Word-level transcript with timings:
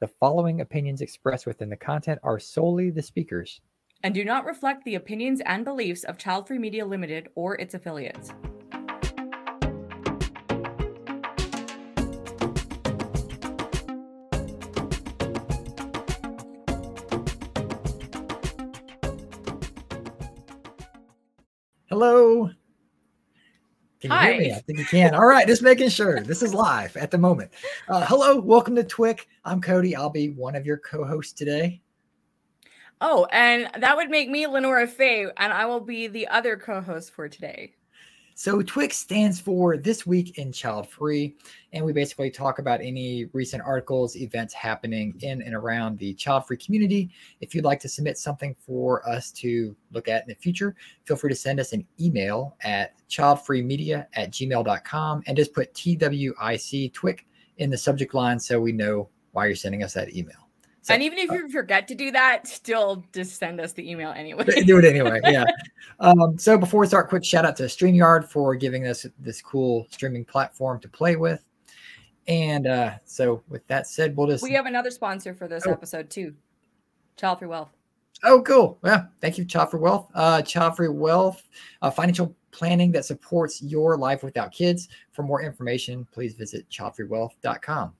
The 0.00 0.06
following 0.06 0.60
opinions 0.60 1.00
expressed 1.00 1.44
within 1.44 1.70
the 1.70 1.76
content 1.76 2.20
are 2.22 2.38
solely 2.38 2.90
the 2.90 3.02
speakers. 3.02 3.60
and 4.04 4.14
do 4.14 4.24
not 4.24 4.44
reflect 4.44 4.84
the 4.84 4.94
opinions 4.94 5.42
and 5.44 5.64
beliefs 5.64 6.04
of 6.04 6.16
Child 6.16 6.46
Free 6.46 6.58
Media 6.58 6.86
Limited 6.86 7.30
or 7.34 7.56
its 7.56 7.74
affiliates. 7.74 8.32
Hello. 21.88 22.50
Can 24.00 24.12
you 24.12 24.18
hear 24.18 24.38
me? 24.38 24.50
Hi. 24.50 24.56
I 24.56 24.60
think 24.60 24.78
you 24.78 24.84
can. 24.84 25.14
All 25.14 25.26
right, 25.26 25.46
just 25.46 25.62
making 25.62 25.88
sure. 25.88 26.20
This 26.20 26.42
is 26.42 26.54
live 26.54 26.96
at 26.96 27.10
the 27.10 27.18
moment. 27.18 27.50
Uh, 27.88 28.06
hello, 28.06 28.38
welcome 28.38 28.76
to 28.76 28.84
Twick. 28.84 29.26
I'm 29.44 29.60
Cody. 29.60 29.96
I'll 29.96 30.08
be 30.08 30.30
one 30.30 30.54
of 30.54 30.64
your 30.64 30.76
co-hosts 30.78 31.32
today. 31.32 31.80
Oh, 33.00 33.26
and 33.32 33.68
that 33.80 33.96
would 33.96 34.08
make 34.08 34.30
me 34.30 34.46
LeNora 34.46 34.88
Faye, 34.88 35.26
and 35.36 35.52
I 35.52 35.66
will 35.66 35.80
be 35.80 36.06
the 36.06 36.28
other 36.28 36.56
co 36.56 36.80
host 36.80 37.12
for 37.12 37.28
today. 37.28 37.74
So 38.40 38.62
Twix 38.62 38.96
stands 38.96 39.40
for 39.40 39.76
This 39.76 40.06
Week 40.06 40.38
in 40.38 40.52
Child 40.52 40.88
Free, 40.88 41.34
and 41.72 41.84
we 41.84 41.92
basically 41.92 42.30
talk 42.30 42.60
about 42.60 42.80
any 42.80 43.24
recent 43.32 43.64
articles, 43.66 44.14
events 44.14 44.54
happening 44.54 45.18
in 45.22 45.42
and 45.42 45.56
around 45.56 45.98
the 45.98 46.14
child 46.14 46.46
free 46.46 46.56
community. 46.56 47.10
If 47.40 47.52
you'd 47.52 47.64
like 47.64 47.80
to 47.80 47.88
submit 47.88 48.16
something 48.16 48.54
for 48.64 49.04
us 49.08 49.32
to 49.32 49.74
look 49.90 50.06
at 50.06 50.22
in 50.22 50.28
the 50.28 50.36
future, 50.36 50.76
feel 51.02 51.16
free 51.16 51.30
to 51.30 51.34
send 51.34 51.58
us 51.58 51.72
an 51.72 51.84
email 52.00 52.54
at 52.62 52.94
childfreemedia 53.08 54.06
at 54.12 54.30
gmail.com 54.30 55.22
and 55.26 55.36
just 55.36 55.52
put 55.52 55.74
TWIC 55.74 56.92
Twick 56.92 57.26
in 57.56 57.70
the 57.70 57.76
subject 57.76 58.14
line 58.14 58.38
so 58.38 58.60
we 58.60 58.70
know 58.70 59.08
why 59.32 59.46
you're 59.46 59.56
sending 59.56 59.82
us 59.82 59.94
that 59.94 60.14
email. 60.14 60.47
So- 60.88 60.94
and 60.94 61.02
even 61.02 61.18
if 61.18 61.30
you 61.30 61.48
forget 61.50 61.86
to 61.88 61.94
do 61.94 62.10
that, 62.12 62.46
still 62.48 63.04
just 63.14 63.38
send 63.38 63.60
us 63.60 63.72
the 63.74 63.88
email 63.88 64.10
anyway. 64.10 64.44
do 64.64 64.78
it 64.78 64.84
anyway. 64.84 65.20
Yeah. 65.24 65.44
Um, 66.00 66.38
so 66.38 66.56
before 66.56 66.80
we 66.80 66.86
start, 66.86 67.08
quick 67.08 67.24
shout 67.24 67.44
out 67.44 67.56
to 67.56 67.64
StreamYard 67.64 68.28
for 68.28 68.54
giving 68.54 68.86
us 68.86 69.04
this 69.18 69.42
cool 69.42 69.86
streaming 69.90 70.24
platform 70.24 70.78
to 70.80 70.88
play 70.88 71.16
with. 71.16 71.42
And 72.28 72.68
uh, 72.68 72.92
so 73.04 73.42
with 73.48 73.66
that 73.66 73.88
said, 73.88 74.16
we'll 74.16 74.28
just 74.28 74.44
we 74.44 74.52
have 74.52 74.66
another 74.66 74.90
sponsor 74.92 75.34
for 75.34 75.48
this 75.48 75.66
Oh. 75.66 75.72
episode 75.72 76.08
too 76.08 76.34
Child 77.16 77.40
Free 77.40 77.48
Wealth. 77.48 77.70
oh 78.22 78.42
cool. 78.42 78.78
Yeah. 78.84 79.06
Thank 79.20 79.38
you, 79.38 79.44
Child 79.44 79.72
Free 79.72 79.80
Wealth. 79.80 80.08
Uh, 80.14 80.40
Child 80.42 80.76
Free 80.76 80.88
Wealth, 80.88 81.42
uh, 81.82 81.90
financial 81.90 82.36
planning 82.52 82.92
that 82.92 83.04
supports 83.04 83.60
your 83.60 83.96
life 83.96 84.22
without 84.22 84.52
kids. 84.52 84.88
For 85.10 85.24
more 85.24 85.42
information, 85.42 86.06
please 86.12 86.34
visit 86.34 86.68
childfreewealth.com. 86.70 87.92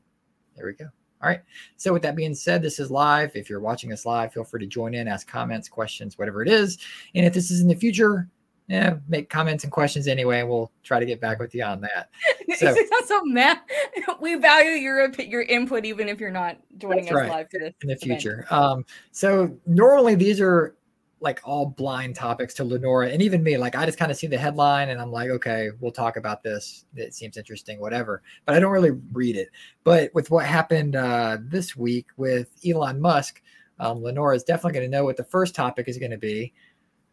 There 0.56 0.67
we 0.67 0.75
go. 0.75 0.86
All 1.22 1.28
right. 1.28 1.41
So 1.77 1.92
with 1.92 2.02
that 2.02 2.16
being 2.16 2.34
said, 2.34 2.62
this 2.62 2.78
is 2.78 2.91
live. 2.91 3.33
If 3.34 3.50
you're 3.50 3.61
watching 3.61 3.92
us 3.92 4.06
live, 4.06 4.33
feel 4.33 4.44
free 4.44 4.61
to 4.61 4.66
join 4.66 4.94
in, 4.94 5.08
ask 5.08 5.27
comments, 5.27 5.69
questions, 5.69 6.19
whatever 6.19 6.42
it 6.42 6.48
is. 6.48 6.78
And 7.14 7.27
if 7.27 7.34
this 7.34 7.50
is 7.50 7.61
in 7.61 7.69
the 7.69 7.74
future, 7.74 8.28
yeah, 8.69 8.97
make 9.08 9.30
comments 9.30 9.64
and 9.64 9.72
questions 9.72 10.06
anyway, 10.06 10.41
and 10.41 10.48
we'll 10.48 10.70
try 10.84 11.00
to 11.00 11.06
get 11.06 11.20
back 11.20 11.39
with 11.39 11.55
you 11.55 11.64
on 11.64 11.80
that. 11.80 12.11
So- 12.56 12.74
so 13.06 13.24
mad. 13.24 13.58
We 14.20 14.36
value 14.36 14.70
your 14.72 15.11
your 15.20 15.42
input, 15.42 15.84
even 15.84 16.08
if 16.08 16.19
you're 16.19 16.30
not 16.30 16.58
joining 16.78 17.06
us 17.06 17.12
right. 17.12 17.30
live 17.30 17.50
for 17.50 17.58
this 17.61 17.74
in 17.83 17.89
the 17.89 17.94
event. 17.94 18.20
future. 18.20 18.46
Um, 18.50 18.84
so 19.12 19.56
normally 19.66 20.14
these 20.14 20.41
are 20.41 20.74
like 21.20 21.41
all 21.44 21.66
blind 21.66 22.14
topics 22.14 22.55
to 22.55 22.64
LeNora 22.64 23.12
and 23.12 23.20
even 23.22 23.42
me. 23.42 23.56
Like 23.56 23.74
I 23.74 23.84
just 23.84 23.98
kind 23.98 24.11
of 24.11 24.16
see 24.16 24.27
the 24.27 24.38
headline 24.38 24.91
and 24.91 25.00
I'm 25.00 25.11
like, 25.11 25.30
okay, 25.30 25.70
we'll 25.80 25.92
talk 25.92 26.16
about 26.16 26.42
this. 26.42 26.84
It 26.94 27.14
seems 27.14 27.36
interesting, 27.36 27.80
whatever. 27.80 28.22
But 28.47 28.55
I 28.55 28.61
don't 28.61 28.72
really 28.72 28.92
read 29.12 29.36
it. 29.36 29.48
But 29.84 30.11
with 30.14 30.30
what 30.30 30.46
happened 30.46 30.96
uh, 30.96 31.39
this 31.41 31.77
week 31.77 32.06
with 32.16 32.50
Elon 32.66 33.00
Musk, 33.00 33.42
um, 33.80 33.98
LeNora 33.98 34.36
is 34.36 34.44
definitely 34.44 34.78
going 34.78 34.91
to 34.91 34.96
know 34.96 35.05
what 35.05 35.16
the 35.16 35.24
first 35.24 35.55
topic 35.55 35.89
is 35.89 35.98
going 35.98 36.11
to 36.11 36.19
be. 36.19 36.52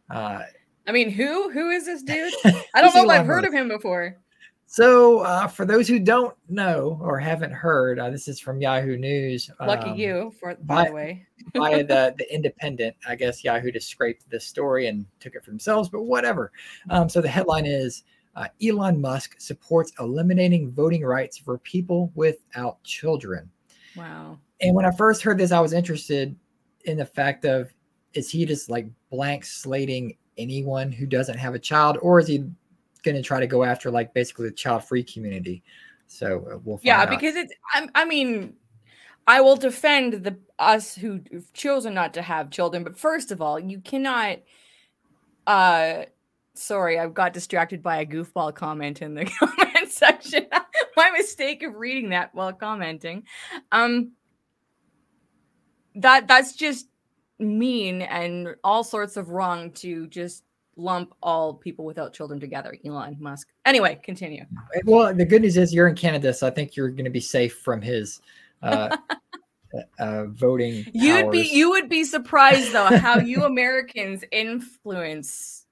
Uh, 0.09 0.43
I 0.87 0.91
mean, 0.91 1.09
who 1.09 1.49
who 1.49 1.69
is 1.69 1.85
this 1.85 2.03
dude? 2.03 2.33
I 2.45 2.81
don't 2.81 2.93
know 2.93 3.03
if 3.03 3.09
I've 3.09 3.25
heard 3.25 3.41
Musk? 3.41 3.47
of 3.47 3.53
him 3.53 3.67
before. 3.69 4.17
So, 4.67 5.19
uh, 5.19 5.47
for 5.47 5.65
those 5.65 5.87
who 5.87 5.99
don't 5.99 6.35
know 6.49 6.99
or 7.01 7.19
haven't 7.19 7.51
heard, 7.51 7.99
uh, 7.99 8.09
this 8.09 8.27
is 8.27 8.39
from 8.39 8.59
Yahoo 8.59 8.97
News. 8.97 9.49
Lucky 9.59 9.91
um, 9.91 9.95
you, 9.95 10.33
for 10.39 10.55
by 10.55 10.83
by- 10.83 10.87
the 10.89 10.93
way. 10.93 11.27
by 11.53 11.83
the 11.83 12.15
the 12.17 12.33
Independent. 12.33 12.95
I 13.07 13.15
guess 13.15 13.43
Yahoo 13.43 13.71
just 13.71 13.89
scraped 13.89 14.29
this 14.29 14.45
story 14.45 14.87
and 14.87 15.05
took 15.19 15.35
it 15.35 15.43
for 15.43 15.51
themselves, 15.51 15.89
but 15.89 16.03
whatever. 16.03 16.51
Um, 16.89 17.07
so 17.09 17.21
the 17.21 17.29
headline 17.29 17.65
is 17.65 18.03
uh, 18.35 18.47
Elon 18.65 18.99
Musk 18.99 19.39
supports 19.39 19.93
eliminating 19.99 20.71
voting 20.71 21.03
rights 21.03 21.37
for 21.37 21.57
people 21.59 22.11
without 22.15 22.83
children. 22.83 23.49
Wow. 23.95 24.39
And 24.61 24.75
when 24.75 24.85
I 24.85 24.91
first 24.91 25.21
heard 25.21 25.37
this, 25.37 25.51
I 25.51 25.59
was 25.59 25.73
interested 25.73 26.35
in 26.85 26.97
the 26.97 27.05
fact 27.05 27.45
of 27.45 27.73
is 28.13 28.29
he 28.29 28.45
just 28.45 28.69
like 28.69 28.87
blank 29.09 29.45
slating 29.45 30.17
anyone 30.37 30.91
who 30.91 31.05
doesn't 31.05 31.37
have 31.37 31.53
a 31.53 31.59
child, 31.59 31.97
or 32.01 32.19
is 32.19 32.27
he 32.27 32.45
going 33.05 33.15
to 33.15 33.21
try 33.21 33.39
to 33.39 33.47
go 33.47 33.63
after 33.63 33.89
like 33.89 34.13
basically 34.13 34.49
the 34.49 34.55
child 34.55 34.83
free 34.83 35.03
community? 35.03 35.63
So 36.07 36.47
uh, 36.51 36.57
we'll 36.63 36.77
find 36.77 36.85
Yeah, 36.87 37.03
out. 37.03 37.09
because 37.09 37.35
it's. 37.35 37.53
I, 37.73 37.87
I 37.95 38.05
mean, 38.05 38.55
I 39.27 39.41
will 39.41 39.55
defend 39.55 40.13
the 40.23 40.37
us 40.59 40.95
who 40.95 41.21
have 41.31 41.51
chosen 41.53 41.93
not 41.93 42.13
to 42.15 42.21
have 42.21 42.49
children, 42.49 42.83
but 42.83 42.97
first 42.97 43.31
of 43.31 43.41
all, 43.41 43.59
you 43.59 43.79
cannot. 43.79 44.39
Uh, 45.47 46.03
sorry, 46.55 46.99
I 46.99 47.07
got 47.07 47.33
distracted 47.33 47.83
by 47.83 47.97
a 48.01 48.05
goofball 48.05 48.53
comment 48.55 49.01
in 49.01 49.13
the 49.13 49.25
comment 49.39 49.89
section. 49.89 50.47
My 50.97 51.11
mistake 51.11 51.63
of 51.63 51.75
reading 51.75 52.09
that 52.09 52.33
while 52.33 52.53
commenting. 52.53 53.23
Um, 53.71 54.13
that 55.95 56.27
that's 56.27 56.53
just 56.53 56.87
mean 57.39 58.01
and 58.01 58.55
all 58.63 58.83
sorts 58.83 59.17
of 59.17 59.29
wrong 59.29 59.71
to 59.71 60.07
just 60.07 60.44
lump 60.77 61.13
all 61.21 61.53
people 61.53 61.85
without 61.85 62.13
children 62.13 62.39
together. 62.39 62.75
Elon 62.85 63.17
Musk. 63.19 63.49
Anyway, 63.65 63.99
continue. 64.03 64.45
Well, 64.85 65.13
the 65.13 65.25
good 65.25 65.41
news 65.41 65.57
is 65.57 65.73
you're 65.73 65.87
in 65.87 65.95
Canada, 65.95 66.33
so 66.33 66.47
I 66.47 66.49
think 66.49 66.75
you're 66.75 66.89
going 66.89 67.05
to 67.05 67.11
be 67.11 67.19
safe 67.19 67.57
from 67.59 67.81
his 67.81 68.21
uh, 68.61 68.95
uh, 69.99 70.25
voting. 70.25 70.85
You'd 70.93 71.31
be 71.31 71.41
you 71.41 71.69
would 71.69 71.89
be 71.89 72.03
surprised 72.03 72.73
though 72.73 72.85
how 72.97 73.19
you 73.19 73.43
Americans 73.43 74.23
influence 74.31 75.65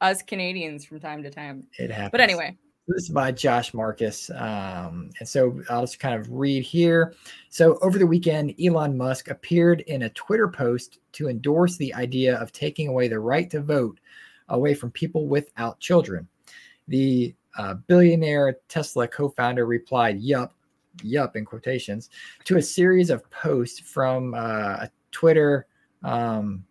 us 0.00 0.22
Canadians 0.22 0.84
from 0.84 1.00
time 1.00 1.22
to 1.22 1.30
time. 1.30 1.64
It 1.78 1.90
happens. 1.90 2.10
But 2.12 2.20
anyway, 2.20 2.56
This 2.86 3.04
is 3.04 3.08
by 3.10 3.32
Josh 3.32 3.74
Marcus. 3.74 4.30
Um, 4.30 5.10
and 5.18 5.28
so 5.28 5.60
I'll 5.68 5.82
just 5.82 6.00
kind 6.00 6.14
of 6.14 6.30
read 6.30 6.62
here. 6.62 7.14
So, 7.50 7.78
over 7.82 7.98
the 7.98 8.06
weekend, 8.06 8.54
Elon 8.62 8.96
Musk 8.96 9.28
appeared 9.28 9.82
in 9.82 10.02
a 10.02 10.10
Twitter 10.10 10.48
post 10.48 10.98
to 11.12 11.28
endorse 11.28 11.76
the 11.76 11.92
idea 11.94 12.36
of 12.36 12.52
taking 12.52 12.88
away 12.88 13.08
the 13.08 13.20
right 13.20 13.50
to 13.50 13.60
vote 13.60 14.00
away 14.50 14.74
from 14.74 14.90
people 14.90 15.26
without 15.26 15.80
children. 15.80 16.28
The 16.88 17.34
uh, 17.58 17.74
billionaire 17.86 18.58
Tesla 18.68 19.08
co 19.08 19.28
founder 19.28 19.66
replied, 19.66 20.20
Yup, 20.20 20.52
yup, 21.02 21.36
in 21.36 21.44
quotations, 21.44 22.10
to 22.44 22.56
a 22.56 22.62
series 22.62 23.10
of 23.10 23.28
posts 23.30 23.80
from 23.80 24.34
uh, 24.34 24.38
a 24.86 24.90
Twitter 25.10 25.66
um, 26.04 26.64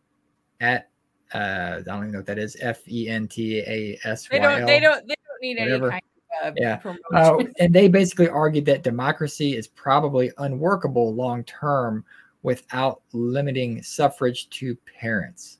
at, 0.61 0.89
uh, 1.33 1.77
I 1.79 1.81
don't 1.85 1.97
even 2.03 2.11
know 2.11 2.19
what 2.19 2.25
that 2.27 2.39
is, 2.39 2.57
F 2.59 2.87
E 2.87 3.07
N 3.09 3.27
T 3.27 3.59
A 3.59 3.99
S 4.03 4.29
Y 4.29 4.37
they 4.37 4.43
don't 4.43 4.65
they 4.65 4.79
don't 4.79 5.07
they 5.07 5.15
don't 5.15 5.41
need 5.41 5.59
whatever. 5.59 5.91
any 5.91 6.01
kind 6.01 6.03
of 6.43 6.53
Yeah. 6.57 6.77
promotion. 6.77 7.03
Uh, 7.13 7.43
and 7.59 7.73
they 7.73 7.87
basically 7.87 8.29
argued 8.29 8.65
that 8.65 8.83
democracy 8.83 9.55
is 9.55 9.67
probably 9.67 10.31
unworkable 10.37 11.13
long 11.13 11.43
term 11.43 12.03
without 12.41 13.01
limiting 13.13 13.81
suffrage 13.83 14.49
to 14.49 14.75
parents. 14.99 15.59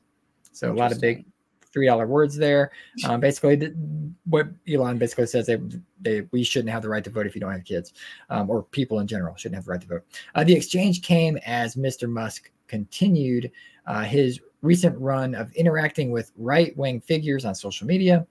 So 0.52 0.72
a 0.72 0.74
lot 0.74 0.91
of 0.91 1.00
big. 1.00 1.25
Three 1.72 1.88
dollar 1.88 2.07
words 2.07 2.35
there. 2.35 2.72
Um, 3.06 3.19
basically, 3.19 3.57
th- 3.57 3.74
what 4.25 4.47
Elon 4.68 4.97
basically 4.97 5.28
says 5.28 5.46
they, 5.46 5.59
they 6.02 6.22
we 6.31 6.44
shouldn't 6.44 6.72
have 6.72 6.81
the 6.81 6.90
right 6.90 7.03
to 7.03 7.09
vote 7.09 7.25
if 7.25 7.35
you 7.35 7.41
don't 7.41 7.52
have 7.52 7.63
kids, 7.63 7.94
um, 8.30 8.50
or 8.50 8.63
people 8.63 9.00
in 9.00 9.07
general 9.07 9.35
shouldn't 9.35 9.56
have 9.56 9.66
the 9.66 9.72
right 9.72 9.81
to 9.81 9.88
vote. 9.88 10.03
Uh, 10.35 10.44
the 10.44 10.53
exchange 10.53 11.02
came 11.02 11.38
as 11.46 11.75
Mr. 11.75 12.09
Musk 12.09 12.52
continued 12.67 13.52
uh, 13.88 14.03
his 14.03 14.40
recent 14.61 14.97
run 14.99 15.35
of 15.35 15.52
interacting 15.53 16.11
with 16.11 16.32
right 16.38 16.76
wing 16.78 16.99
figures 16.99 17.46
on 17.46 17.55
social 17.55 17.88
media. 17.88 18.26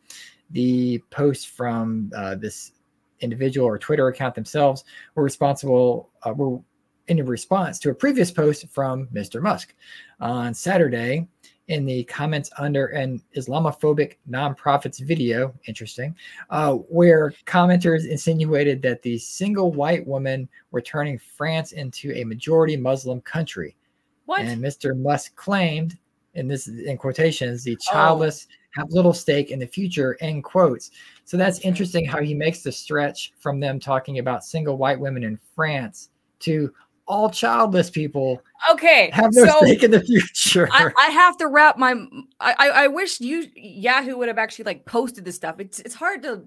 The 0.51 0.99
posts 1.11 1.45
from 1.45 2.11
uh, 2.17 2.35
this 2.37 2.73
individual 3.21 3.67
or 3.67 3.79
Twitter 3.79 4.09
account 4.09 4.35
themselves 4.35 4.85
were 5.15 5.23
responsible 5.25 6.11
uh, 6.23 6.33
were 6.33 6.61
in 7.09 7.25
response 7.25 7.79
to 7.81 7.91
a 7.91 7.95
previous 7.95 8.31
post 8.31 8.69
from 8.69 9.07
Mr. 9.09 9.41
Musk 9.43 9.75
on 10.21 10.53
Saturday 10.55 11.27
in 11.69 11.85
the 11.85 12.05
comments 12.05 12.51
under 12.59 12.87
an 12.87 13.23
Islamophobic 13.37 14.17
nonprofit's 14.29 14.99
video, 14.99 15.55
interesting, 15.67 16.15
uh, 16.51 16.75
where 16.75 17.35
commenters 17.47 18.09
insinuated 18.09 18.83
that 18.83 19.03
the 19.03 19.19
single 19.19 19.73
white 19.73 20.07
woman 20.07 20.49
were 20.71 20.81
turning 20.81 21.19
France 21.19 21.73
into 21.73 22.13
a 22.13 22.25
majority 22.25 22.77
Muslim 22.77 23.21
country. 23.21 23.77
What? 24.25 24.41
And 24.41 24.63
Mr. 24.63 24.99
Musk 24.99 25.37
claimed, 25.37 25.99
and 26.35 26.51
this 26.51 26.69
is 26.69 26.87
in 26.87 26.97
quotations, 26.97 27.65
the 27.65 27.77
childless 27.77 28.47
have 28.73 28.91
little 28.91 29.15
stake 29.15 29.51
in 29.51 29.59
the 29.59 29.67
future, 29.67 30.17
end 30.21 30.45
quotes. 30.45 30.91
So 31.25 31.37
that's 31.37 31.61
interesting 31.61 32.05
how 32.05 32.21
he 32.21 32.35
makes 32.35 32.63
the 32.63 32.73
stretch 32.73 33.33
from 33.39 33.61
them 33.61 33.79
talking 33.79 34.19
about 34.19 34.45
single 34.45 34.77
white 34.79 34.99
women 34.99 35.25
in 35.25 35.39
France 35.55 36.11
to 36.41 36.73
all 37.09 37.31
childless 37.31 37.91
people 37.91 38.41
Okay, 38.71 39.11
have 39.13 39.31
no 39.33 39.47
so 39.47 39.65
stake 39.65 39.83
in 39.83 39.91
the 39.91 40.01
future. 40.01 40.69
I, 40.73 40.91
I 40.99 41.07
have 41.11 41.37
to 41.39 41.47
wrap 41.49 41.79
my. 41.79 41.95
I, 42.41 42.55
I 42.59 42.69
I 42.69 42.87
wish 42.89 43.21
you 43.21 43.47
Yahoo 43.57 44.17
would 44.19 44.29
have 44.29 44.39
actually 44.39 44.65
like 44.67 44.85
posted 44.85 45.25
this 45.25 45.37
stuff. 45.37 45.57
It's 45.59 45.79
it's 45.81 45.95
hard 45.95 46.23
to 46.25 46.43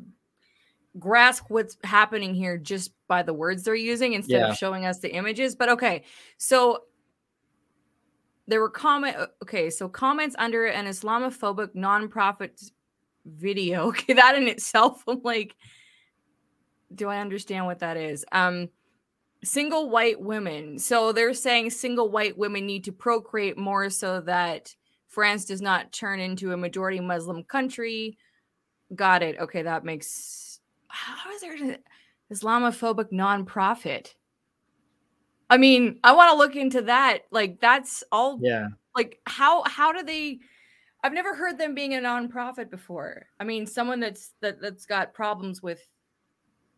grasp 1.00 1.46
what's 1.48 1.78
happening 1.84 2.36
here 2.36 2.58
just 2.58 2.92
by 3.08 3.24
the 3.24 3.34
words 3.34 3.64
they're 3.64 3.76
using 3.76 4.14
instead 4.14 4.42
Yeah. 4.42 4.50
of 4.50 4.58
showing 4.58 4.86
us 4.86 5.00
the 5.00 5.12
images. 5.14 5.56
But 5.56 5.70
okay, 5.70 6.04
so 6.38 6.84
there 8.48 8.60
were 8.60 8.70
comment. 8.70 9.16
Okay, 9.42 9.70
so 9.70 9.88
comments 9.88 10.36
under 10.38 10.66
an 10.66 10.86
Islamophobic 10.86 11.74
nonprofit 11.76 12.72
video. 13.26 13.88
Okay, 13.90 14.14
that 14.14 14.36
in 14.36 14.48
itself, 14.48 15.04
I'm 15.08 15.22
like, 15.24 15.56
do 16.94 17.08
I 17.08 17.20
understand 17.20 17.66
what 17.66 17.80
that 17.80 17.96
is? 17.98 18.26
Um, 18.32 18.68
single 19.44 19.90
white 19.90 20.20
women. 20.20 20.78
So 20.78 21.12
they're 21.12 21.34
saying 21.34 21.72
single 21.72 22.10
white 22.10 22.38
women 22.38 22.66
need 22.66 22.84
to 22.86 22.92
procreate 22.92 23.58
more 23.58 23.90
so 23.90 24.22
that 24.22 24.76
France 25.08 25.46
does 25.46 25.62
not 25.62 25.92
turn 25.92 26.20
into 26.20 26.54
a 26.54 26.58
majority 26.58 27.00
Muslim 27.00 27.44
country. 27.44 28.18
Got 28.96 29.24
it. 29.24 29.40
Okay, 29.40 29.64
that 29.64 29.84
makes. 29.84 30.60
How 30.88 31.32
is 31.32 31.42
there 31.42 31.56
an 31.56 31.78
Islamophobic 32.32 33.12
nonprofit? 33.12 34.14
I 35.50 35.58
mean, 35.58 36.00
I 36.04 36.14
want 36.14 36.32
to 36.32 36.38
look 36.38 36.56
into 36.56 36.84
that. 36.84 37.24
Like, 37.32 37.60
that's 37.60 38.04
all. 38.12 38.40
yeah. 38.42 38.68
Like, 38.96 39.20
how 39.26 39.64
how 39.66 39.92
do 39.92 40.04
they? 40.04 40.40
I've 41.04 41.14
never 41.14 41.34
heard 41.34 41.58
them 41.58 41.74
being 41.74 41.96
a 41.96 42.00
nonprofit 42.00 42.70
before. 42.70 43.28
I 43.40 43.44
mean, 43.44 43.66
someone 43.66 44.00
that's 44.00 44.34
that 44.42 44.62
that's 44.62 44.86
got 44.86 45.14
problems 45.14 45.62
with 45.62 45.82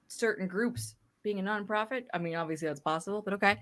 certain 0.07 0.47
groups 0.47 0.95
being 1.23 1.39
a 1.39 1.43
nonprofit. 1.43 2.03
I 2.13 2.17
mean, 2.19 2.35
obviously 2.35 2.67
that's 2.67 2.79
possible, 2.79 3.21
but 3.21 3.33
okay. 3.35 3.59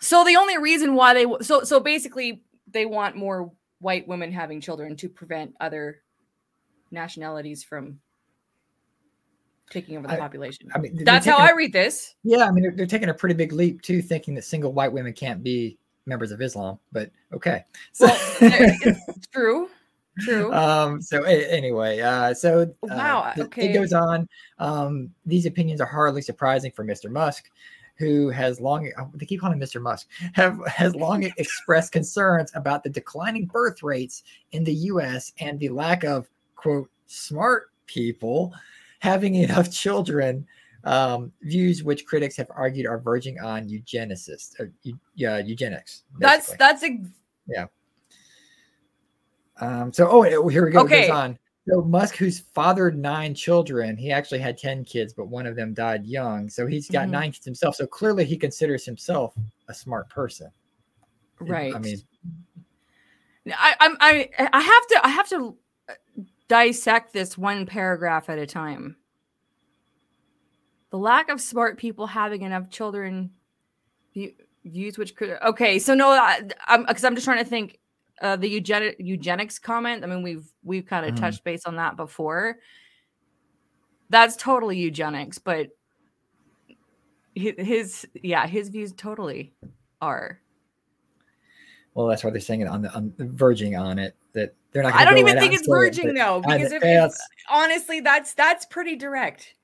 So 0.00 0.24
the 0.24 0.36
only 0.36 0.58
reason 0.58 0.94
why 0.94 1.14
they 1.14 1.26
so 1.42 1.62
so 1.64 1.80
basically 1.80 2.42
they 2.70 2.86
want 2.86 3.16
more 3.16 3.52
white 3.78 4.06
women 4.06 4.32
having 4.32 4.60
children 4.60 4.96
to 4.96 5.08
prevent 5.08 5.54
other 5.60 6.02
nationalities 6.90 7.64
from 7.64 7.98
taking 9.70 9.96
over 9.96 10.06
the 10.06 10.14
I- 10.14 10.18
population. 10.18 10.68
I 10.74 10.78
mean, 10.78 11.04
That's 11.04 11.24
how 11.24 11.36
taking 11.36 11.48
I 11.48 11.50
a- 11.52 11.56
read 11.56 11.72
this. 11.72 12.14
Yeah, 12.24 12.44
I 12.46 12.50
mean, 12.50 12.62
they're, 12.62 12.72
they're 12.76 12.86
taking 12.86 13.08
a 13.08 13.14
pretty 13.14 13.34
big 13.34 13.52
leap 13.52 13.80
too, 13.82 14.02
thinking 14.02 14.34
that 14.34 14.44
single 14.44 14.72
white 14.72 14.92
women 14.92 15.12
can't 15.12 15.42
be 15.42 15.78
members 16.06 16.30
of 16.32 16.42
Islam. 16.42 16.78
But 16.92 17.10
okay. 17.32 17.64
So, 17.92 18.06
Well, 18.06 18.18
it's 18.40 19.26
true. 19.28 19.68
True. 20.20 20.52
um. 20.52 21.00
So 21.00 21.24
a- 21.24 21.50
anyway, 21.50 22.00
uh, 22.00 22.34
so 22.34 22.62
uh, 22.62 22.66
Wow, 22.82 23.32
th- 23.34 23.46
okay. 23.46 23.70
It 23.70 23.72
goes 23.72 23.92
on. 23.92 24.28
Um, 24.58 25.10
these 25.24 25.46
opinions 25.46 25.80
are 25.80 25.86
hardly 25.86 26.22
surprising 26.22 26.70
for 26.72 26.84
Mr. 26.84 27.10
Musk, 27.10 27.50
who 27.96 28.28
has 28.28 28.60
long. 28.60 28.90
oh, 28.98 29.10
They 29.14 29.24
keep 29.26 29.40
calling 29.40 29.58
him 29.60 29.66
Mr. 29.66 29.80
Musk. 29.80 30.08
Have 30.34 30.60
has 30.66 30.94
long 30.94 31.22
expressed 31.38 31.92
concerns 31.92 32.50
about 32.54 32.82
the 32.82 32.90
declining 32.90 33.46
birth 33.46 33.82
rates 33.82 34.22
in 34.52 34.64
the 34.64 34.74
U.S. 34.92 35.32
and 35.40 35.58
the 35.58 35.70
lack 35.70 36.04
of 36.04 36.28
quote 36.56 36.90
smart 37.06 37.70
people 37.86 38.52
having 38.98 39.34
enough 39.46 39.70
children. 39.72 40.46
Um, 40.84 41.30
views 41.42 41.84
which 41.84 42.06
critics 42.06 42.36
have 42.36 42.48
argued 42.50 42.86
are 42.88 42.98
verging 42.98 43.38
on 43.38 43.68
eugenicists, 43.68 44.60
uh, 44.60 44.64
yeah, 45.14 45.38
eugenics. 45.38 46.02
that's 46.18 46.48
basically. 46.56 46.56
that's 46.58 46.82
a 46.82 47.70
Um, 49.62 49.92
so, 49.92 50.08
oh, 50.10 50.22
here 50.22 50.42
we 50.42 50.72
go. 50.72 50.80
Okay. 50.80 51.08
on. 51.08 51.38
So 51.68 51.80
Musk, 51.82 52.16
who's 52.16 52.40
fathered 52.40 52.98
nine 52.98 53.34
children, 53.34 53.96
he 53.96 54.10
actually 54.10 54.40
had 54.40 54.58
ten 54.58 54.84
kids, 54.84 55.12
but 55.12 55.28
one 55.28 55.46
of 55.46 55.54
them 55.54 55.72
died 55.72 56.04
young. 56.04 56.50
So 56.50 56.66
he's 56.66 56.88
got 56.90 57.06
Mhm. 57.06 57.10
nine 57.10 57.32
kids 57.32 57.44
himself. 57.44 57.76
So 57.76 57.86
clearly, 57.86 58.24
he 58.24 58.36
considers 58.36 58.84
himself 58.84 59.34
a 59.68 59.74
smart 59.74 60.08
person. 60.08 60.50
right. 61.38 61.74
I 61.74 61.78
mean, 61.78 61.98
I, 63.46 63.74
I'm 63.80 63.96
I 64.00 64.28
I 64.52 64.60
have 64.60 64.86
to 64.88 65.00
I 65.06 65.08
have 65.08 65.28
to 65.30 65.56
uh, 65.88 65.94
dissect 66.48 67.12
this 67.12 67.38
one 67.38 67.64
paragraph 67.66 68.28
at 68.28 68.38
a 68.38 68.46
time. 68.46 68.96
The 70.90 70.98
lack 70.98 71.30
of 71.30 71.40
smart 71.40 71.78
people 71.78 72.06
having 72.06 72.42
enough 72.42 72.70
children 72.70 73.30
view- 74.14 74.34
views 74.64 74.98
which 74.98 75.16
could 75.16 75.38
okay 75.42 75.78
so 75.80 75.94
no 75.94 76.10
I'm 76.66 76.84
because 76.84 77.02
I'm 77.02 77.14
just 77.16 77.24
trying 77.24 77.42
to 77.42 77.48
think 77.48 77.78
uh, 78.20 78.36
the 78.36 78.48
eugenic 78.48 78.96
eugenics 78.98 79.58
comment 79.58 80.04
I 80.04 80.06
mean 80.06 80.22
we've 80.22 80.46
we've 80.62 80.86
kind 80.86 81.06
of 81.06 81.14
Mhm. 81.14 81.20
touched 81.20 81.44
base 81.44 81.64
on 81.66 81.76
that 81.76 81.96
before 81.96 82.58
that's 84.10 84.36
totally 84.36 84.76
eugenics 84.78 85.38
but 85.38 85.68
his 87.34 88.06
yeah 88.22 88.46
his 88.46 88.68
views 88.68 88.92
totally 88.92 89.54
are 90.00 90.40
well, 91.94 92.06
that's 92.06 92.24
why 92.24 92.30
they're 92.30 92.40
saying 92.40 92.62
it 92.62 92.68
on 92.68 92.82
the 92.82 92.94
on 92.94 93.12
verging 93.18 93.76
on 93.76 93.98
it 93.98 94.16
that 94.32 94.54
they're 94.72 94.82
not. 94.82 94.94
I 94.94 95.04
don't 95.04 95.18
even 95.18 95.34
right 95.34 95.40
think 95.40 95.52
it's 95.52 95.66
say 95.66 95.70
it, 95.70 95.74
verging 95.74 96.14
though, 96.14 96.40
because 96.40 96.72
if, 96.72 96.80
that's- 96.80 97.20
honestly, 97.50 98.00
that's 98.00 98.32
that's 98.32 98.64
pretty 98.64 98.96
direct. 98.96 99.54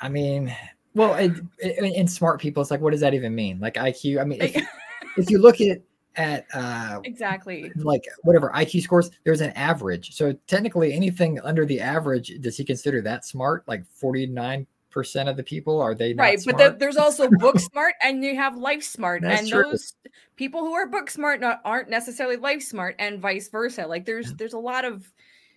I 0.00 0.08
mean, 0.08 0.54
well, 0.94 1.14
it, 1.14 1.32
it, 1.58 1.94
in 1.94 2.08
smart 2.08 2.40
people, 2.40 2.62
it's 2.62 2.70
like, 2.70 2.80
what 2.80 2.92
does 2.92 3.00
that 3.00 3.12
even 3.14 3.34
mean? 3.34 3.60
Like 3.60 3.74
IQ. 3.74 4.20
I 4.20 4.24
mean, 4.24 4.40
if, 4.40 4.56
if 5.18 5.30
you 5.30 5.38
look 5.38 5.60
at 5.60 5.82
at 6.16 6.46
uh, 6.54 7.00
exactly. 7.04 7.72
like 7.76 8.04
whatever 8.22 8.50
IQ 8.54 8.82
scores, 8.82 9.10
there's 9.24 9.40
an 9.40 9.50
average. 9.50 10.14
So 10.14 10.32
technically, 10.46 10.92
anything 10.92 11.40
under 11.40 11.66
the 11.66 11.80
average, 11.80 12.32
does 12.40 12.56
he 12.56 12.64
consider 12.64 13.00
that 13.02 13.24
smart? 13.24 13.64
Like 13.66 13.84
forty 13.86 14.26
nine 14.26 14.66
percent 14.90 15.28
of 15.28 15.36
the 15.36 15.42
people 15.42 15.80
are 15.80 15.94
they 15.94 16.14
Right, 16.14 16.40
but 16.46 16.56
the, 16.56 16.76
there's 16.78 16.96
also 16.96 17.28
book 17.28 17.58
smart 17.58 17.94
and 18.02 18.22
you 18.22 18.36
have 18.36 18.56
life 18.56 18.84
smart, 18.84 19.22
That's 19.22 19.40
and 19.40 19.50
true. 19.50 19.64
those 19.64 19.94
people 20.36 20.60
who 20.60 20.72
are 20.72 20.86
book 20.86 21.10
smart 21.10 21.40
not, 21.40 21.60
aren't 21.64 21.90
necessarily 21.90 22.36
life 22.36 22.62
smart, 22.62 22.94
and 23.00 23.20
vice 23.20 23.48
versa. 23.48 23.86
Like 23.86 24.04
there's 24.04 24.32
there's 24.34 24.54
a 24.54 24.58
lot 24.58 24.84
of 24.84 25.12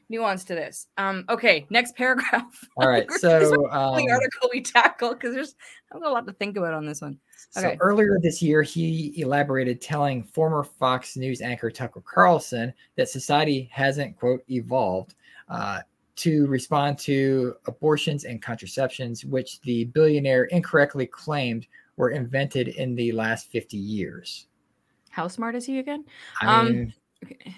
nuance 0.09 0.43
to 0.45 0.55
this. 0.55 0.87
Um, 0.97 1.25
okay, 1.29 1.65
next 1.69 1.95
paragraph. 1.95 2.63
All 2.77 2.87
right, 2.87 3.07
This 3.09 3.23
is 3.23 3.49
so 3.49 3.69
um, 3.71 3.97
the 3.97 4.11
article 4.11 4.49
we 4.53 4.61
tackle 4.61 5.13
because 5.13 5.33
there's 5.33 5.55
I've 5.91 6.01
got 6.01 6.09
a 6.09 6.13
lot 6.13 6.27
to 6.27 6.33
think 6.33 6.57
about 6.57 6.73
on 6.73 6.85
this 6.85 7.01
one. 7.01 7.19
So 7.51 7.75
earlier 7.79 8.17
this 8.21 8.41
year, 8.41 8.61
he 8.61 9.13
elaborated 9.17 9.81
telling 9.81 10.23
former 10.23 10.63
Fox 10.63 11.15
News 11.15 11.41
anchor 11.41 11.71
Tucker 11.71 12.01
Carlson 12.01 12.73
that 12.97 13.09
society 13.09 13.69
hasn't, 13.71 14.17
quote, 14.17 14.43
evolved 14.49 15.15
uh, 15.49 15.81
to 16.17 16.45
respond 16.47 16.97
to 16.99 17.55
abortions 17.65 18.25
and 18.25 18.41
contraceptions, 18.41 19.23
which 19.23 19.61
the 19.61 19.85
billionaire 19.85 20.45
incorrectly 20.45 21.05
claimed 21.05 21.67
were 21.95 22.09
invented 22.09 22.69
in 22.69 22.95
the 22.95 23.11
last 23.11 23.49
50 23.49 23.77
years. 23.77 24.47
How 25.09 25.27
smart 25.27 25.55
is 25.55 25.65
he 25.65 25.79
again? 25.79 26.05
I 26.41 26.59
Um, 26.59 26.93
okay. 27.23 27.55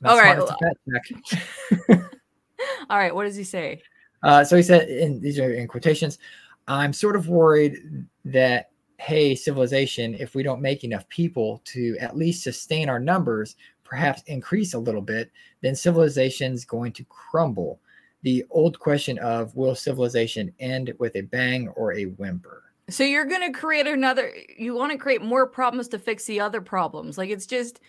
Not 0.00 0.12
all 0.12 0.18
right, 0.18 0.36
smart 0.36 0.50
as 0.50 0.50
a 0.50 1.88
fat 1.88 1.90
check. 1.90 2.10
All 2.90 2.98
right, 2.98 3.14
what 3.14 3.24
does 3.24 3.36
he 3.36 3.44
say? 3.44 3.82
Uh, 4.22 4.42
so 4.42 4.56
he 4.56 4.62
said, 4.62 4.88
in 4.88 5.20
these 5.20 5.38
are 5.38 5.52
in 5.52 5.68
quotations, 5.68 6.18
I'm 6.66 6.92
sort 6.92 7.16
of 7.16 7.28
worried 7.28 8.06
that, 8.24 8.70
hey, 8.98 9.34
civilization, 9.34 10.14
if 10.14 10.34
we 10.34 10.42
don't 10.42 10.60
make 10.60 10.84
enough 10.84 11.08
people 11.08 11.62
to 11.66 11.96
at 12.00 12.16
least 12.16 12.42
sustain 12.42 12.88
our 12.88 12.98
numbers, 12.98 13.56
perhaps 13.84 14.22
increase 14.26 14.74
a 14.74 14.78
little 14.78 15.00
bit, 15.00 15.30
then 15.62 15.74
civilization's 15.74 16.64
going 16.64 16.92
to 16.92 17.04
crumble. 17.04 17.80
The 18.22 18.44
old 18.50 18.78
question 18.78 19.18
of 19.18 19.54
will 19.54 19.74
civilization 19.74 20.52
end 20.58 20.92
with 20.98 21.14
a 21.16 21.22
bang 21.22 21.68
or 21.68 21.92
a 21.92 22.04
whimper? 22.04 22.64
So 22.90 23.04
you're 23.04 23.26
going 23.26 23.52
to 23.52 23.58
create 23.58 23.86
another 23.86 24.32
you 24.56 24.74
want 24.74 24.92
to 24.92 24.98
create 24.98 25.22
more 25.22 25.46
problems 25.46 25.88
to 25.88 25.98
fix 25.98 26.24
the 26.24 26.40
other 26.40 26.60
problems. 26.60 27.18
Like 27.18 27.30
it's 27.30 27.46
just 27.46 27.80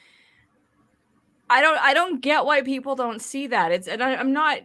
I 1.50 1.62
don't 1.62 1.77
I 1.79 1.94
don't 1.94 2.22
get 2.22 2.46
why 2.46 2.62
people 2.62 2.96
don't 2.96 3.22
see 3.22 3.48
that. 3.48 3.72
It's 3.72 3.88
and 3.88 4.03
I, 4.03 4.15
I'm 4.15 4.32
not 4.34 4.60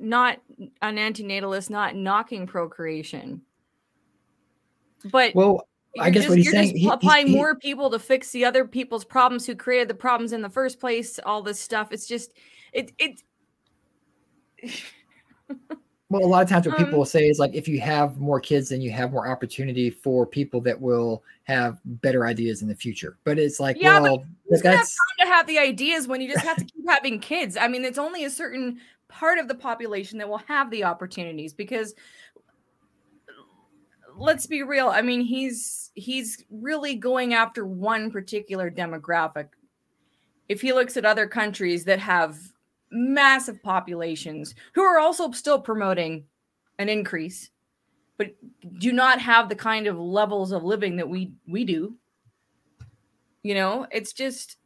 not 0.00 0.38
an 0.82 0.96
antinatalist, 0.96 1.70
not 1.70 1.96
knocking 1.96 2.46
procreation. 2.46 3.42
But 5.10 5.34
Well, 5.34 5.66
I 5.98 6.10
guess 6.10 6.22
just, 6.22 6.28
what 6.30 6.36
he's 6.38 6.46
you're 6.46 6.54
saying, 6.54 6.64
just 6.68 6.76
he- 6.76 6.82
he- 6.82 6.90
applying 6.90 7.26
he- 7.28 7.34
more 7.34 7.56
people 7.56 7.90
to 7.90 7.98
fix 7.98 8.30
the 8.30 8.44
other 8.44 8.64
people's 8.64 9.04
problems 9.04 9.46
who 9.46 9.54
created 9.54 9.88
the 9.88 9.94
problems 9.94 10.32
in 10.32 10.42
the 10.42 10.50
first 10.50 10.78
place, 10.80 11.18
all 11.24 11.42
this 11.42 11.58
stuff. 11.58 11.88
It's 11.90 12.06
just 12.06 12.32
it 12.72 12.92
it 12.98 13.22
Well, 16.08 16.24
a 16.24 16.26
lot 16.26 16.42
of 16.42 16.48
times 16.48 16.66
what 16.66 16.76
people 16.76 16.94
Um, 16.94 16.98
will 16.98 17.04
say 17.04 17.28
is 17.28 17.40
like, 17.40 17.52
if 17.54 17.66
you 17.66 17.80
have 17.80 18.18
more 18.18 18.38
kids, 18.38 18.68
then 18.68 18.80
you 18.80 18.92
have 18.92 19.10
more 19.10 19.28
opportunity 19.28 19.90
for 19.90 20.24
people 20.24 20.60
that 20.60 20.80
will 20.80 21.24
have 21.44 21.80
better 21.84 22.26
ideas 22.26 22.62
in 22.62 22.68
the 22.68 22.76
future. 22.76 23.18
But 23.24 23.40
it's 23.40 23.58
like, 23.58 23.76
Yeah, 23.80 24.00
well, 24.00 24.24
but 24.48 24.62
gonna 24.62 24.76
have 24.76 24.86
time 24.86 25.26
to 25.26 25.26
have 25.26 25.46
the 25.48 25.58
ideas 25.58 26.06
when 26.06 26.20
you 26.20 26.32
just 26.32 26.44
have 26.44 26.58
to 26.58 26.64
keep 26.64 26.88
having 26.88 27.18
kids? 27.18 27.56
I 27.56 27.66
mean, 27.66 27.84
it's 27.84 27.98
only 27.98 28.24
a 28.24 28.30
certain 28.30 28.78
part 29.08 29.38
of 29.38 29.48
the 29.48 29.54
population 29.54 30.18
that 30.18 30.28
will 30.28 30.42
have 30.46 30.70
the 30.70 30.84
opportunities 30.84 31.52
because 31.52 31.94
let's 34.16 34.46
be 34.46 34.62
real. 34.62 34.88
I 34.88 35.02
mean, 35.02 35.20
he's 35.22 35.90
he's 35.94 36.44
really 36.50 36.94
going 36.94 37.34
after 37.34 37.66
one 37.66 38.12
particular 38.12 38.70
demographic. 38.70 39.48
If 40.48 40.60
he 40.60 40.72
looks 40.72 40.96
at 40.96 41.04
other 41.04 41.26
countries 41.26 41.84
that 41.84 41.98
have 41.98 42.38
massive 42.90 43.62
populations 43.62 44.54
who 44.74 44.82
are 44.82 44.98
also 44.98 45.30
still 45.32 45.60
promoting 45.60 46.24
an 46.78 46.88
increase 46.88 47.50
but 48.18 48.34
do 48.78 48.92
not 48.92 49.20
have 49.20 49.48
the 49.48 49.54
kind 49.54 49.86
of 49.86 49.98
levels 49.98 50.52
of 50.52 50.64
living 50.64 50.96
that 50.96 51.08
we 51.08 51.32
we 51.46 51.64
do. 51.64 51.94
You 53.42 53.54
know, 53.54 53.86
it's 53.90 54.12
just 54.12 54.56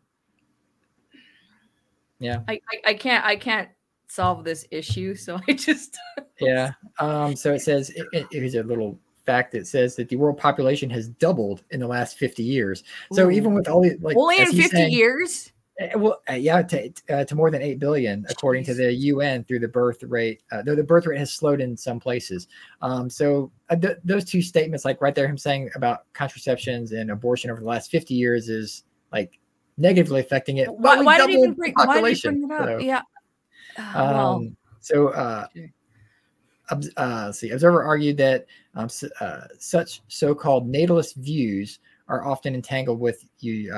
yeah. 2.19 2.41
I 2.49 2.61
I, 2.73 2.91
I 2.91 2.95
can't 2.95 3.25
I 3.25 3.37
can't 3.37 3.69
solve 4.09 4.45
this 4.45 4.67
issue, 4.71 5.15
so 5.15 5.39
I 5.49 5.53
just 5.53 5.99
yeah. 6.41 6.73
Um. 6.99 7.37
So 7.37 7.53
it 7.53 7.61
says 7.61 7.91
it, 7.91 8.07
it, 8.13 8.27
here's 8.31 8.55
a 8.55 8.63
little 8.63 8.99
fact 9.27 9.53
that 9.53 9.67
says 9.67 9.97
that 9.97 10.09
the 10.09 10.17
world 10.17 10.39
population 10.39 10.89
has 10.91 11.09
doubled 11.09 11.63
in 11.71 11.79
the 11.81 11.87
last 11.87 12.17
50 12.17 12.43
years. 12.43 12.83
So 13.13 13.27
Ooh. 13.27 13.31
even 13.31 13.55
with 13.55 13.69
all 13.69 13.83
the 13.83 13.97
like 14.01 14.17
only 14.17 14.39
in 14.39 14.47
50 14.47 14.63
saying- 14.69 14.93
years. 14.93 15.53
Uh, 15.81 15.99
Well, 15.99 16.21
uh, 16.29 16.35
yeah, 16.35 16.63
to, 16.63 16.93
uh, 17.09 17.25
to 17.25 17.35
more 17.35 17.51
than 17.51 17.63
eight 17.63 17.79
billion, 17.79 18.27
according 18.29 18.65
to 18.65 18.75
the 18.75 18.93
UN, 18.93 19.45
through 19.45 19.61
the 19.61 19.69
birth 19.69 20.03
rate. 20.03 20.43
Uh, 20.53 20.63
though 20.63 20.75
the 20.75 20.85
birth 20.85 21.07
rate 21.07 21.19
has 21.19 21.33
slowed 21.33 21.61
in 21.61 21.77
some 21.77 21.99
places. 21.99 22.49
Um, 22.83 23.09
so 23.09 23.51
uh, 23.71 23.77
th- 23.77 23.99
those 24.05 24.25
two 24.25 24.43
statements, 24.43 24.85
like 24.85 25.01
right 25.01 25.15
there, 25.15 25.27
him 25.27 25.39
saying 25.39 25.71
about 25.75 26.13
contraceptions 26.13 26.93
and 26.93 27.11
abortion 27.11 27.51
over 27.51 27.61
the 27.61 27.67
last 27.67 27.91
fifty 27.91 28.15
years, 28.15 28.49
is 28.49 28.85
like 29.13 29.39
negatively 29.79 30.21
affecting 30.21 30.59
it. 30.59 30.69
Why, 30.73 31.01
why 31.03 31.19
did 31.19 31.31
he 31.31 31.37
even 31.37 31.55
bring, 31.55 31.73
the 31.77 31.87
why 31.87 32.01
did 32.01 32.09
he 32.09 32.15
population. 32.21 32.41
bring 32.41 32.49
that 32.49 32.69
up? 32.69 32.81
So, 32.81 32.85
yeah. 32.85 33.03
Ah, 33.79 33.93
well, 34.13 34.33
um, 34.35 34.57
so 34.81 35.09
uh, 35.09 35.47
uh, 36.71 36.77
let's 37.27 37.39
see. 37.39 37.51
Observer 37.51 37.83
argued 37.83 38.17
that 38.19 38.47
um, 38.75 38.85
s- 38.85 39.05
uh, 39.21 39.47
such 39.59 40.03
so-called 40.09 40.69
natalist 40.69 41.17
views 41.17 41.79
are 42.09 42.27
often 42.27 42.55
entangled 42.55 43.01
with 43.01 43.25
you. 43.39 43.73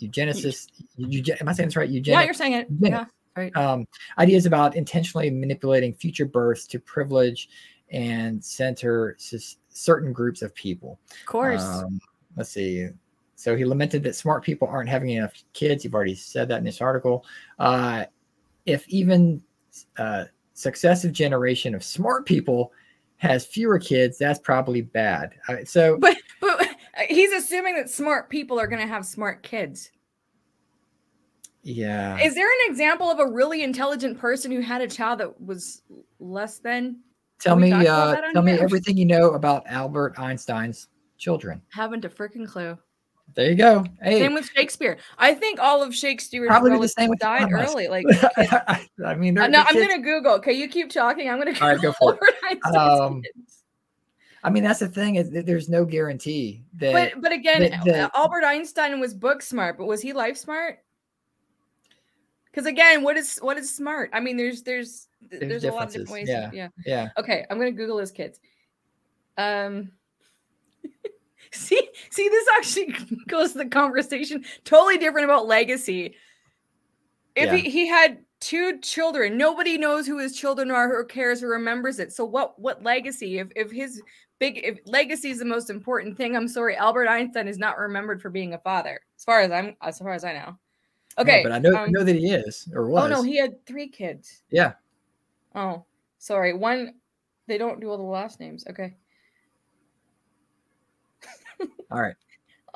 Uh, 0.00 0.06
eugenicist, 0.06 0.68
euge- 0.98 1.40
am 1.40 1.48
I 1.48 1.52
saying 1.52 1.68
this 1.68 1.76
right? 1.76 1.88
yeah, 1.90 2.22
you're 2.22 2.34
saying 2.34 2.52
it. 2.54 2.66
Yeah. 2.78 3.04
Yeah. 3.36 3.50
um, 3.54 3.86
ideas 4.18 4.46
about 4.46 4.74
intentionally 4.74 5.30
manipulating 5.30 5.94
future 5.94 6.24
births 6.24 6.66
to 6.68 6.80
privilege 6.80 7.48
and 7.90 8.44
center 8.44 9.16
s- 9.18 9.56
certain 9.68 10.12
groups 10.12 10.42
of 10.42 10.54
people. 10.54 10.98
Of 11.20 11.26
course. 11.26 11.64
Um, 11.64 12.00
let's 12.36 12.50
see. 12.50 12.88
So 13.36 13.56
he 13.56 13.64
lamented 13.64 14.02
that 14.02 14.16
smart 14.16 14.42
people 14.42 14.66
aren't 14.66 14.88
having 14.88 15.10
enough 15.10 15.32
kids. 15.52 15.84
You've 15.84 15.94
already 15.94 16.16
said 16.16 16.48
that 16.48 16.58
in 16.58 16.64
this 16.64 16.80
article. 16.80 17.24
Uh, 17.60 18.06
if 18.66 18.88
even 18.88 19.40
uh, 19.96 20.24
successive 20.54 21.12
generation 21.12 21.74
of 21.76 21.84
smart 21.84 22.26
people 22.26 22.72
has 23.18 23.46
fewer 23.46 23.78
kids, 23.78 24.18
that's 24.18 24.40
probably 24.40 24.80
bad. 24.80 25.34
Uh, 25.48 25.58
so 25.64 25.96
but 25.98 26.16
he's 27.08 27.32
assuming 27.32 27.74
that 27.76 27.90
smart 27.90 28.30
people 28.30 28.60
are 28.60 28.66
going 28.66 28.82
to 28.82 28.86
have 28.88 29.04
smart 29.04 29.42
kids. 29.42 29.90
yeah, 31.62 32.18
Is 32.18 32.34
there 32.34 32.48
an 32.48 32.70
example 32.70 33.10
of 33.10 33.18
a 33.18 33.26
really 33.26 33.62
intelligent 33.62 34.18
person 34.18 34.52
who 34.52 34.60
had 34.60 34.80
a 34.80 34.88
child 34.88 35.20
that 35.20 35.40
was 35.40 35.82
less 36.20 36.58
than? 36.58 37.00
tell 37.40 37.56
me, 37.56 37.72
uh, 37.72 37.82
that 37.82 38.24
on 38.24 38.32
tell 38.32 38.42
me 38.42 38.52
everything 38.52 38.96
you 38.96 39.06
know 39.06 39.30
about 39.30 39.64
Albert 39.66 40.18
Einstein's 40.18 40.88
children. 41.18 41.62
Haven't 41.70 42.04
a 42.04 42.08
freaking 42.08 42.46
clue. 42.46 42.76
There 43.34 43.50
you 43.50 43.56
go. 43.56 43.84
Hey, 44.00 44.20
Same 44.20 44.34
with 44.34 44.50
Shakespeare. 44.56 44.96
I 45.18 45.34
think 45.34 45.60
all 45.60 45.82
of 45.82 45.94
Shakespeare's 45.94 46.48
Probably 46.48 46.78
the 46.78 46.88
same 46.88 47.10
with 47.10 47.18
died 47.18 47.42
Elon 47.42 47.54
early. 47.54 47.88
Like, 47.88 48.06
I 49.04 49.14
mean, 49.16 49.36
uh, 49.36 49.46
no, 49.48 49.62
I'm 49.66 49.74
gonna 49.74 49.98
Google. 49.98 50.32
Okay, 50.36 50.52
you 50.54 50.68
keep 50.68 50.90
talking. 50.90 51.28
I'm 51.28 51.38
gonna. 51.38 51.52
All 51.60 51.68
right, 51.68 51.80
go 51.80 51.92
for 51.92 52.18
it. 52.20 52.58
Um, 52.74 53.22
kids. 53.22 53.47
I 54.44 54.50
mean, 54.50 54.62
that's 54.62 54.78
the 54.80 54.88
thing 54.88 55.16
is 55.16 55.30
that 55.30 55.46
there's 55.46 55.68
no 55.68 55.84
guarantee 55.84 56.64
that 56.74 56.92
But 56.92 57.20
but 57.22 57.32
again, 57.32 57.62
the- 57.84 57.90
the- 57.92 58.10
Albert 58.16 58.44
Einstein 58.44 59.00
was 59.00 59.14
book 59.14 59.42
smart, 59.42 59.76
but 59.78 59.86
was 59.86 60.00
he 60.00 60.12
life 60.12 60.36
smart? 60.36 60.78
Because 62.46 62.66
again, 62.66 63.02
what 63.02 63.16
is 63.16 63.38
what 63.38 63.56
is 63.58 63.74
smart? 63.74 64.10
I 64.12 64.20
mean, 64.20 64.36
there's 64.36 64.62
there's 64.62 65.08
there's, 65.30 65.62
There's 65.62 65.64
a 65.64 65.72
lot 65.72 65.86
of 65.88 65.92
different 65.92 66.10
ways. 66.10 66.26
differences, 66.28 66.56
yeah. 66.56 66.68
yeah. 66.86 67.08
Okay, 67.18 67.44
I'm 67.50 67.58
gonna 67.58 67.72
Google 67.72 67.98
his 67.98 68.10
kids. 68.12 68.40
Um. 69.36 69.90
see, 71.52 71.88
see, 72.10 72.28
this 72.28 72.46
actually 72.56 72.94
goes 73.28 73.52
to 73.52 73.58
the 73.58 73.66
conversation 73.66 74.44
totally 74.64 74.98
different 74.98 75.24
about 75.24 75.46
legacy. 75.46 76.14
If 77.34 77.46
Yeah. 77.46 77.56
he, 77.56 77.70
he 77.70 77.86
had 77.86 78.18
two 78.40 78.78
children, 78.80 79.36
nobody 79.36 79.76
knows 79.78 80.06
who 80.06 80.18
his 80.18 80.36
children 80.36 80.70
are, 80.70 80.88
who 80.88 81.04
cares, 81.06 81.40
who 81.40 81.48
remembers 81.48 81.98
it. 81.98 82.12
So 82.12 82.24
what 82.24 82.58
what 82.58 82.82
legacy? 82.82 83.38
If 83.38 83.48
if 83.56 83.70
his 83.70 84.00
big 84.38 84.58
if 84.64 84.78
legacy 84.86 85.30
is 85.30 85.38
the 85.38 85.44
most 85.44 85.70
important 85.70 86.16
thing, 86.16 86.36
I'm 86.36 86.48
sorry, 86.48 86.76
Albert 86.76 87.08
Einstein 87.08 87.48
is 87.48 87.58
not 87.58 87.78
remembered 87.78 88.22
for 88.22 88.30
being 88.30 88.54
a 88.54 88.58
father, 88.58 89.00
as 89.16 89.24
far 89.24 89.40
as 89.40 89.50
I'm 89.50 89.76
as 89.82 89.98
far 89.98 90.12
as 90.12 90.24
I 90.24 90.32
know. 90.32 90.56
No, 91.16 91.22
Okay, 91.22 91.42
but 91.42 91.52
I 91.52 91.58
know, 91.58 91.74
um, 91.74 91.90
know 91.90 92.04
that 92.04 92.14
he 92.14 92.30
is 92.30 92.68
or 92.72 92.88
was. 92.88 93.04
Oh 93.04 93.08
no, 93.08 93.22
he 93.22 93.36
had 93.36 93.64
three 93.66 93.88
kids. 93.88 94.42
yeah. 94.50 94.74
Oh, 95.54 95.84
sorry. 96.18 96.52
One, 96.52 96.94
they 97.48 97.58
don't 97.58 97.80
do 97.80 97.90
all 97.90 97.96
the 97.96 98.02
last 98.02 98.38
names. 98.38 98.64
Okay. 98.68 98.94
All 101.90 102.00
right. 102.00 102.14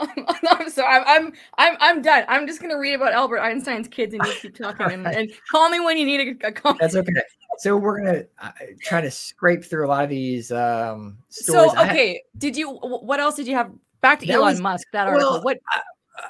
I'm 0.50 0.70
sorry. 0.70 0.88
I'm, 0.94 1.04
I'm 1.06 1.32
I'm 1.58 1.76
I'm 1.80 2.02
done. 2.02 2.24
I'm 2.28 2.46
just 2.46 2.60
gonna 2.60 2.78
read 2.78 2.94
about 2.94 3.12
Albert 3.12 3.40
Einstein's 3.40 3.88
kids 3.88 4.14
and 4.14 4.24
you 4.26 4.32
keep 4.34 4.56
talking 4.58 4.86
and, 4.90 5.06
Alright. 5.06 5.16
and 5.18 5.32
call 5.50 5.68
me 5.70 5.80
when 5.80 5.96
you 5.98 6.06
need 6.06 6.38
a, 6.42 6.48
a 6.48 6.52
comment. 6.52 6.80
That's 6.80 6.96
okay. 6.96 7.12
So 7.58 7.76
we're 7.76 7.98
gonna 8.02 8.24
uh, 8.40 8.50
try 8.80 9.02
to 9.02 9.10
scrape 9.10 9.62
through 9.62 9.86
a 9.86 9.88
lot 9.88 10.02
of 10.02 10.08
these 10.10 10.50
um, 10.50 11.18
So 11.28 11.52
stories. 11.52 11.72
Ha- 11.74 11.82
okay, 11.84 12.22
did 12.38 12.56
you? 12.56 12.70
What 12.70 13.20
else 13.20 13.34
did 13.36 13.46
you 13.46 13.54
have? 13.54 13.70
Back 14.00 14.20
to 14.20 14.30
Elon 14.30 14.52
was- 14.52 14.60
Musk. 14.62 14.86
That 14.94 15.06
article. 15.06 15.32
well, 15.32 15.42
what? 15.42 15.58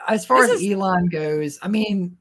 as 0.08 0.26
far 0.26 0.42
as 0.42 0.50
is- 0.50 0.72
Elon 0.72 1.06
goes, 1.06 1.60
I 1.62 1.68
mean, 1.68 2.16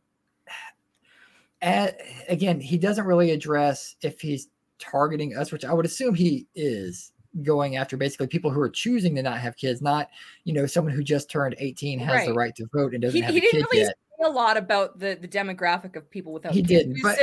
a- 1.64 1.94
again, 2.30 2.60
he 2.60 2.78
doesn't 2.78 3.06
really 3.06 3.32
address 3.32 3.96
if 4.02 4.22
he's 4.22 4.50
targeting 4.78 5.36
us, 5.36 5.52
which 5.52 5.66
I 5.66 5.74
would 5.74 5.86
assume 5.86 6.14
he 6.14 6.46
is 6.54 7.12
going 7.44 7.78
after 7.78 7.96
basically 7.98 8.28
people 8.28 8.52
who 8.52 8.60
are 8.60 8.70
choosing 8.70 9.16
to 9.16 9.22
not 9.22 9.38
have 9.40 9.56
kids, 9.56 9.82
not 9.82 10.10
you 10.44 10.54
know 10.54 10.66
someone 10.66 10.94
who 10.94 11.04
just 11.04 11.30
turned 11.30 11.56
18 11.60 12.00
has 12.00 12.26
the 12.26 12.32
Right. 12.34 12.38
right 12.48 12.56
to 12.56 12.68
vote 12.74 12.94
and 12.94 13.02
doesn't 13.02 13.16
He, 13.16 13.22
have 13.22 13.34
he 13.34 13.38
a 13.40 13.42
kid 13.52 13.66
really 13.72 13.84
yet. 13.86 13.96
a 14.24 14.30
lot 14.30 14.58
about 14.58 15.00
the 15.00 15.18
the 15.20 15.28
demographic 15.28 15.96
of 15.96 16.10
people 16.10 16.34
without. 16.34 16.54
He 16.54 16.62
kids. 16.62 16.86
didn't, 16.86 17.02
but- 17.02 17.18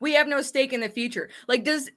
we 0.00 0.12
have 0.14 0.28
no 0.28 0.42
stake 0.42 0.72
in 0.72 0.80
the 0.80 0.88
future. 0.88 1.30
Like 1.48 1.64
does 1.64 1.90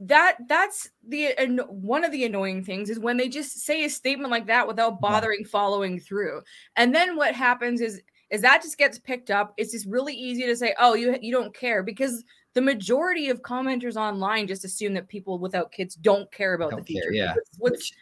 that 0.00 0.36
that's 0.48 0.90
the 1.08 1.34
one 1.68 2.04
of 2.04 2.12
the 2.12 2.24
annoying 2.24 2.62
things 2.62 2.90
is 2.90 2.98
when 2.98 3.16
they 3.16 3.28
just 3.28 3.60
say 3.60 3.84
a 3.84 3.88
statement 3.90 4.30
like 4.30 4.46
that 4.46 4.66
without 4.68 5.00
bothering 5.00 5.44
following 5.46 5.98
through 5.98 6.42
and 6.76 6.94
then 6.94 7.16
what 7.16 7.34
happens 7.34 7.80
is 7.80 8.02
is 8.30 8.42
that 8.42 8.60
just 8.60 8.76
gets 8.76 8.98
picked 8.98 9.30
up 9.30 9.54
it's 9.56 9.72
just 9.72 9.86
really 9.86 10.12
easy 10.14 10.44
to 10.44 10.54
say 10.54 10.74
oh 10.78 10.92
you 10.94 11.16
you 11.22 11.32
don't 11.32 11.54
care 11.54 11.82
because 11.82 12.22
the 12.56 12.62
majority 12.62 13.28
of 13.28 13.42
commenters 13.42 13.96
online 13.96 14.46
just 14.46 14.64
assume 14.64 14.94
that 14.94 15.06
people 15.08 15.38
without 15.38 15.70
kids 15.70 15.94
don't 15.94 16.32
care 16.32 16.54
about 16.54 16.70
Don't 16.70 16.86
the 16.86 16.94
care, 16.94 17.02
future 17.02 17.14
yeah. 17.14 17.34
what's, 17.34 17.50
what's 17.58 17.72
which 17.76 17.92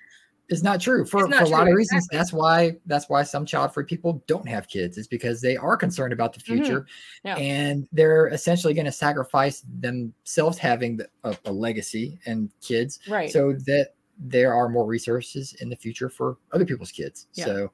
is 0.48 0.62
not 0.62 0.80
true 0.80 1.04
for, 1.04 1.26
not 1.26 1.40
for 1.40 1.44
a 1.46 1.48
lot 1.48 1.62
true, 1.64 1.72
of 1.72 1.76
reasons. 1.76 2.04
exactly. 2.04 2.18
That's 2.18 2.32
why 2.32 2.76
that's 2.86 3.08
why 3.08 3.24
some 3.24 3.44
child-free 3.44 3.86
people 3.86 4.22
don't 4.28 4.46
have 4.48 4.68
kids 4.68 4.96
is 4.96 5.08
because 5.08 5.40
they 5.40 5.56
are 5.56 5.76
concerned 5.76 6.12
about 6.12 6.32
the 6.34 6.38
Mhm. 6.38 6.44
future, 6.44 6.86
Yeah. 7.24 7.34
and 7.36 7.88
they're 7.90 8.28
essentially 8.28 8.74
going 8.74 8.84
to 8.86 8.92
sacrifice 8.92 9.64
themselves 9.80 10.56
having 10.56 10.98
the, 10.98 11.08
a, 11.24 11.36
a 11.46 11.52
legacy 11.52 12.20
and 12.26 12.48
kids 12.60 13.00
right 13.08 13.32
so 13.32 13.54
that 13.66 13.94
there 14.20 14.54
are 14.54 14.68
more 14.68 14.86
resources 14.86 15.54
in 15.62 15.68
the 15.68 15.74
future 15.76 16.08
for 16.08 16.36
other 16.52 16.64
people's 16.64 16.92
kids. 16.92 17.26
Yeah. 17.34 17.46
So, 17.46 17.72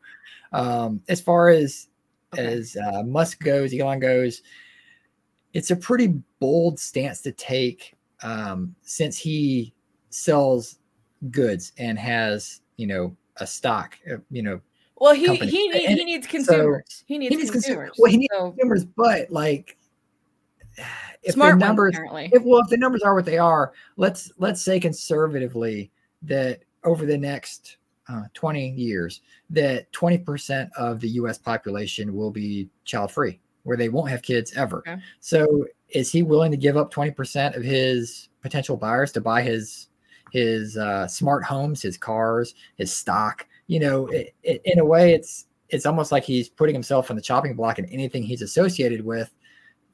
um, 0.54 1.02
as 1.10 1.20
far 1.20 1.50
as 1.50 1.88
Okay. 2.32 2.46
as 2.46 2.76
uh, 2.76 3.02
Musk 3.02 3.42
goes, 3.42 3.74
Elon 3.74 3.98
goes, 4.00 4.40
it's 5.52 5.70
a 5.70 5.76
pretty 5.76 6.14
bold 6.38 6.78
stance 6.78 7.20
to 7.22 7.32
take 7.32 7.94
um, 8.22 8.74
since 8.82 9.16
he 9.16 9.72
sells 10.10 10.78
goods 11.30 11.72
and 11.78 11.98
has 11.98 12.60
you 12.76 12.86
know 12.86 13.16
a 13.36 13.46
stock, 13.46 13.98
uh, 14.10 14.16
you 14.30 14.42
know, 14.42 14.60
well 14.96 15.14
he 15.14 15.26
company. 15.26 15.50
he, 15.50 15.68
need, 15.68 15.88
he 15.88 16.04
needs 16.04 16.26
so 16.26 16.30
consumers. 16.30 17.04
He 17.06 17.18
needs 17.18 17.34
he 17.34 17.36
needs 17.36 17.50
consu- 17.50 17.52
consumers. 17.52 17.96
well, 17.98 18.10
he 18.10 18.18
needs 18.18 18.34
so 18.34 18.50
consumers, 18.50 18.84
but 18.84 19.30
like 19.30 19.76
if 21.22 21.34
smart 21.34 21.58
the 21.58 21.66
numbers 21.66 21.94
apparently. 21.94 22.30
if 22.32 22.42
well 22.42 22.60
if 22.60 22.68
the 22.68 22.76
numbers 22.76 23.02
are 23.02 23.14
what 23.14 23.24
they 23.24 23.38
are 23.38 23.72
let's 23.96 24.32
let's 24.38 24.62
say 24.62 24.80
conservatively 24.80 25.90
that 26.22 26.60
over 26.84 27.06
the 27.06 27.16
next 27.16 27.76
uh, 28.08 28.22
20 28.34 28.70
years 28.70 29.20
that 29.50 29.90
20% 29.92 30.68
of 30.76 31.00
the 31.00 31.08
us 31.08 31.38
population 31.38 32.14
will 32.14 32.30
be 32.30 32.68
child 32.84 33.12
free 33.12 33.38
where 33.64 33.76
they 33.76 33.88
won't 33.88 34.10
have 34.10 34.22
kids 34.22 34.52
ever 34.56 34.78
Okay. 34.86 34.96
so 35.20 35.66
is 35.88 36.10
he 36.12 36.22
willing 36.22 36.50
to 36.50 36.56
give 36.56 36.76
up 36.76 36.92
20% 36.92 37.56
of 37.56 37.62
his 37.62 38.28
potential 38.42 38.76
buyers 38.76 39.12
to 39.12 39.20
buy 39.20 39.42
his 39.42 39.88
his 40.32 40.76
uh, 40.76 41.06
smart 41.08 41.42
homes 41.44 41.82
his 41.82 41.98
cars 41.98 42.54
his 42.76 42.92
stock 42.92 43.46
you 43.66 43.80
know 43.80 44.06
it, 44.08 44.34
it, 44.42 44.62
in 44.64 44.78
a 44.78 44.84
way 44.84 45.12
it's 45.14 45.46
it's 45.68 45.86
almost 45.86 46.10
like 46.12 46.24
he's 46.24 46.48
putting 46.48 46.74
himself 46.74 47.10
on 47.10 47.16
the 47.16 47.22
chopping 47.22 47.54
block 47.54 47.78
and 47.78 47.88
anything 47.92 48.22
he's 48.22 48.42
associated 48.42 49.04
with 49.04 49.30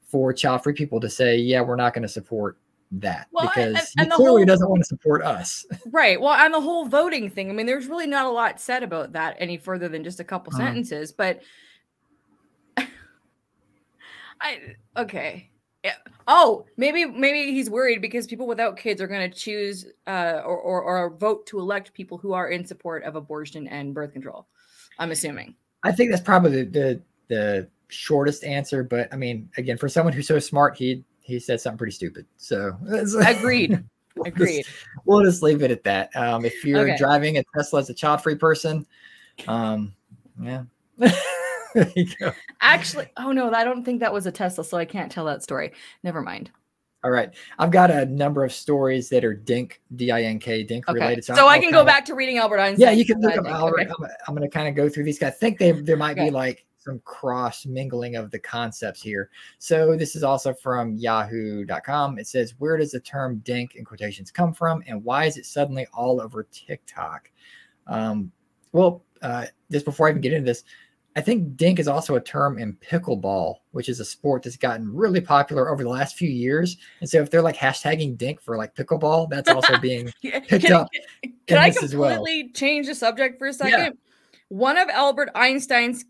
for 0.07 0.31
child 0.33 0.63
free 0.63 0.73
people 0.73 0.99
to 1.01 1.09
say, 1.09 1.35
yeah, 1.37 1.59
we're 1.61 1.75
not 1.75 1.93
going 1.93 2.01
to 2.01 2.07
support 2.07 2.57
that 2.93 3.27
Well, 3.33 3.45
because 3.53 3.91
and 3.97 4.07
he 4.07 4.15
clearly 4.15 4.41
whole- 4.41 4.45
doesn't 4.45 4.69
want 4.69 4.81
to 4.81 4.85
support 4.87 5.21
us. 5.23 5.65
Right. 5.91 6.19
Well, 6.19 6.33
and 6.33 6.53
the 6.53 6.61
whole 6.61 6.85
voting 6.85 7.29
thing. 7.29 7.49
I 7.49 7.53
mean, 7.53 7.65
there's 7.65 7.87
really 7.87 8.07
not 8.07 8.25
a 8.25 8.29
lot 8.29 8.59
said 8.61 8.81
about 8.83 9.11
that 9.13 9.35
any 9.37 9.57
further 9.57 9.87
than 9.89 10.03
just 10.03 10.19
a 10.21 10.23
couple 10.23 10.53
Uh-huh. 10.53 10.65
sentences. 10.65 11.11
But 11.11 11.41
I 14.41 14.75
okay. 14.95 15.49
Oh, 16.27 16.65
maybe 16.75 17.05
maybe 17.05 17.51
he's 17.53 17.69
worried 17.69 18.01
because 18.01 18.27
people 18.27 18.47
without 18.47 18.75
kids 18.75 19.01
are 19.01 19.07
going 19.07 19.29
to 19.29 19.37
choose 19.37 19.85
uh, 20.05 20.41
or, 20.43 20.57
or 20.59 20.81
or 20.83 21.09
vote 21.15 21.45
to 21.47 21.59
elect 21.59 21.93
people 21.93 22.17
who 22.17 22.33
are 22.33 22.49
in 22.49 22.65
support 22.65 23.03
of 23.03 23.15
abortion 23.15 23.67
and 23.67 23.93
birth 23.93 24.11
control. 24.11 24.47
I'm 24.99 25.11
assuming. 25.11 25.55
I 25.83 25.91
think 25.91 26.11
that's 26.11 26.23
probably 26.23 26.63
the 26.63 26.65
the, 26.65 27.01
the 27.29 27.67
shortest 27.87 28.43
answer, 28.43 28.83
but 28.83 29.07
I 29.13 29.15
mean, 29.15 29.49
again, 29.57 29.77
for 29.77 29.87
someone 29.87 30.11
who's 30.13 30.27
so 30.27 30.39
smart, 30.39 30.75
he 30.75 31.05
he 31.21 31.39
said 31.39 31.61
something 31.61 31.77
pretty 31.77 31.93
stupid. 31.93 32.25
So 32.35 32.77
agreed. 33.25 33.83
we'll 34.15 34.27
Agreed. 34.27 34.65
Just, 34.65 34.77
we'll 35.05 35.23
just 35.23 35.43
leave 35.43 35.61
it 35.61 35.71
at 35.71 35.83
that. 35.83 36.13
Um, 36.15 36.43
if 36.43 36.65
you're 36.65 36.81
Okay. 36.81 36.97
driving 36.97 37.37
a 37.37 37.43
Tesla 37.55 37.79
as 37.79 37.89
a 37.89 37.93
child-free 37.93 38.35
person, 38.35 38.85
um, 39.47 39.93
yeah. 40.41 40.63
there 41.75 41.91
you 41.95 42.07
go. 42.19 42.31
Actually, 42.61 43.07
oh 43.17 43.31
no, 43.31 43.51
I 43.51 43.63
don't 43.63 43.83
think 43.83 43.99
that 43.99 44.11
was 44.13 44.25
a 44.25 44.31
Tesla, 44.31 44.63
so 44.63 44.77
I 44.77 44.85
can't 44.85 45.11
tell 45.11 45.25
that 45.25 45.43
story. 45.43 45.73
Never 46.03 46.21
mind. 46.21 46.51
All 47.03 47.11
right. 47.11 47.29
I've 47.59 47.71
got 47.71 47.91
a 47.91 48.05
number 48.07 48.43
of 48.43 48.51
stories 48.51 49.07
that 49.09 49.23
are 49.23 49.33
Dink, 49.33 49.81
D 49.95 50.09
I 50.11 50.23
N 50.23 50.39
K, 50.39 50.63
Dink 50.63 50.89
Okay, 50.89 50.99
related. 50.99 51.23
so, 51.25 51.35
I'll- 51.35 51.47
I 51.47 51.59
can 51.59 51.69
go 51.71 51.79
kinda- 51.79 51.85
back 51.85 52.05
to 52.05 52.15
reading 52.15 52.37
Albert 52.39 52.59
Einstein. 52.59 52.87
Yeah, 52.87 52.91
you 52.91 53.05
can 53.05 53.21
look 53.21 53.33
I 53.33 53.37
up. 53.37 53.45
Albert. 53.45 53.81
Okay. 53.81 53.89
I'm, 53.99 54.09
I'm 54.27 54.35
going 54.35 54.49
to 54.49 54.53
kind 54.53 54.67
of 54.67 54.75
go 54.75 54.89
through 54.89 55.03
these 55.03 55.19
guys. 55.19 55.33
I 55.33 55.35
think 55.35 55.59
they 55.59 55.71
there 55.73 55.95
might 55.95 56.17
Okay. 56.17 56.25
be 56.25 56.31
like 56.31 56.65
some 56.79 56.99
cross 57.05 57.65
mingling 57.65 58.15
of 58.15 58.31
the 58.31 58.39
concepts 58.39 59.01
here. 59.01 59.29
So 59.59 59.95
this 59.95 60.15
is 60.15 60.23
also 60.23 60.53
from 60.53 60.95
yahoo.com. 60.95 62.17
It 62.17 62.27
says, 62.27 62.55
Where 62.57 62.77
does 62.77 62.91
the 62.91 62.99
term 62.99 63.37
dink 63.45 63.75
in 63.75 63.85
quotations 63.85 64.31
come 64.31 64.53
from? 64.53 64.83
And 64.87 65.03
why 65.03 65.25
is 65.25 65.37
it 65.37 65.45
suddenly 65.45 65.85
all 65.93 66.19
over 66.19 66.47
TikTok? 66.51 67.29
Um, 67.85 68.31
well, 68.71 69.03
uh, 69.21 69.45
just 69.71 69.85
before 69.85 70.07
I 70.07 70.11
even 70.11 70.21
get 70.21 70.33
into 70.33 70.45
this, 70.45 70.63
I 71.17 71.21
think 71.21 71.57
dink 71.57 71.79
is 71.79 71.87
also 71.87 72.13
a 72.13 72.21
term 72.21 72.59
in 72.59 72.73
pickleball, 72.75 73.55
which 73.71 73.89
is 73.89 73.99
a 73.99 74.05
sport 74.05 74.43
that's 74.43 74.55
gotten 74.55 74.93
really 74.93 75.19
popular 75.19 75.71
over 75.71 75.81
the 75.81 75.89
last 75.89 76.15
few 76.15 76.29
years. 76.29 76.77
And 77.01 77.09
so 77.09 77.19
if 77.19 77.31
they're 77.31 77.41
like 77.41 77.55
hashtagging 77.55 78.19
dink 78.19 78.39
for 78.39 78.55
like 78.55 78.75
pickleball, 78.75 79.27
that's 79.27 79.49
also 79.49 79.77
being 79.81 80.13
picked 80.21 80.65
can, 80.65 80.73
up 80.73 80.87
Can 81.23 81.33
in 81.47 81.57
I 81.57 81.69
as 81.69 81.95
well. 81.95 82.13
completely 82.17 82.51
change 82.53 82.85
the 82.85 82.93
subject 82.93 83.39
for 83.39 83.47
a 83.47 83.53
second? 83.53 83.97
One 84.49 84.77
of 84.77 84.89
Albert 84.89 85.29
Einstein's 85.33 86.05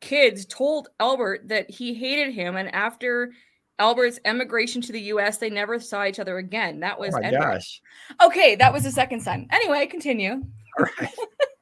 kids 0.00 0.46
told 0.46 0.88
Albert 1.00 1.48
that 1.48 1.70
he 1.70 1.92
hated 1.92 2.32
him, 2.32 2.56
and 2.56 2.74
after 2.74 3.32
Albert's 3.78 4.18
emigration 4.24 4.80
to 4.80 4.92
the 4.92 5.00
U.S., 5.02 5.36
they 5.36 5.50
never 5.50 5.78
saw 5.78 6.06
each 6.06 6.18
other 6.18 6.38
again. 6.38 6.80
That 6.80 6.96
Oh 6.96 7.02
was 7.02 7.12
my 7.12 7.20
Edward. 7.24 7.40
gosh. 7.40 7.82
Okay, 8.24 8.56
that 8.56 8.72
was 8.72 8.84
the 8.84 8.90
second 8.90 9.20
son. 9.20 9.48
Anyway, 9.50 9.84
continue. 9.84 10.42
All 10.78 10.86
right. 10.98 11.12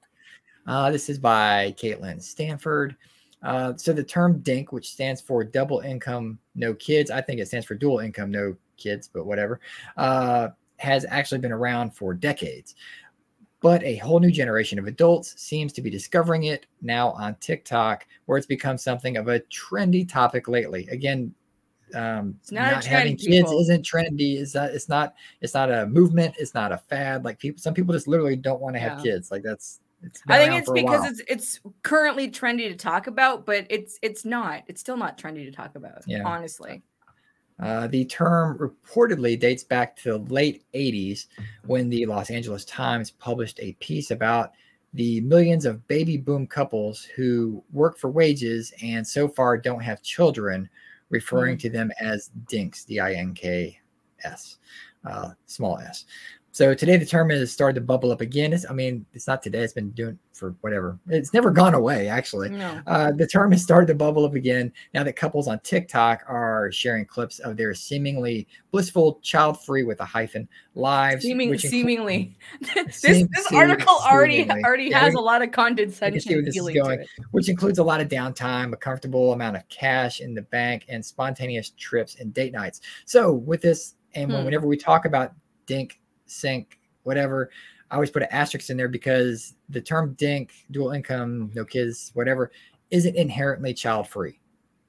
Uh, 0.66 0.90
this 0.90 1.08
is 1.08 1.18
by 1.18 1.74
Caitlin 1.78 2.22
Stanford. 2.22 2.96
Uh, 3.42 3.74
so 3.76 3.92
the 3.92 4.02
term 4.02 4.38
DINK, 4.40 4.72
which 4.72 4.90
stands 4.90 5.20
for 5.20 5.44
double 5.44 5.80
income, 5.80 6.38
no 6.54 6.72
kids, 6.74 7.10
I 7.10 7.20
think 7.20 7.40
it 7.40 7.46
stands 7.48 7.66
for 7.66 7.74
dual 7.74 7.98
income, 7.98 8.30
no 8.30 8.56
kids, 8.78 9.08
but 9.12 9.26
whatever, 9.26 9.60
uh, 9.98 10.48
has 10.78 11.04
actually 11.08 11.38
been 11.40 11.52
around 11.52 11.94
for 11.94 12.14
decades. 12.14 12.74
But 13.60 13.82
a 13.82 13.96
whole 13.96 14.20
new 14.20 14.30
generation 14.30 14.78
of 14.78 14.86
adults 14.86 15.40
seems 15.40 15.72
to 15.74 15.82
be 15.82 15.90
discovering 15.90 16.44
it 16.44 16.66
now 16.82 17.10
on 17.12 17.34
TikTok, 17.36 18.06
where 18.26 18.38
it's 18.38 18.46
become 18.46 18.76
something 18.78 19.16
of 19.16 19.28
a 19.28 19.40
trendy 19.40 20.06
topic 20.08 20.48
lately. 20.48 20.86
Again, 20.90 21.34
um, 21.94 22.36
It's 22.42 22.52
not 22.52 22.84
a 22.84 22.88
having 22.88 23.16
kids 23.16 23.26
people. 23.26 23.60
isn't 23.60 23.82
trendy. 23.84 24.38
It's 24.40 24.54
not. 24.54 24.70
It's 24.70 24.88
not. 24.88 25.14
It's 25.40 25.54
not 25.54 25.70
a 25.70 25.86
movement. 25.86 26.34
It's 26.38 26.54
not 26.54 26.72
a 26.72 26.78
fad. 26.78 27.24
Like 27.24 27.38
people, 27.38 27.60
some 27.60 27.72
people 27.72 27.94
just 27.94 28.08
literally 28.08 28.36
don't 28.36 28.60
want 28.60 28.74
to 28.74 28.80
have 28.80 28.98
Yeah. 28.98 29.12
kids. 29.12 29.30
Like 29.30 29.42
that's. 29.42 29.80
I 30.28 30.38
think 30.38 30.54
it's 30.54 30.70
because 30.70 31.04
it's 31.06 31.22
it's 31.28 31.60
currently 31.82 32.30
trendy 32.30 32.68
to 32.68 32.76
talk 32.76 33.06
about, 33.06 33.46
but 33.46 33.66
it's 33.70 33.98
it's 34.02 34.24
not. 34.24 34.62
It's 34.66 34.80
still 34.80 34.96
not 34.96 35.18
trendy 35.18 35.44
to 35.44 35.52
talk 35.52 35.74
about. 35.76 36.02
Yeah. 36.06 36.22
honestly. 36.24 36.82
Uh, 37.60 37.86
the 37.86 38.04
term 38.06 38.58
reportedly 38.58 39.38
dates 39.38 39.62
back 39.62 39.94
to 39.94 40.18
the 40.18 40.32
late 40.32 40.64
80s 40.74 41.26
when 41.66 41.88
the 41.88 42.04
Los 42.04 42.30
Angeles 42.30 42.64
Times 42.64 43.12
published 43.12 43.60
a 43.62 43.74
piece 43.74 44.10
about 44.10 44.52
the 44.94 45.20
millions 45.20 45.64
of 45.64 45.86
baby 45.86 46.16
boom 46.16 46.46
couples 46.46 47.04
who 47.04 47.62
work 47.72 47.96
for 47.96 48.10
wages 48.10 48.72
and 48.82 49.06
so 49.06 49.28
far 49.28 49.56
don't 49.56 49.80
have 49.80 50.02
children, 50.02 50.68
referring 51.10 51.56
to 51.58 51.70
them 51.70 51.92
as 52.00 52.30
dinks, 52.48 52.84
D 52.84 52.98
I 52.98 53.12
N 53.12 53.34
K 53.34 53.78
S, 54.24 54.58
uh, 55.04 55.30
small 55.46 55.78
s. 55.78 56.06
So 56.54 56.72
today 56.72 56.96
the 56.96 57.04
term 57.04 57.30
has 57.30 57.50
started 57.50 57.74
to 57.74 57.80
bubble 57.80 58.12
up 58.12 58.20
again. 58.20 58.52
It's, 58.52 58.64
I 58.70 58.72
mean, 58.72 59.04
it's 59.12 59.26
not 59.26 59.42
today, 59.42 59.58
it's 59.64 59.72
been 59.72 59.90
doing 59.90 60.16
for 60.32 60.54
whatever. 60.60 61.00
It's 61.08 61.34
never 61.34 61.50
gone 61.50 61.74
away, 61.74 62.06
actually. 62.06 62.50
No. 62.50 62.80
Uh, 62.86 63.10
the 63.10 63.26
term 63.26 63.50
has 63.50 63.60
started 63.60 63.88
to 63.88 63.94
bubble 63.96 64.24
up 64.24 64.34
again 64.36 64.72
now 64.94 65.02
that 65.02 65.14
couples 65.16 65.48
on 65.48 65.58
TikTok 65.64 66.22
are 66.28 66.70
sharing 66.70 67.06
clips 67.06 67.40
of 67.40 67.56
their 67.56 67.74
seemingly 67.74 68.46
blissful, 68.70 69.18
child-free 69.20 69.82
with 69.82 69.98
a 69.98 70.04
hyphen 70.04 70.48
lives. 70.76 71.22
Seeming, 71.24 71.50
which 71.50 71.62
seemingly, 71.62 72.36
this 72.60 72.98
Seem- 72.98 73.28
this 73.34 73.46
seem- 73.48 73.58
article 73.58 73.96
already 74.08 74.42
seemingly. 74.42 74.62
already 74.64 74.84
Yeah, 74.90 75.00
has 75.00 75.14
we- 75.14 75.18
a 75.18 75.22
lot 75.24 75.42
of 75.42 75.50
condescension 75.50 76.48
feeling 76.52 76.74
to 76.76 76.88
it. 76.90 77.08
which 77.32 77.48
includes 77.48 77.80
a 77.80 77.84
lot 77.84 78.00
of 78.00 78.06
downtime, 78.06 78.72
a 78.72 78.76
comfortable 78.76 79.32
amount 79.32 79.56
of 79.56 79.68
cash 79.70 80.20
in 80.20 80.34
the 80.34 80.42
bank, 80.42 80.84
and 80.88 81.04
spontaneous 81.04 81.70
trips 81.70 82.14
and 82.20 82.32
date 82.32 82.52
nights. 82.52 82.80
So 83.06 83.32
with 83.32 83.60
this, 83.60 83.96
and 84.14 84.30
Hmm. 84.30 84.44
whenever 84.44 84.68
we 84.68 84.76
talk 84.76 85.04
about 85.04 85.32
dink, 85.66 85.98
sink, 86.26 86.78
whatever, 87.02 87.50
I 87.90 87.94
always 87.94 88.10
put 88.10 88.22
an 88.22 88.28
asterisk 88.32 88.70
in 88.70 88.76
there 88.76 88.88
because 88.88 89.54
the 89.68 89.80
term 89.80 90.14
dink, 90.14 90.52
dual 90.70 90.90
income, 90.92 91.50
no 91.54 91.64
kids, 91.64 92.10
whatever, 92.14 92.50
isn't 92.90 93.14
inherently 93.16 93.74
child-free. 93.74 94.40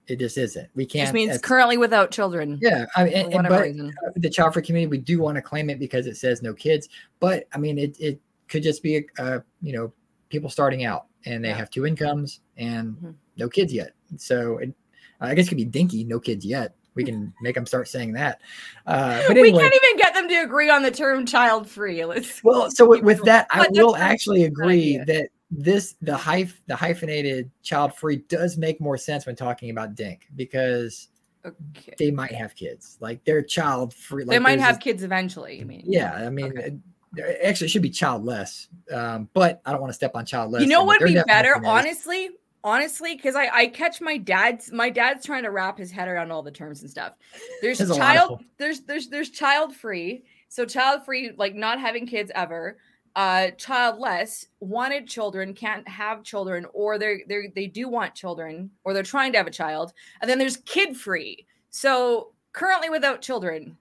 It 0.08 0.20
just 0.20 0.38
isn't. 0.38 0.70
We 0.76 0.86
can't. 0.86 1.06
Just 1.06 1.14
means 1.14 1.32
as- 1.32 1.42
currently 1.42 1.78
without 1.78 2.12
children. 2.12 2.60
yeah, 2.62 2.86
I 2.96 3.04
mean, 3.06 3.14
and, 3.14 3.34
and- 3.34 3.48
but 3.50 3.62
reason. 3.64 3.94
the 4.16 4.30
child 4.30 4.54
free 4.54 4.62
community, 4.62 4.90
we 4.90 4.98
do 5.00 5.20
want 5.20 5.36
to 5.36 5.42
claim 5.42 5.70
it 5.70 5.80
because 5.80 6.06
it 6.08 6.16
says 6.18 6.42
no 6.44 6.54
kids. 6.54 6.90
But 7.20 7.46
I 7.54 7.58
mean, 7.58 7.78
it, 7.80 8.00
it 8.00 8.20
could 8.48 8.62
just 8.64 8.84
be, 8.84 9.06
uh, 9.18 9.40
you 9.62 9.74
know, 9.74 9.92
people 10.30 10.50
starting 10.50 10.86
out 10.86 11.06
and 11.26 11.44
they 11.44 11.50
Yeah. 11.50 11.56
have 11.58 11.70
two 11.72 11.86
incomes 11.88 12.42
and 12.58 12.96
Mhm. 12.98 13.16
no 13.38 13.50
kids 13.50 13.74
yet. 13.74 13.94
So 14.18 14.60
it, 14.60 14.74
I 15.22 15.34
guess 15.34 15.48
it 15.48 15.50
could 15.50 15.58
be 15.58 15.66
dinky, 15.66 16.04
no 16.04 16.20
kids 16.20 16.46
yet. 16.46 16.76
We 16.96 17.04
can 17.04 17.34
make 17.42 17.56
them 17.56 17.66
start 17.66 17.88
saying 17.88 18.14
that. 18.14 18.42
Uh, 18.88 19.22
but 19.28 19.36
we 19.36 19.52
can't 19.52 19.74
even 19.74 19.98
get 19.98 20.14
them 20.14 20.28
to 20.30 20.36
agree 20.36 20.70
on 20.70 20.82
the 20.82 20.92
term 20.92 21.26
child 21.26 21.70
free. 21.70 22.04
Let's 22.06 22.42
well, 22.44 22.72
so 22.72 22.88
with, 22.88 23.04
with 23.04 23.22
that, 23.26 23.48
I 23.52 23.68
will 23.72 23.96
actually 23.96 24.44
agree 24.46 25.00
idea. 25.00 25.06
that 25.06 25.30
this 25.52 25.96
the 26.02 26.14
hyph 26.14 26.54
the 26.68 26.76
hyphenated 26.76 27.52
child 27.62 27.94
free 27.96 28.18
does 28.30 28.58
make 28.58 28.82
more 28.82 28.98
sense 28.98 29.26
when 29.26 29.36
talking 29.36 29.70
about 29.70 29.96
dink 29.96 30.28
because 30.36 31.10
okay. 31.46 31.94
they 32.00 32.12
might 32.12 32.34
have 32.34 32.56
kids 32.56 32.98
like 33.00 33.24
they're 33.26 33.44
child 33.44 33.94
free. 33.94 34.24
they 34.26 34.40
might 34.40 34.60
have 34.60 34.76
this- 34.76 34.84
kids 34.84 35.04
eventually. 35.04 35.62
I 35.62 35.64
mean, 35.64 35.84
Yeah, 35.86 36.14
I 36.14 36.30
mean, 36.30 36.58
Okay. 36.58 36.78
it- 37.18 37.40
actually, 37.44 37.68
it 37.68 37.70
should 37.70 37.82
be 37.82 37.90
childless, 37.90 38.68
um, 38.92 39.30
but 39.34 39.62
I 39.66 39.72
don't 39.72 39.82
want 39.82 39.92
to 39.92 39.96
step 39.96 40.12
on 40.16 40.26
childless. 40.26 40.64
you 40.64 40.68
know 40.68 40.84
what 40.84 41.00
would 41.00 41.14
be 41.14 41.22
better, 41.28 41.62
honestly. 41.66 42.30
Honestly, 42.66 43.16
because 43.16 43.36
I, 43.36 43.48
I 43.54 43.68
catch 43.68 44.02
my 44.02 44.18
dad's 44.18 44.72
my 44.72 44.90
dad's 44.90 45.24
trying 45.24 45.44
to 45.44 45.52
wrap 45.52 45.78
his 45.78 45.92
head 45.92 46.08
around 46.08 46.32
all 46.32 46.42
the 46.42 46.50
terms 46.50 46.82
and 46.82 46.90
stuff. 46.90 47.14
There's 47.62 47.78
There's 47.78 47.92
a 47.92 47.94
lot 47.94 48.18
of 48.18 48.28
child 48.28 48.44
there's 48.58 48.82
there's 48.82 49.08
there's 49.08 49.30
child 49.30 49.76
free. 49.76 50.24
So 50.50 50.66
child 50.66 51.06
free, 51.06 51.32
like 51.38 51.54
not 51.54 51.80
having 51.80 52.08
kids 52.08 52.32
ever. 52.34 52.80
Uh 53.16 53.52
childless, 53.52 54.48
wanted 54.62 55.08
children, 55.08 55.54
can't 55.54 55.88
have 55.88 56.24
children, 56.24 56.66
or 56.74 56.98
they're 56.98 57.20
they're 57.28 57.50
they 57.54 57.68
do 57.68 57.88
want 57.88 58.16
children, 58.16 58.72
or 58.84 58.94
they're 58.94 59.04
trying 59.04 59.32
to 59.34 59.38
have 59.38 59.48
a 59.48 59.52
child. 59.52 59.94
And 60.22 60.30
then 60.30 60.40
there's 60.40 60.58
kid 60.58 60.98
free. 60.98 61.46
So 61.70 62.34
currently 62.52 62.90
without 62.90 63.22
children, 63.22 63.78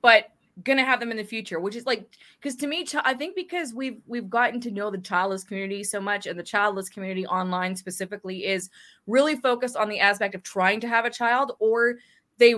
but 0.00 0.31
gonna 0.64 0.84
have 0.84 1.00
them 1.00 1.10
in 1.10 1.16
the 1.16 1.24
future 1.24 1.58
which 1.60 1.74
is 1.74 1.86
like 1.86 2.06
because 2.38 2.54
to 2.54 2.66
me 2.66 2.86
i 3.04 3.14
think 3.14 3.34
because 3.34 3.72
we've 3.72 4.02
we've 4.06 4.28
gotten 4.28 4.60
to 4.60 4.70
know 4.70 4.90
the 4.90 4.98
childless 4.98 5.44
community 5.44 5.82
so 5.82 5.98
much 5.98 6.26
and 6.26 6.38
the 6.38 6.42
childless 6.42 6.90
community 6.90 7.26
online 7.26 7.74
specifically 7.74 8.44
is 8.44 8.68
really 9.06 9.34
focused 9.34 9.76
on 9.76 9.88
the 9.88 9.98
aspect 9.98 10.34
of 10.34 10.42
trying 10.42 10.78
to 10.78 10.86
have 10.86 11.06
a 11.06 11.10
child 11.10 11.52
or 11.58 11.96
they 12.36 12.54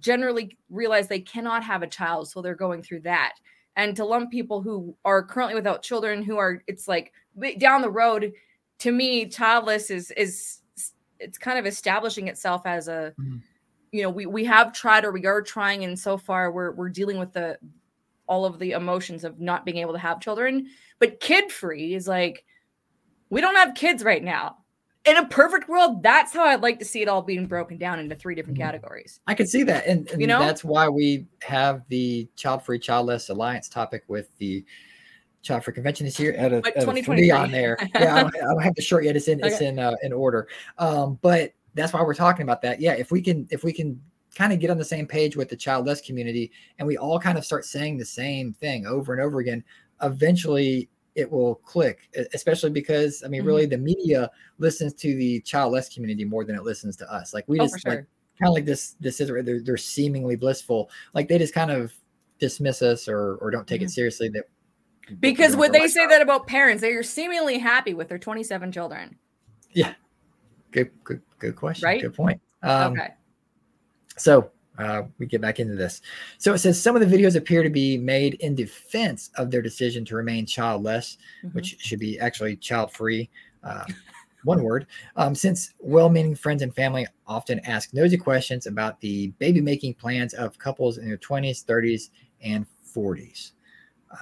generally 0.00 0.56
realize 0.70 1.06
they 1.06 1.20
cannot 1.20 1.62
have 1.62 1.82
a 1.82 1.86
child 1.86 2.28
so 2.28 2.40
they're 2.40 2.54
going 2.54 2.82
through 2.82 3.00
that 3.00 3.34
and 3.76 3.94
to 3.94 4.04
lump 4.06 4.30
people 4.30 4.62
who 4.62 4.96
are 5.04 5.22
currently 5.22 5.54
without 5.54 5.82
children 5.82 6.22
who 6.22 6.38
are 6.38 6.62
it's 6.66 6.88
like 6.88 7.12
down 7.58 7.82
the 7.82 7.90
road 7.90 8.32
to 8.78 8.90
me 8.90 9.28
childless 9.28 9.90
is 9.90 10.10
is 10.12 10.60
it's 11.20 11.36
kind 11.36 11.58
of 11.58 11.66
establishing 11.66 12.28
itself 12.28 12.62
as 12.64 12.88
a 12.88 13.12
Mhm. 13.18 13.42
You 13.92 14.02
know 14.02 14.10
we 14.10 14.26
we 14.26 14.44
have 14.44 14.72
tried 14.72 15.04
or 15.04 15.12
we 15.12 15.26
are 15.26 15.42
trying 15.42 15.84
and 15.84 15.98
so 15.98 16.16
far 16.16 16.50
we're 16.52 16.72
we're 16.72 16.88
dealing 16.88 17.18
with 17.18 17.32
the 17.32 17.58
all 18.26 18.44
of 18.44 18.58
the 18.58 18.72
emotions 18.72 19.24
of 19.24 19.40
not 19.40 19.64
being 19.64 19.78
able 19.78 19.92
to 19.92 19.98
have 19.98 20.20
children 20.20 20.68
but 20.98 21.20
kid 21.20 21.50
free 21.50 21.94
is 21.94 22.06
like 22.06 22.44
we 23.30 23.40
don't 23.40 23.56
have 23.56 23.74
kids 23.74 24.04
right 24.04 24.22
now 24.22 24.58
in 25.04 25.16
a 25.16 25.26
perfect 25.28 25.68
world 25.68 26.02
that's 26.02 26.34
how 26.34 26.44
i'd 26.44 26.60
like 26.60 26.78
to 26.78 26.84
see 26.84 27.00
it 27.00 27.08
all 27.08 27.22
being 27.22 27.46
broken 27.46 27.78
down 27.78 27.98
into 27.98 28.14
three 28.14 28.34
different 28.34 28.58
Mhm. 28.58 28.62
categories 28.62 29.20
I 29.26 29.34
can 29.34 29.46
see 29.46 29.62
that, 29.64 29.86
and, 29.86 30.08
and 30.10 30.20
You 30.20 30.26
know? 30.26 30.40
that's 30.40 30.62
why 30.64 30.88
we 30.88 31.26
have 31.42 31.82
the 31.88 32.28
Child 32.36 32.64
Free 32.64 32.78
Childless 32.78 33.30
Alliance 33.30 33.68
topic 33.68 34.04
with 34.08 34.28
the 34.38 34.64
Child 35.42 35.64
Free 35.64 35.72
Convention 35.74 36.04
this 36.04 36.18
year 36.18 36.34
at 36.34 36.52
a, 36.52 36.56
at 36.76 36.82
a 36.82 37.30
on 37.30 37.50
there. 37.50 37.78
Yeah, 37.94 38.16
I 38.16 38.22
don't, 38.22 38.36
I 38.36 38.40
don't 38.40 38.62
have 38.62 38.74
the 38.74 38.82
shirt 38.82 39.04
yet. 39.04 39.16
It's 39.16 39.28
in 39.28 39.40
it's 39.42 39.60
in 39.60 39.78
uh, 39.78 39.94
in 40.02 40.12
order. 40.12 40.48
Um, 40.78 41.18
but 41.22 41.52
that's 41.78 41.92
why 41.92 42.02
we're 42.02 42.14
talking 42.14 42.42
about 42.42 42.62
that. 42.62 42.80
Yeah, 42.80 42.92
if 42.92 43.10
we 43.10 43.22
can 43.22 43.46
if 43.50 43.64
we 43.64 43.72
can 43.72 44.00
kind 44.34 44.52
of 44.52 44.60
get 44.60 44.70
on 44.70 44.78
the 44.78 44.84
same 44.84 45.06
page 45.06 45.36
with 45.36 45.48
the 45.48 45.56
childless 45.56 46.00
community 46.00 46.50
and 46.78 46.86
we 46.86 46.96
all 46.96 47.18
kind 47.18 47.38
of 47.38 47.44
start 47.44 47.64
saying 47.64 47.96
the 47.96 48.04
same 48.04 48.52
thing 48.52 48.86
over 48.86 49.12
and 49.12 49.22
over 49.22 49.40
again, 49.40 49.64
eventually 50.02 50.88
it 51.14 51.30
will 51.30 51.56
click, 51.56 52.08
especially 52.34 52.70
because 52.70 53.22
I 53.24 53.28
mean, 53.28 53.40
mm-hmm. 53.40 53.48
really 53.48 53.66
the 53.66 53.78
media 53.78 54.30
listens 54.58 54.94
to 54.94 55.16
the 55.16 55.40
childless 55.40 55.88
community 55.88 56.24
more 56.24 56.44
than 56.44 56.56
it 56.56 56.62
listens 56.62 56.96
to 56.98 57.12
us. 57.12 57.34
Like 57.34 57.44
we 57.48 57.58
oh, 57.58 57.64
just 57.64 57.80
sure. 57.80 57.90
like 57.90 58.06
kind 58.40 58.48
of 58.48 58.54
like 58.54 58.64
this, 58.64 58.94
this 59.00 59.20
is 59.20 59.28
they're, 59.28 59.60
they're 59.60 59.76
seemingly 59.76 60.36
blissful. 60.36 60.90
Like 61.14 61.26
they 61.26 61.38
just 61.38 61.54
kind 61.54 61.70
of 61.70 61.92
dismiss 62.38 62.82
us 62.82 63.08
or, 63.08 63.36
or 63.36 63.50
don't 63.50 63.66
take 63.66 63.80
mm-hmm. 63.80 63.86
it 63.86 63.90
seriously 63.90 64.28
that 64.28 64.44
because 65.20 65.56
when 65.56 65.72
they 65.72 65.88
say 65.88 66.06
that 66.06 66.20
about 66.20 66.46
parents, 66.46 66.82
they 66.82 66.92
are 66.92 67.02
seemingly 67.02 67.58
happy 67.58 67.94
with 67.94 68.08
their 68.08 68.18
27 68.18 68.70
children. 68.72 69.16
Yeah. 69.72 69.94
Good, 70.70 70.90
good, 71.04 71.22
good 71.38 71.56
question. 71.56 71.86
Right. 71.86 72.00
Good 72.00 72.14
point. 72.14 72.40
Um, 72.62 72.92
okay. 72.92 73.14
So 74.16 74.50
uh, 74.78 75.02
we 75.18 75.26
get 75.26 75.40
back 75.40 75.60
into 75.60 75.74
this. 75.74 76.00
So 76.38 76.52
it 76.54 76.58
says 76.58 76.80
some 76.80 76.96
of 76.96 77.08
the 77.08 77.16
videos 77.16 77.36
appear 77.36 77.62
to 77.62 77.70
be 77.70 77.96
made 77.96 78.34
in 78.34 78.54
defense 78.54 79.30
of 79.36 79.50
their 79.50 79.62
decision 79.62 80.04
to 80.06 80.16
remain 80.16 80.46
childless, 80.46 81.18
mm-hmm. 81.44 81.54
which 81.54 81.76
should 81.80 82.00
be 82.00 82.18
actually 82.18 82.56
child 82.56 82.92
free. 82.92 83.28
Uh, 83.62 83.84
one 84.44 84.62
word. 84.62 84.86
Um, 85.16 85.34
since 85.34 85.74
well 85.78 86.08
meaning 86.08 86.34
friends 86.34 86.62
and 86.62 86.74
family 86.74 87.06
often 87.26 87.60
ask 87.60 87.92
nosy 87.92 88.16
questions 88.16 88.66
about 88.66 89.00
the 89.00 89.28
baby 89.38 89.60
making 89.60 89.94
plans 89.94 90.32
of 90.34 90.58
couples 90.58 90.98
in 90.98 91.08
their 91.08 91.18
20s, 91.18 91.64
30s, 91.64 92.10
and 92.42 92.66
40s. 92.94 93.52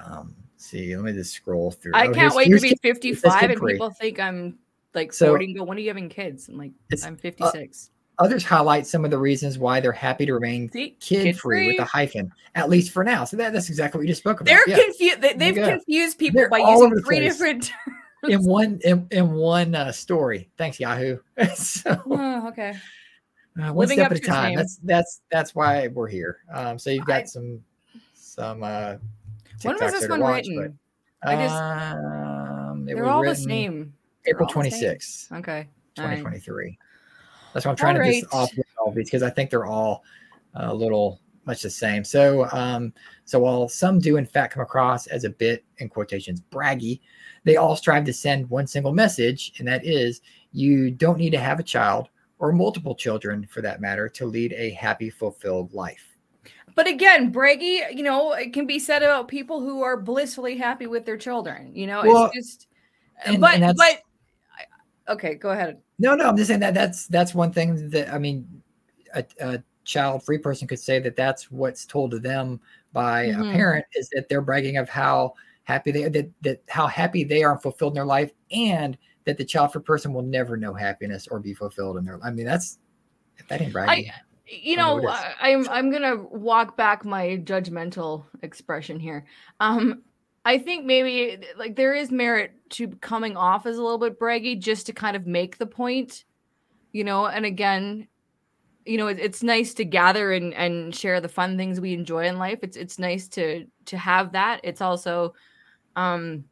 Um, 0.03 0.35
see, 0.57 0.95
let 0.95 1.05
me 1.05 1.13
just 1.13 1.33
scroll 1.33 1.71
through. 1.71 1.93
I 1.95 2.07
oh, 2.07 2.13
can't 2.13 2.35
wait 2.35 2.49
to 2.49 2.59
be 2.59 2.77
55 2.81 3.51
and 3.51 3.61
people 3.61 3.89
think 3.91 4.19
I'm 4.19 4.57
like 4.93 5.13
so, 5.13 5.27
40 5.27 5.45
and 5.45 5.57
go, 5.57 5.63
when 5.63 5.77
are 5.77 5.81
you 5.81 5.89
having 5.89 6.09
kids? 6.09 6.47
I'm 6.47 6.57
like, 6.57 6.71
I'm 7.03 7.13
uh, 7.13 7.17
56. 7.17 7.89
Uh, 8.19 8.23
others 8.23 8.43
highlight 8.43 8.87
some 8.87 9.05
of 9.05 9.11
the 9.11 9.17
reasons 9.17 9.57
why 9.57 9.79
they're 9.79 9.91
happy 9.91 10.25
to 10.25 10.33
remain 10.33 10.69
kid 10.99 11.37
free 11.37 11.67
with 11.67 11.79
a 11.79 11.85
hyphen, 11.85 12.31
at 12.55 12.69
least 12.69 12.91
for 12.91 13.03
now. 13.03 13.23
So 13.23 13.37
that, 13.37 13.53
that's 13.53 13.69
exactly 13.69 13.99
what 13.99 14.03
you 14.03 14.09
just 14.09 14.21
spoke 14.21 14.41
about. 14.41 14.47
They're 14.47 14.67
yeah. 14.69 14.83
confused. 14.83 15.21
They, 15.21 15.53
have 15.53 15.55
confused 15.55 16.17
people 16.17 16.39
they're 16.39 16.49
by 16.49 16.59
using 16.59 16.99
three 17.03 17.19
different 17.19 17.71
in 18.23 18.43
one 18.43 18.79
in, 18.83 19.07
in 19.11 19.33
one 19.33 19.75
uh, 19.75 19.91
story. 19.91 20.49
Thanks, 20.57 20.79
Yahoo. 20.79 21.17
so, 21.55 22.01
oh, 22.05 22.47
okay. 22.49 22.73
Uh, 23.61 23.73
one 23.73 23.87
Living 23.87 23.99
step 23.99 24.11
at 24.11 24.17
a 24.17 24.21
time. 24.21 24.55
That's 24.55 24.77
that's 24.83 25.21
that's 25.31 25.55
why 25.55 25.87
we're 25.87 26.07
here. 26.07 26.39
Um, 26.53 26.77
so 26.77 26.89
you've 26.89 27.05
got 27.05 27.21
I, 27.21 27.25
some 27.25 27.63
some 28.13 28.63
uh 28.63 28.95
when 29.63 29.75
was 29.79 29.93
this 29.93 30.09
one 30.09 30.21
watch, 30.21 30.47
written? 30.47 30.77
But, 31.23 31.29
I 31.29 31.43
just 31.43 31.55
um, 31.55 32.85
they're 32.85 33.05
all 33.05 33.23
the 33.23 33.35
same. 33.35 33.86
April 34.27 34.47
26th. 34.47 35.31
Okay. 35.39 35.67
2023. 35.95 36.65
Right. 36.65 36.77
That's 37.53 37.65
why 37.65 37.71
I'm 37.71 37.75
trying 37.75 37.95
all 37.95 38.03
to 38.03 38.09
right. 38.09 38.21
just 38.21 38.33
off 38.33 38.51
all 38.77 38.91
these 38.91 39.07
because 39.07 39.23
I 39.23 39.29
think 39.29 39.49
they're 39.49 39.65
all 39.65 40.03
a 40.53 40.73
little 40.73 41.19
much 41.45 41.61
the 41.61 41.69
same. 41.69 42.03
So, 42.03 42.47
um, 42.51 42.93
so 43.25 43.39
while 43.39 43.67
some 43.69 43.99
do 43.99 44.17
in 44.17 44.25
fact 44.25 44.53
come 44.53 44.61
across 44.61 45.07
as 45.07 45.23
a 45.23 45.29
bit 45.29 45.63
in 45.77 45.89
quotations 45.89 46.41
braggy, 46.51 46.99
they 47.45 47.55
all 47.55 47.75
strive 47.75 48.03
to 48.05 48.13
send 48.13 48.49
one 48.49 48.67
single 48.67 48.93
message, 48.93 49.53
and 49.57 49.67
that 49.67 49.85
is 49.85 50.21
you 50.51 50.91
don't 50.91 51.17
need 51.17 51.31
to 51.31 51.39
have 51.39 51.59
a 51.59 51.63
child 51.63 52.09
or 52.39 52.51
multiple 52.51 52.93
children 52.93 53.47
for 53.47 53.61
that 53.61 53.81
matter 53.81 54.09
to 54.09 54.25
lead 54.25 54.53
a 54.53 54.71
happy, 54.71 55.09
fulfilled 55.09 55.73
life. 55.73 56.17
But 56.75 56.87
again, 56.87 57.33
braggy, 57.33 57.95
you 57.95 58.03
know, 58.03 58.33
it 58.33 58.53
can 58.53 58.67
be 58.67 58.77
said 58.77 59.01
about 59.01 59.27
people 59.27 59.61
who 59.61 59.81
are 59.81 59.97
blissfully 59.97 60.57
happy 60.57 60.85
with 60.85 61.05
their 61.05 61.17
children. 61.17 61.71
You 61.73 61.87
know, 61.87 62.03
well, 62.05 62.25
it's 62.25 62.35
just, 62.35 62.67
and, 63.25 63.41
but, 63.41 63.55
and 63.55 63.75
but, 63.75 64.01
okay, 65.09 65.35
go 65.35 65.49
ahead. 65.49 65.79
No, 65.99 66.15
no, 66.15 66.27
I'm 66.27 66.37
just 66.37 66.47
saying 66.47 66.59
that 66.61 66.73
that's 66.73 67.07
that's 67.07 67.33
one 67.33 67.51
thing 67.51 67.89
that 67.89 68.13
I 68.13 68.17
mean, 68.17 68.47
a, 69.13 69.25
a 69.39 69.63
child-free 69.83 70.39
person 70.39 70.67
could 70.67 70.79
say 70.79 70.99
that 70.99 71.15
that's 71.15 71.49
what's 71.51 71.85
told 71.85 72.11
to 72.11 72.19
them 72.19 72.59
by 72.93 73.27
mm-hmm. 73.27 73.41
a 73.41 73.51
parent 73.53 73.85
is 73.93 74.09
that 74.09 74.27
they're 74.29 74.41
bragging 74.41 74.77
of 74.77 74.89
how 74.89 75.33
happy 75.63 75.91
they 75.91 76.07
that 76.09 76.29
that 76.41 76.61
how 76.69 76.87
happy 76.87 77.23
they 77.23 77.43
are 77.43 77.53
and 77.53 77.61
fulfilled 77.61 77.93
in 77.93 77.95
their 77.95 78.05
life, 78.05 78.31
and 78.51 78.97
that 79.25 79.37
the 79.37 79.45
child-free 79.45 79.81
person 79.81 80.13
will 80.13 80.21
never 80.21 80.57
know 80.57 80.73
happiness 80.73 81.27
or 81.27 81.39
be 81.39 81.53
fulfilled 81.53 81.97
in 81.97 82.05
their. 82.05 82.17
Life. 82.17 82.25
I 82.25 82.31
mean, 82.31 82.45
that's 82.45 82.79
that 83.49 83.61
ain't 83.61 83.73
bragging. 83.73 84.09
I, 84.09 84.13
you 84.49 84.77
know, 84.77 84.97
know 84.97 85.15
I'm 85.41 85.67
I'm 85.69 85.91
gonna 85.91 86.15
walk 86.15 86.77
back 86.77 87.03
my 87.03 87.41
judgmental 87.43 88.25
expression 88.41 88.99
here. 88.99 89.25
Um, 89.59 90.03
I 90.45 90.57
think 90.57 90.85
maybe 90.85 91.39
like 91.57 91.75
there 91.75 91.93
is 91.93 92.11
merit 92.11 92.53
to 92.71 92.87
coming 92.87 93.35
off 93.35 93.65
as 93.65 93.77
a 93.77 93.81
little 93.81 93.97
bit 93.97 94.19
braggy 94.19 94.57
just 94.57 94.85
to 94.85 94.93
kind 94.93 95.15
of 95.15 95.27
make 95.27 95.57
the 95.57 95.65
point, 95.65 96.23
you 96.93 97.03
know. 97.03 97.25
And 97.25 97.45
again, 97.45 98.07
you 98.85 98.97
know, 98.97 99.07
it, 99.07 99.19
it's 99.19 99.43
nice 99.43 99.73
to 99.75 99.85
gather 99.85 100.31
and 100.31 100.53
and 100.53 100.95
share 100.95 101.19
the 101.19 101.27
fun 101.29 101.57
things 101.57 101.81
we 101.81 101.93
enjoy 101.93 102.25
in 102.25 102.37
life. 102.37 102.59
It's 102.61 102.77
it's 102.77 102.97
nice 102.97 103.27
to 103.29 103.65
to 103.85 103.97
have 103.97 104.31
that. 104.31 104.61
It's 104.63 104.81
also 104.81 105.33
um 105.95 106.45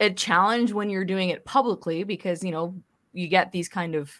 a 0.00 0.10
challenge 0.10 0.72
when 0.72 0.90
you're 0.90 1.04
doing 1.04 1.28
it 1.28 1.44
publicly 1.44 2.02
because 2.02 2.42
you 2.42 2.50
know 2.50 2.74
you 3.12 3.28
get 3.28 3.52
these 3.52 3.68
kind 3.68 3.94
of 3.94 4.10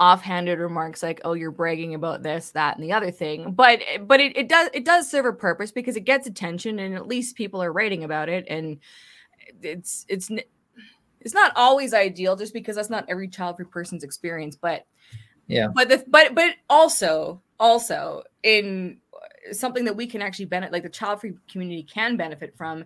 offhanded 0.00 0.58
remarks 0.58 1.04
like 1.04 1.20
oh 1.24 1.34
you're 1.34 1.52
bragging 1.52 1.94
about 1.94 2.22
this 2.22 2.50
that 2.50 2.76
and 2.76 2.84
the 2.84 2.92
other 2.92 3.10
thing. 3.10 3.52
But 3.52 3.80
eh, 3.88 3.98
but 3.98 4.20
it, 4.20 4.36
it 4.36 4.48
does 4.48 4.68
it 4.72 4.84
does 4.84 5.10
serve 5.10 5.26
a 5.26 5.32
purpose 5.32 5.70
because 5.70 5.96
it 5.96 6.04
gets 6.04 6.26
attention 6.26 6.78
and 6.78 6.94
at 6.94 7.06
least 7.06 7.36
people 7.36 7.62
are 7.62 7.72
writing 7.72 8.04
about 8.04 8.28
it. 8.28 8.46
And 8.48 8.78
eh, 9.40 9.52
it's 9.62 10.04
it's 10.08 10.30
it's 11.24 11.34
not 11.34 11.52
always 11.56 11.94
ideal 11.94 12.36
just 12.36 12.52
because 12.52 12.76
that's 12.76 12.90
not 12.90 13.06
every 13.08 13.28
child 13.28 13.56
free 13.56 13.64
person's 13.64 14.04
experience 14.04 14.56
but 14.56 14.86
yeah. 15.46 15.68
but 15.74 15.88
the, 15.88 16.04
but 16.08 16.34
but 16.34 16.54
also 16.68 17.42
also 17.58 18.22
in 18.42 18.98
eh, 19.48 19.52
something 19.52 19.84
that 19.84 19.96
we 19.96 20.06
can 20.06 20.22
actually 20.22 20.44
benefit 20.44 20.72
like 20.72 20.82
the 20.82 20.88
child 20.88 21.20
free 21.20 21.34
community 21.50 21.82
can 21.82 22.16
benefit 22.16 22.56
from 22.56 22.84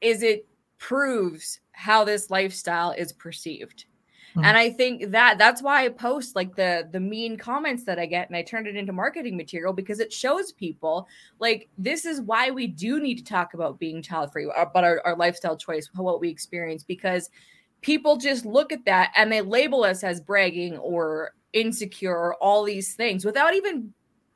is 0.00 0.22
it 0.22 0.46
proves 0.78 1.60
how 1.72 2.04
this 2.04 2.30
lifestyle 2.30 2.92
is 2.92 3.12
perceived 3.12 3.86
Mm-hmm. 4.30 4.44
And 4.44 4.56
I 4.56 4.70
think 4.70 5.10
that 5.10 5.38
that's 5.38 5.62
why 5.62 5.84
I 5.84 5.88
post 5.88 6.36
like 6.36 6.54
the 6.54 6.88
the 6.90 7.00
mean 7.00 7.36
comments 7.36 7.84
that 7.84 7.98
I 7.98 8.06
get 8.06 8.28
and 8.28 8.36
I 8.36 8.42
turn 8.42 8.66
it 8.66 8.76
into 8.76 8.92
marketing 8.92 9.36
material 9.36 9.72
because 9.72 10.00
it 10.00 10.12
shows 10.12 10.52
people 10.52 11.08
like 11.38 11.68
this 11.78 12.04
is 12.04 12.20
why 12.20 12.50
we 12.50 12.66
do 12.66 13.00
need 13.00 13.18
to 13.18 13.24
talk 13.24 13.54
about 13.54 13.78
being 13.78 14.02
child 14.02 14.32
free, 14.32 14.50
uh, 14.56 14.66
but 14.72 14.84
our, 14.84 15.00
our 15.04 15.16
lifestyle 15.16 15.56
choice, 15.56 15.88
what 15.94 16.20
we 16.20 16.28
experience, 16.28 16.82
because 16.82 17.30
people 17.80 18.16
just 18.16 18.44
look 18.44 18.72
at 18.72 18.84
that 18.84 19.12
and 19.16 19.30
they 19.30 19.40
label 19.40 19.84
us 19.84 20.02
as 20.02 20.20
bragging 20.20 20.76
or 20.78 21.32
insecure 21.52 22.16
or 22.16 22.34
all 22.36 22.64
these 22.64 22.94
things 22.94 23.24
without 23.24 23.54
even 23.54 23.92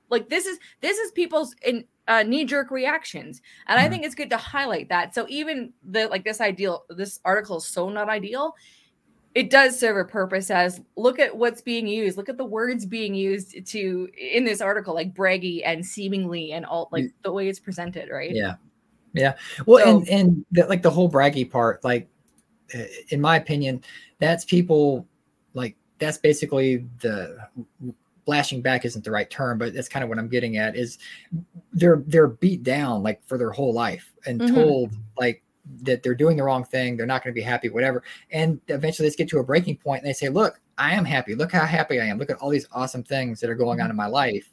like 0.09 0.29
this 0.29 0.47
is 0.47 0.59
this 0.81 0.99
is 0.99 1.11
people's 1.13 1.55
in 1.63 1.85
uh, 2.09 2.23
knee-jerk 2.23 2.71
reactions 2.71 3.43
and 3.67 3.79
mm-hmm. 3.79 3.87
i 3.87 3.89
think 3.89 4.05
it's 4.05 4.15
good 4.15 4.31
to 4.31 4.37
highlight 4.37 4.89
that 4.89 5.15
so 5.15 5.27
even 5.29 5.73
the 5.91 6.07
like 6.09 6.25
this 6.25 6.41
ideal 6.41 6.85
this 6.91 7.21
article 7.25 7.59
is 7.59 7.67
so 7.67 7.89
not 7.89 8.09
ideal 8.09 8.55
it 9.35 9.51
does 9.51 9.79
serve 9.79 9.97
a 9.97 10.05
purpose 10.05 10.51
as 10.51 10.81
look 10.97 11.19
at 11.19 11.37
what's 11.37 11.63
being 11.63 11.87
used 11.87 12.17
look 12.17 12.29
at 12.29 12.37
the 12.37 12.45
words 12.45 12.85
being 12.85 13.15
used 13.15 13.67
to 13.67 14.09
in 14.19 14.45
this 14.45 14.61
article 14.61 14.95
like 14.95 15.15
braggy 15.15 15.63
and 15.65 15.85
seemingly 15.85 16.53
and 16.53 16.67
all 16.67 16.89
like 16.93 17.11
the 17.23 17.33
way 17.33 17.49
it's 17.49 17.61
presented 17.61 18.11
right? 18.11 18.35
Yeah. 18.35 18.55
Yeah. 19.15 19.35
Well 19.67 19.85
so, 19.85 19.99
and 19.99 20.09
and 20.09 20.47
the, 20.53 20.67
like 20.67 20.83
the 20.83 20.91
whole 20.91 21.11
braggy 21.11 21.51
part 21.51 21.83
like 21.85 22.09
in 23.09 23.21
my 23.21 23.37
opinion 23.37 23.83
that's 24.19 24.45
people 24.45 25.07
like 25.55 25.77
that's 25.99 26.19
basically 26.19 26.87
the 27.01 27.37
flashing 28.25 28.63
back 28.63 28.85
isn't 28.85 29.05
the 29.05 29.11
right 29.11 29.31
term 29.31 29.59
but 29.59 29.75
that's 29.75 29.89
kind 29.89 30.03
of 30.03 30.09
what 30.09 30.19
i'm 30.19 30.29
getting 30.29 30.57
at 30.57 30.77
is 30.77 30.99
they're 31.73 32.03
they're 32.07 32.29
beat 32.29 32.63
down 32.63 33.03
like 33.03 33.23
for 33.27 33.37
their 33.37 33.51
whole 33.51 33.75
life 33.75 34.13
and 34.27 34.41
mm-hmm. 34.41 34.55
told 34.55 34.93
like 35.19 35.43
that 35.83 36.03
they're 36.03 36.15
doing 36.15 36.37
the 36.37 36.43
wrong 36.43 36.65
thing, 36.65 36.97
they're 36.97 37.07
not 37.07 37.23
going 37.23 37.33
to 37.33 37.39
be 37.39 37.45
happy, 37.45 37.69
whatever. 37.69 38.03
And 38.31 38.61
eventually 38.69 39.09
they 39.09 39.15
get 39.15 39.29
to 39.29 39.39
a 39.39 39.45
breaking 39.45 39.77
point 39.77 40.03
and 40.03 40.09
they 40.09 40.13
say, 40.13 40.29
Look, 40.29 40.61
I 40.79 40.95
am 40.95 41.05
happy. 41.05 41.35
Look 41.35 41.53
how 41.53 41.65
happy 41.65 42.01
I 42.01 42.05
am. 42.05 42.19
Look 42.19 42.31
at 42.31 42.39
all 42.39 42.51
these 42.51 42.67
awesome 42.73 43.05
things 43.05 43.41
that 43.41 43.51
are 43.51 43.55
going 43.55 43.81
on 43.81 43.91
in 43.91 43.97
my 43.97 44.07
life. 44.07 44.53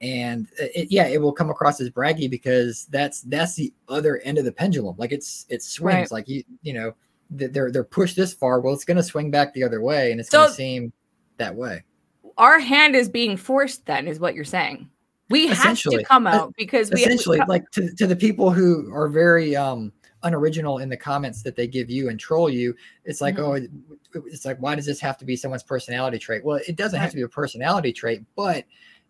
And 0.00 0.48
it, 0.58 0.90
yeah, 0.90 1.06
it 1.06 1.20
will 1.20 1.32
come 1.32 1.50
across 1.50 1.80
as 1.80 1.90
braggy 1.90 2.28
because 2.28 2.86
that's 2.86 3.20
that's 3.22 3.54
the 3.54 3.72
other 3.88 4.18
end 4.18 4.38
of 4.38 4.44
the 4.44 4.52
pendulum. 4.52 4.96
Like 4.98 5.12
it's 5.12 5.46
it 5.48 5.62
swings 5.62 6.10
right. 6.10 6.12
like 6.12 6.28
you 6.28 6.42
you 6.62 6.72
know 6.72 6.94
they're 7.30 7.70
they're 7.70 7.84
pushed 7.84 8.16
this 8.16 8.32
far. 8.32 8.60
Well, 8.60 8.74
it's 8.74 8.84
going 8.84 8.96
to 8.96 9.02
swing 9.02 9.30
back 9.30 9.54
the 9.54 9.62
other 9.62 9.80
way, 9.80 10.10
and 10.10 10.20
it's 10.20 10.30
so, 10.30 10.38
going 10.38 10.50
to 10.50 10.54
seem 10.54 10.92
that 11.36 11.54
way. 11.54 11.84
Our 12.36 12.58
hand 12.58 12.96
is 12.96 13.08
being 13.08 13.36
forced. 13.36 13.86
Then 13.86 14.08
is 14.08 14.18
what 14.18 14.34
you're 14.34 14.44
saying. 14.44 14.88
We 15.30 15.46
have 15.46 15.78
to 15.78 16.04
come 16.04 16.26
out 16.26 16.52
because 16.58 16.90
we 16.90 17.00
essentially 17.00 17.40
we, 17.40 17.46
like 17.46 17.70
to, 17.70 17.94
to 17.94 18.06
the 18.06 18.16
people 18.16 18.50
who 18.50 18.92
are 18.92 19.08
very 19.08 19.56
um 19.56 19.92
unoriginal 20.24 20.78
in 20.78 20.88
the 20.88 20.96
comments 20.96 21.42
that 21.42 21.56
they 21.56 21.66
give 21.66 21.90
you 21.90 22.08
and 22.08 22.18
troll 22.18 22.48
you 22.48 22.74
it's 23.04 23.20
like 23.20 23.36
mm-hmm. 23.36 23.74
oh 24.14 24.22
it's 24.26 24.44
like 24.44 24.56
why 24.58 24.74
does 24.74 24.86
this 24.86 25.00
have 25.00 25.18
to 25.18 25.24
be 25.24 25.36
someone's 25.36 25.62
personality 25.62 26.18
trait 26.18 26.44
well 26.44 26.60
it 26.68 26.76
doesn't 26.76 26.98
right. 26.98 27.02
have 27.02 27.10
to 27.10 27.16
be 27.16 27.22
a 27.22 27.28
personality 27.28 27.92
trait 27.92 28.22
but 28.36 28.64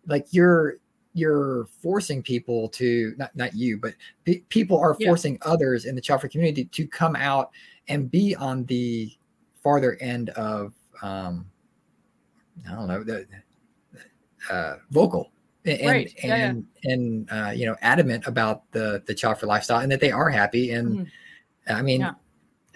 like 0.07 0.25
you're 0.31 0.77
you're 1.13 1.67
forcing 1.81 2.23
people 2.23 2.67
to 2.69 3.13
not 3.17 3.35
not 3.35 3.53
you 3.53 3.77
but 3.77 3.93
people 4.49 4.79
are 4.79 4.95
forcing 4.95 5.33
yeah. 5.33 5.51
others 5.51 5.85
in 5.85 5.95
the 5.95 6.01
child 6.01 6.21
community 6.21 6.65
to 6.65 6.87
come 6.87 7.15
out 7.15 7.51
and 7.87 8.09
be 8.09 8.35
on 8.35 8.65
the 8.65 9.11
farther 9.61 9.97
end 10.01 10.29
of 10.31 10.73
um 11.01 11.45
i 12.69 12.73
don't 12.73 12.87
know 12.87 13.03
the 13.03 13.27
uh, 14.49 14.75
vocal 14.91 15.32
and 15.65 15.87
Right. 15.89 16.13
Yeah, 16.23 16.35
yeah. 16.35 16.49
and 16.49 16.65
and 16.83 17.31
uh, 17.31 17.51
you 17.55 17.65
know 17.65 17.75
adamant 17.81 18.27
about 18.27 18.69
the 18.71 19.01
the 19.05 19.13
child 19.13 19.39
free 19.39 19.47
lifestyle 19.47 19.79
and 19.79 19.91
that 19.91 19.99
they 19.99 20.11
are 20.11 20.29
happy 20.29 20.71
and 20.71 20.99
Mhm. 20.99 21.07
I 21.67 21.81
mean 21.81 22.01
Yeah. 22.01 22.11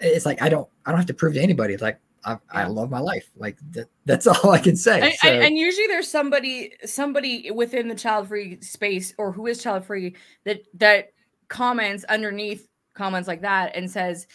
it's 0.00 0.24
like 0.26 0.40
I 0.42 0.48
don't 0.48 0.68
I 0.86 0.90
don't 0.90 0.98
have 0.98 1.06
to 1.06 1.14
prove 1.14 1.34
to 1.34 1.40
anybody 1.40 1.74
it's 1.74 1.82
like 1.82 2.00
I, 2.24 2.36
I 2.50 2.64
love 2.66 2.90
my 2.90 2.98
life 2.98 3.30
like 3.36 3.58
that, 3.72 3.86
that's 4.04 4.26
all 4.26 4.50
I 4.50 4.58
can 4.58 4.76
say 4.76 5.00
and, 5.00 5.14
so, 5.14 5.28
and, 5.28 5.44
and 5.44 5.56
usually 5.56 5.86
there's 5.86 6.08
somebody 6.10 6.72
somebody 6.84 7.50
within 7.50 7.88
the 7.88 7.94
child 7.94 8.28
free 8.28 8.60
space 8.60 9.14
or 9.18 9.32
who 9.32 9.46
is 9.46 9.62
child 9.62 9.84
free 9.84 10.16
that 10.44 10.62
that 10.74 11.12
comments 11.48 12.04
underneath 12.04 12.66
comments 12.94 13.28
like 13.28 13.42
that 13.42 13.76
and 13.76 13.90
says 13.90 14.26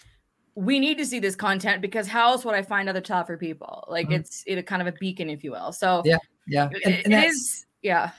we 0.55 0.79
need 0.79 0.97
to 0.99 1.05
see 1.05 1.19
this 1.19 1.35
content 1.35 1.81
because 1.81 2.07
how 2.07 2.31
else 2.31 2.45
would 2.45 2.55
i 2.55 2.61
find 2.61 2.87
other 2.87 3.01
child 3.01 3.27
free 3.27 3.37
people 3.37 3.83
like 3.89 4.07
Mhm. 4.09 4.19
it's 4.19 4.43
it 4.47 4.65
kind 4.65 4.81
of 4.81 4.87
a 4.87 4.91
beacon 4.99 5.29
if 5.29 5.43
you 5.43 5.51
will 5.51 5.71
so 5.73 6.01
Yeah, 6.05 6.17
yeah 6.47 6.69
it- 6.71 6.83
and, 6.85 7.01
and 7.05 7.13
that's, 7.13 7.33
is 7.35 7.65
yeah 7.81 8.11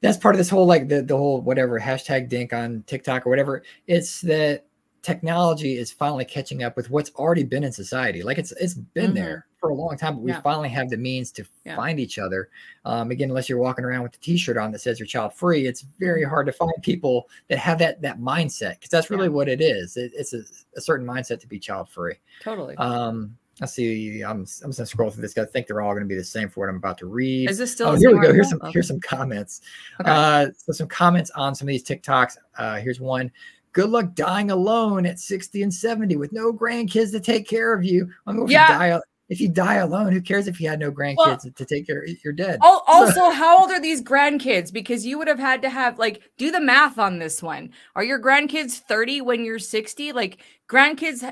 that's 0.00 0.16
part 0.18 0.34
of 0.34 0.38
this 0.38 0.50
whole 0.50 0.66
like 0.66 0.88
the, 0.88 1.02
the 1.02 1.16
whole 1.16 1.40
whatever 1.40 1.78
hashtag 1.80 2.28
dink 2.28 2.52
on 2.52 2.84
TikTok 2.86 3.26
or 3.26 3.30
whatever. 3.30 3.62
It's 3.86 4.20
that 4.22 4.64
technology 5.02 5.76
is 5.76 5.92
finally 5.92 6.24
catching 6.24 6.62
up 6.64 6.76
with 6.76 6.90
what's 6.90 7.10
already 7.14 7.44
been 7.44 7.64
in 7.64 7.72
society. 7.72 8.22
Like 8.22 8.38
it's 8.38 8.52
it's 8.52 8.74
been 8.74 9.12
Mhm. 9.12 9.14
there 9.14 9.46
for 9.60 9.70
a 9.70 9.74
long 9.74 9.96
time, 9.96 10.14
but 10.16 10.22
we 10.22 10.30
Yeah. 10.32 10.40
finally 10.40 10.68
have 10.68 10.88
the 10.90 10.96
means 10.96 11.32
to 11.32 11.44
Yeah. 11.64 11.74
find 11.76 11.98
each 11.98 12.18
other. 12.18 12.48
Um, 12.84 13.10
again, 13.10 13.28
unless 13.30 13.48
you're 13.48 13.58
walking 13.58 13.84
around 13.84 14.02
with 14.02 14.14
a 14.14 14.18
T-shirt 14.18 14.56
on 14.56 14.70
that 14.72 14.80
says 14.80 15.00
you're 15.00 15.06
child 15.06 15.34
free, 15.34 15.66
it's 15.66 15.82
very 15.98 16.22
Mm-hmm. 16.22 16.30
hard 16.30 16.46
to 16.46 16.52
find 16.52 16.72
people 16.82 17.28
that 17.48 17.58
have 17.58 17.78
that 17.78 18.02
that 18.02 18.18
mindset 18.20 18.74
because 18.74 18.90
that's 18.90 19.08
really 19.10 19.28
what 19.28 19.48
it 19.48 19.60
is. 19.60 19.96
It, 19.96 20.12
it's 20.14 20.32
a, 20.34 20.42
a 20.76 20.80
certain 20.80 21.06
mindset 21.06 21.40
to 21.40 21.46
be 21.46 21.58
child 21.58 21.88
free. 21.88 22.14
totally 22.42 22.76
Um, 22.76 23.36
let's 23.60 23.72
see. 23.74 24.22
I'm 24.22 24.38
I'm 24.38 24.44
just 24.44 24.62
gonna 24.62 24.86
scroll 24.86 25.10
through 25.10 25.22
this. 25.22 25.36
I 25.38 25.44
think 25.44 25.66
they're 25.66 25.80
all 25.82 25.92
going 25.92 26.02
to 26.04 26.08
be 26.08 26.14
the 26.16 26.24
same 26.24 26.48
for 26.48 26.60
what 26.60 26.68
I'm 26.68 26.76
about 26.76 26.98
to 26.98 27.06
read. 27.06 27.50
is 27.50 27.58
this 27.58 27.72
still 27.72 27.88
Oh, 27.88 27.94
here 27.96 28.14
we 28.16 28.24
go. 28.26 28.32
Here's 28.32 28.48
some 28.50 28.58
article? 28.60 28.72
here's 28.72 28.88
some 28.88 29.00
comments. 29.00 29.60
Okay. 30.00 30.10
Uh, 30.10 30.46
so 30.56 30.72
some 30.72 30.88
comments 30.88 31.30
on 31.32 31.54
some 31.54 31.66
of 31.66 31.70
these 31.70 31.84
TikToks. 31.84 32.36
Uh, 32.58 32.76
here's 32.76 33.00
one. 33.00 33.30
Good 33.72 33.90
luck 33.90 34.14
dying 34.14 34.50
alone 34.50 35.06
at 35.06 35.20
60 35.20 35.62
and 35.62 35.72
70 35.72 36.16
with 36.16 36.32
no 36.32 36.52
grandkids 36.52 37.12
to 37.12 37.20
take 37.20 37.46
care 37.46 37.72
of 37.74 37.84
you. 37.84 38.10
I 38.26 38.32
mean, 38.32 38.44
if 38.44 38.50
Yeah. 38.50 38.72
you 38.72 38.78
die 38.94 39.00
if 39.28 39.42
you 39.42 39.48
die 39.50 39.74
alone, 39.74 40.10
who 40.10 40.22
cares 40.22 40.48
if 40.48 40.58
you 40.58 40.70
had 40.70 40.80
no 40.80 40.90
grandkids 40.90 41.54
to 41.54 41.64
take 41.66 41.86
care? 41.86 42.02
You're 42.24 42.32
dead. 42.32 42.58
Al- 42.64 42.82
Also, 42.88 43.28
how 43.28 43.60
old 43.60 43.70
are 43.70 43.78
these 43.78 44.00
grandkids? 44.02 44.72
Because 44.72 45.04
you 45.04 45.18
would 45.18 45.28
have 45.28 45.38
had 45.38 45.60
to 45.62 45.68
have 45.68 45.98
like 45.98 46.22
do 46.38 46.50
the 46.50 46.60
math 46.62 46.98
on 46.98 47.18
this 47.18 47.42
one. 47.42 47.68
Are 47.94 48.02
your 48.02 48.18
grandkids 48.18 48.78
30 48.78 49.20
when 49.20 49.44
you're 49.44 49.58
60? 49.58 50.12
Like 50.12 50.38
grandkids 50.66 51.30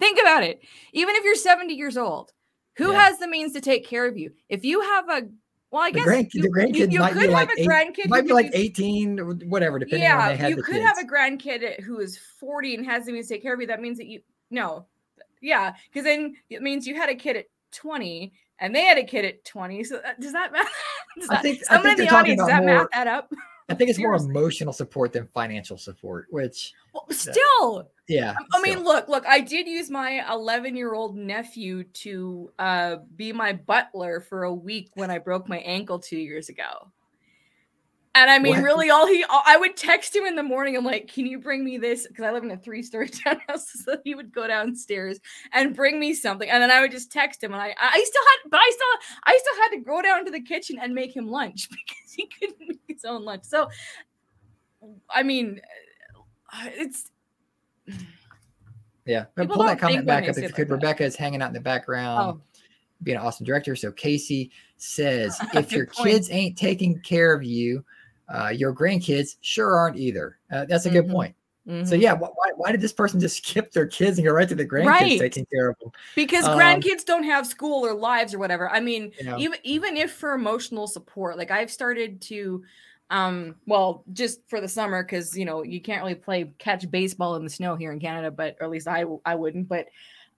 think 0.00 0.18
about 0.20 0.42
it. 0.42 0.60
Even 0.92 1.14
if 1.14 1.22
you're 1.24 1.36
70 1.36 1.74
years 1.74 1.96
old, 1.96 2.32
who 2.76 2.90
Yeah. 2.92 3.04
has 3.04 3.18
the 3.18 3.28
means 3.28 3.52
to 3.52 3.60
take 3.60 3.86
care 3.86 4.06
of 4.06 4.16
you? 4.18 4.32
If 4.48 4.64
you 4.64 4.80
have 4.80 5.08
a 5.08 5.28
well, 5.70 5.82
I 5.84 5.92
The 5.92 5.98
guess 5.98 6.04
grand- 6.04 6.34
you, 6.34 6.42
the 6.42 6.48
grandkid 6.48 6.90
you 6.90 6.98
might 6.98 7.14
be 7.14 7.20
could 7.20 7.30
like 7.30 7.48
have 7.48 7.56
a 7.56 7.60
eight- 7.62 7.68
grandkid. 7.68 8.08
Might 8.08 8.26
be 8.26 8.32
like 8.32 8.50
18 8.54 9.20
or 9.20 9.34
whatever, 9.34 9.78
depending 9.78 10.10
on 10.10 10.36
yeah, 10.36 10.48
you 10.48 10.56
could 10.56 10.74
kids. 10.74 10.84
have 10.84 10.98
a 10.98 11.04
grandkid 11.06 11.78
who 11.82 12.00
is 12.00 12.18
40 12.18 12.74
and 12.74 12.84
has 12.86 13.06
the 13.06 13.12
means 13.12 13.28
to 13.28 13.34
take 13.34 13.42
care 13.42 13.54
of 13.54 13.60
you. 13.60 13.68
That 13.68 13.80
means 13.80 13.96
that 13.98 14.08
you 14.08 14.20
no, 14.50 14.86
yeah, 15.40 15.74
because 15.88 16.02
then 16.02 16.34
it 16.48 16.60
means 16.60 16.88
you 16.88 16.96
had 16.96 17.08
a 17.08 17.14
kid 17.14 17.36
at 17.36 17.46
20 17.70 18.32
and 18.58 18.74
they 18.74 18.82
had 18.82 18.98
a 18.98 19.04
kid 19.04 19.24
at 19.24 19.44
20. 19.44 19.84
So 19.84 20.00
that, 20.02 20.18
does 20.20 20.32
that 20.32 20.50
matter? 20.52 20.68
Does 21.20 21.28
I 21.30 21.34
that, 21.34 21.42
think- 21.42 21.60
I 21.70 21.74
someone 21.74 21.82
think 21.84 21.98
in 22.00 22.06
the 22.06 22.14
audience, 22.16 22.38
does 22.40 22.48
that 22.48 22.64
more- 22.64 22.74
math 22.78 22.86
add 22.92 23.06
up? 23.06 23.32
I 23.70 23.74
think 23.74 23.88
it's 23.88 23.98
more 24.00 24.16
emotional 24.16 24.72
support 24.72 25.12
than 25.12 25.28
financial 25.32 25.78
support, 25.78 26.26
which 26.30 26.72
Well, 26.92 27.06
still, 27.10 27.88
yeah. 28.08 28.34
I 28.52 28.60
mean, 28.60 28.78
still. 28.78 28.84
look, 28.84 29.08
look, 29.08 29.24
I 29.26 29.40
did 29.40 29.68
use 29.68 29.90
my 29.90 30.26
11 30.30 30.76
year 30.76 30.92
old 30.92 31.16
nephew 31.16 31.84
to 31.84 32.50
uh, 32.58 32.96
be 33.14 33.32
my 33.32 33.52
butler 33.52 34.20
for 34.20 34.42
a 34.42 34.52
week 34.52 34.90
when 34.94 35.10
I 35.10 35.18
broke 35.18 35.48
my 35.48 35.58
ankle 35.58 36.00
two 36.00 36.18
years 36.18 36.48
ago. 36.48 36.90
And 38.20 38.30
I 38.30 38.38
mean, 38.38 38.56
What? 38.56 38.62
really, 38.64 38.90
all 38.90 39.06
he, 39.06 39.24
I 39.30 39.56
would 39.56 39.76
text 39.78 40.14
him 40.14 40.26
in 40.26 40.36
the 40.36 40.42
morning. 40.42 40.76
I'm 40.76 40.84
like, 40.84 41.08
can 41.08 41.24
you 41.24 41.38
bring 41.38 41.64
me 41.64 41.78
this? 41.78 42.06
Because 42.06 42.24
I 42.24 42.32
live 42.32 42.44
in 42.44 42.50
a 42.50 42.56
three 42.58 42.82
story 42.82 43.08
townhouse. 43.24 43.70
So 43.84 43.96
he 44.04 44.14
would 44.14 44.30
go 44.30 44.46
downstairs 44.46 45.18
and 45.54 45.74
bring 45.74 45.98
me 45.98 46.12
something. 46.12 46.48
And 46.50 46.62
then 46.62 46.70
I 46.70 46.82
would 46.82 46.90
just 46.90 47.10
text 47.10 47.42
him. 47.42 47.52
And 47.54 47.62
I, 47.62 47.74
I 47.80 48.04
still 48.06 48.22
had, 48.22 48.50
but 48.50 48.60
I 48.60 48.70
still, 48.74 49.16
I 49.24 49.38
still 49.38 49.62
had 49.62 49.68
to 49.70 49.78
go 49.84 50.02
down 50.02 50.24
to 50.26 50.30
the 50.30 50.40
kitchen 50.42 50.78
and 50.82 50.94
make 50.94 51.16
him 51.16 51.28
lunch 51.30 51.68
because 51.70 52.12
he 52.14 52.26
couldn't 52.38 52.68
make 52.68 52.80
his 52.88 53.04
own 53.06 53.24
lunch. 53.24 53.44
So, 53.44 53.68
I 55.08 55.22
mean, 55.22 55.60
uh, 56.52 56.66
it's, 56.66 57.10
Yeah, 59.06 59.24
People 59.36 59.56
pull 59.56 59.64
that 59.64 59.78
comment 59.78 60.06
back 60.06 60.24
up 60.24 60.36
if 60.36 60.42
you 60.42 60.48
could. 60.50 60.68
like. 60.68 60.82
Rebecca 60.82 61.04
is 61.04 61.16
hanging 61.16 61.42
out 61.42 61.48
in 61.48 61.54
the 61.54 61.60
background, 61.60 62.38
oh, 62.38 62.60
being 63.02 63.16
an 63.16 63.22
awesome 63.24 63.46
director. 63.46 63.74
So 63.74 63.90
Casey 63.92 64.50
says, 64.76 65.38
if 65.54 65.72
your 65.72 65.86
point. 65.86 66.08
kids 66.10 66.30
ain't 66.30 66.56
taking 66.58 67.00
care 67.00 67.32
of 67.34 67.42
you, 67.42 67.84
uh, 68.32 68.48
your 68.48 68.74
grandkids 68.74 69.36
sure 69.40 69.74
aren't 69.76 69.96
either. 69.96 70.38
Uh, 70.50 70.64
that's 70.66 70.86
a 70.86 70.90
good 70.90 71.06
Mhm. 71.06 71.12
point. 71.12 71.36
So 71.84 71.94
mhm. 71.94 72.00
yeah, 72.00 72.14
why, 72.14 72.28
why 72.56 72.72
did 72.72 72.80
this 72.80 72.92
person 72.92 73.20
just 73.20 73.36
skip 73.46 73.70
their 73.72 73.86
kids 73.86 74.18
and 74.18 74.26
go 74.26 74.32
right 74.32 74.48
to 74.48 74.54
the 74.54 74.66
grandkids 74.66 74.86
Right. 74.86 75.18
taking 75.18 75.46
care 75.52 75.70
of 75.70 75.76
them? 75.80 75.90
because 76.16 76.44
Um, 76.44 76.58
grandkids 76.58 77.04
don't 77.04 77.22
have 77.24 77.46
school 77.46 77.86
or 77.86 77.94
lives 77.94 78.34
or 78.34 78.38
whatever. 78.38 78.68
I 78.70 78.80
mean, 78.80 79.12
You 79.18 79.24
know? 79.24 79.38
even 79.38 79.58
even 79.62 79.96
if 79.96 80.12
for 80.12 80.32
emotional 80.34 80.86
support, 80.86 81.36
like 81.38 81.50
I've 81.50 81.70
started 81.70 82.20
to, 82.22 82.64
um, 83.10 83.56
well, 83.66 84.04
just 84.12 84.40
for 84.48 84.60
the 84.60 84.68
summer 84.68 85.02
because 85.02 85.36
you 85.36 85.44
know 85.44 85.62
you 85.62 85.80
can't 85.80 86.02
really 86.02 86.14
play 86.14 86.52
catch 86.58 86.90
baseball 86.90 87.36
in 87.36 87.44
the 87.44 87.50
snow 87.50 87.76
here 87.76 87.92
in 87.92 88.00
Canada, 88.00 88.30
but 88.30 88.56
or 88.60 88.64
at 88.64 88.70
least 88.70 88.88
I 88.88 89.04
I 89.24 89.34
wouldn't. 89.34 89.68
But, 89.68 89.88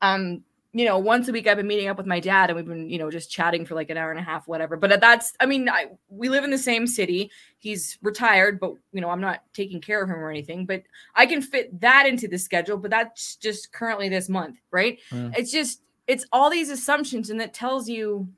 um, 0.02 0.42
you 0.74 0.86
know, 0.86 0.98
once 0.98 1.28
a 1.28 1.32
week 1.32 1.46
I've 1.46 1.58
been 1.58 1.66
meeting 1.66 1.88
up 1.88 1.98
with 1.98 2.06
my 2.06 2.18
dad 2.18 2.48
and 2.48 2.56
we've 2.56 2.66
been 2.66 2.88
you 2.88 2.98
know 2.98 3.10
just 3.10 3.30
chatting 3.30 3.66
for 3.66 3.74
like 3.74 3.90
an 3.90 3.96
hour 3.96 4.10
and 4.10 4.18
a 4.18 4.22
half, 4.22 4.48
whatever. 4.48 4.76
But 4.76 5.00
that's 5.00 5.34
I 5.40 5.46
mean, 5.46 5.68
I 5.68 5.86
we 6.08 6.28
live 6.28 6.44
in 6.44 6.50
the 6.50 6.58
same 6.58 6.86
city. 6.86 7.30
He's 7.58 7.98
retired, 8.02 8.58
but 8.58 8.74
you 8.92 9.00
know 9.00 9.10
I'm 9.10 9.20
not 9.20 9.42
taking 9.52 9.80
care 9.80 10.02
of 10.02 10.08
him 10.08 10.16
or 10.16 10.30
anything. 10.30 10.64
But 10.64 10.82
I 11.14 11.26
can 11.26 11.42
fit 11.42 11.78
that 11.80 12.06
into 12.06 12.26
the 12.26 12.38
schedule. 12.38 12.78
But 12.78 12.90
that's 12.90 13.36
just 13.36 13.72
currently 13.72 14.08
this 14.08 14.28
month, 14.28 14.58
right? 14.70 14.98
Mm. 15.10 15.36
it's 15.36 15.52
just 15.52 15.82
it's 16.06 16.26
all 16.32 16.50
these 16.50 16.70
assumptions 16.70 17.30
and 17.30 17.40
that 17.40 17.54
tells 17.54 17.88
you 17.88 18.28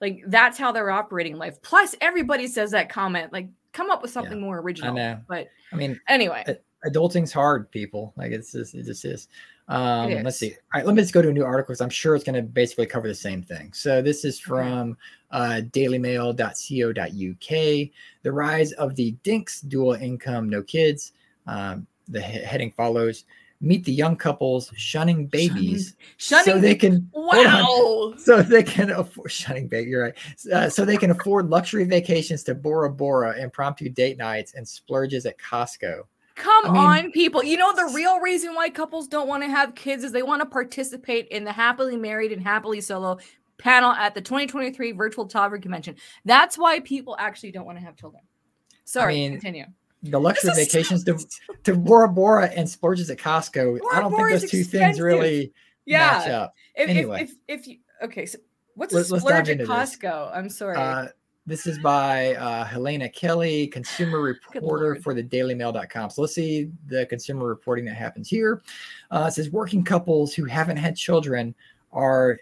like 0.00 0.22
that's 0.28 0.56
how 0.56 0.70
they're 0.70 0.92
operating 0.92 1.36
life 1.36 1.60
plus 1.62 1.96
everybody 2.00 2.46
says 2.46 2.70
that 2.70 2.88
comment 2.88 3.32
like 3.32 3.48
come 3.72 3.90
up 3.90 4.00
with 4.00 4.10
something 4.12 4.40
more 4.40 4.60
original 4.60 4.94
know. 4.94 5.20
but 5.28 5.48
I 5.72 5.76
mean, 5.76 6.00
anyway 6.08 6.44
adulting's 6.84 7.32
hard, 7.32 7.70
people. 7.70 8.12
Like 8.16 8.32
it's 8.32 8.52
just 8.52 8.74
it 8.74 8.84
just 8.84 9.04
is. 9.04 9.28
Um, 9.68 10.22
let's 10.22 10.38
see. 10.38 10.52
All 10.52 10.80
right, 10.80 10.86
let 10.86 10.94
me 10.94 11.02
just 11.02 11.12
go 11.12 11.20
to 11.20 11.28
a 11.28 11.32
new 11.32 11.44
article 11.44 11.72
because 11.72 11.82
I'm 11.82 11.90
sure 11.90 12.14
it's 12.14 12.24
going 12.24 12.36
to 12.36 12.42
basically 12.42 12.86
cover 12.86 13.06
the 13.06 13.14
same 13.14 13.42
thing. 13.42 13.72
So 13.72 14.00
this 14.00 14.24
is 14.24 14.40
from 14.40 14.96
uh, 15.30 15.60
dailymail.co.uk. 15.70 17.88
The 18.22 18.32
rise 18.32 18.72
of 18.72 18.94
the 18.94 19.12
Dinks 19.22 19.60
dual 19.60 19.92
income, 19.94 20.48
no 20.48 20.62
kids. 20.62 21.12
Um, 21.46 21.86
the 22.08 22.22
he- 22.22 22.44
heading 22.44 22.72
follows. 22.72 23.24
Meet 23.60 23.84
the 23.84 23.92
young 23.92 24.16
couples 24.16 24.72
shunning 24.76 25.26
babies 25.26 25.96
shunning 26.16 26.44
so 26.54 26.60
they 26.60 26.76
can 26.76 27.10
hold 27.12 27.36
on. 27.36 27.44
wow 27.44 27.98
so 28.16 28.42
they 28.42 28.62
can 28.62 28.90
afford 28.90 29.30
shunning 29.30 29.68
baby. 29.68 29.90
You're 29.90 30.02
right. 30.02 30.14
Uh, 30.52 30.68
so 30.68 30.84
they 30.84 30.96
can 30.96 31.10
afford 31.10 31.48
luxury 31.48 31.84
vacations 31.84 32.42
to 32.44 32.54
Bora 32.54 32.90
Bora, 32.90 33.40
impromptu 33.40 33.88
date 33.88 34.18
nights, 34.18 34.54
and 34.54 34.66
splurges 34.66 35.26
at 35.26 35.38
Costco. 35.38 36.02
Come 36.38 36.66
I 36.66 36.70
mean- 36.72 36.82
on 37.06 37.12
people 37.12 37.42
you 37.44 37.56
know 37.56 37.74
the 37.74 37.90
real 37.94 38.20
reason 38.20 38.54
why 38.54 38.70
couples 38.70 39.08
don't 39.08 39.28
want 39.28 39.42
to 39.42 39.48
have 39.50 39.74
kids 39.74 40.04
is 40.04 40.12
they 40.12 40.22
want 40.22 40.40
to 40.40 40.46
participate 40.46 41.28
in 41.28 41.44
the 41.44 41.52
happily 41.52 41.96
married 41.96 42.32
and 42.32 42.42
happily 42.42 42.80
solo 42.80 43.18
panel 43.58 43.90
at 43.92 44.14
the 44.14 44.20
2023 44.20 44.92
virtual 44.92 45.26
toddler 45.26 45.58
convention 45.58 45.96
that's 46.24 46.56
why 46.56 46.80
people 46.80 47.16
actually 47.18 47.50
don't 47.50 47.66
want 47.66 47.76
to 47.76 47.84
have 47.84 47.96
children 47.96 48.22
sorry 48.84 49.14
mean, 49.14 49.32
continue 49.32 49.64
The 50.02 50.18
luxury 50.20 50.50
This 50.54 50.58
is 50.58 50.72
so 50.72 50.78
vacations 50.78 51.04
to, 51.04 51.54
to 51.64 51.74
Bora 51.76 52.08
Bora 52.08 52.46
and 52.46 52.68
splurges 52.70 53.10
at 53.10 53.18
Costco. 53.18 53.80
Bora 53.80 53.96
I 53.96 54.00
don't 54.00 54.12
Bora 54.12 54.30
think 54.30 54.42
those 54.42 54.50
two 54.50 54.62
things 54.64 55.00
really 55.00 55.52
yeah 55.86 56.18
match 56.18 56.28
up. 56.30 56.54
If, 56.76 56.88
Anyway. 56.88 57.22
if, 57.22 57.30
if, 57.48 57.60
if 57.60 57.66
you 57.66 57.78
okay, 58.02 58.24
so 58.26 58.38
what's 58.76 58.94
Let's- 58.94 59.10
a 59.10 59.18
splurge 59.18 59.48
at 59.48 59.60
into 59.60 59.66
this. 59.66 59.96
Costco? 59.96 60.30
I'm 60.36 60.48
sorry. 60.48 60.76
Uh, 60.76 61.08
this 61.48 61.66
is 61.66 61.78
by 61.78 62.34
uh, 62.34 62.62
Helena 62.64 63.08
Kelly, 63.08 63.66
consumer 63.68 64.20
reporter 64.20 64.96
for 64.96 65.14
the 65.14 65.22
dailymail.com. 65.22 66.10
So 66.10 66.20
let's 66.20 66.34
see 66.34 66.70
the 66.88 67.06
consumer 67.06 67.46
reporting 67.46 67.86
that 67.86 67.94
happens 67.94 68.28
here. 68.28 68.60
Uh, 69.10 69.24
it 69.28 69.32
says 69.32 69.48
working 69.50 69.82
couples 69.82 70.34
who 70.34 70.44
haven't 70.44 70.76
had 70.76 70.94
children 70.94 71.54
are 71.90 72.38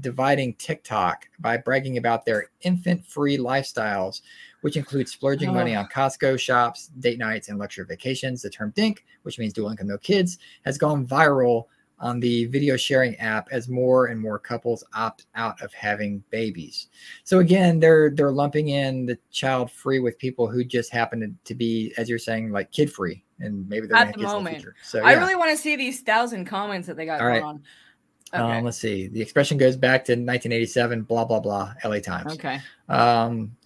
dividing 0.00 0.54
TikTok 0.54 1.28
by 1.38 1.58
bragging 1.58 1.98
about 1.98 2.24
their 2.24 2.46
infant 2.62 3.04
free 3.06 3.36
lifestyles, 3.36 4.22
which 4.62 4.78
includes 4.78 5.12
splurging 5.12 5.52
money 5.52 5.76
Oh. 5.76 5.80
on 5.80 5.88
Costco 5.88 6.38
shops, 6.40 6.88
date 6.98 7.18
nights, 7.18 7.48
and 7.48 7.58
luxury 7.58 7.84
vacations. 7.84 8.40
The 8.40 8.50
term 8.50 8.72
DINK, 8.74 9.04
which 9.22 9.38
means 9.38 9.52
dual 9.52 9.68
income 9.70 9.88
no 9.88 9.98
kids, 9.98 10.38
has 10.64 10.78
gone 10.78 11.06
viral 11.06 11.64
on 11.98 12.20
the 12.20 12.44
video 12.46 12.76
sharing 12.76 13.16
app 13.16 13.48
as 13.50 13.68
more 13.68 14.06
and 14.06 14.20
more 14.20 14.38
couples 14.38 14.84
opt 14.94 15.26
out 15.34 15.60
of 15.62 15.72
having 15.72 16.22
babies. 16.30 16.88
So 17.24 17.38
again, 17.38 17.80
they're 17.80 18.10
they're 18.10 18.32
lumping 18.32 18.68
in 18.68 19.06
the 19.06 19.18
child 19.30 19.70
free 19.70 19.98
with 19.98 20.18
people 20.18 20.46
who 20.46 20.62
just 20.64 20.90
happen 20.92 21.20
to, 21.20 21.30
to 21.44 21.54
be, 21.54 21.94
as 21.96 22.08
you're 22.08 22.18
saying, 22.18 22.50
like 22.50 22.70
kid 22.70 22.92
free, 22.92 23.24
and 23.40 23.68
maybe 23.68 23.86
they're 23.86 23.96
At 23.96 24.12
the 24.14 24.20
the 24.20 24.26
moment. 24.26 24.56
future. 24.56 24.74
So 24.82 25.02
I 25.04 25.14
really 25.14 25.36
want 25.36 25.50
to 25.50 25.56
see 25.56 25.76
these 25.76 26.00
thousand 26.02 26.44
comments 26.44 26.86
that 26.86 26.96
they 26.96 27.06
got 27.06 27.20
All 27.20 27.26
right. 27.26 27.42
on. 27.42 27.62
Okay. 28.34 28.42
Um, 28.58 28.64
let's 28.64 28.76
see. 28.76 29.06
The 29.06 29.22
expression 29.22 29.56
goes 29.56 29.76
back 29.76 30.04
to 30.06 30.12
1987. 30.12 31.02
Blah 31.02 31.24
blah 31.24 31.40
blah. 31.40 31.72
LA 31.84 32.00
Times. 32.00 32.34
okay. 32.34 32.60
Um, 32.88 33.56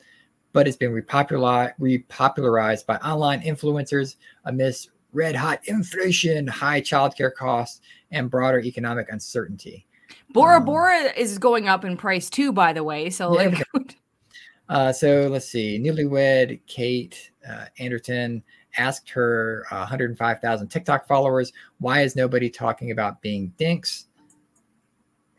but 0.53 0.69
it's 0.69 0.77
been 0.77 0.93
repopularized, 0.93 1.75
repopularized 1.81 2.87
by 2.87 2.97
online 2.97 3.41
influencers 3.43 4.17
amidst 4.45 4.91
red 5.13 5.35
hot 5.35 5.61
inflation, 5.67 6.47
high 6.47 6.81
childcare 6.81 7.33
costs, 7.33 7.81
and 8.11 8.31
broader 8.31 8.61
economic 8.61 9.11
uncertainty. 9.11 9.87
Bora 10.33 10.59
um, 10.59 10.65
Bora 10.65 11.13
is 11.17 11.39
going 11.39 11.69
up 11.69 11.85
in 11.85 11.97
price 11.97 12.31
too, 12.31 12.53
by 12.53 12.73
the 12.73 12.85
way. 12.85 13.11
So, 13.11 13.41
yeah, 13.41 13.61
like, 13.75 13.97
uh, 14.69 14.93
so 14.93 15.29
let's 15.31 15.47
see. 15.47 15.79
Newlywed 15.79 16.61
Kate 16.67 17.31
uh, 17.49 17.67
Anderton 17.79 18.43
asked 18.77 19.11
her 19.11 19.65
uh, 19.71 19.79
105,000 19.79 20.69
TikTok 20.69 21.07
followers, 21.07 21.53
"Why 21.79 22.03
is 22.03 22.17
nobody 22.17 22.51
talking 22.51 22.91
about 22.91 23.21
being 23.21 23.53
dinks?" 23.57 24.07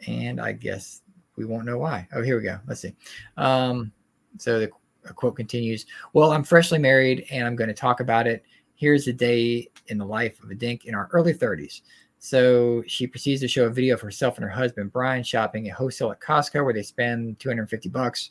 And 0.07 0.41
I 0.41 0.53
guess 0.53 1.01
we 1.35 1.45
won't 1.45 1.65
know 1.65 1.77
why. 1.77 2.07
Oh, 2.13 2.21
here 2.21 2.37
we 2.37 2.43
go. 2.43 2.59
Let's 2.67 2.81
see. 2.81 2.95
Um, 3.37 3.91
so 4.37 4.59
the 4.59 4.69
quote 5.13 5.35
continues 5.35 5.85
Well, 6.13 6.31
I'm 6.31 6.43
freshly 6.43 6.79
married 6.79 7.25
and 7.31 7.45
I'm 7.47 7.55
going 7.55 7.67
to 7.67 7.73
talk 7.73 7.99
about 7.99 8.27
it. 8.27 8.43
Here's 8.75 9.07
a 9.07 9.13
day 9.13 9.69
in 9.87 9.97
the 9.97 10.05
life 10.05 10.41
of 10.43 10.49
a 10.49 10.55
dink 10.55 10.85
in 10.85 10.95
our 10.95 11.09
early 11.13 11.33
30s. 11.33 11.81
So 12.23 12.83
she 12.85 13.07
proceeds 13.07 13.41
to 13.41 13.47
show 13.47 13.65
a 13.65 13.69
video 13.71 13.95
of 13.95 14.01
herself 14.01 14.37
and 14.37 14.43
her 14.43 14.49
husband 14.49 14.93
Brian 14.93 15.23
shopping 15.23 15.67
at 15.67 15.75
wholesale 15.75 16.11
at 16.11 16.21
Costco, 16.21 16.63
where 16.63 16.73
they 16.73 16.83
spend 16.83 17.39
250 17.39 17.89
bucks. 17.89 18.29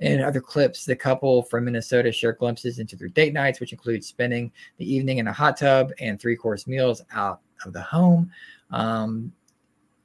In 0.00 0.20
other 0.20 0.40
clips, 0.40 0.84
the 0.84 0.96
couple 0.96 1.44
from 1.44 1.66
Minnesota 1.66 2.10
share 2.10 2.32
glimpses 2.32 2.80
into 2.80 2.96
their 2.96 3.06
date 3.06 3.32
nights, 3.32 3.60
which 3.60 3.70
include 3.70 4.02
spending 4.02 4.50
the 4.78 4.92
evening 4.92 5.18
in 5.18 5.28
a 5.28 5.32
hot 5.32 5.56
tub 5.56 5.92
and 6.00 6.20
three 6.20 6.34
course 6.34 6.66
meals 6.66 7.00
out 7.12 7.40
of 7.64 7.72
the 7.72 7.82
home. 7.82 8.28
Um, 8.72 9.32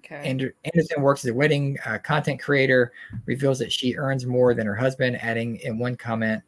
Okay. 0.05 0.29
Anderton 0.65 1.01
works 1.01 1.23
as 1.23 1.31
a 1.31 1.33
wedding 1.33 1.77
uh, 1.85 1.97
content 1.97 2.41
creator, 2.41 2.91
reveals 3.25 3.57
that 3.59 3.71
she 3.71 3.95
earns 3.95 4.25
more 4.25 4.53
than 4.53 4.67
her 4.67 4.75
husband, 4.75 5.17
adding 5.21 5.55
in 5.63 5.79
one 5.79 5.95
comment, 5.95 6.43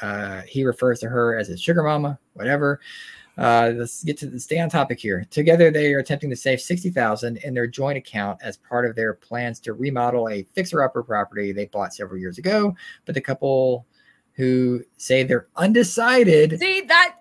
uh, 0.00 0.42
he 0.42 0.64
refers 0.64 1.00
to 1.00 1.08
her 1.08 1.38
as 1.38 1.48
a 1.48 1.56
sugar 1.56 1.82
mama, 1.82 2.18
whatever. 2.34 2.80
Uh, 3.38 3.72
let's 3.76 4.02
get 4.02 4.18
to 4.18 4.26
the 4.26 4.40
stay 4.40 4.58
on 4.58 4.68
topic 4.68 4.98
here. 4.98 5.24
Together, 5.30 5.70
they 5.70 5.94
are 5.94 6.00
attempting 6.00 6.28
to 6.30 6.36
save 6.36 6.60
sixty 6.60 6.90
thousand 6.90 7.36
in 7.38 7.54
their 7.54 7.68
joint 7.68 7.96
account 7.96 8.38
as 8.42 8.56
part 8.56 8.84
of 8.84 8.96
their 8.96 9.14
plans 9.14 9.60
to 9.60 9.72
remodel 9.72 10.28
a 10.28 10.42
fixer-upper 10.54 11.04
property 11.04 11.52
they 11.52 11.66
bought 11.66 11.94
several 11.94 12.18
years 12.18 12.38
ago. 12.38 12.74
But 13.04 13.14
the 13.14 13.20
couple 13.20 13.86
who 14.32 14.82
say 14.96 15.22
they're 15.22 15.46
undecided. 15.56 16.58
See 16.58 16.82
that 16.82 17.16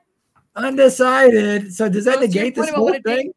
undecided. 0.56 1.74
So 1.74 1.88
does 1.88 2.06
that 2.06 2.20
negate 2.20 2.56
this 2.56 2.70
whole 2.72 2.94
thing? 3.06 3.32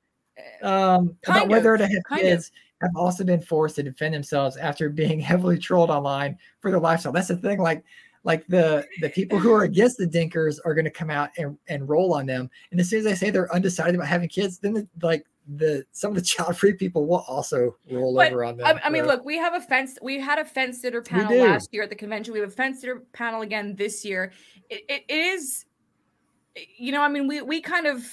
um, 0.62 1.16
about 1.26 1.44
of, 1.44 1.48
whether 1.50 1.76
to 1.76 1.84
have 1.84 2.18
kids 2.18 2.50
of. 2.80 2.88
have 2.88 2.96
also 2.96 3.24
been 3.24 3.40
forced 3.40 3.76
to 3.76 3.82
defend 3.82 4.14
themselves 4.14 4.56
after 4.56 4.88
being 4.88 5.20
heavily 5.30 5.58
trolled 5.58 5.90
online 5.90 6.38
for 6.60 6.70
their 6.70 6.80
lifestyle. 6.80 7.12
That's 7.12 7.28
the 7.28 7.36
thing. 7.36 7.60
Like, 7.60 7.84
like 8.24 8.46
the 8.48 8.86
the 9.00 9.08
people 9.08 9.38
who 9.38 9.52
are 9.52 9.62
against 9.62 9.96
the 9.96 10.06
dinkers 10.06 10.58
are 10.64 10.74
going 10.74 10.84
to 10.84 10.90
come 10.90 11.10
out 11.10 11.30
and, 11.38 11.56
and 11.68 11.88
roll 11.88 12.12
on 12.14 12.26
them. 12.26 12.50
And 12.70 12.80
as 12.80 12.90
soon 12.90 13.00
as 13.00 13.04
they 13.04 13.14
say 13.14 13.30
they're 13.30 13.52
undecided 13.54 13.94
about 13.94 14.08
having 14.08 14.28
kids, 14.28 14.58
then 14.58 14.74
the, 14.74 14.88
like 15.02 15.26
the 15.56 15.84
some 15.92 16.10
of 16.10 16.16
the 16.16 16.22
child 16.26 16.56
free 16.56 16.74
people 16.74 17.06
will 17.06 17.24
also 17.26 17.76
roll 17.90 18.14
but, 18.14 18.32
over 18.32 18.44
on 18.44 18.58
them. 18.58 18.66
I, 18.66 18.80
I 18.86 18.90
mean, 18.90 19.06
look, 19.06 19.24
we 19.24 19.36
have 19.38 19.54
a 19.54 19.60
fence. 19.60 19.98
We 20.02 20.20
had 20.20 20.38
a 20.38 20.44
fence 20.44 20.80
sitter 20.80 21.02
panel 21.02 21.36
last 21.38 21.70
year 21.72 21.82
at 21.82 21.90
the 21.90 21.96
convention. 21.96 22.34
We 22.34 22.40
have 22.40 22.50
a 22.50 22.52
fence 22.52 22.80
sitter 22.80 23.04
panel 23.12 23.42
again 23.42 23.74
this 23.76 24.04
year. 24.04 24.32
It, 24.68 24.82
it, 24.88 25.04
it 25.08 25.18
is, 25.18 25.64
you 26.76 26.92
know, 26.92 27.00
I 27.00 27.08
mean, 27.08 27.26
we 27.26 27.40
we 27.40 27.60
kind 27.60 27.86
of 27.86 28.04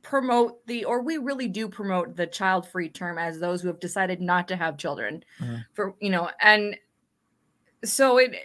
promote 0.00 0.64
the 0.66 0.84
or 0.84 1.02
we 1.02 1.16
really 1.16 1.48
do 1.48 1.68
promote 1.68 2.14
the 2.14 2.26
child 2.26 2.68
free 2.68 2.88
term 2.88 3.18
as 3.18 3.40
those 3.40 3.62
who 3.62 3.68
have 3.68 3.80
decided 3.80 4.20
not 4.20 4.46
to 4.46 4.54
have 4.54 4.76
children 4.76 5.24
mm-hmm. 5.40 5.56
for 5.72 5.94
you 5.98 6.10
know 6.10 6.28
and 6.40 6.76
so 7.84 8.18
it, 8.18 8.34
it, 8.34 8.42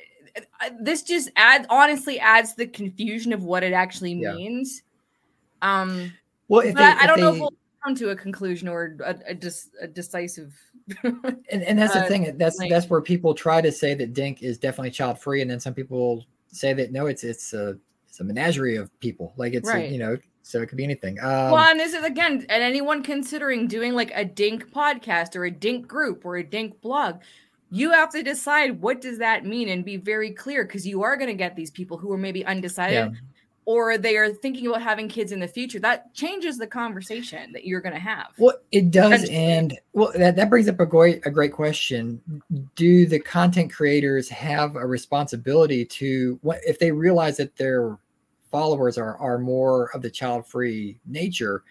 this 0.79 1.03
just 1.03 1.29
adds 1.35 1.65
honestly 1.69 2.19
adds 2.19 2.55
the 2.55 2.67
confusion 2.67 3.33
of 3.33 3.43
what 3.43 3.63
it 3.63 3.73
actually 3.73 4.15
means 4.15 4.83
yeah. 5.61 5.81
um 5.81 6.13
well 6.47 6.61
they, 6.61 6.73
I, 6.73 6.99
I, 7.01 7.07
don't 7.07 7.17
they, 7.17 7.23
know 7.23 7.33
if 7.33 7.39
we'll 7.39 7.53
come 7.83 7.95
to 7.95 8.09
a 8.09 8.15
conclusion 8.15 8.67
or 8.67 8.97
a, 9.05 9.15
a, 9.27 9.33
dis, 9.33 9.69
a 9.81 9.87
decisive 9.87 10.53
and, 11.03 11.63
and 11.63 11.77
that's 11.77 11.95
uh, 11.95 12.01
the 12.01 12.07
thing 12.07 12.37
that's 12.37 12.57
like, 12.57 12.69
that's 12.69 12.89
where 12.89 13.01
people 13.01 13.33
try 13.33 13.61
to 13.61 13.71
say 13.71 13.93
that 13.93 14.13
dink 14.13 14.41
is 14.41 14.57
definitely 14.57 14.91
child 14.91 15.19
free 15.19 15.41
and 15.41 15.49
then 15.49 15.59
some 15.59 15.73
people 15.73 16.25
say 16.47 16.73
that 16.73 16.91
no 16.91 17.07
it's 17.07 17.23
it's 17.23 17.53
a 17.53 17.77
it's 18.07 18.19
a 18.19 18.23
menagerie 18.23 18.75
of 18.75 18.89
people 18.99 19.33
like 19.37 19.53
it's 19.53 19.69
right. 19.69 19.89
a, 19.89 19.91
you 19.91 19.99
know 19.99 20.17
so 20.49 20.61
it 20.61 20.67
could 20.67 20.77
be 20.77 20.83
anything. 20.83 21.19
Um, 21.19 21.51
well, 21.51 21.57
and 21.57 21.79
this 21.79 21.93
is 21.93 22.03
again, 22.03 22.43
and 22.49 22.63
anyone 22.63 23.03
considering 23.03 23.67
doing 23.67 23.93
like 23.93 24.11
a 24.15 24.25
Dink 24.25 24.71
podcast 24.71 25.35
or 25.35 25.45
a 25.45 25.51
Dink 25.51 25.87
group 25.87 26.25
or 26.25 26.37
a 26.37 26.43
Dink 26.43 26.81
blog, 26.81 27.21
you 27.71 27.91
have 27.91 28.11
to 28.11 28.23
decide 28.23 28.81
what 28.81 29.01
does 29.01 29.19
that 29.19 29.45
mean 29.45 29.69
and 29.69 29.85
be 29.85 29.97
very 29.97 30.31
clear 30.31 30.63
because 30.63 30.87
you 30.87 31.03
are 31.03 31.15
going 31.15 31.29
to 31.29 31.35
get 31.35 31.55
these 31.55 31.71
people 31.71 31.97
who 31.97 32.11
are 32.11 32.17
maybe 32.17 32.45
undecided. 32.45 32.93
Yeah. 32.93 33.19
Or 33.65 33.99
they 33.99 34.17
are 34.17 34.33
thinking 34.33 34.65
about 34.65 34.81
having 34.81 35.07
kids 35.07 35.31
in 35.31 35.39
the 35.39 35.47
future. 35.47 35.79
That 35.79 36.11
changes 36.15 36.57
the 36.57 36.65
conversation 36.65 37.51
that 37.53 37.65
you're 37.65 37.81
going 37.81 37.93
to 37.93 37.99
have. 38.01 38.29
Well, 38.39 38.55
it 38.71 38.89
does, 38.89 39.29
and 39.29 39.77
well, 39.93 40.11
that, 40.15 40.35
that 40.37 40.49
brings 40.49 40.67
up 40.67 40.79
a 40.79 40.87
great 40.87 41.23
a 41.27 41.29
great 41.29 41.53
question. 41.53 42.19
Do 42.75 43.05
the 43.05 43.19
content 43.19 43.71
creators 43.71 44.27
have 44.29 44.75
a 44.75 44.87
responsibility 44.87 45.85
to 45.85 46.39
what 46.41 46.61
if 46.65 46.79
they 46.79 46.91
realize 46.91 47.37
that 47.37 47.55
they're 47.57 47.99
followers 48.49 48.97
are 48.97 49.15
are 49.17 49.37
more 49.37 49.91
of 49.93 50.01
the 50.01 50.09
child 50.09 50.47
free 50.47 50.99
nature 51.05 51.63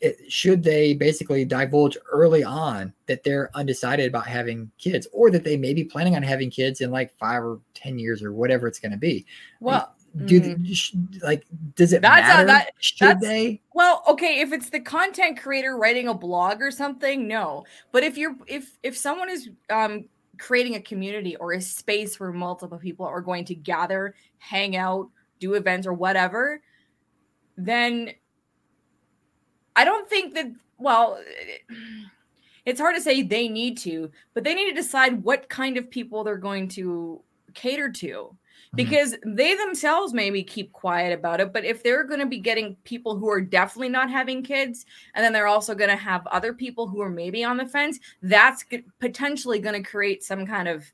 it, 0.00 0.30
should 0.30 0.62
they 0.62 0.94
basically 0.94 1.44
divulge 1.44 1.96
early 2.10 2.44
on 2.44 2.92
that 3.06 3.24
they're 3.24 3.50
undecided 3.54 4.08
about 4.08 4.26
having 4.26 4.70
kids 4.78 5.06
or 5.12 5.30
that 5.30 5.44
they 5.44 5.56
may 5.56 5.72
be 5.74 5.84
planning 5.84 6.16
on 6.16 6.22
having 6.22 6.50
kids 6.50 6.80
in 6.80 6.90
like 6.90 7.16
five 7.18 7.42
or 7.42 7.60
ten 7.74 7.98
years 7.98 8.22
or 8.22 8.32
whatever 8.32 8.66
it's 8.66 8.78
going 8.78 8.92
to 8.92 8.98
be 8.98 9.24
well 9.60 9.94
do 10.24 10.40
mm. 10.40 11.22
like 11.22 11.44
does 11.74 11.92
it 11.92 12.00
that's 12.00 12.26
matter? 12.26 12.42
A, 12.42 12.46
that, 12.46 12.70
should 12.78 13.06
that's, 13.06 13.20
they 13.20 13.60
well 13.74 14.02
okay 14.08 14.40
if 14.40 14.50
it's 14.50 14.70
the 14.70 14.80
content 14.80 15.38
creator 15.38 15.76
writing 15.76 16.08
a 16.08 16.14
blog 16.14 16.62
or 16.62 16.70
something 16.70 17.28
no 17.28 17.64
but 17.92 18.02
if 18.02 18.16
you're 18.16 18.34
if 18.46 18.78
if 18.82 18.96
someone 18.96 19.28
is 19.28 19.50
um 19.68 20.06
creating 20.38 20.74
a 20.74 20.80
community 20.80 21.36
or 21.36 21.52
a 21.52 21.60
space 21.60 22.18
where 22.18 22.32
multiple 22.32 22.78
people 22.78 23.04
are 23.04 23.20
going 23.20 23.44
to 23.44 23.54
gather 23.54 24.14
hang 24.38 24.74
out 24.74 25.10
do 25.38 25.54
events 25.54 25.86
or 25.86 25.92
whatever, 25.92 26.62
then 27.56 28.10
I 29.76 29.84
don't 29.84 30.08
think 30.08 30.34
that, 30.34 30.50
well, 30.78 31.20
it's 32.64 32.80
hard 32.80 32.96
to 32.96 33.00
say 33.00 33.22
they 33.22 33.48
need 33.48 33.78
to, 33.78 34.10
but 34.34 34.42
they 34.42 34.54
need 34.54 34.68
to 34.68 34.74
decide 34.74 35.22
what 35.22 35.48
kind 35.48 35.76
of 35.76 35.88
people 35.88 36.24
they're 36.24 36.36
going 36.36 36.68
to 36.70 37.22
cater 37.54 37.90
to 37.90 38.06
mm-hmm. 38.06 38.76
because 38.76 39.12
mm-hmm. 39.12 39.34
they 39.34 39.54
themselves 39.54 40.12
maybe 40.12 40.42
keep 40.42 40.72
quiet 40.72 41.16
about 41.16 41.40
it. 41.40 41.52
But 41.52 41.64
if 41.64 41.82
they're 41.82 42.04
going 42.04 42.20
to 42.20 42.26
be 42.26 42.38
getting 42.38 42.76
people 42.84 43.16
who 43.16 43.30
are 43.30 43.40
definitely 43.40 43.90
not 43.90 44.10
having 44.10 44.42
kids, 44.42 44.84
and 45.14 45.24
then 45.24 45.32
they're 45.32 45.46
also 45.46 45.74
going 45.74 45.90
to 45.90 45.96
have 45.96 46.26
other 46.26 46.52
people 46.52 46.88
who 46.88 47.00
are 47.00 47.10
maybe 47.10 47.44
on 47.44 47.56
the 47.56 47.66
fence, 47.66 48.00
that's 48.22 48.64
potentially 48.98 49.60
going 49.60 49.80
to 49.80 49.88
create 49.88 50.24
some 50.24 50.44
kind 50.44 50.66
of 50.66 50.84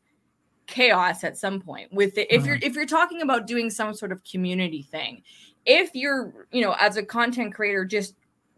chaos 0.67 1.25
at 1.25 1.37
some 1.37 1.61
point 1.61 1.93
with 1.93 2.17
it 2.17 2.29
if 2.31 2.47
you're 2.47 2.59
if 2.63 2.75
you're 2.75 2.87
talking 2.87 3.21
about 3.21 3.49
doing 3.49 3.69
some 3.69 3.93
sort 3.93 4.13
of 4.13 4.23
community 4.25 4.81
thing 4.81 5.21
if 5.67 5.91
you're 5.93 6.47
you 6.53 6.63
know 6.63 6.75
as 6.79 6.97
a 6.97 7.03
content 7.03 7.53
creator 7.53 7.85
just 7.85 8.15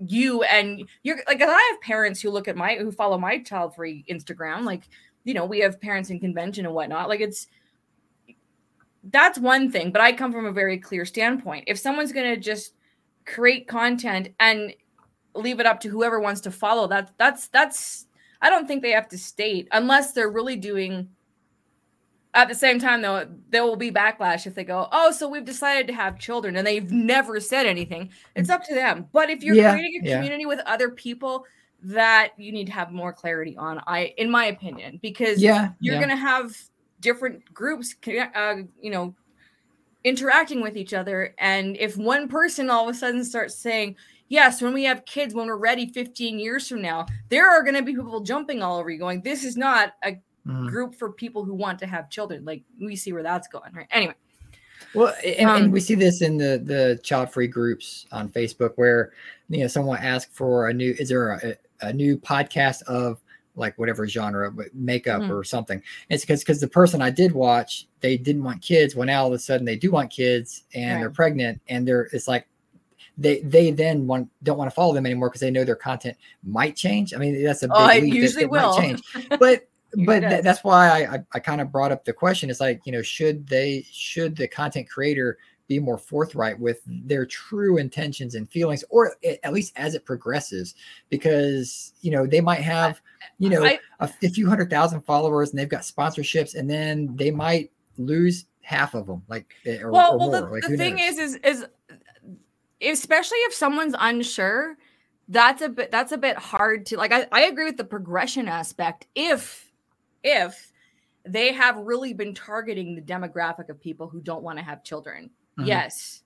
you 0.07 0.43
and 0.45 0.89
you're 1.03 1.21
like 1.27 1.41
i 1.41 1.71
have 1.73 1.81
parents 1.81 2.21
who 2.21 2.31
look 2.31 2.49
at 2.49 2.57
my 2.57 2.77
who 2.77 2.91
follow 2.91 3.19
my 3.19 3.39
child 3.39 3.75
free 3.75 4.05
instagram 4.11 4.65
like 4.65 4.89
you 5.25 5.35
know 5.35 5.45
we 5.45 5.61
have 5.61 5.81
parents 5.81 6.11
in 6.11 6.21
convention 6.21 6.67
and 6.67 6.75
whatnot 6.75 7.09
like 7.09 7.21
it's 7.21 7.47
that's 9.11 9.39
one 9.39 9.71
thing 9.71 9.91
but 9.91 10.01
i 10.01 10.13
come 10.13 10.33
from 10.33 10.47
a 10.47 10.53
very 10.53 10.79
clear 10.79 11.05
standpoint. 11.05 11.65
If 11.67 11.79
someone's 11.79 12.13
to 12.13 12.37
just 12.37 12.75
create 13.27 13.69
content 13.69 14.29
and 14.41 14.75
leave 15.35 15.61
it 15.61 15.67
up 15.67 15.81
to 15.81 15.89
whoever 15.89 16.21
wants 16.21 16.41
to 16.43 16.51
follow 16.51 16.87
that 16.87 17.13
that's 17.19 17.49
that's 17.49 18.07
i 18.41 18.49
don't 18.49 18.69
think 18.69 18.83
they 18.83 18.93
have 18.93 19.09
to 19.09 19.19
state 19.19 19.67
unless 19.73 20.13
they're 20.13 20.31
really 20.31 20.57
doing 20.57 21.09
at 22.35 22.49
the 22.49 22.55
same 22.55 22.79
time, 22.81 23.01
though, 23.01 23.27
there 23.51 23.65
will 23.65 23.77
be 23.77 23.91
backlash 23.91 24.47
if 24.47 24.55
they 24.55 24.65
go, 24.65 24.89
"Oh, 24.93 25.13
so 25.13 25.29
we've 25.29 25.45
decided 25.45 25.87
to 25.87 25.93
have 25.95 26.19
children," 26.19 26.57
and 26.57 26.67
they've 26.67 26.91
never 26.91 27.41
said 27.41 27.67
anything. 27.67 28.11
It's 28.35 28.51
up 28.51 28.65
to 28.65 28.75
them. 28.75 29.09
But 29.13 29.31
if 29.31 29.43
you're 29.43 29.55
yeah, 29.55 29.73
creating 29.73 30.01
a 30.05 30.15
community 30.15 30.43
yeah. 30.43 30.49
with 30.49 30.61
other 30.67 30.91
people, 30.91 31.47
that 31.85 32.33
you 32.37 32.51
need 32.51 32.67
to 32.67 32.73
have 32.73 32.91
more 32.91 33.13
clarity 33.13 33.57
on. 33.57 33.81
I, 33.87 34.15
in 34.19 34.31
my 34.31 34.47
opinion, 34.47 34.99
because 35.03 35.41
yeah, 35.41 35.71
you're 35.81 35.95
yeah. 35.95 36.01
going 36.01 36.11
to 36.11 36.17
have 36.17 36.57
different 37.01 37.53
groups, 37.53 37.95
uh, 38.35 38.57
you 38.81 38.91
know, 38.91 39.15
interacting 40.03 40.61
with 40.61 40.77
each 40.77 40.93
other, 40.93 41.35
and 41.39 41.77
if 41.77 41.97
one 41.97 42.29
person 42.29 42.69
all 42.69 42.89
of 42.89 42.95
a 42.95 42.99
sudden 42.99 43.25
starts 43.25 43.55
saying, 43.55 43.97
yes, 44.29 44.61
when 44.61 44.73
we 44.75 44.85
have 44.85 45.05
kids, 45.05 45.35
when 45.35 45.47
we're 45.47 45.57
ready 45.57 45.87
15 45.93 46.39
years 46.39 46.67
from 46.67 46.83
now, 46.83 47.07
there 47.29 47.49
are 47.49 47.63
going 47.63 47.75
to 47.77 47.83
be 47.83 47.95
people 47.95 48.21
jumping 48.21 48.63
all 48.63 48.79
over 48.79 48.91
you 48.91 48.99
going, 48.99 49.21
this 49.23 49.45
is 49.45 49.57
not 49.57 49.93
a 50.03 50.17
mm. 50.47 50.69
group 50.69 50.95
for 50.95 51.11
people 51.13 51.45
who 51.45 51.55
want 51.55 51.79
to 51.81 51.87
have 51.87 52.11
children. 52.11 52.45
Like 52.45 52.63
we 52.81 52.97
see 52.97 53.13
where 53.13 53.23
that's 53.23 53.49
going, 53.49 53.73
right? 53.75 53.87
Anyway. 53.91 54.15
Well, 54.95 55.15
and, 55.25 55.49
um, 55.49 55.63
and 55.65 55.73
we 55.73 55.81
see 55.81 55.95
this 55.95 56.23
in 56.23 56.37
the 56.37 56.61
the 56.65 57.01
child 57.03 57.31
free 57.33 57.47
groups 57.47 58.07
on 58.13 58.29
Facebook 58.29 58.73
where 58.77 59.13
you 59.49 59.61
know 59.61 59.67
someone 59.67 59.99
asked 59.99 60.33
for 60.33 60.69
a 60.69 60.75
new 60.75 60.95
is 60.99 61.09
there 61.09 61.33
a, 61.33 61.57
a 61.87 61.93
new 61.93 62.17
podcast 62.17 62.83
of 62.85 63.21
like 63.57 63.79
whatever 63.79 64.07
genre, 64.07 64.51
but 64.51 64.75
makeup 64.75 65.23
Mhm. 65.23 65.31
or 65.31 65.45
something. 65.45 65.81
It's 66.09 66.25
because 66.25 66.41
because 66.41 66.61
the 66.61 66.69
person 66.69 67.01
I 67.01 67.11
did 67.11 67.33
watch, 67.33 67.87
they 68.01 68.17
didn't 68.17 68.43
want 68.43 68.63
kids. 68.63 68.97
Well, 68.97 69.07
now 69.07 69.23
all 69.23 69.29
of 69.29 69.33
a 69.33 69.39
sudden 69.39 69.65
they 69.65 69.77
do 69.77 69.91
want 69.91 70.11
kids, 70.11 70.65
and 70.75 71.01
they're 71.01 71.11
pregnant, 71.11 71.61
and 71.69 71.87
they're 71.87 72.09
it's 72.13 72.27
like 72.29 72.49
they 73.17 73.41
they 73.43 73.71
then 73.71 74.07
want 74.09 74.29
don't 74.43 74.59
want 74.59 74.71
to 74.71 74.75
follow 74.75 74.93
them 74.93 75.07
anymore 75.07 75.29
because 75.29 75.41
they 75.41 75.53
know 75.53 75.65
their 75.65 75.77
content 75.77 76.17
might 76.43 76.75
change. 76.77 77.15
I 77.15 77.19
mean, 77.19 77.43
that's 77.43 77.63
a 77.63 77.69
big 77.69 77.77
Oh, 77.77 77.89
it 77.91 78.03
leap 78.03 78.15
usually 78.15 78.45
it 78.45 78.51
might 78.51 78.67
will. 78.67 78.77
change, 78.77 79.03
but. 79.39 79.69
But 80.05 80.21
tha- 80.23 80.41
that's 80.43 80.65
why 80.65 80.89
I, 80.89 81.15
I, 81.15 81.25
I 81.35 81.39
kind 81.39 81.61
of 81.61 81.71
brought 81.71 81.93
up 81.93 82.05
the 82.05 82.13
question. 82.13 82.51
It's 82.51 82.61
like, 82.61 82.81
you 82.85 82.93
know, 82.93 83.03
should 83.03 83.47
they, 83.47 83.87
should 83.91 84.37
the 84.37 84.49
content 84.49 84.89
creator 84.89 85.39
be 85.67 85.79
more 85.79 85.97
forthright 85.97 86.59
with 86.59 86.81
their 86.87 87.25
true 87.25 87.79
intentions 87.79 88.35
and 88.35 88.49
feelings, 88.51 88.85
or 88.91 89.17
at 89.43 89.53
least 89.53 89.73
as 89.77 89.95
it 89.95 90.05
progresses? 90.05 90.75
Because, 91.09 91.93
you 92.01 92.11
know, 92.11 92.27
they 92.27 92.41
might 92.41 92.61
have, 92.61 93.01
you 93.39 93.51
know, 93.51 93.65
I- 93.65 93.79
a, 94.01 94.09
few 94.09 94.49
hundred 94.49 94.71
thousand 94.71 95.03
followers 95.03 95.51
and 95.51 95.59
they've 95.59 95.69
got 95.69 95.83
sponsorships, 95.83 96.55
and 96.55 96.69
then 96.69 97.15
they 97.17 97.31
might 97.31 97.71
lose 97.97 98.47
half 98.63 98.95
of 98.95 99.07
them, 99.07 99.23
like, 99.29 99.55
eh, 99.67 99.81
or, 99.81 99.91
well, 99.91 100.15
or 100.15 100.19
well, 100.19 100.31
more. 100.31 100.41
the, 100.41 100.47
like, 100.47 100.63
the 100.63 100.77
thing 100.77 100.97
knows? 100.97 101.19
is, 101.19 101.35
is, 101.37 101.41
is 101.45 101.67
especially 102.83 103.39
if 103.39 103.55
someone's 103.55 103.95
unsure, 103.99 104.77
that's 105.29 105.63
a 105.63 105.69
bit, 105.69 105.91
that's 105.91 106.13
a 106.13 106.19
bit 106.19 106.37
hard 106.37 106.87
to 106.87 106.97
like. 106.97 107.13
I, 107.13 107.27
I 107.33 107.43
agree 107.43 107.65
with 107.65 107.77
the 107.77 107.85
progression 107.85 108.49
aspect. 108.49 109.07
If, 109.15 109.64
if 110.25 110.73
they 111.25 111.53
have 111.53 111.77
really 111.77 112.13
been 112.13 112.35
targeting 112.35 112.95
the 112.97 113.03
demographic 113.03 113.69
of 113.69 113.81
people 113.81 114.09
who 114.09 114.21
don't 114.21 114.43
want 114.43 114.59
to 114.59 114.65
have 114.65 114.83
children, 114.83 115.31
Mhm. 115.59 115.67
yes. 115.67 116.23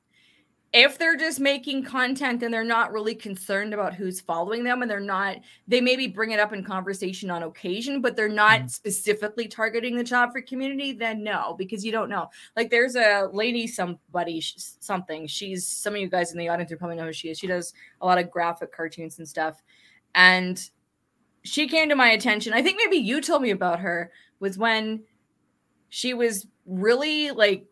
If 0.70 0.99
they're 0.99 1.16
just 1.16 1.40
making 1.40 1.84
content 1.84 2.42
and 2.42 2.53
they're 2.53 2.62
not 2.62 2.92
really 2.92 3.14
concerned 3.14 3.72
about 3.72 3.94
who's 3.94 4.20
following 4.20 4.64
them 4.64 4.82
and 4.82 4.90
they're 4.90 5.01
not, 5.01 5.38
they 5.66 5.80
maybe 5.80 6.07
bring 6.07 6.32
it 6.32 6.38
up 6.40 6.53
in 6.53 6.62
conversation 6.62 7.30
on 7.30 7.42
occasion, 7.42 8.03
but 8.03 8.16
they're 8.16 8.28
not 8.28 8.61
Mhm. 8.61 8.70
specifically 8.70 9.49
targeting 9.49 9.96
the 9.96 10.05
child 10.05 10.30
free 10.32 10.42
community, 10.42 10.92
then 10.92 11.22
no, 11.22 11.55
because 11.57 11.86
you 11.86 11.90
don't 11.92 12.11
know. 12.11 12.28
Like 12.55 12.68
there's 12.70 12.96
a 12.96 13.30
lady, 13.32 13.66
somebody, 13.66 14.42
something. 14.42 15.26
She's 15.26 15.66
some 15.66 15.94
of 15.94 16.01
you 16.03 16.09
guys 16.09 16.32
in 16.32 16.38
the 16.38 16.51
audience 16.51 16.70
will 16.70 16.76
probably 16.78 16.96
know 16.96 17.07
who 17.07 17.14
she 17.14 17.30
is. 17.30 17.38
She 17.38 17.46
does 17.46 17.72
a 18.03 18.07
lot 18.07 18.18
of 18.18 18.30
graphic 18.30 18.70
cartoons 18.70 19.18
and 19.18 19.26
stuff. 19.26 19.62
And 20.14 20.68
she 21.49 21.66
came 21.68 21.88
to 21.88 21.94
my 21.96 22.11
attention. 22.11 22.53
I 22.53 22.62
think 22.62 22.78
maybe 22.82 22.96
you 22.96 23.20
told 23.20 23.42
me 23.42 23.51
about 23.51 23.80
her 23.80 24.12
was 24.40 24.59
when 24.59 25.03
she 25.88 26.14
was 26.14 26.46
really 26.66 27.30
like 27.30 27.64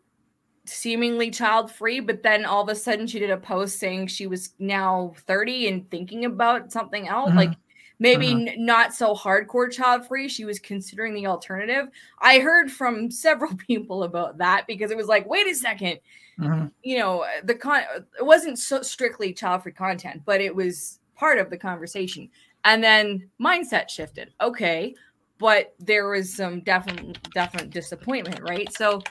seemingly 0.65 1.31
child 1.31 1.71
free, 1.71 1.99
but 1.99 2.23
then 2.23 2.43
all 2.45 2.63
of 2.63 2.69
a 2.69 2.75
sudden 2.75 3.07
she 3.07 3.19
did 3.19 3.29
a 3.29 3.37
post 3.37 3.79
saying 3.79 4.07
she 4.07 4.27
was 4.27 4.53
now 4.59 5.13
30 5.25 5.67
and 5.67 5.89
thinking 5.89 6.25
about 6.25 6.71
something 6.71 7.07
else. 7.07 7.31
Mhm. 7.31 7.35
Like 7.35 7.53
maybe 7.99 8.27
Mhm. 8.27 8.47
n- 8.49 8.65
not 8.65 8.93
so 8.93 9.15
hardcore 9.15 9.71
child 9.71 10.05
free. 10.07 10.27
She 10.27 10.45
was 10.45 10.59
considering 10.59 11.13
the 11.13 11.27
alternative. 11.27 11.87
I 12.19 12.39
heard 12.39 12.71
from 12.71 13.09
several 13.11 13.55
people 13.55 14.03
about 14.03 14.37
that 14.39 14.67
because 14.67 14.91
it 14.91 14.97
was 14.97 15.07
like, 15.07 15.27
wait 15.27 15.47
a 15.47 15.55
second, 15.55 15.99
Mhm. 16.39 16.71
you 16.83 16.99
know, 16.99 17.25
the 17.43 17.55
con 17.55 17.81
it 18.19 18.25
wasn't 18.25 18.59
so 18.59 18.81
strictly 18.81 19.33
child 19.33 19.63
free 19.63 19.71
content, 19.71 20.23
but 20.25 20.41
it 20.41 20.53
was 20.53 20.99
part 21.15 21.39
of 21.39 21.49
the 21.49 21.57
conversation. 21.57 22.29
And 22.63 22.83
then 22.83 23.29
mindset 23.41 23.89
shifted. 23.89 24.33
Okay, 24.41 24.95
but 25.37 25.73
there 25.79 26.09
was 26.09 26.33
some 26.33 26.61
definite 26.61 27.17
definite 27.33 27.69
disappointment, 27.69 28.41
right? 28.41 28.71
So 28.73 29.01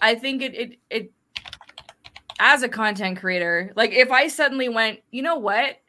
I 0.00 0.14
think 0.14 0.42
it 0.42 0.54
it 0.54 0.78
it 0.90 1.12
as 2.40 2.62
a 2.62 2.68
content 2.68 3.18
creator, 3.18 3.72
like 3.76 3.92
if 3.92 4.10
I 4.10 4.28
suddenly 4.28 4.68
went, 4.68 5.00
you 5.10 5.22
know 5.22 5.36
what? 5.36 5.76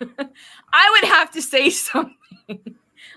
I 0.00 1.00
would 1.00 1.08
have 1.08 1.30
to 1.32 1.42
say 1.42 1.70
something. 1.70 2.14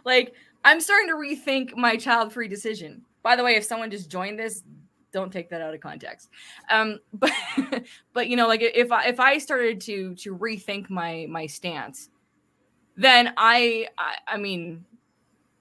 like 0.05 0.33
I'm 0.65 0.79
starting 0.79 1.09
to 1.09 1.15
rethink 1.15 1.75
my 1.75 1.97
child-free 1.97 2.47
decision. 2.47 3.03
By 3.21 3.35
the 3.35 3.43
way, 3.43 3.55
if 3.55 3.63
someone 3.63 3.91
just 3.91 4.09
joined 4.09 4.39
this, 4.39 4.63
don't 5.11 5.31
take 5.31 5.49
that 5.49 5.61
out 5.61 5.73
of 5.73 5.79
context. 5.79 6.29
Um, 6.69 6.99
but 7.13 7.31
but 8.13 8.27
you 8.27 8.35
know, 8.35 8.47
like 8.47 8.61
if 8.61 8.91
I 8.91 9.05
if 9.05 9.19
I 9.19 9.37
started 9.37 9.79
to 9.81 10.15
to 10.15 10.35
rethink 10.35 10.89
my 10.89 11.27
my 11.29 11.45
stance, 11.45 12.09
then 12.95 13.33
I 13.37 13.87
I, 13.97 14.15
I 14.27 14.37
mean, 14.37 14.85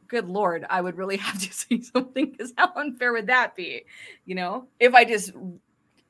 good 0.09 0.29
lord, 0.29 0.67
I 0.69 0.81
would 0.81 0.97
really 0.97 1.17
have 1.29 1.39
to 1.39 1.53
say 1.53 1.81
something 1.81 2.31
because 2.31 2.53
how 2.57 2.73
unfair 2.77 3.13
would 3.13 3.27
that 3.29 3.55
be? 3.57 3.85
You 4.27 4.35
know, 4.35 4.69
if 4.81 4.95
I 4.95 5.05
just 5.05 5.33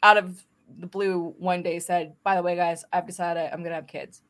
out 0.02 0.16
of 0.16 0.44
the 0.78 0.86
blue 0.86 1.34
one 1.38 1.62
day 1.62 1.78
said, 1.78 2.14
by 2.24 2.34
the 2.36 2.42
way, 2.42 2.56
guys, 2.56 2.84
I've 2.92 3.06
decided 3.06 3.50
I'm 3.52 3.62
gonna 3.62 3.74
have 3.76 3.86
kids. 3.86 4.22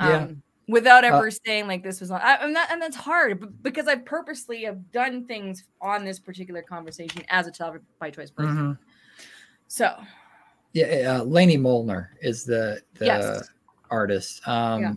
Yeah. 0.00 0.16
Um, 0.24 0.42
without 0.68 1.04
Uh, 1.04 1.08
ever 1.08 1.30
saying 1.30 1.66
like 1.66 1.82
this 1.82 2.00
was 2.00 2.08
not, 2.10 2.22
I, 2.22 2.36
and, 2.36 2.54
that, 2.54 2.70
and 2.70 2.80
that's 2.80 2.96
hard 2.96 3.62
because 3.62 3.88
I 3.88 3.96
purposely 3.96 4.62
have 4.62 4.90
done 4.92 5.26
things 5.26 5.64
on 5.80 6.04
this 6.04 6.18
particular 6.20 6.62
conversation 6.62 7.22
as 7.28 7.46
a 7.46 7.52
child 7.52 7.78
by 7.98 8.10
choice 8.10 8.30
person. 8.30 8.56
Mhm. 8.56 8.78
So 9.68 9.94
Yeah, 10.72 11.18
uh, 11.18 11.24
Lainey 11.24 11.56
Molnar 11.56 12.16
is 12.22 12.44
the 12.44 12.80
the 12.94 13.06
Yes. 13.06 13.48
artist. 13.90 14.46
Um, 14.46 14.80
yeah. 14.80 14.92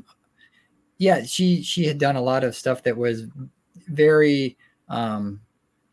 She 1.25 1.61
she 1.61 1.85
had 1.85 1.97
done 1.97 2.15
a 2.15 2.21
lot 2.21 2.43
of 2.43 2.55
stuff 2.55 2.83
that 2.83 2.95
was 2.95 3.27
very 3.87 4.57
um, 4.89 5.39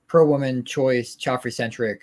pro 0.06 0.26
woman 0.26 0.64
choice, 0.64 1.14
child 1.16 1.42
free 1.42 1.50
centric 1.50 2.02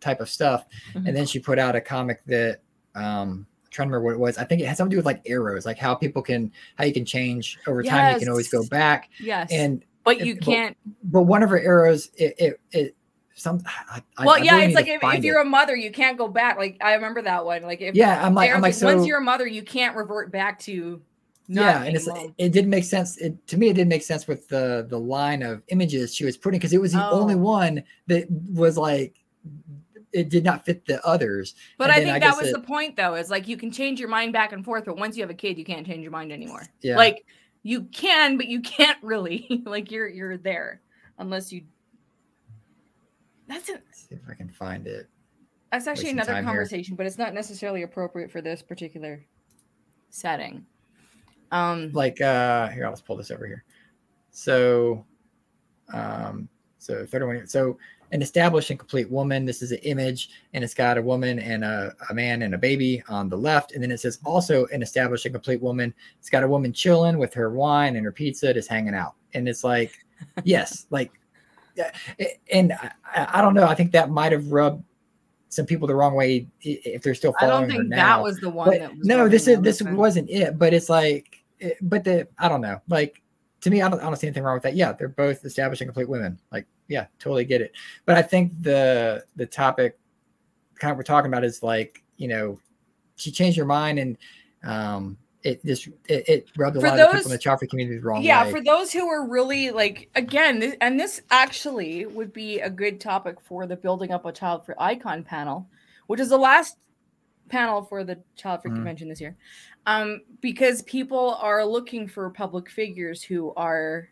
type 0.00 0.20
of 0.20 0.28
stuff, 0.28 0.66
Mhm. 0.94 1.08
and 1.08 1.16
then 1.16 1.26
she 1.26 1.38
put 1.38 1.58
out 1.58 1.74
a 1.74 1.80
comic 1.80 2.22
that 2.26 2.60
um, 2.94 3.46
I'm 3.64 3.70
trying 3.70 3.88
to 3.88 3.94
remember 3.94 4.04
what 4.04 4.14
it 4.14 4.20
was. 4.20 4.38
I 4.38 4.44
think 4.44 4.60
it 4.62 4.66
had 4.66 4.76
something 4.76 4.90
to 4.90 4.94
do 4.94 4.98
with 4.98 5.06
like 5.06 5.22
arrows, 5.26 5.66
like 5.66 5.78
how 5.78 5.94
people 5.94 6.22
can 6.22 6.52
how 6.76 6.84
you 6.84 6.92
can 6.92 7.04
change 7.04 7.58
over 7.66 7.82
time. 7.82 8.14
You 8.14 8.20
can 8.20 8.28
always 8.28 8.48
go 8.48 8.64
back, 8.68 9.10
yes, 9.20 9.50
and 9.50 9.84
but 10.04 10.20
you 10.20 10.36
can't. 10.36 10.76
but 11.04 11.22
one 11.22 11.42
of 11.42 11.50
her 11.50 11.58
arrows, 11.60 12.10
it 12.16 12.34
it, 12.38 12.60
it 12.72 12.96
some. 13.34 13.60
I, 13.66 14.02
I- 14.16 14.24
well, 14.24 14.36
I 14.36 14.38
yeah, 14.38 14.54
really 14.54 14.66
it's 14.66 14.74
like 14.74 14.88
if, 14.88 15.00
if 15.02 15.24
you're 15.24 15.40
a 15.40 15.44
mother, 15.44 15.76
you 15.76 15.90
can't 15.90 16.16
go 16.16 16.28
back. 16.28 16.56
Like 16.56 16.78
I 16.80 16.94
remember 16.94 17.20
that 17.22 17.44
one. 17.44 17.62
Like 17.62 17.80
if 17.80 17.94
yeah, 17.94 18.24
I'm 18.24 18.34
like 18.34 18.50
I'm 18.50 18.60
like 18.62 18.74
so. 18.74 18.86
once 18.94 19.06
you're 19.06 19.18
a 19.18 19.24
mother, 19.24 19.46
you 19.46 19.62
can't 19.62 19.96
revert 19.96 20.30
back 20.30 20.58
to. 20.60 21.02
Not 21.48 21.60
yeah 21.62 21.82
and 21.84 21.96
it's 21.96 22.08
it 22.38 22.50
didn't 22.52 22.70
make 22.70 22.84
sense 22.84 23.16
it, 23.18 23.46
to 23.46 23.56
me 23.56 23.68
it 23.68 23.74
didn't 23.74 23.88
make 23.90 24.02
sense 24.02 24.26
with 24.26 24.48
the 24.48 24.86
the 24.88 24.98
line 24.98 25.42
of 25.42 25.62
images 25.68 26.14
she 26.14 26.24
was 26.24 26.36
putting 26.36 26.58
because 26.58 26.72
it 26.72 26.80
was 26.80 26.92
the 26.92 27.08
only 27.08 27.34
Oh. 27.34 27.38
one 27.38 27.84
that 28.08 28.26
was 28.52 28.76
like 28.76 29.14
it 30.12 30.28
did 30.28 30.44
not 30.44 30.64
fit 30.64 30.84
the 30.86 31.04
others 31.06 31.54
But 31.78 31.90
I 31.90 31.96
think 31.96 32.10
I 32.10 32.18
that 32.20 32.36
was 32.36 32.48
it- 32.48 32.52
the 32.54 32.60
point, 32.60 32.96
though. 32.96 33.14
Is 33.14 33.30
like 33.30 33.46
you 33.46 33.56
can 33.56 33.70
change 33.70 34.00
your 34.00 34.08
mind 34.08 34.32
back 34.32 34.52
and 34.52 34.64
forth, 34.64 34.84
but 34.86 34.96
once 34.96 35.16
you 35.16 35.22
have 35.22 35.30
a 35.30 35.34
kid, 35.34 35.58
you 35.58 35.64
can't 35.64 35.86
change 35.86 36.02
your 36.02 36.10
mind 36.12 36.32
anymore. 36.32 36.62
yeah 36.80 36.96
Like 36.96 37.24
you 37.62 37.82
can, 37.84 38.36
but 38.36 38.46
you 38.46 38.60
can't 38.60 38.98
really. 39.02 39.62
like 39.66 39.90
you're 39.90 40.08
you're 40.08 40.36
there 40.38 40.80
unless 41.18 41.52
you. 41.52 41.62
That's 43.48 43.68
it. 43.68 43.82
See 43.92 44.14
if 44.14 44.20
i 44.28 44.34
can 44.34 44.48
find 44.48 44.86
it 44.86 45.08
that's 45.72 45.86
actually 45.88 46.10
another 46.10 46.32
time 46.32 46.44
here. 46.44 46.52
conversation, 46.54 46.96
but 46.96 47.06
it's 47.06 47.18
not 47.18 47.34
necessarily 47.34 47.82
appropriate 47.82 48.30
for 48.30 48.40
this 48.40 48.62
particular 48.62 49.22
setting. 50.10 50.64
Um, 51.52 51.90
like 51.92 52.20
uh 52.20 52.68
here 52.68 52.88
let's 52.88 53.00
pull 53.00 53.16
this 53.16 53.30
over 53.30 53.46
here. 53.46 53.64
So 54.30 55.04
um 55.92 56.48
so 56.78 57.06
31 57.06 57.46
so 57.46 57.78
an 58.12 58.22
established 58.22 58.70
and 58.70 58.78
complete 58.78 59.10
woman 59.10 59.44
this 59.44 59.62
is 59.62 59.72
an 59.72 59.78
image 59.78 60.30
and 60.52 60.62
it's 60.62 60.74
got 60.74 60.98
a 60.98 61.02
woman 61.02 61.38
and 61.38 61.64
a, 61.64 61.94
a 62.10 62.14
man 62.14 62.42
and 62.42 62.54
a 62.54 62.58
baby 62.58 63.02
on 63.08 63.28
the 63.28 63.36
left 63.36 63.72
and 63.72 63.82
then 63.82 63.90
it 63.90 63.98
says 63.98 64.18
also 64.24 64.66
an 64.66 64.82
established 64.82 65.26
and 65.26 65.34
complete 65.34 65.60
woman. 65.60 65.92
It's 66.18 66.30
got 66.30 66.42
a 66.44 66.48
woman 66.48 66.72
chilling 66.72 67.18
with 67.18 67.34
her 67.34 67.50
wine 67.50 67.96
and 67.96 68.04
her 68.04 68.12
pizza 68.12 68.52
just 68.52 68.68
hanging 68.68 68.94
out 68.94 69.14
and 69.34 69.48
it's 69.48 69.64
like 69.64 69.92
yes 70.44 70.86
like 70.90 71.12
yeah, 71.76 71.92
and 72.50 72.72
I 72.72 72.90
I 73.34 73.42
don't 73.42 73.52
know 73.52 73.66
i 73.66 73.74
think 73.74 73.92
that 73.92 74.10
might 74.10 74.32
have 74.32 74.50
rubbed 74.50 74.82
some 75.48 75.66
people 75.66 75.86
the 75.86 75.94
wrong 75.94 76.14
way 76.14 76.48
if 76.62 77.02
they're 77.02 77.14
still 77.14 77.34
following. 77.38 77.56
I 77.56 77.60
don't 77.60 77.70
think 77.84 77.90
that 77.94 78.22
was 78.22 78.38
the 78.38 78.50
one 78.50 78.68
but 78.68 78.78
that 78.80 78.96
was. 78.96 79.06
no 79.06 79.28
this 79.28 79.46
is 79.48 79.60
this 79.60 79.80
way. 79.82 79.92
wasn't 79.92 80.28
it 80.28 80.58
but 80.58 80.74
it's 80.74 80.88
like 80.88 81.42
it- 81.58 81.78
but 81.82 82.04
the 82.04 82.26
i 82.38 82.48
don't 82.48 82.60
know 82.60 82.80
like 82.88 83.22
to 83.60 83.70
me 83.70 83.80
I 83.80 83.88
don't, 83.88 84.00
I 84.00 84.04
don't 84.04 84.16
see 84.16 84.26
anything 84.26 84.42
wrong 84.42 84.54
with 84.54 84.62
that 84.64 84.74
yeah 84.76 84.92
they're 84.92 85.08
both 85.08 85.44
established 85.44 85.80
and 85.82 85.88
complete 85.88 86.08
women 86.08 86.38
like 86.52 86.66
yeah 86.88 87.06
totally 87.18 87.44
get 87.44 87.60
it 87.60 87.72
but 88.04 88.16
i 88.16 88.22
think 88.22 88.52
the 88.60 89.24
the 89.36 89.46
topic 89.46 89.98
kind 90.78 90.90
of 90.90 90.96
we're 90.96 91.04
talking 91.04 91.30
about 91.32 91.44
is 91.44 91.62
like 91.62 92.02
you 92.16 92.28
know 92.28 92.58
she 93.16 93.30
changed 93.30 93.56
her 93.56 93.64
mind 93.64 93.98
and 93.98 94.18
um 94.64 95.16
it 95.42 95.64
just 95.64 95.86
it, 96.08 96.28
it 96.28 96.48
rubbed 96.56 96.76
a 96.76 96.80
For 96.80 96.88
lot 96.88 96.98
of 96.98 97.10
the 97.12 97.18
people 97.18 97.30
in 97.32 97.36
the 97.36 97.42
childfree 97.42 97.68
community 97.68 97.98
the 97.98 98.06
wrong 98.06 98.22
yeah 98.22 98.44
way. 98.44 98.50
for 98.50 98.60
those 98.62 98.92
who 98.92 99.06
are 99.08 99.28
really 99.28 99.70
like 99.70 100.08
again 100.14 100.58
this, 100.58 100.74
and 100.80 100.98
this 100.98 101.20
actually 101.30 102.06
would 102.06 102.32
be 102.32 102.60
a 102.60 102.70
good 102.70 103.00
topic 103.00 103.36
for 103.40 103.66
the 103.66 103.76
building 103.76 104.10
up 104.12 104.24
a 104.24 104.32
child 104.32 104.64
free 104.64 104.74
icon 104.78 105.22
panel 105.22 105.68
which 106.06 106.20
is 106.20 106.28
the 106.30 106.36
last 106.38 106.78
panel 107.48 107.82
for 107.82 108.02
the 108.02 108.18
child 108.34 108.62
free 108.62 108.70
Mhm. 108.70 108.76
convention 108.76 109.08
this 109.08 109.20
year 109.20 109.36
um 109.86 110.20
because 110.40 110.82
people 110.82 111.34
are 111.40 111.64
looking 111.64 112.08
for 112.08 112.28
public 112.30 112.68
figures 112.70 113.22
who 113.22 113.52
are 113.54 114.08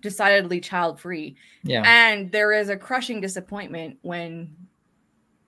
decidedly 0.00 0.60
child 0.60 1.00
free 1.00 1.36
yeah. 1.64 1.82
And 1.84 2.30
there 2.32 2.52
is 2.52 2.68
a 2.68 2.76
crushing 2.76 3.20
disappointment 3.20 3.98
when 4.02 4.56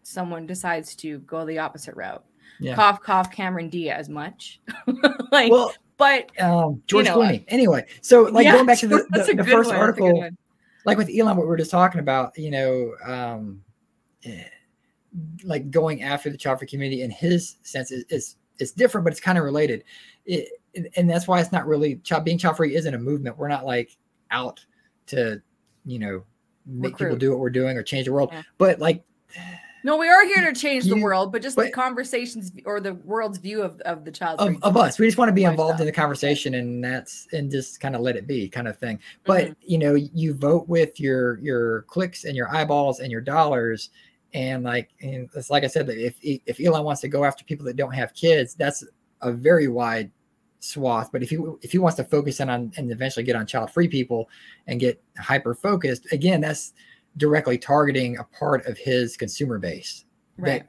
someone 0.02 0.46
decides 0.46 0.94
to 0.96 1.18
go 1.20 1.46
the 1.46 1.58
opposite 1.58 1.94
route 1.96 2.24
Yeah. 2.60 2.74
cough 2.74 3.02
cough 3.02 3.32
cameron 3.32 3.68
diaz 3.70 4.00
as 4.00 4.08
much 4.08 4.60
like 5.32 5.50
well 5.50 5.72
But 6.00 6.30
um, 6.40 6.82
George 6.86 7.04
know, 7.04 7.18
Clooney. 7.18 7.44
Anyway, 7.48 7.84
so 8.00 8.22
like 8.22 8.44
yeah, 8.44 8.52
going 8.52 8.64
back 8.64 8.78
to 8.78 8.86
the, 8.88 9.06
the, 9.10 9.34
the 9.34 9.44
first 9.44 9.68
one, 9.68 9.78
that's 9.78 9.98
a 9.98 10.00
good 10.00 10.16
article, 10.16 10.30
like 10.86 10.96
with 10.96 11.10
Elon, 11.14 11.36
what 11.36 11.42
we 11.42 11.48
were 11.48 11.58
just 11.58 11.70
talking 11.70 12.00
about, 12.00 12.36
you 12.38 12.50
know, 12.50 12.94
um, 13.06 13.62
eh, 14.24 14.44
like 15.44 15.70
going 15.70 16.02
after 16.02 16.30
the 16.30 16.38
child 16.38 16.58
free 16.58 16.68
community 16.68 17.02
in 17.02 17.10
his 17.10 17.56
sense 17.64 17.90
is, 17.90 18.04
is 18.08 18.36
it's 18.58 18.72
different, 18.72 19.04
but 19.04 19.12
it's 19.12 19.20
kind 19.20 19.36
of 19.36 19.44
related. 19.44 19.84
It, 20.24 20.48
and- 20.96 21.10
that's 21.10 21.28
why 21.28 21.38
it's 21.38 21.52
not 21.52 21.66
really 21.66 21.96
child 21.96 22.24
being 22.24 22.38
child 22.38 22.56
free 22.56 22.74
isn't 22.74 22.94
a 22.94 22.98
movement. 22.98 23.36
We're 23.36 23.48
not 23.48 23.66
like 23.66 23.94
out 24.30 24.64
to, 25.08 25.42
you 25.84 25.98
know, 25.98 26.22
make 26.64 26.96
people 26.96 27.16
do 27.16 27.30
what 27.30 27.40
we're 27.40 27.50
doing 27.50 27.76
or 27.76 27.82
change 27.82 28.06
the 28.06 28.12
world. 28.14 28.30
Yeah. 28.32 28.42
But 28.56 28.78
like 28.78 29.04
No, 29.82 29.96
we 29.96 30.08
are 30.08 30.24
here 30.26 30.52
to 30.52 30.58
change 30.58 30.84
the 30.84 30.96
You- 30.96 31.02
world, 31.02 31.32
but 31.32 31.42
just 31.42 31.56
the 31.56 31.70
conversations 31.70 32.52
or 32.66 32.80
the 32.80 32.94
world's 32.94 33.38
view 33.38 33.62
of, 33.62 33.80
of 33.82 34.04
the 34.04 34.10
child. 34.10 34.40
of, 34.40 34.56
of 34.62 34.76
us, 34.76 34.98
we 34.98 35.06
just 35.06 35.18
want 35.18 35.28
to 35.28 35.32
be 35.34 35.44
involved 35.44 35.80
in 35.80 35.86
the 35.86 35.92
conversation 35.92 36.54
and 36.54 36.82
that's 36.84 37.26
and 37.32 37.50
just 37.50 37.80
kind 37.80 37.94
of 37.94 38.00
let 38.02 38.16
it 38.16 38.26
be 38.26 38.48
kind 38.48 38.68
of 38.68 38.78
thing. 38.78 38.98
But 39.24 39.48
Mhm. 39.48 39.56
you 39.62 39.78
know, 39.78 39.94
you 39.94 40.34
vote 40.34 40.68
with 40.68 41.00
your 41.00 41.38
your 41.40 41.82
clicks 41.82 42.24
and 42.24 42.36
your 42.36 42.54
eyeballs 42.54 43.00
and 43.00 43.10
your 43.10 43.20
dollars. 43.22 43.90
And 44.32 44.62
like, 44.62 44.90
and 45.02 45.28
it's 45.34 45.50
like 45.50 45.64
I 45.64 45.66
said, 45.66 45.88
if 45.88 46.14
if 46.22 46.60
Elon 46.60 46.84
wants 46.84 47.00
to 47.00 47.08
go 47.08 47.24
after 47.24 47.42
people 47.44 47.64
that 47.66 47.76
don't 47.76 47.94
have 47.94 48.14
kids, 48.14 48.54
that's 48.54 48.84
a 49.22 49.32
very 49.32 49.66
wide 49.68 50.10
swath. 50.60 51.10
But 51.10 51.22
if 51.22 51.30
he 51.30 51.38
if 51.62 51.72
he 51.72 51.78
wants 51.78 51.96
to 51.96 52.04
focus 52.04 52.38
in 52.38 52.48
on 52.48 52.70
and 52.76 52.92
eventually 52.92 53.24
get 53.24 53.34
on 53.34 53.46
child 53.46 53.70
free 53.72 53.88
people 53.88 54.28
and 54.68 54.78
get 54.78 55.02
hyper 55.18 55.54
focused, 55.54 56.06
again, 56.12 56.40
that's 56.40 56.74
directly 57.16 57.58
targeting 57.58 58.18
a 58.18 58.24
part 58.24 58.66
of 58.66 58.78
his 58.78 59.16
consumer 59.16 59.58
base. 59.58 60.04
right. 60.36 60.64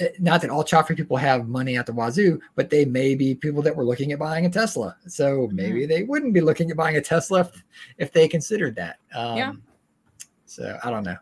eh, 0.00 0.08
Not 0.18 0.40
that 0.42 0.50
all 0.50 0.64
child 0.64 0.86
people 0.86 1.16
have 1.16 1.48
money 1.48 1.76
at 1.78 1.86
the 1.86 1.92
wazoo, 1.92 2.40
but 2.54 2.70
they 2.70 2.84
may 2.84 3.14
be 3.14 3.34
people 3.34 3.62
that 3.62 3.74
were 3.74 3.84
looking 3.84 4.12
at 4.12 4.18
buying 4.18 4.46
a 4.46 4.50
Tesla. 4.50 4.96
So 5.06 5.48
maybe 5.52 5.86
they 5.86 6.02
wouldn't 6.02 6.34
be 6.34 6.40
looking 6.40 6.70
at 6.70 6.76
buying 6.76 6.96
a 6.96 7.00
Tesla 7.00 7.40
if, 7.40 7.64
if 7.98 8.12
they 8.12 8.28
considered 8.28 8.74
that. 8.76 8.98
Um, 9.14 9.36
Yeah. 9.36 9.52
So 10.46 10.78
I 10.82 10.90
don't 10.90 11.04
know. 11.04 11.16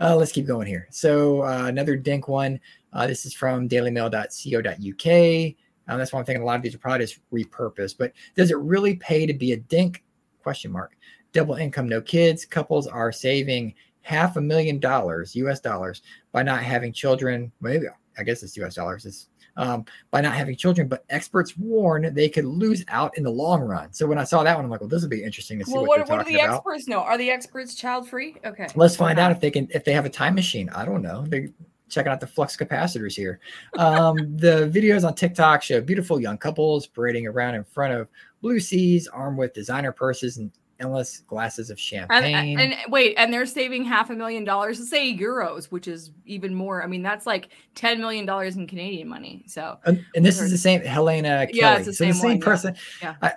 Uh, 0.00 0.16
let's 0.16 0.32
keep 0.32 0.46
going 0.46 0.66
here. 0.66 0.86
So 0.90 1.42
uh, 1.42 1.66
another 1.66 1.96
Dink 1.96 2.28
one. 2.28 2.60
Uh, 2.92 3.06
this 3.06 3.26
is 3.26 3.34
from 3.34 3.68
dailymail.co.uk. 3.68 5.54
Um, 5.90 5.98
that's 5.98 6.12
why 6.12 6.18
I'm 6.18 6.24
thinking 6.24 6.42
a 6.42 6.46
lot 6.46 6.56
of 6.56 6.62
these 6.62 6.74
are 6.74 6.78
probably 6.78 7.06
just 7.06 7.20
repurposed. 7.32 7.96
But 7.98 8.12
does 8.36 8.50
it 8.50 8.58
really 8.58 8.96
pay 8.96 9.26
to 9.26 9.32
be 9.34 9.52
a 9.52 9.56
Dink? 9.56 10.04
Question 10.42 10.70
mark. 10.72 10.96
Double 11.32 11.54
income, 11.54 11.88
no 11.88 12.00
kids. 12.00 12.44
Couples 12.44 12.86
are 12.86 13.12
saving 13.12 13.74
half 14.02 14.36
a 14.36 14.40
million 14.40 14.78
dollars, 14.78 15.36
U.S. 15.36 15.60
dollars, 15.60 16.02
by 16.32 16.42
not 16.42 16.62
having 16.62 16.92
children. 16.92 17.52
Maybe 17.60 17.86
I 18.18 18.22
guess 18.22 18.42
it's 18.42 18.56
U.S. 18.56 18.74
dollars. 18.74 19.04
It's 19.06 19.28
um, 19.58 19.84
by 20.12 20.20
not 20.20 20.34
having 20.34 20.56
children, 20.56 20.86
but 20.88 21.04
experts 21.10 21.56
warn 21.58 22.14
they 22.14 22.28
could 22.28 22.44
lose 22.44 22.84
out 22.88 23.16
in 23.18 23.24
the 23.24 23.30
long 23.30 23.60
run. 23.60 23.92
So 23.92 24.06
when 24.06 24.16
I 24.16 24.24
saw 24.24 24.44
that 24.44 24.54
one, 24.54 24.64
I'm 24.64 24.70
like, 24.70 24.80
well, 24.80 24.88
this 24.88 25.02
would 25.02 25.10
be 25.10 25.22
interesting 25.22 25.58
to 25.58 25.64
see 25.64 25.72
Well, 25.72 25.84
what, 25.84 25.98
what, 26.00 26.08
what 26.08 26.26
do 26.26 26.32
the 26.32 26.38
about. 26.40 26.56
experts 26.56 26.86
know? 26.86 27.00
Are 27.00 27.18
the 27.18 27.30
experts 27.30 27.74
child 27.74 28.08
free? 28.08 28.36
Okay. 28.46 28.68
Let's 28.76 28.96
find 28.96 29.18
out 29.18 29.32
if 29.32 29.40
they 29.40 29.50
can 29.50 29.68
if 29.74 29.84
they 29.84 29.92
have 29.92 30.06
a 30.06 30.10
time 30.10 30.34
machine. 30.34 30.70
I 30.70 30.84
don't 30.84 31.02
know. 31.02 31.24
They're 31.26 31.48
checking 31.88 32.12
out 32.12 32.20
the 32.20 32.26
flux 32.26 32.56
capacitors 32.56 33.14
here. 33.14 33.40
Um, 33.76 34.16
the 34.36 34.70
videos 34.72 35.06
on 35.06 35.14
TikTok 35.14 35.62
show 35.62 35.80
beautiful 35.80 36.20
young 36.20 36.38
couples 36.38 36.86
parading 36.86 37.26
around 37.26 37.56
in 37.56 37.64
front 37.64 37.92
of 37.92 38.08
blue 38.40 38.60
seas, 38.60 39.08
armed 39.08 39.38
with 39.38 39.52
designer 39.54 39.90
purses 39.90 40.38
and 40.38 40.52
endless 40.80 41.20
glasses 41.20 41.70
of 41.70 41.74
And, 41.74 41.80
champagne. 41.80 42.58
and 42.58 42.74
wait, 42.90 43.14
and 43.16 43.32
they're 43.32 43.46
saving 43.46 43.84
half 43.84 44.10
a 44.10 44.14
million 44.14 44.44
dollars, 44.44 44.78
let's 44.78 44.90
say 44.90 45.16
euros, 45.16 45.66
which 45.66 45.88
is 45.88 46.12
even 46.26 46.54
more. 46.54 46.82
I 46.82 46.86
mean, 46.86 47.02
that's 47.02 47.26
like 47.26 47.48
ten 47.74 47.98
million 48.00 48.26
dollars 48.26 48.56
in 48.56 48.66
Canadian 48.66 49.08
money. 49.08 49.44
So 49.46 49.78
And, 49.84 50.04
and 50.14 50.24
this 50.24 50.40
is 50.40 50.50
the 50.50 50.58
same 50.58 50.80
Helena 50.82 51.46
Kelly. 51.46 51.58
Yeah, 51.58 51.76
it's 51.76 51.86
the 51.86 51.92
so 51.92 52.04
the 52.04 52.12
same 52.12 52.20
same 52.20 52.30
one, 52.30 52.40
person. 52.40 52.76
Yeah. 53.02 53.16
I, 53.22 53.32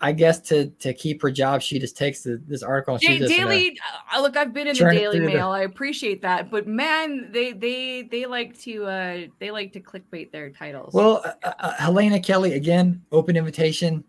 I 0.00 0.10
guess 0.10 0.40
to 0.48 0.66
to 0.70 0.92
keep 0.92 1.22
her 1.22 1.30
job, 1.30 1.62
she 1.62 1.78
just 1.78 1.96
takes 1.96 2.22
the, 2.22 2.42
this 2.48 2.64
article. 2.64 2.94
And 2.94 3.02
Da- 3.02 3.18
she's 3.18 3.28
daily, 3.28 3.78
uh, 4.12 4.20
look, 4.20 4.36
I've 4.36 4.52
been 4.52 4.66
in 4.66 4.74
the 4.74 4.90
Daily 4.90 5.18
through 5.18 5.26
the- 5.28 5.34
Mail. 5.34 5.50
I 5.50 5.60
appreciate 5.60 6.20
that, 6.22 6.50
but 6.50 6.66
man, 6.66 7.30
they 7.30 7.52
they 7.52 8.02
they 8.02 8.26
like 8.26 8.58
to 8.62 8.86
uh 8.86 9.18
they 9.38 9.52
like 9.52 9.72
to 9.74 9.80
clickbait 9.80 10.32
their 10.32 10.50
titles. 10.50 10.94
well, 10.94 11.22
uh, 11.24 11.32
uh, 11.44 11.52
uh, 11.60 11.72
Helena 11.74 12.18
Kelly 12.18 12.54
again, 12.54 13.02
open 13.12 13.36
invitation. 13.36 14.02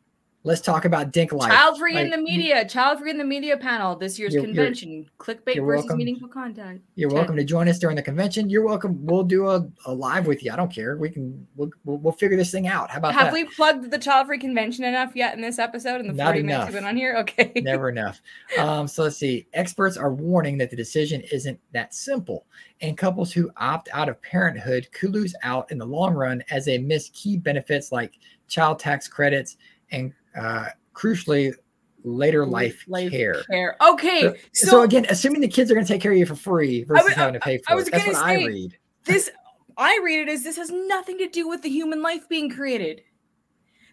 Let's 0.43 0.61
talk 0.61 0.85
about 0.85 1.11
Dink 1.11 1.33
Life. 1.33 1.51
child 1.51 1.77
free 1.77 1.97
in 1.97 2.03
Like, 2.09 2.11
the 2.13 2.17
you- 2.19 2.23
media, 2.37 2.65
child 2.65 2.99
free 2.99 3.11
in 3.11 3.17
the 3.17 3.25
media 3.25 3.57
panel 3.57 3.97
this 3.97 4.17
year's 4.17 4.33
You're- 4.33 4.47
you're- 4.47 4.55
convention. 4.55 5.05
clickbait 5.19 5.55
you're 5.55 5.65
versus 5.65 5.83
welcome. 5.83 5.97
meaningful 5.97 6.29
content. 6.29 6.81
You're 6.95 7.09
welcome 7.09 7.35
to 7.35 7.43
join 7.43 7.67
us 7.67 7.77
during 7.77 7.97
the 7.97 8.01
convention. 8.01 8.49
You're 8.49 8.63
welcome. 8.65 9.05
We'll 9.05 9.25
do 9.25 9.49
a, 9.49 9.67
a 9.85 9.93
live 9.93 10.27
with 10.27 10.41
you. 10.41 10.53
I 10.53 10.55
don't 10.55 10.71
care. 10.73 10.95
We 10.95 11.09
can 11.09 11.45
we'll, 11.57 11.69
we'll, 11.83 11.97
we'll 11.97 12.13
figure 12.13 12.37
this 12.37 12.51
thing 12.51 12.67
out. 12.67 12.89
How 12.89 12.99
about 12.99 13.15
Have 13.15 13.25
that? 13.27 13.33
we 13.33 13.43
plugged 13.43 13.91
the 13.91 13.97
child 13.97 14.27
free 14.27 14.39
convention 14.39 14.85
enough 14.85 15.11
yet 15.13 15.35
in 15.35 15.41
this 15.41 15.59
episode? 15.59 15.99
In 15.99 16.07
the 16.07 16.13
Not 16.13 16.27
40 16.27 16.43
minutes 16.43 16.65
we've 16.67 16.73
been 16.75 16.85
on 16.85 16.95
here? 16.95 17.17
Okay. 17.19 17.51
Never 17.57 17.89
enough. 17.89 18.21
Um, 18.57 18.87
so 18.87 19.03
let's 19.03 19.17
see. 19.17 19.45
Experts 19.53 19.97
are 19.97 20.13
warning 20.13 20.57
that 20.59 20.69
the 20.69 20.77
decision 20.77 21.21
isn't 21.33 21.59
that 21.73 21.93
simple, 21.93 22.45
and 22.79 22.97
couples 22.97 23.33
who 23.33 23.51
opt 23.57 23.89
out 23.91 24.07
of 24.07 24.21
parenthood 24.21 24.87
could 24.93 25.13
lose 25.13 25.35
out 25.43 25.69
in 25.69 25.77
the 25.77 25.85
long 25.85 26.13
run 26.13 26.41
as 26.49 26.63
they 26.63 26.77
miss 26.77 27.09
key 27.09 27.35
benefits 27.35 27.91
like 27.91 28.13
child 28.47 28.79
tax 28.79 29.05
credits 29.09 29.57
and, 29.91 30.13
uh, 30.37 30.67
crucially, 30.93 31.53
later 32.03 32.45
life, 32.45 32.85
care. 32.87 33.43
care. 33.43 33.75
Okay. 33.81 34.21
So, 34.21 34.33
So, 34.53 34.67
so 34.67 34.81
again, 34.83 35.05
assuming 35.09 35.41
the 35.41 35.47
kids 35.47 35.69
are 35.71 35.73
going 35.73 35.85
to 35.85 35.91
take 35.91 36.01
care 36.01 36.11
of 36.11 36.17
you 36.17 36.25
for 36.25 36.35
free 36.35 36.83
versus 36.83 37.05
was- 37.05 37.13
having 37.13 37.33
to 37.33 37.39
pay 37.39 37.57
for 37.57 37.71
I 37.71 37.75
was 37.75 37.87
it. 37.87 37.91
That's 37.91 38.07
what 38.07 38.15
I 38.15 38.35
read. 38.45 38.77
this 39.05 39.29
I 39.77 39.99
read 40.03 40.27
it 40.27 40.29
as 40.29 40.43
this 40.43 40.57
has 40.57 40.69
nothing 40.69 41.17
to 41.19 41.29
do 41.29 41.47
with 41.47 41.61
the 41.61 41.69
human 41.69 42.01
life 42.01 42.27
being 42.27 42.49
created. 42.49 43.01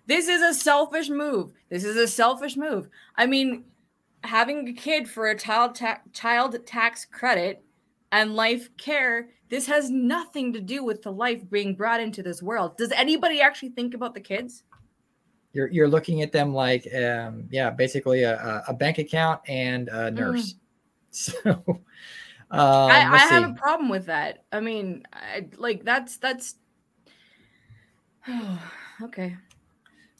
This 0.07 0.29
is 0.29 0.43
a 0.43 0.53
selfish 0.53 1.09
move. 1.09 1.53
This 1.69 1.85
is 1.85 1.97
a 1.97 2.09
selfish 2.09 2.57
move. 2.57 2.89
I 3.17 3.27
mean, 3.27 3.65
having 4.25 4.69
a 4.69 4.73
kid 4.73 5.09
for 5.09 5.29
a 5.29 5.39
child 5.39 5.77
ta- 5.77 6.01
child 6.13 6.57
tax 6.67 7.05
credit 7.05 7.63
and 8.13 8.35
life 8.35 8.69
care, 8.77 9.31
this 9.49 9.67
has 9.67 9.91
nothing 9.91 10.53
to 10.53 10.61
do 10.61 10.85
with 10.85 11.03
the 11.03 11.13
life 11.13 11.49
being 11.51 11.75
brought 11.75 12.01
into 12.01 12.23
this 12.23 12.43
world. 12.43 12.77
Does 12.77 12.93
anybody 12.93 13.41
actually 13.41 13.71
think 13.71 13.95
about 13.95 14.15
the 14.15 14.21
kids? 14.21 14.65
You're 15.57 15.69
you're 15.69 15.89
looking 15.89 16.21
at 16.21 16.33
them 16.33 16.53
like 16.53 16.87
um 16.95 17.49
yeah, 17.51 17.71
basically 17.71 18.25
a, 18.25 18.63
a, 18.69 18.75
bank 18.75 18.99
account 18.99 19.41
and 19.49 19.89
a 19.89 20.11
nurse. 20.11 20.55
So 21.11 21.33
um 21.47 21.81
I, 22.51 23.09
I 23.11 23.19
have 23.19 23.51
a 23.53 23.55
problem 23.55 23.89
with 23.89 24.05
that. 24.05 24.45
I 24.53 24.61
mean, 24.61 25.03
I, 25.15 25.47
like 25.57 25.83
that's 25.83 26.19
that's 26.19 26.57
okay. 29.03 29.35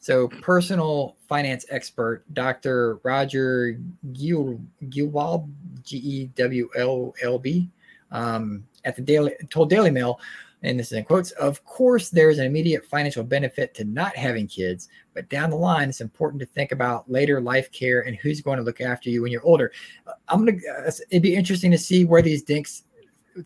So, 0.01 0.29
personal 0.29 1.17
finance 1.29 1.67
expert 1.69 2.23
Dr. 2.33 3.01
Roger 3.03 3.81
Gilwald, 4.13 5.51
G 5.83 5.97
E 5.97 6.27
W 6.37 6.71
L 6.77 7.13
L 7.23 7.39
B, 7.41 7.69
um, 8.13 8.65
at 8.85 8.95
the 8.95 9.03
Daily 9.03 9.33
told 9.51 9.69
Daily 9.69 9.91
Mail, 9.91 10.21
and 10.63 10.79
this 10.79 10.89
is 10.89 10.99
in 10.99 11.05
quotes. 11.05 11.31
Of 11.33 11.65
course, 11.65 12.11
there's 12.11 12.39
an 12.39 12.47
immediate 12.47 12.85
financial 12.85 13.23
benefit 13.25 13.75
to 13.75 13.85
not 13.85 14.17
having 14.17 14.47
kids, 14.47 14.89
but 15.15 15.29
down 15.29 15.51
the 15.51 15.57
line, 15.57 15.89
it's 15.89 16.01
important 16.01 16.41
to 16.41 16.47
think 16.47 16.73
about 16.73 17.11
later 17.11 17.41
life 17.41 17.71
care 17.73 18.01
and 18.03 18.17
who's 18.17 18.41
going 18.41 18.57
to 18.59 18.65
look 18.65 18.81
after 18.81 19.11
you 19.11 19.23
when 19.23 19.33
you're 19.33 19.45
older. 19.45 19.73
Uh, 20.07 20.13
I'm 20.29 20.45
gonna. 20.45 20.59
Uh, 20.87 20.91
it'd 21.11 21.23
be 21.23 21.35
interesting 21.35 21.71
to 21.71 21.79
see 21.79 22.05
where 22.05 22.23
these 22.23 22.43
dinks 22.43 22.85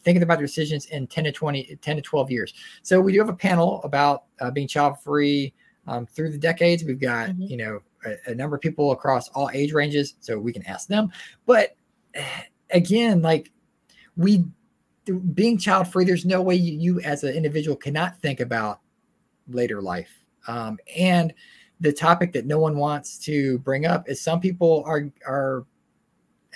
thinking 0.02 0.22
about 0.22 0.38
their 0.38 0.46
decisions 0.46 0.86
in 0.86 1.04
10 1.08 1.24
to 1.24 1.32
20 1.32 1.76
10 1.82 1.96
to 1.96 2.02
12 2.02 2.30
years 2.30 2.54
so 2.82 3.00
we 3.00 3.12
do 3.12 3.18
have 3.18 3.28
a 3.28 3.32
panel 3.34 3.80
about 3.82 4.22
uh, 4.40 4.48
being 4.48 4.68
child 4.68 4.96
free 5.00 5.52
um, 5.88 6.06
through 6.06 6.30
the 6.30 6.38
decades. 6.38 6.84
We've 6.84 7.00
got 7.00 7.30
Mhm. 7.30 7.50
you 7.50 7.56
know 7.56 7.80
a, 8.06 8.30
a 8.30 8.34
number 8.34 8.54
of 8.56 8.62
people 8.62 8.92
across 8.92 9.28
all 9.30 9.50
age 9.52 9.72
ranges, 9.72 10.14
so 10.20 10.38
we 10.38 10.52
can 10.52 10.62
ask 10.66 10.86
them. 10.88 11.10
But 11.44 11.74
eh, 12.14 12.24
again, 12.70 13.20
like 13.20 13.50
we 14.16 14.44
being 15.34 15.58
child 15.58 15.88
free, 15.88 16.04
there's 16.04 16.24
no 16.26 16.42
way 16.42 16.54
you, 16.54 16.78
you 16.78 17.00
as 17.00 17.24
an 17.24 17.34
individual 17.34 17.76
cannot 17.76 18.18
think 18.20 18.40
about 18.40 18.80
later 19.48 19.80
life. 19.82 20.10
Um, 20.46 20.78
and 20.96 21.32
the 21.80 21.92
topic 21.92 22.32
that 22.32 22.46
no 22.46 22.58
one 22.58 22.76
wants 22.76 23.18
to 23.20 23.58
bring 23.60 23.86
up 23.86 24.08
is 24.08 24.20
some 24.20 24.40
people 24.40 24.82
are 24.86 25.10
are 25.26 25.64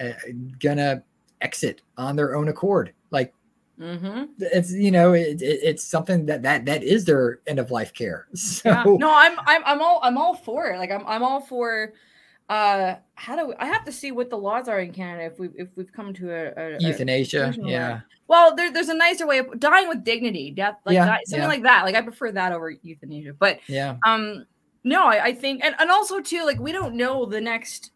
uh, 0.01 0.13
gonna 0.61 1.03
exit 1.41 1.81
on 1.97 2.17
their 2.17 2.37
own 2.37 2.49
accord, 2.49 2.93
like 3.11 3.33
Mm-hmm. 3.81 4.27
it's 4.39 4.71
you 4.73 4.93
know 4.93 5.15
it, 5.15 5.43
it- 5.43 5.59
it's 5.65 5.83
something 5.83 6.27
that 6.27 6.43
that 6.43 6.65
that 6.65 6.85
is 6.85 7.05
their 7.05 7.41
end 7.49 7.59
of 7.59 7.73
life 7.73 7.93
care 7.93 8.29
so 8.35 8.69
Yeah. 8.71 8.85
No, 8.85 9.13
I'm 9.13 9.37
I'm 9.47 9.63
I'm 9.67 9.83
all 9.83 9.99
I'm 10.05 10.17
all 10.17 10.37
for 10.37 10.69
it. 10.71 10.79
Like 10.79 10.93
I'm 10.93 11.05
I'm 11.09 11.25
all 11.25 11.41
for 11.41 11.93
uh 12.51 12.97
how 13.15 13.37
do 13.37 13.49
we, 13.49 13.55
I 13.59 13.67
have 13.67 13.85
to 13.87 13.93
see 13.93 14.13
what 14.13 14.29
the 14.29 14.37
laws 14.37 14.69
are 14.69 14.81
in 14.81 14.93
Canada 14.93 15.25
if 15.25 15.39
we 15.39 15.49
if 15.57 15.69
we've 15.77 15.93
come 15.93 16.13
to 16.15 16.31
a, 16.31 16.53
a, 16.57 16.77
a 16.77 16.79
euthanasia 16.81 17.45
conclusion 17.45 17.67
yeah 17.67 17.89
where- 17.89 18.05
well 18.29 18.55
there, 18.57 18.71
there's 18.73 18.91
a 18.91 18.95
nicer 18.95 19.27
way 19.27 19.39
of 19.39 19.59
dying 19.59 19.89
with 19.89 20.05
dignity 20.05 20.51
death 20.51 20.77
like 20.85 20.95
Yeah, 20.95 21.07
that, 21.07 21.27
something 21.27 21.43
yeah. 21.43 21.49
like 21.49 21.63
that 21.63 21.85
like 21.85 21.95
I 21.95 22.03
prefer 22.03 22.33
that 22.33 22.53
over 22.53 22.71
euthanasia 22.71 23.33
but 23.39 23.61
yeah 23.67 23.97
um 24.07 24.45
no 24.83 25.07
I, 25.07 25.25
I 25.25 25.35
think 25.35 25.65
and, 25.65 25.75
and 25.79 25.91
also 25.91 26.21
too 26.21 26.45
like 26.45 26.59
we 26.59 26.73
don't 26.73 26.95
know 26.97 27.25
the 27.25 27.41
next 27.41 27.93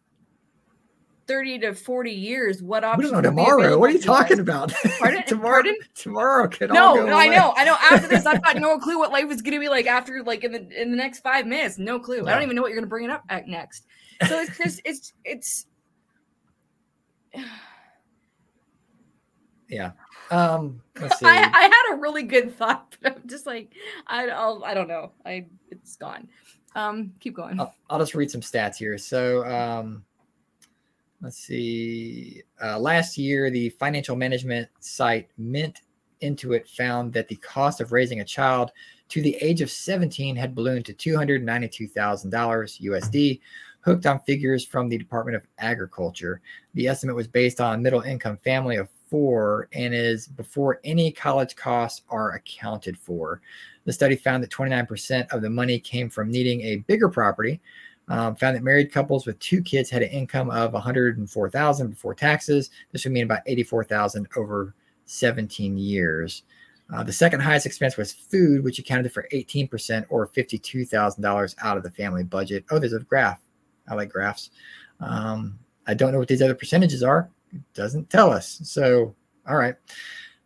30 1.27 1.59
to 1.59 1.75
40 1.75 2.11
years, 2.11 2.63
what 2.63 2.83
options? 2.83 3.11
know 3.11 3.21
tomorrow. 3.21 3.77
What 3.77 3.91
are 3.91 3.93
you 3.93 3.99
to 3.99 4.05
talking 4.05 4.39
about? 4.39 4.73
Pardon? 4.99 5.23
tomorrow, 5.27 5.61
Pardon? 5.61 5.75
tomorrow 5.93 6.47
could 6.47 6.71
all 6.71 6.95
No, 6.95 7.01
go 7.03 7.05
no, 7.11 7.17
I 7.19 7.27
know, 7.27 7.53
I 7.55 7.65
know. 7.65 7.75
After 7.79 8.07
this, 8.07 8.25
I've 8.25 8.43
got 8.43 8.57
no 8.59 8.79
clue 8.79 8.97
what 8.97 9.11
life 9.11 9.29
is 9.31 9.43
gonna 9.43 9.59
be 9.59 9.69
like 9.69 9.85
after 9.85 10.23
like 10.23 10.43
in 10.43 10.51
the 10.51 10.81
in 10.81 10.89
the 10.89 10.97
next 10.97 11.19
five 11.19 11.45
minutes. 11.45 11.77
No 11.77 11.99
clue. 11.99 12.27
I 12.27 12.33
don't 12.33 12.41
even 12.41 12.55
know 12.55 12.63
what 12.63 12.69
you're 12.69 12.79
gonna 12.79 12.87
bring 12.89 13.05
it 13.05 13.11
up 13.11 13.23
at 13.29 13.47
next. 13.47 13.85
So 14.27 14.39
it's 14.39 14.57
just 14.57 14.81
it's 14.85 15.13
it's 15.23 15.65
Yeah. 19.69 19.91
Um. 20.31 20.81
Let's 20.99 21.19
see. 21.19 21.25
I, 21.27 21.43
I 21.53 21.61
had 21.61 21.93
a 21.93 21.97
really 21.97 22.23
good 22.23 22.57
thought, 22.57 22.97
but 23.01 23.17
I'm 23.17 23.27
just 23.27 23.45
like 23.45 23.73
I 24.07 24.27
I'll, 24.29 24.63
I 24.65 24.73
don't 24.73 24.87
know. 24.87 25.11
I 25.25 25.45
it's 25.69 25.95
gone. 25.95 26.27
Um, 26.75 27.13
keep 27.19 27.35
going. 27.35 27.59
I'll, 27.59 27.73
I'll 27.89 27.99
just 27.99 28.15
read 28.15 28.29
some 28.29 28.41
stats 28.41 28.75
here. 28.75 28.97
So, 28.97 29.45
um, 29.45 30.03
let's 31.21 31.37
see. 31.37 32.43
Uh, 32.63 32.79
last 32.79 33.17
year, 33.17 33.49
the 33.49 33.69
financial 33.69 34.15
management 34.15 34.69
site 34.79 35.29
Mint 35.37 35.81
Intuit 36.21 36.67
found 36.67 37.13
that 37.13 37.27
the 37.27 37.37
cost 37.37 37.81
of 37.81 37.91
raising 37.91 38.19
a 38.19 38.25
child 38.25 38.71
to 39.09 39.21
the 39.21 39.35
age 39.37 39.61
of 39.61 39.71
17 39.71 40.35
had 40.35 40.53
ballooned 40.53 40.85
to 40.85 40.93
$292,000 40.93 42.29
USD, 42.29 43.39
hooked 43.81 44.05
on 44.05 44.19
figures 44.21 44.65
from 44.65 44.89
the 44.89 44.97
Department 44.97 45.35
of 45.35 45.43
Agriculture. 45.57 46.41
The 46.73 46.87
estimate 46.87 47.15
was 47.15 47.27
based 47.27 47.61
on 47.61 47.75
a 47.75 47.77
middle 47.77 48.01
income 48.01 48.37
family 48.43 48.75
of 48.75 48.89
four 49.09 49.69
and 49.73 49.93
is 49.93 50.27
before 50.27 50.79
any 50.83 51.11
college 51.11 51.55
costs 51.55 52.03
are 52.09 52.33
accounted 52.33 52.97
for. 52.97 53.41
The 53.85 53.93
study 53.93 54.15
found 54.15 54.43
that 54.43 54.51
29% 54.51 55.31
of 55.31 55.41
the 55.41 55.49
money 55.49 55.79
came 55.79 56.09
from 56.09 56.29
needing 56.29 56.61
a 56.61 56.77
bigger 56.77 57.09
property. 57.09 57.59
Um, 58.07 58.35
found 58.35 58.55
that 58.55 58.63
married 58.63 58.91
couples 58.91 59.27
with 59.27 59.37
two 59.37 59.61
kids 59.61 59.89
had 59.89 60.01
an 60.01 60.09
income 60.09 60.49
of 60.49 60.73
104,000 60.73 61.89
before 61.89 62.15
taxes. 62.15 62.71
This 62.91 63.03
would 63.03 63.13
mean 63.13 63.23
about 63.23 63.41
84,000 63.45 64.27
over 64.35 64.73
17 65.05 65.77
years. 65.77 66.43
Uh, 66.91 67.03
the 67.03 67.13
second 67.13 67.39
highest 67.39 67.67
expense 67.67 67.97
was 67.97 68.11
food, 68.11 68.63
which 68.63 68.79
accounted 68.79 69.13
for 69.13 69.27
18% 69.31 70.05
or 70.09 70.27
$52,000 70.27 71.55
out 71.61 71.77
of 71.77 71.83
the 71.83 71.91
family 71.91 72.23
budget. 72.23 72.65
Oh, 72.71 72.79
there's 72.79 72.93
a 72.93 72.99
graph. 72.99 73.39
I 73.89 73.95
like 73.95 74.09
graphs. 74.11 74.51
Um, 74.99 75.59
I 75.87 75.93
don't 75.93 76.11
know 76.11 76.19
what 76.19 76.27
these 76.27 76.41
other 76.41 76.55
percentages 76.55 77.03
are. 77.03 77.29
It 77.53 77.61
doesn't 77.73 78.09
tell 78.09 78.31
us. 78.31 78.59
So, 78.63 79.15
all 79.47 79.57
right. 79.57 79.75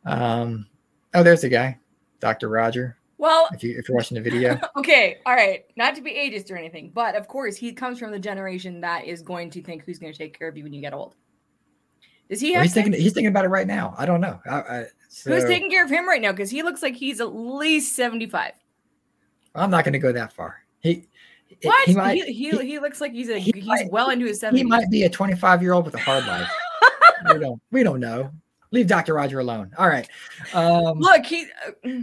Um, 0.06 0.68
oh, 1.14 1.24
there's 1.24 1.41
the 1.41 1.50
guy, 1.50 1.78
Dr. 2.20 2.50
Roger. 2.50 2.98
Well, 3.18 3.48
If 3.54 3.64
you 3.64 3.78
if 3.78 3.88
you're 3.88 3.96
watching 3.96 4.16
the 4.16 4.22
video, 4.22 4.60
okay, 4.76 5.20
all 5.26 5.34
right. 5.34 5.64
Not 5.78 5.96
to 5.96 6.02
be 6.02 6.12
ageist 6.12 6.52
or 6.52 6.58
anything, 6.58 6.91
but 6.94 7.16
of 7.16 7.28
course 7.28 7.56
he 7.56 7.72
comes 7.72 7.98
from 7.98 8.12
the 8.12 8.20
generation 8.20 8.82
that 8.82 9.06
is 9.06 9.22
going 9.22 9.50
to 9.52 9.62
think 9.62 9.86
who's 9.86 9.98
going 9.98 10.12
to 10.12 10.18
take 10.18 10.38
care 10.38 10.50
of 10.50 10.58
you 10.58 10.64
when 10.64 10.74
you 10.74 10.82
get 10.82 10.94
old. 10.94 11.16
Does 12.30 12.41
he 12.41 12.52
Well, 12.52 12.56
have 12.60 12.64
he's 12.64 12.74
thinking 12.74 12.94
he's 12.94 13.14
thinking 13.14 13.30
about 13.30 13.46
it 13.46 13.50
right 13.50 13.68
now. 13.68 13.96
I 13.98 14.06
don't 14.06 14.20
know. 14.20 14.41
I, 14.50 14.56
I, 14.56 14.86
so, 15.08 15.34
who's 15.34 15.46
taking 15.46 15.70
care 15.70 15.86
of 15.86 15.89
him 15.89 16.08
right 16.08 16.22
now? 16.22 16.32
Because 16.32 16.50
he 16.50 16.64
looks 16.64 16.82
like 16.82 16.96
he's 16.96 17.22
at 17.22 17.34
least 17.34 17.96
75. 17.96 18.54
I'm 19.56 19.70
not 19.70 19.86
going 19.86 19.94
to 19.94 20.00
go 20.00 20.12
that 20.12 20.34
far. 20.34 20.58
He 20.80 21.08
What? 21.62 21.88
he 21.88 21.95
might 21.95 22.24
he, 22.24 22.34
he, 22.34 22.49
he- 22.66 22.80
looks 22.80 22.99
like 23.01 23.12
he's 23.12 23.30
a 23.30 23.38
he 23.38 23.51
he's 23.56 23.66
might- 23.66 23.91
well 23.91 24.10
into 24.10 24.26
his 24.26 24.41
70s. 24.41 24.58
he 24.58 24.64
might 24.64 24.89
be 24.89 25.04
a 25.04 25.10
25 25.10 25.62
year 25.62 25.74
old 25.74 25.86
with 25.86 25.93
a 25.95 25.99
hard 25.99 26.26
life. 26.26 26.49
we 27.34 27.39
don't 27.39 27.62
we 27.72 27.84
don't 27.84 27.99
know. 27.99 28.32
Leave 28.72 28.88
Dr. 28.88 29.14
Roger 29.14 29.39
alone. 29.39 29.72
All 29.78 29.88
right. 29.88 30.10
Um, 30.54 30.97
Look, 30.99 31.26
he 31.26 31.47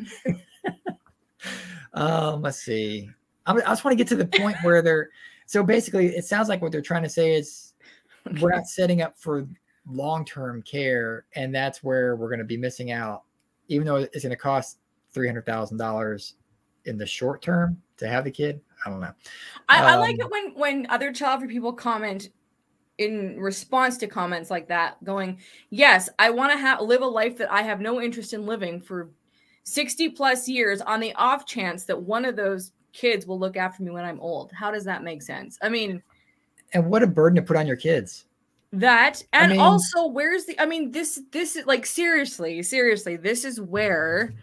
um 1.94 2.42
let's 2.42 2.58
see. 2.62 3.10
I'm, 3.46 3.56
I 3.58 3.60
just 3.62 3.84
want 3.84 3.92
to 3.92 3.96
get 3.96 4.08
to 4.08 4.16
the 4.16 4.26
point 4.26 4.56
where 4.62 4.82
they're 4.82 5.10
so 5.46 5.62
basically 5.64 6.06
it 6.08 6.24
sounds 6.24 6.48
like 6.48 6.62
what 6.62 6.70
they're 6.72 6.80
trying 6.82 7.02
to 7.02 7.08
say 7.08 7.34
is 7.34 7.72
we're 8.40 8.50
not 8.54 8.66
setting 8.66 9.02
up 9.02 9.18
for 9.18 9.46
long-term 9.86 10.62
care 10.62 11.24
and 11.34 11.54
that's 11.54 11.82
where 11.82 12.14
we're 12.14 12.28
going 12.28 12.38
to 12.38 12.44
be 12.44 12.56
missing 12.56 12.92
out 12.92 13.22
even 13.68 13.86
though 13.86 13.96
it's 13.96 14.22
going 14.22 14.30
to 14.30 14.36
cost 14.36 14.78
$300,000 15.14 16.32
in 16.84 16.98
the 16.98 17.06
short 17.06 17.40
term 17.42 17.80
to 17.96 18.06
have 18.08 18.24
the 18.24 18.30
kid. 18.30 18.60
I 18.84 18.90
don't 18.90 19.00
know. 19.00 19.12
I, 19.68 19.92
I 19.92 19.96
like 19.96 20.14
Um, 20.14 20.20
it 20.22 20.30
when 20.30 20.54
when 20.54 20.86
other 20.90 21.12
child 21.12 21.40
free 21.40 21.48
people 21.48 21.72
comment 21.72 22.30
in 22.98 23.38
response 23.40 23.96
to 23.98 24.06
comments 24.06 24.50
like 24.50 24.68
that, 24.68 25.02
going, 25.04 25.38
"Yes, 25.70 26.08
I 26.18 26.30
want 26.30 26.52
to 26.52 26.58
have 26.58 26.80
live 26.80 27.02
a 27.02 27.06
life 27.06 27.36
that 27.38 27.50
I 27.52 27.62
have 27.62 27.80
no 27.80 28.00
interest 28.00 28.32
in 28.32 28.46
living 28.46 28.80
for 28.80 29.10
sixty 29.64 30.08
plus 30.08 30.48
years, 30.48 30.80
on 30.80 31.00
the 31.00 31.14
off 31.14 31.46
chance 31.46 31.84
that 31.84 32.00
one 32.00 32.24
of 32.24 32.36
those 32.36 32.72
kids 32.92 33.26
will 33.26 33.38
look 33.38 33.56
after 33.56 33.82
me 33.82 33.90
when 33.90 34.04
I'm 34.04 34.20
old." 34.20 34.52
How 34.52 34.70
does 34.70 34.84
that 34.84 35.02
make 35.02 35.22
sense? 35.22 35.58
I 35.62 35.68
mean, 35.68 36.02
And 36.72 36.90
what 36.90 37.02
a 37.02 37.06
burden 37.06 37.36
to 37.36 37.42
put 37.42 37.56
on 37.56 37.66
your 37.66 37.76
kids. 37.76 38.26
that 38.72 39.22
I 39.32 39.38
and 39.42 39.52
mean- 39.52 39.60
also 39.60 40.06
where's 40.06 40.44
the? 40.46 40.58
I 40.60 40.66
mean, 40.66 40.90
this 40.90 41.20
this 41.32 41.56
is 41.56 41.66
like 41.66 41.84
seriously, 41.86 42.62
seriously, 42.62 43.16
this 43.16 43.44
is 43.44 43.60
where 43.60 44.34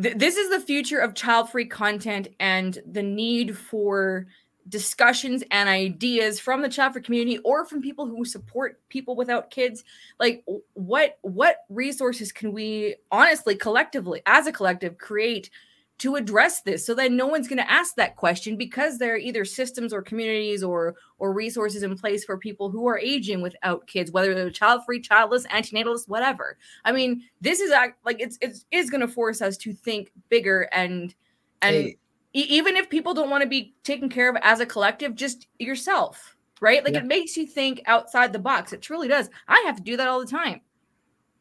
th- 0.00 0.16
this 0.16 0.36
is 0.36 0.50
the 0.50 0.60
future 0.60 0.98
of 0.98 1.14
child 1.14 1.50
free 1.50 1.66
content 1.66 2.28
and 2.40 2.78
the 2.90 3.02
need 3.02 3.56
for 3.56 4.26
discussions 4.68 5.44
and 5.50 5.68
ideas 5.68 6.40
from 6.40 6.60
the 6.60 6.68
child 6.68 6.92
free 6.92 7.02
community 7.02 7.38
or 7.38 7.64
from 7.64 7.80
people 7.80 8.06
who 8.06 8.24
support 8.24 8.80
people 8.88 9.14
without 9.14 9.50
kids. 9.50 9.84
Like 10.18 10.44
what 10.74 11.18
what 11.22 11.58
resources 11.68 12.32
can 12.32 12.52
we 12.52 12.96
honestly 13.12 13.54
collectively 13.54 14.22
as 14.26 14.46
a 14.46 14.52
collective 14.52 14.98
create 14.98 15.50
to 15.98 16.16
address 16.16 16.60
this 16.60 16.84
so 16.84 16.94
that 16.94 17.10
no 17.10 17.26
one's 17.26 17.48
going 17.48 17.56
to 17.58 17.70
ask 17.70 17.94
that 17.94 18.16
question 18.16 18.56
because 18.56 18.98
there 18.98 19.14
are 19.14 19.18
either 19.18 19.44
systems 19.44 19.92
or 19.92 20.02
communities 20.02 20.62
or 20.62 20.94
or 21.18 21.32
resources 21.32 21.82
in 21.82 21.96
place 21.96 22.24
for 22.24 22.36
people 22.36 22.70
who 22.70 22.86
are 22.86 22.98
aging 22.98 23.40
without 23.40 23.86
kids 23.86 24.10
whether 24.10 24.34
they're 24.34 24.50
child 24.50 24.82
free 24.84 25.00
childless 25.00 25.46
antinatalist 25.46 26.08
whatever. 26.08 26.58
I 26.84 26.92
mean 26.92 27.22
this 27.40 27.60
is 27.60 27.70
act- 27.70 28.04
like 28.04 28.20
it's 28.20 28.36
it's 28.42 28.66
is 28.70 28.90
going 28.90 29.00
to 29.00 29.08
force 29.08 29.40
us 29.40 29.56
to 29.58 29.72
think 29.72 30.12
bigger 30.28 30.68
and 30.72 31.14
and 31.62 31.74
Hey, 31.74 31.96
e- 32.34 32.46
even 32.50 32.76
if 32.76 32.90
people 32.90 33.14
don't 33.14 33.30
want 33.30 33.42
to 33.42 33.48
be 33.48 33.74
taken 33.82 34.08
care 34.10 34.28
of 34.28 34.36
as 34.42 34.60
a 34.60 34.66
collective 34.66 35.14
just 35.14 35.46
yourself 35.58 36.36
right? 36.60 36.84
Like 36.84 36.94
Yeah. 36.94 37.00
it 37.00 37.06
makes 37.06 37.36
you 37.36 37.46
think 37.46 37.82
outside 37.84 38.32
the 38.32 38.38
box. 38.38 38.72
It 38.72 38.80
truly 38.80 39.08
does. 39.08 39.28
I 39.46 39.62
have 39.66 39.76
to 39.76 39.82
do 39.82 39.96
that 39.98 40.08
all 40.08 40.20
the 40.20 40.26
time 40.26 40.60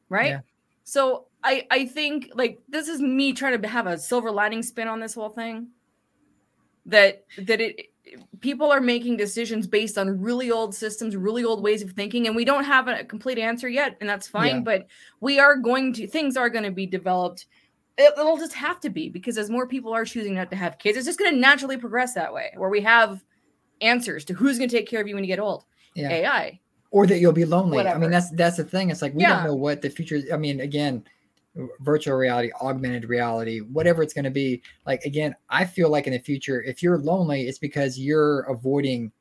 right? 0.09 0.27
Yeah. 0.31 0.39
So 0.85 1.25
i 1.43 1.67
i 1.71 1.85
think 1.85 2.29
like 2.35 2.61
this 2.69 2.87
is 2.87 3.01
me 3.01 3.33
trying 3.33 3.59
to 3.61 3.67
have 3.67 3.87
a 3.87 3.97
silver 3.97 4.31
lining 4.31 4.63
spin 4.63 4.87
on 4.87 4.99
this 5.01 5.13
whole 5.13 5.29
thing 5.29 5.67
that 6.85 7.25
that 7.39 7.59
it 7.59 7.87
people 8.39 8.71
are 8.71 8.79
making 8.79 9.17
decisions 9.17 9.65
based 9.65 9.97
on 9.97 10.21
really 10.21 10.51
old 10.51 10.75
systems 10.75 11.15
really 11.15 11.43
old 11.43 11.63
ways 11.63 11.81
of 11.81 11.91
thinking 11.91 12.27
and 12.27 12.35
we 12.35 12.45
don't 12.45 12.63
have 12.63 12.87
a 12.87 13.03
complete 13.03 13.39
answer 13.39 13.67
yet 13.67 13.97
and 13.99 14.07
that's 14.07 14.27
fine 14.27 14.57
Yeah. 14.57 14.61
but 14.61 14.87
we 15.21 15.39
are 15.39 15.55
going 15.55 15.91
to 15.93 16.07
things 16.07 16.37
are 16.37 16.49
going 16.49 16.63
to 16.65 16.71
be 16.71 16.85
developed 16.85 17.47
it, 17.97 18.13
it'll 18.17 18.37
just 18.37 18.53
have 18.53 18.79
to 18.81 18.89
be 18.89 19.09
because 19.09 19.37
as 19.39 19.49
more 19.49 19.67
people 19.67 19.91
are 19.91 20.05
choosing 20.05 20.35
not 20.35 20.51
to 20.51 20.55
have 20.55 20.77
kids 20.77 20.97
it's 20.97 21.07
just 21.07 21.17
going 21.17 21.33
to 21.33 21.39
naturally 21.39 21.77
progress 21.77 22.13
that 22.13 22.31
way 22.31 22.51
where 22.57 22.69
we 22.69 22.81
have 22.81 23.23
answers 23.81 24.23
to 24.25 24.35
who's 24.35 24.59
going 24.59 24.69
to 24.69 24.77
take 24.77 24.87
care 24.87 25.01
of 25.01 25.07
you 25.07 25.15
when 25.15 25.23
you 25.23 25.27
get 25.27 25.39
old 25.39 25.65
yeah. 25.95 26.09
ai 26.11 26.59
or 26.95 27.05
that 27.05 27.19
you'll 27.19 27.33
be 27.33 27.43
lonely. 27.43 27.77
I 27.79 27.97
mean, 27.97 28.09
that's 28.09 28.29
that's 28.31 28.55
the 28.55 28.63
thing. 28.63 28.89
It's 28.89 29.01
like 29.01 29.13
we 29.13 29.23
Yeah. 29.23 29.35
don't 29.35 29.43
know 29.47 29.55
what 29.55 29.81
the 29.81 29.89
future. 29.89 30.21
I 30.33 30.37
mean, 30.37 30.61
again, 30.61 31.03
virtual 31.81 32.15
reality, 32.15 32.51
augmented 32.61 33.09
reality, 33.09 33.59
whatever 33.59 34.01
it's 34.01 34.13
going 34.13 34.23
to 34.25 34.31
be. 34.31 34.61
Like 34.85 35.03
again, 35.03 35.35
I 35.49 35.65
feel 35.65 35.89
like 35.89 36.07
in 36.07 36.13
the 36.13 36.19
future, 36.19 36.63
if 36.63 36.81
you're 36.81 36.97
lonely, 36.97 37.47
it's 37.49 37.59
because 37.59 37.99
you're 37.99 38.41
avoiding 38.43 39.11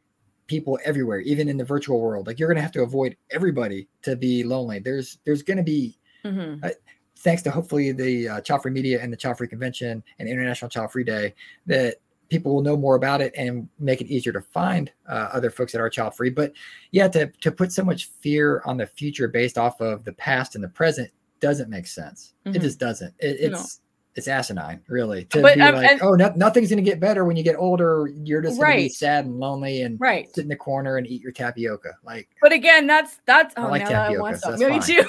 people 0.47 0.79
everywhere, 0.85 1.19
even 1.21 1.49
in 1.49 1.57
the 1.57 1.65
virtual 1.65 2.01
world. 2.01 2.29
Like 2.29 2.39
you're 2.39 2.49
going 2.49 2.57
to 2.57 2.63
have 2.63 2.73
to 2.73 2.83
avoid 2.83 3.17
everybody 3.33 3.89
to 4.03 4.15
be 4.15 4.45
lonely. 4.45 4.79
There's 4.79 5.19
there's 5.25 5.43
going 5.43 5.57
to 5.57 5.63
be 5.65 5.99
Mhm. 6.25 6.73
thanks 7.17 7.43
to 7.43 7.51
hopefully 7.51 7.91
the 7.93 8.29
uh, 8.29 8.41
Child 8.41 8.63
Free 8.63 8.71
Media 8.73 9.03
and 9.03 9.13
the 9.13 9.17
Child 9.17 9.39
Free 9.39 9.49
Convention 9.49 10.03
and 10.21 10.29
International 10.29 10.69
Child 10.69 10.93
Free 10.93 11.05
Day, 11.05 11.35
that 11.67 11.97
people 12.35 12.53
will 12.55 12.63
know 12.63 12.77
more 12.77 12.97
about 12.97 13.21
it 13.21 13.33
and 13.37 13.69
make 13.79 14.01
it 14.01 14.09
easier 14.09 14.33
to 14.33 14.41
find 14.41 14.91
uh, 15.09 15.29
other 15.33 15.51
folks 15.51 15.71
that 15.73 15.81
are 15.81 15.89
child 15.89 16.17
free. 16.17 16.31
But 16.31 16.53
yeah, 16.91 17.07
to 17.09 17.27
to 17.29 17.53
put 17.53 17.71
so 17.71 17.85
much 17.85 18.11
fear 18.21 18.61
on 18.65 18.77
the 18.77 18.87
future 18.87 19.29
based 19.29 19.57
off 19.57 19.81
of 19.81 20.05
the 20.05 20.13
past 20.15 20.57
and 20.57 20.65
the 20.65 20.69
present 20.69 21.11
doesn't 21.41 21.71
make 21.71 21.87
sense. 21.87 22.35
Mhm. 22.45 22.57
It 22.57 22.61
just 22.63 22.79
doesn't. 22.81 23.15
It, 23.21 23.53
No. 23.53 23.59
it's 23.59 23.81
it's 24.17 24.29
asinine, 24.29 24.81
really. 24.89 25.25
To 25.25 25.43
But, 25.43 25.57
be 25.57 25.61
um, 25.61 25.75
like, 25.75 25.91
and- 25.91 26.01
oh, 26.03 26.15
no, 26.15 26.33
nothing's 26.37 26.69
going 26.71 26.77
to 26.85 26.89
get 26.89 27.01
better 27.01 27.25
when 27.25 27.37
you 27.37 27.43
get 27.43 27.57
older. 27.57 28.09
You're 28.23 28.43
just 28.43 28.61
going 28.61 28.71
to 28.71 28.77
be 28.77 28.83
Right. 28.85 28.93
sad 28.93 29.25
and 29.25 29.41
lonely 29.41 29.83
and 29.83 30.01
right 30.01 30.33
sit 30.35 30.43
in 30.43 30.49
the 30.49 30.55
corner 30.57 30.99
and 30.99 31.07
eat 31.07 31.21
your 31.21 31.33
tapioca. 31.33 31.95
Like, 32.05 32.29
But 32.41 32.53
again, 32.53 32.87
that's 32.87 33.19
that's 33.27 33.55
I 33.57 33.67
oh 33.67 33.71
like 33.71 33.83
now 33.83 33.89
that 33.89 33.95
I 33.97 34.03
tapioca, 34.15 34.23
want 34.23 34.37
so 34.39 34.51
some. 34.57 34.61
that's 34.61 34.89
Me 34.89 34.95
too. 34.97 35.05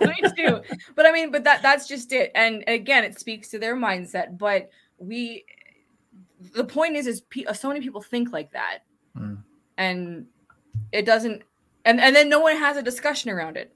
Me 0.06 0.16
too. 0.36 0.62
But 0.94 1.06
I 1.06 1.12
mean, 1.12 1.30
but 1.32 1.42
that 1.44 1.60
that's 1.62 1.86
just 1.88 2.12
it. 2.12 2.30
And 2.34 2.62
again, 2.68 3.02
it 3.04 3.18
speaks 3.18 3.48
to 3.48 3.58
their 3.58 3.74
mindset. 3.76 4.38
But 4.38 4.70
we, 4.98 5.44
the 6.54 6.64
point 6.64 6.96
is, 6.96 7.06
is 7.06 7.20
pe- 7.22 7.44
so 7.54 7.68
many 7.68 7.80
people 7.80 8.00
think 8.00 8.32
like 8.32 8.52
that, 8.52 8.80
Mm. 9.16 9.42
and 9.76 10.26
it 10.92 11.04
doesn't, 11.04 11.42
and 11.84 12.00
and 12.00 12.14
then 12.14 12.28
no 12.28 12.40
one 12.40 12.56
has 12.56 12.76
a 12.76 12.82
discussion 12.82 13.30
around 13.30 13.56
it. 13.56 13.74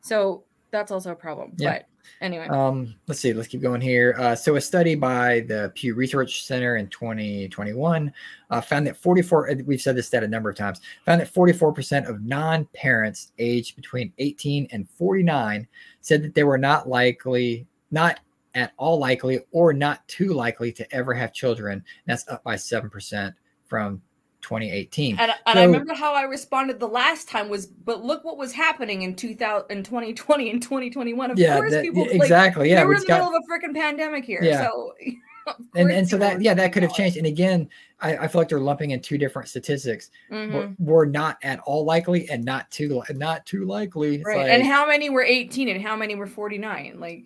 So 0.00 0.44
that's 0.70 0.90
also 0.90 1.12
a 1.12 1.16
problem. 1.16 1.52
Yeah. 1.58 1.72
But 1.78 1.86
Anyway, 2.20 2.48
Um, 2.48 2.96
let's 3.06 3.20
see. 3.20 3.32
Let's 3.32 3.46
keep 3.48 3.62
going 3.62 3.80
here. 3.80 4.16
Uh, 4.18 4.34
so, 4.34 4.56
a 4.56 4.60
study 4.60 4.96
by 4.96 5.40
the 5.40 5.70
Pew 5.76 5.94
Research 5.94 6.44
Center 6.44 6.76
in 6.76 6.88
2021 6.88 8.12
uh, 8.50 8.60
found 8.60 8.86
that 8.88 8.96
44. 8.96 9.50
uh, 9.50 9.54
We've 9.66 9.80
said 9.80 9.94
this 9.96 10.08
stat 10.08 10.24
a 10.24 10.28
number 10.28 10.50
of 10.50 10.56
times. 10.56 10.80
Found 11.06 11.20
that 11.20 11.28
44 11.28 11.72
percent 11.72 12.06
of 12.06 12.24
non-parents 12.24 13.32
aged 13.38 13.76
between 13.76 14.12
18 14.18 14.66
and 14.72 14.88
49 14.90 15.66
said 16.00 16.22
that 16.24 16.34
they 16.34 16.42
were 16.44 16.58
not 16.58 16.88
likely, 16.88 17.66
not 17.92 18.18
at 18.54 18.72
all 18.76 18.98
likely, 18.98 19.40
or 19.50 19.72
not 19.72 20.06
too 20.08 20.32
likely 20.32 20.72
to 20.72 20.94
ever 20.94 21.14
have 21.14 21.32
children. 21.32 21.84
That's 22.06 22.26
up 22.28 22.42
by 22.44 22.56
seven 22.56 22.90
percent 22.90 23.34
from 23.66 24.02
2018. 24.42 25.18
and, 25.20 25.32
and 25.46 25.58
I 25.58 25.64
remember 25.64 25.94
how 25.94 26.14
I 26.14 26.22
responded 26.22 26.80
the 26.80 26.88
last 26.88 27.28
time 27.28 27.48
was, 27.48 27.66
but 27.66 28.04
look 28.04 28.24
what 28.24 28.36
was 28.36 28.52
happening 28.52 29.02
in 29.02 29.14
2000, 29.14 29.70
in 29.70 29.82
2020 29.84 30.50
and 30.50 30.60
2021. 30.60 31.30
Of 31.30 31.38
yeah, 31.38 31.56
course, 31.56 31.70
that- 31.70 31.82
people 31.82 32.06
exactly. 32.10 32.64
they 32.68 32.70
Yeah, 32.74 32.84
we're 32.84 32.94
in 32.94 33.00
the 33.00 33.06
got 33.06 33.18
middle 33.22 33.36
of 33.36 33.42
a 33.42 33.52
freaking 33.52 33.74
pandemic 33.74 34.24
here. 34.24 34.40
Yeah. 34.42 34.64
So, 34.68 34.94
and 35.74 35.90
and 35.90 36.08
so 36.08 36.16
that 36.18 36.40
yeah 36.40 36.54
that 36.54 36.72
could 36.72 36.84
have 36.84 36.94
changed 36.94 37.16
and 37.16 37.26
again 37.26 37.68
I, 38.00 38.16
I 38.16 38.28
feel 38.28 38.40
like 38.40 38.48
they're 38.48 38.60
lumping 38.60 38.92
in 38.92 39.00
two 39.00 39.18
different 39.18 39.48
statistics. 39.48 40.10
Mhm. 40.30 40.52
we're, 40.52 40.74
we're 40.78 41.04
not 41.04 41.36
at 41.42 41.58
all 41.60 41.84
likely 41.84 42.28
and 42.30 42.44
not 42.44 42.70
too 42.70 43.02
not 43.10 43.44
too 43.44 43.64
likely 43.64 44.22
Right. 44.24 44.36
like- 44.38 44.50
and 44.50 44.64
how 44.64 44.86
many 44.86 45.10
were 45.10 45.22
18 45.24 45.68
and 45.68 45.82
how 45.82 45.96
many 45.96 46.14
were 46.14 46.28
49? 46.28 47.00
Like, 47.00 47.24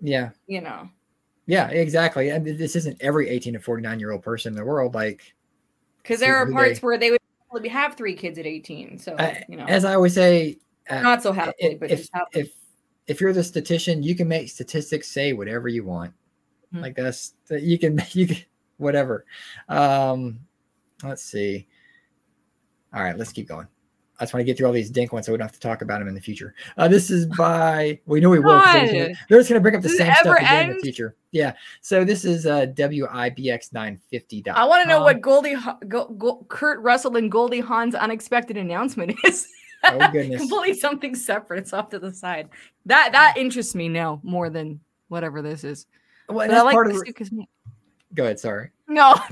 yeah 0.00 0.30
you 0.46 0.60
know. 0.60 0.88
yeah 1.46 1.68
exactly 1.68 2.28
and 2.30 2.44
this 2.46 2.76
isn't 2.76 2.96
every 3.00 3.28
18 3.28 3.54
to 3.54 3.60
49 3.60 3.98
year 4.00 4.12
old 4.12 4.22
person 4.22 4.52
in 4.52 4.56
the 4.58 4.64
world 4.64 4.94
like 4.94 5.34
Because 6.02 6.20
there 6.20 6.36
are 6.36 6.50
parts 6.52 6.80
they- 6.80 6.86
where 6.86 6.98
they 6.98 7.10
would 7.10 7.20
probably 7.50 7.68
have 7.70 7.94
three 7.94 8.14
kids 8.14 8.38
at 8.38 8.46
18. 8.46 8.98
So, 8.98 9.16
I- 9.18 9.44
you 9.48 9.56
know, 9.56 9.64
as 9.66 9.84
i 9.84 9.94
always 9.94 10.14
say 10.14 10.58
uh, 10.90 11.00
not 11.00 11.22
so 11.22 11.32
happily, 11.32 11.76
but 11.80 11.90
if 11.90 12.00
just 12.00 12.10
happily. 12.12 12.42
if 12.44 12.52
if 13.06 13.20
you're 13.20 13.32
the 13.32 13.42
statistician 13.44 14.02
you 14.02 14.14
can 14.14 14.28
make 14.28 14.48
statistics 14.50 15.08
say 15.08 15.32
whatever 15.32 15.68
you 15.68 15.84
want 15.84 16.12
Mhm. 16.74 16.82
like 16.82 16.96
that's 16.96 17.34
that 17.48 17.62
you 17.62 17.78
can 17.78 18.00
you 18.12 18.26
can 18.26 18.38
whatever 18.78 19.24
um 19.68 20.40
let's 21.02 21.22
see 21.22 21.66
all 22.92 23.02
right 23.02 23.16
let's 23.16 23.32
keep 23.32 23.48
going 23.48 23.66
I 24.18 24.24
just 24.24 24.32
want 24.34 24.40
to 24.40 24.44
get 24.44 24.56
through 24.56 24.66
all 24.66 24.72
these 24.72 24.90
dink 24.90 25.12
ones 25.12 25.26
so 25.26 25.32
we 25.32 25.38
don't 25.38 25.46
have 25.46 25.52
to 25.54 25.60
talk 25.60 25.82
about 25.82 25.98
them 25.98 26.08
in 26.08 26.14
the 26.14 26.20
future. 26.20 26.54
Uh, 26.78 26.88
this 26.88 27.10
is 27.10 27.26
by 27.36 27.98
we 28.06 28.20
know 28.20 28.30
we 28.30 28.38
will. 28.38 28.60
They're 28.60 28.80
just 28.82 28.92
gonna- 28.92 29.14
they're 29.28 29.38
just 29.38 29.48
going 29.50 29.58
to 29.58 29.62
bring 29.62 29.76
up 29.76 29.82
the 29.82 29.88
Does 29.88 29.98
same 29.98 30.12
stuff 30.14 30.38
again 30.38 30.70
in 30.70 30.76
the 30.76 30.82
future. 30.82 31.14
Yeah. 31.32 31.52
So 31.82 32.04
this 32.04 32.24
is 32.24 32.46
uh, 32.46 32.66
WIBX950. 32.74 34.48
I 34.48 34.64
want 34.64 34.82
to 34.82 34.88
know 34.88 35.02
what 35.02 35.20
Goldie, 35.20 35.56
Go, 35.86 36.06
Go, 36.08 36.46
Kurt 36.48 36.80
Russell 36.80 37.16
and 37.16 37.30
Goldie 37.30 37.60
Hawn's 37.60 37.94
unexpected 37.94 38.56
announcement 38.56 39.18
is. 39.24 39.48
Oh, 39.84 40.10
goodness. 40.10 40.40
Completely 40.40 40.74
something 40.74 41.14
separate. 41.14 41.58
It's 41.58 41.72
off 41.72 41.90
to 41.90 41.98
the 41.98 42.12
side. 42.12 42.48
That 42.86 43.12
that 43.12 43.34
interests 43.36 43.74
me 43.74 43.88
now 43.88 44.20
more 44.22 44.48
than 44.50 44.80
whatever 45.08 45.42
this 45.42 45.62
is. 45.62 45.86
Well, 46.28 46.48
that's 46.48 46.58
I 46.60 46.64
like 46.64 46.72
part 46.74 46.86
of 46.90 46.94
the, 46.94 47.46
go 48.14 48.24
ahead. 48.24 48.40
Sorry. 48.40 48.70
no. 48.88 49.14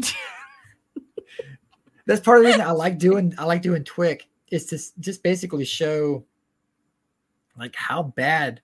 That's 2.06 2.20
part 2.20 2.36
of 2.38 2.42
the 2.44 2.48
reason 2.48 2.60
I 2.60 2.70
like 2.72 2.98
doing 2.98 3.34
I 3.38 3.44
like 3.44 3.62
doing 3.62 3.82
Twick 3.82 4.28
is 4.50 4.66
to 4.66 4.78
just 5.00 5.22
basically 5.22 5.64
show 5.64 6.24
like 7.58 7.74
how 7.76 8.02
bad 8.02 8.60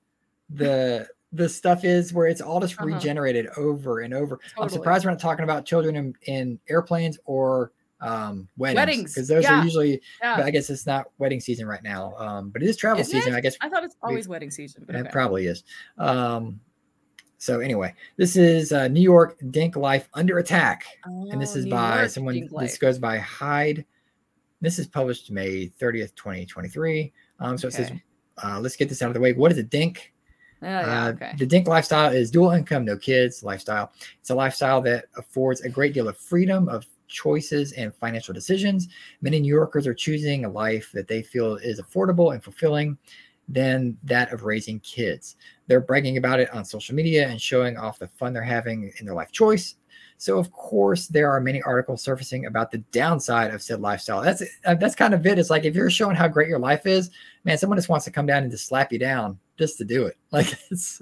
the 0.51 1.09
the 1.33 1.49
stuff 1.49 1.85
is 1.85 2.13
where 2.13 2.27
it's 2.27 2.41
all 2.41 2.59
just 2.61 2.75
Uh-huh. 2.75 2.87
regenerated 2.87 3.47
over 3.57 4.01
and 4.01 4.13
over. 4.13 4.41
I'm 4.61 4.69
surprised 4.69 5.05
we're 5.05 5.13
not 5.13 5.21
talking 5.21 5.45
about 5.45 5.65
children 5.65 5.95
in, 5.97 6.15
in 6.27 6.59
airplanes 6.69 7.19
or 7.25 7.71
um, 8.01 8.49
weddings 8.57 9.15
because 9.15 9.29
those 9.29 9.45
yeah. 9.45 9.61
are 9.61 9.65
usually. 9.65 10.01
Yeah. 10.23 10.37
But 10.39 10.47
I 10.47 10.51
guess 10.51 10.71
it's 10.71 10.87
not 10.87 11.07
wedding 11.19 11.39
season 11.39 11.67
right 11.69 11.83
now. 11.83 12.15
Um, 12.17 12.51
but 12.51 12.63
it 12.63 12.69
is 12.69 12.77
travel 12.77 13.01
Isn't 13.01 13.13
season. 13.13 13.35
it? 13.35 13.37
I 13.37 13.41
guess 13.41 13.57
I 13.61 13.69
thought 13.69 13.85
it's 13.85 13.95
always 14.03 14.27
wedding 14.27 14.51
season, 14.51 14.85
but 14.87 14.97
it 14.97 15.01
okay. 15.03 15.11
probably 15.13 15.47
is. 15.47 15.63
Um, 15.99 16.59
so 17.39 17.61
anyway, 17.61 17.95
this 18.17 18.37
is 18.37 18.73
uh, 18.73 18.89
New 18.89 19.01
York 19.03 19.37
Dink 19.51 19.77
Life 19.77 20.09
under 20.15 20.39
attack, 20.39 20.85
and 21.05 21.41
this 21.41 21.55
Oh, 21.55 21.59
is 21.61 21.65
New 21.67 21.71
by 21.71 21.99
York 22.01 22.11
someone. 22.11 22.35
Dink 22.35 22.47
This 22.47 22.53
Life. 22.53 22.81
goes 22.81 22.99
by 22.99 23.19
Hyde. 23.19 23.85
This 24.61 24.79
is 24.79 24.87
published 24.87 25.31
May 25.31 25.67
thirtieth, 25.67 26.15
twenty 26.15 26.45
twenty 26.47 26.69
three. 26.69 27.13
Um, 27.39 27.57
so 27.57 27.69
it 27.69 27.73
says, 27.73 27.91
uh, 28.43 28.61
let's 28.61 28.77
get 28.77 28.89
this 28.89 29.03
out 29.03 29.09
of 29.09 29.15
the 29.15 29.21
way. 29.21 29.33
What 29.33 29.53
is 29.53 29.59
a 29.59 29.63
dink? 29.63 30.13
Oh, 30.63 30.67
yeah, 30.67 31.05
Uh, 31.05 31.09
okay. 31.13 31.33
The 31.39 31.47
Dink 31.47 31.67
lifestyle 31.67 32.13
is 32.13 32.31
dual 32.31 32.51
income, 32.51 32.85
no 32.85 32.97
kids 32.99 33.43
lifestyle. 33.43 33.93
It's 34.21 34.29
a 34.29 34.35
lifestyle 34.35 34.83
that 34.83 35.07
affords 35.17 35.63
a 35.63 35.71
great 35.71 35.95
deal 35.95 36.07
of 36.09 36.19
freedom 36.19 36.69
of 36.69 36.85
choices 37.09 37.73
and 37.73 37.95
financial 37.95 38.35
decisions. 38.35 38.89
Many 39.23 39.41
New 39.41 39.49
Yorkers 39.49 39.87
are 39.87 39.95
choosing 39.95 40.45
a 40.45 40.51
life 40.51 40.91
that 40.93 41.09
they 41.09 41.23
feel 41.23 41.57
is 41.57 41.81
affordable 41.81 42.35
and 42.35 42.45
fulfilling 42.45 42.99
than 43.49 43.97
that 44.05 44.33
of 44.33 44.45
raising 44.45 44.79
kids. 44.81 45.37
They're 45.67 45.81
bragging 45.81 46.19
about 46.19 46.41
it 46.41 46.53
on 46.55 46.65
social 46.65 46.95
media 46.95 47.27
and 47.27 47.41
showing 47.41 47.79
off 47.79 47.99
the 47.99 48.09
fun 48.09 48.33
they're 48.35 48.43
having 48.43 48.93
in 49.01 49.07
their 49.07 49.15
life 49.15 49.33
choice. 49.33 49.77
So 50.21 50.37
of 50.39 50.53
course 50.53 51.07
there 51.07 51.31
are 51.31 51.41
many 51.41 51.63
articles 51.63 52.03
surfacing 52.03 52.45
about 52.45 52.71
the 52.71 52.79
downside 52.93 53.55
of 53.55 53.63
said 53.63 53.81
lifestyle. 53.81 54.21
That's 54.21 54.43
uh, 54.67 54.75
that's 54.75 54.95
kind 54.95 55.15
of 55.15 55.25
it. 55.25 55.39
It's 55.39 55.49
like 55.49 55.65
if 55.65 55.75
you're 55.75 55.89
showing 55.89 56.15
how 56.15 56.29
great 56.29 56.47
your 56.47 56.59
life 56.59 56.85
is, 56.85 57.09
man, 57.45 57.57
someone 57.57 57.79
just 57.79 57.89
wants 57.89 58.05
to 58.05 58.11
come 58.11 58.27
down 58.27 58.43
and 58.43 58.53
just 58.53 58.67
slap 58.67 58.93
you 58.93 58.99
down 58.99 59.39
just 59.59 59.79
to 59.79 59.85
do 59.85 60.05
it. 60.05 60.19
Like 60.31 60.59
it's 60.71 61.01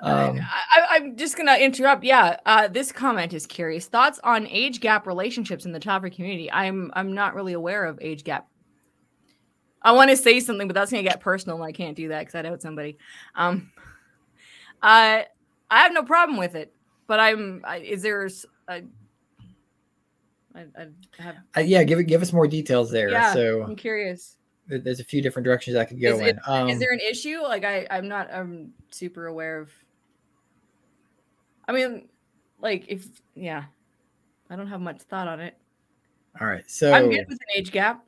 um, 0.00 0.40
I, 0.40 0.86
I'm 0.92 1.14
just 1.14 1.36
gonna 1.36 1.56
interrupt. 1.56 2.04
Yeah, 2.04 2.38
uh, 2.46 2.68
this 2.68 2.90
comment 2.90 3.34
is 3.34 3.46
curious. 3.46 3.84
Thoughts 3.84 4.18
on 4.24 4.46
age 4.46 4.80
gap 4.80 5.06
relationships 5.06 5.66
in 5.66 5.72
the 5.72 5.78
Topper 5.78 6.08
community? 6.08 6.50
I'm 6.50 6.90
I'm 6.94 7.12
not 7.12 7.34
really 7.34 7.52
aware 7.52 7.84
of 7.84 7.98
age 8.00 8.24
gap. 8.24 8.48
I 9.82 9.92
want 9.92 10.08
to 10.08 10.16
say 10.16 10.40
something, 10.40 10.68
but 10.68 10.72
that's 10.72 10.90
gonna 10.90 11.02
get 11.02 11.20
personal, 11.20 11.56
and 11.56 11.66
I 11.66 11.72
can't 11.72 11.94
do 11.94 12.08
that 12.08 12.20
because 12.20 12.34
I 12.34 12.40
doubt 12.40 12.62
somebody. 12.62 12.96
Um, 13.34 13.70
I 14.80 15.26
I 15.70 15.80
have 15.80 15.92
no 15.92 16.02
problem 16.02 16.38
with 16.38 16.54
it, 16.54 16.74
but 17.12 17.20
I'm. 17.20 17.60
I, 17.64 17.76
is 17.80 18.00
there 18.00 18.24
a? 18.24 18.30
I, 18.70 18.82
I 20.54 20.86
have. 21.18 21.36
Uh, 21.54 21.60
yeah, 21.60 21.84
give 21.84 21.98
it 21.98 22.04
give 22.04 22.22
us 22.22 22.32
more 22.32 22.46
details 22.46 22.90
there. 22.90 23.10
Yeah, 23.10 23.34
so 23.34 23.64
I'm 23.64 23.76
curious. 23.76 24.38
there's 24.66 24.98
a 24.98 25.04
few 25.04 25.20
different 25.20 25.44
directions 25.44 25.76
I 25.76 25.84
could 25.84 26.00
go 26.00 26.14
Is 26.14 26.20
in. 26.20 26.26
it- 26.28 26.38
Um, 26.46 26.70
is 26.70 26.78
there 26.78 26.90
an 26.90 27.00
issue? 27.00 27.42
Like 27.42 27.66
I, 27.66 27.86
I'm 27.90 28.08
not. 28.08 28.32
I'm 28.32 28.72
super 28.90 29.26
aware 29.26 29.60
of. 29.60 29.70
I 31.68 31.72
mean, 31.72 32.08
like 32.62 32.86
if 32.88 33.06
yeah, 33.34 33.64
I 34.48 34.56
don't 34.56 34.68
have 34.68 34.80
much 34.80 35.02
thought 35.02 35.28
on 35.28 35.38
it. 35.40 35.54
all 36.40 36.46
right, 36.46 36.64
so 36.66 36.94
I'm 36.94 37.10
good 37.10 37.26
with 37.28 37.38
an 37.42 37.46
age 37.58 37.72
gap, 37.72 38.06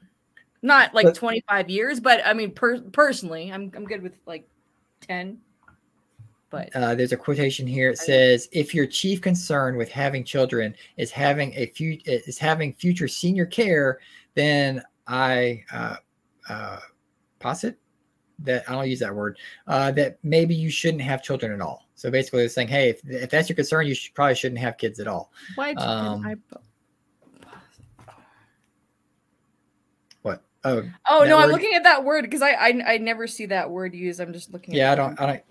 not 0.63 0.95
like 0.95 1.05
But- 1.05 1.15
25 1.17 1.69
years, 1.69 2.01
but 2.01 2.23
I 2.25 2.33
mean, 2.33 2.53
per- 2.53 2.81
personally, 2.81 3.53
I'm 3.53 3.71
I'm 3.77 3.85
good 3.85 4.01
with 4.01 4.15
like 4.25 4.49
10. 5.03 5.37
But 6.55 6.77
uh, 6.77 6.95
there's 6.95 7.13
a 7.13 7.17
quotation 7.17 7.67
here. 7.67 7.91
It 7.91 7.99
says, 7.99 8.49
"If 8.53 8.75
your 8.75 8.87
chief 8.87 9.21
concern 9.21 9.77
with 9.77 9.91
having 9.91 10.23
children 10.23 10.75
is 10.97 11.11
having 11.11 11.53
a 11.55 11.67
few 11.67 11.99
is 12.05 12.39
having 12.39 12.73
future 12.75 13.09
senior 13.09 13.47
care, 13.47 13.99
then 14.35 14.83
I 15.07 15.65
uh, 15.73 15.97
uh, 16.49 16.79
posit 17.41 17.77
that 18.41 18.69
I 18.69 18.73
don't 18.73 18.89
use 18.89 19.01
that 19.01 19.15
word. 19.15 19.39
Uh, 19.67 19.91
that 19.93 20.19
maybe 20.23 20.55
you 20.55 20.71
shouldn't 20.71 21.03
have 21.03 21.23
children 21.23 21.53
at 21.53 21.61
all. 21.61 21.89
So 21.97 22.11
basically, 22.11 22.45
it's 22.45 22.55
saying, 22.55 22.69
hey, 22.69 22.91
if, 22.91 23.01
if 23.05 23.31
that's 23.31 23.49
your 23.49 23.57
concern, 23.57 23.87
you 23.87 23.95
should, 23.95 24.15
probably 24.15 24.35
shouldn't 24.35 24.61
have 24.61 24.77
kids 24.77 25.01
at 25.01 25.07
all. 25.07 25.33
why 25.55 25.75
did 25.75 25.83
um, 25.83 26.25
I? 26.25 26.35
What? 30.23 30.43
Oh, 30.65 30.83
Oh 31.09 31.25
no, 31.25 31.39
I'm 31.39 31.51
looking 31.51 31.75
at 31.75 31.85
that 31.85 32.05
word 32.05 32.23
because 32.23 32.43
I, 32.43 32.53
I 32.53 32.95
I 32.95 32.99
never 32.99 33.27
see 33.27 33.47
that 33.47 33.71
word 33.71 33.95
used. 33.95 34.21
I'm 34.21 34.33
just 34.33 34.53
looking. 34.53 34.75
Yeah, 34.75 34.93
I 34.93 34.95
don't, 34.95 35.21
I 35.21 35.27
don't, 35.27 35.43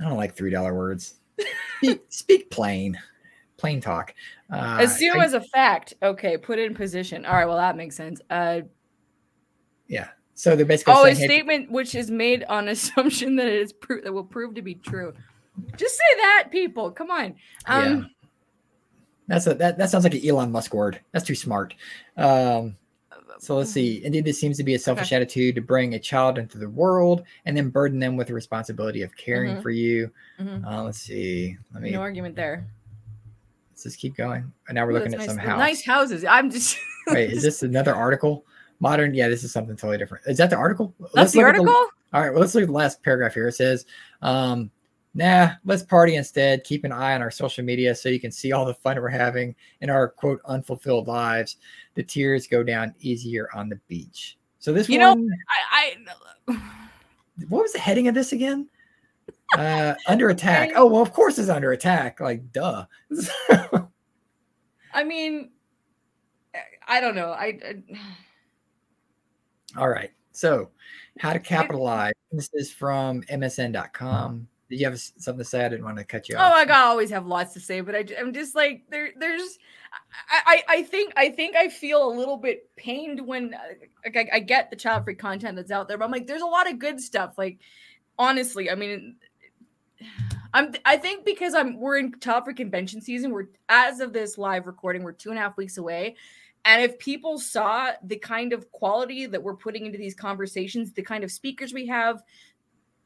I 0.00 0.04
don't 0.04 0.16
like 0.16 0.34
three 0.34 0.50
dollar 0.50 0.74
words. 0.74 1.14
speak, 1.78 2.02
speak 2.08 2.50
plain, 2.50 2.98
plain 3.56 3.80
talk. 3.80 4.14
Uh, 4.50 4.78
Assume 4.80 5.20
I- 5.20 5.24
as 5.24 5.34
a 5.34 5.40
fact. 5.40 5.94
Okay, 6.02 6.36
put 6.36 6.58
it 6.58 6.66
in 6.66 6.74
position. 6.74 7.24
All 7.26 7.34
right, 7.34 7.46
well 7.46 7.56
that 7.56 7.76
makes 7.76 7.96
sense. 7.96 8.20
Uh, 8.30 8.62
yeah. 9.86 10.08
So 10.34 10.54
they're 10.54 10.64
basically 10.64 10.94
oh, 10.96 11.04
a 11.04 11.14
hey, 11.14 11.26
statement 11.26 11.70
which 11.70 11.94
is 11.94 12.10
made 12.10 12.44
on 12.44 12.68
assumption 12.68 13.36
that 13.36 13.46
it 13.46 13.60
is 13.60 13.72
pro- 13.72 14.00
that 14.02 14.12
will 14.12 14.24
prove 14.24 14.54
to 14.54 14.62
be 14.62 14.74
true. 14.74 15.12
Just 15.76 15.96
say 15.96 16.16
that, 16.18 16.48
people. 16.52 16.92
Come 16.92 17.10
on. 17.10 17.34
Um, 17.66 18.10
that's 19.26 19.46
a 19.46 19.54
that, 19.54 19.78
that 19.78 19.90
sounds 19.90 20.04
like 20.04 20.14
an 20.14 20.26
Elon 20.26 20.52
Musk 20.52 20.72
word. 20.72 21.00
That's 21.12 21.26
too 21.26 21.34
smart. 21.34 21.74
Um, 22.16 22.76
so 23.38 23.56
let's 23.56 23.70
see. 23.70 24.04
Indeed, 24.04 24.24
this 24.24 24.40
seems 24.40 24.56
to 24.58 24.64
be 24.64 24.74
a 24.74 24.78
selfish 24.78 25.12
attitude 25.12 25.54
to 25.54 25.60
bring 25.60 25.94
a 25.94 25.98
child 25.98 26.38
into 26.38 26.58
the 26.58 26.68
world 26.68 27.22
and 27.44 27.56
then 27.56 27.70
burden 27.70 27.98
them 27.98 28.16
with 28.16 28.26
the 28.28 28.34
responsibility 28.34 29.02
of 29.02 29.16
caring 29.16 29.56
Mhm. 29.56 29.62
for 29.62 29.70
you. 29.70 30.10
Mhm. 30.40 30.64
Uh, 30.66 30.82
let's 30.84 30.98
see. 30.98 31.56
Let 31.72 31.82
me 31.82 31.90
No 31.92 32.00
argument 32.00 32.34
there. 32.36 32.66
let's 33.70 33.84
just 33.84 33.98
keep 33.98 34.16
going. 34.16 34.52
And 34.68 34.74
now 34.74 34.84
we're 34.84 34.90
Ooh, 34.90 34.94
looking 34.94 35.14
at 35.14 35.18
nice, 35.18 35.26
some 35.28 35.36
the 35.36 35.42
house. 35.42 35.58
nice 35.58 35.84
houses. 35.84 36.24
I'm 36.24 36.50
just. 36.50 36.76
Wait, 37.08 37.30
is 37.30 37.42
this 37.42 37.62
another 37.62 37.94
article? 37.94 38.44
Modern, 38.80 39.14
yeah, 39.14 39.28
this 39.28 39.42
is 39.44 39.52
something 39.52 39.76
totally 39.76 39.98
different. 39.98 40.24
Is 40.26 40.38
that 40.38 40.50
the 40.50 40.56
article? 40.56 40.94
That's 41.00 41.14
Let's 41.14 41.32
the 41.32 41.42
article. 41.42 41.68
All 41.68 42.20
right, 42.22 42.30
well, 42.30 42.40
let's 42.40 42.54
look 42.54 42.62
at 42.62 42.68
the 42.68 42.72
last 42.72 43.02
paragraph 43.02 43.34
here. 43.34 43.48
It 43.48 43.52
says, 43.54 43.84
um, 44.22 44.70
nah, 45.14 45.50
let's 45.64 45.82
party 45.82 46.16
instead. 46.16 46.64
Keep 46.64 46.84
an 46.84 46.92
eye 46.92 47.14
on 47.14 47.22
our 47.22 47.30
social 47.30 47.64
media 47.64 47.94
so 47.94 48.08
you 48.08 48.20
can 48.20 48.30
see 48.30 48.52
all 48.52 48.64
the 48.64 48.74
fun 48.74 49.00
we're 49.00 49.08
having 49.08 49.54
in 49.80 49.90
our 49.90 50.08
quote 50.08 50.40
unfulfilled 50.46 51.06
lives. 51.08 51.56
The 51.94 52.02
tears 52.02 52.46
go 52.46 52.62
down 52.62 52.94
easier 53.00 53.48
on 53.54 53.68
the 53.68 53.76
beach. 53.88 54.36
So 54.58 54.72
this 54.72 54.88
You 54.88 54.98
know- 54.98 55.14
one, 55.14 55.28
I, 55.48 55.96
I 56.48 56.60
what 57.48 57.62
was 57.62 57.72
the 57.72 57.78
heading 57.78 58.08
of 58.08 58.14
this 58.14 58.32
again? 58.32 58.68
uh, 59.56 59.94
under 60.06 60.28
attack. 60.30 60.70
Oh 60.74 60.86
well, 60.86 61.02
of 61.02 61.12
course 61.12 61.38
it's 61.38 61.48
under 61.48 61.72
attack. 61.72 62.20
Like 62.20 62.52
duh. 62.52 62.84
I 64.92 65.04
mean, 65.04 65.50
I 66.86 67.00
don't 67.00 67.14
know. 67.14 67.30
I, 67.30 67.58
I 67.64 67.82
all 69.76 69.88
right. 69.88 70.10
So, 70.32 70.70
how 71.18 71.32
to 71.32 71.38
capitalize. 71.40 72.14
This 72.32 72.50
is 72.54 72.72
from 72.72 73.22
MSN.com. 73.24 74.48
Did 74.68 74.80
you 74.80 74.86
have 74.86 74.98
something 74.98 75.38
to 75.38 75.44
say? 75.44 75.64
I 75.64 75.68
didn't 75.68 75.84
want 75.84 75.96
to 75.96 76.04
cut 76.04 76.28
you 76.28 76.36
oh, 76.36 76.40
off. 76.40 76.52
Oh, 76.68 76.72
I 76.72 76.80
always 76.80 77.10
have 77.10 77.26
lots 77.26 77.54
to 77.54 77.60
say, 77.60 77.80
but 77.80 77.94
I, 77.94 78.04
am 78.18 78.34
just 78.34 78.54
like 78.54 78.82
there. 78.90 79.10
There's, 79.18 79.58
I, 80.30 80.62
I, 80.68 80.82
think, 80.82 81.14
I 81.16 81.30
think 81.30 81.56
I 81.56 81.68
feel 81.68 82.06
a 82.06 82.12
little 82.12 82.36
bit 82.36 82.68
pained 82.76 83.26
when 83.26 83.54
uh, 83.54 83.58
like, 84.04 84.16
I, 84.16 84.36
I 84.36 84.40
get 84.40 84.68
the 84.68 84.76
child 84.76 85.04
free 85.04 85.14
content 85.14 85.56
that's 85.56 85.70
out 85.70 85.88
there, 85.88 85.96
but 85.96 86.04
I'm 86.04 86.10
like, 86.10 86.26
there's 86.26 86.42
a 86.42 86.46
lot 86.46 86.70
of 86.70 86.78
good 86.78 87.00
stuff. 87.00 87.38
Like, 87.38 87.60
honestly, 88.18 88.70
I 88.70 88.74
mean, 88.74 89.16
I'm. 90.52 90.74
I 90.84 90.98
think 90.98 91.24
because 91.24 91.54
I'm 91.54 91.80
we're 91.80 91.98
in 91.98 92.18
child 92.20 92.44
free 92.44 92.54
convention 92.54 93.00
season. 93.00 93.32
We're 93.32 93.48
as 93.68 94.00
of 94.00 94.12
this 94.12 94.36
live 94.36 94.66
recording, 94.66 95.02
we're 95.02 95.12
two 95.12 95.30
and 95.30 95.38
a 95.38 95.42
half 95.42 95.56
weeks 95.56 95.78
away. 95.78 96.16
And 96.64 96.82
if 96.82 96.98
people 96.98 97.38
saw 97.38 97.92
the 98.02 98.16
kind 98.16 98.52
of 98.52 98.70
quality 98.72 99.26
that 99.26 99.42
we're 99.42 99.56
putting 99.56 99.86
into 99.86 99.96
these 99.96 100.14
conversations, 100.14 100.92
the 100.92 101.02
kind 101.02 101.24
of 101.24 101.32
speakers 101.32 101.72
we 101.72 101.86
have, 101.86 102.22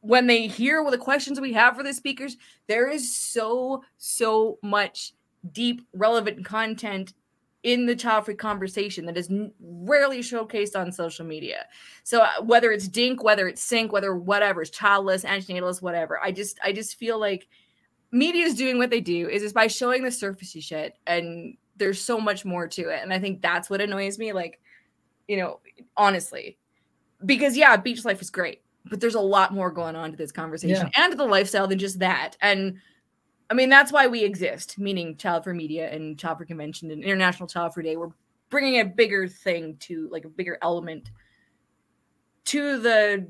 when 0.02 0.26
they 0.26 0.46
hear 0.46 0.82
what 0.82 0.90
the 0.90 0.98
questions 0.98 1.40
we 1.40 1.52
have 1.52 1.76
for 1.76 1.82
the 1.82 1.94
speakers, 1.94 2.36
there 2.66 2.88
is 2.88 3.14
so, 3.14 3.82
so 3.98 4.58
much 4.62 5.14
deep, 5.52 5.86
relevant 5.94 6.44
content 6.44 7.14
in 7.62 7.86
the 7.86 7.94
child 7.94 8.24
free 8.24 8.34
conversation 8.34 9.06
that 9.06 9.16
is 9.16 9.30
rarely 9.60 10.18
showcased 10.18 10.78
on 10.78 10.90
social 10.90 11.24
media. 11.24 11.66
So 12.02 12.22
uh, 12.22 12.42
whether 12.42 12.72
it's 12.72 12.88
Dink, 12.88 13.22
whether 13.22 13.46
it's 13.46 13.62
Sink, 13.62 13.92
whether 13.92 14.14
whatever, 14.16 14.62
it's 14.62 14.70
childless, 14.70 15.24
antinatalist, 15.24 15.80
whatever, 15.80 16.20
I 16.20 16.32
just 16.32 16.58
I 16.64 16.72
just 16.72 16.96
feel 16.96 17.20
like 17.20 17.46
media 18.10 18.44
is 18.44 18.54
doing 18.56 18.78
what 18.78 18.90
they 18.90 19.00
do 19.00 19.28
is 19.28 19.42
is 19.42 19.52
by 19.52 19.68
showing 19.68 20.02
the 20.02 20.10
surfacey 20.10 20.62
shit 20.62 20.96
and 21.06 21.56
there's 21.76 22.00
so 22.00 22.20
much 22.20 22.44
more 22.44 22.66
to 22.66 22.90
it. 22.90 23.00
And 23.02 23.12
I 23.12 23.18
think 23.18 23.40
that's 23.40 23.70
what 23.70 23.80
annoys 23.80 24.18
me. 24.18 24.32
Like, 24.32 24.60
you 25.28 25.36
know, 25.36 25.60
honestly, 25.96 26.58
because 27.24 27.56
yeah, 27.56 27.76
beach 27.76 28.04
life 28.04 28.20
is 28.20 28.30
great, 28.30 28.61
but 28.86 29.00
there's 29.00 29.14
a 29.14 29.20
lot 29.20 29.52
more 29.52 29.70
going 29.70 29.96
on 29.96 30.10
to 30.10 30.16
this 30.16 30.32
conversation 30.32 30.90
yeah. 30.94 31.02
and 31.02 31.12
to 31.12 31.16
the 31.16 31.24
lifestyle 31.24 31.66
than 31.66 31.78
just 31.78 31.98
that. 32.00 32.36
And 32.40 32.78
I 33.50 33.54
mean, 33.54 33.68
that's 33.68 33.92
why 33.92 34.06
we 34.06 34.24
exist, 34.24 34.78
meaning 34.78 35.16
Child 35.16 35.44
Free 35.44 35.54
Media 35.54 35.90
and 35.92 36.18
Child 36.18 36.38
Free 36.38 36.46
Convention 36.46 36.90
and 36.90 37.02
International 37.04 37.48
Child 37.48 37.74
Free 37.74 37.84
Day. 37.84 37.96
We're 37.96 38.10
bringing 38.50 38.80
a 38.80 38.84
bigger 38.84 39.28
thing 39.28 39.76
to 39.80 40.08
like 40.10 40.24
a 40.24 40.28
bigger 40.28 40.58
element 40.62 41.10
to 42.44 42.78
the 42.78 43.28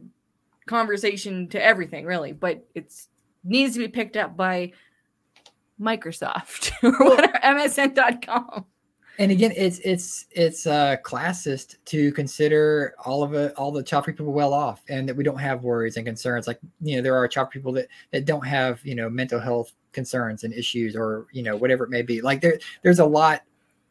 conversation 0.66 1.48
to 1.48 1.62
everything 1.62 2.06
really 2.06 2.32
but 2.32 2.64
it's 2.74 3.08
needs 3.44 3.74
to 3.74 3.80
be 3.80 3.88
picked 3.88 4.16
up 4.16 4.36
by 4.36 4.72
Microsoft 5.82 6.72
or 6.82 7.06
whatever, 7.06 7.38
MSN.com. 7.42 8.64
And 9.18 9.30
again, 9.30 9.52
it's 9.56 9.78
it's 9.80 10.26
it's 10.30 10.66
uh, 10.66 10.96
classist 11.04 11.76
to 11.86 12.12
consider 12.12 12.94
all 13.04 13.22
of 13.22 13.34
it, 13.34 13.52
all 13.56 13.70
the 13.70 13.84
free 13.84 14.12
people 14.14 14.32
well 14.32 14.54
off, 14.54 14.82
and 14.88 15.08
that 15.08 15.14
we 15.14 15.22
don't 15.22 15.38
have 15.38 15.64
worries 15.64 15.96
and 15.96 16.06
concerns. 16.06 16.46
Like 16.46 16.58
you 16.80 16.96
know, 16.96 17.02
there 17.02 17.14
are 17.14 17.28
child 17.28 17.50
people 17.50 17.72
that 17.72 17.88
that 18.10 18.24
don't 18.24 18.46
have 18.46 18.84
you 18.84 18.94
know 18.94 19.10
mental 19.10 19.38
health 19.38 19.72
concerns 19.92 20.44
and 20.44 20.54
issues, 20.54 20.96
or 20.96 21.26
you 21.30 21.42
know 21.42 21.56
whatever 21.56 21.84
it 21.84 21.90
may 21.90 22.02
be. 22.02 22.22
Like 22.22 22.40
there 22.40 22.58
there's 22.82 23.00
a 23.00 23.04
lot 23.04 23.42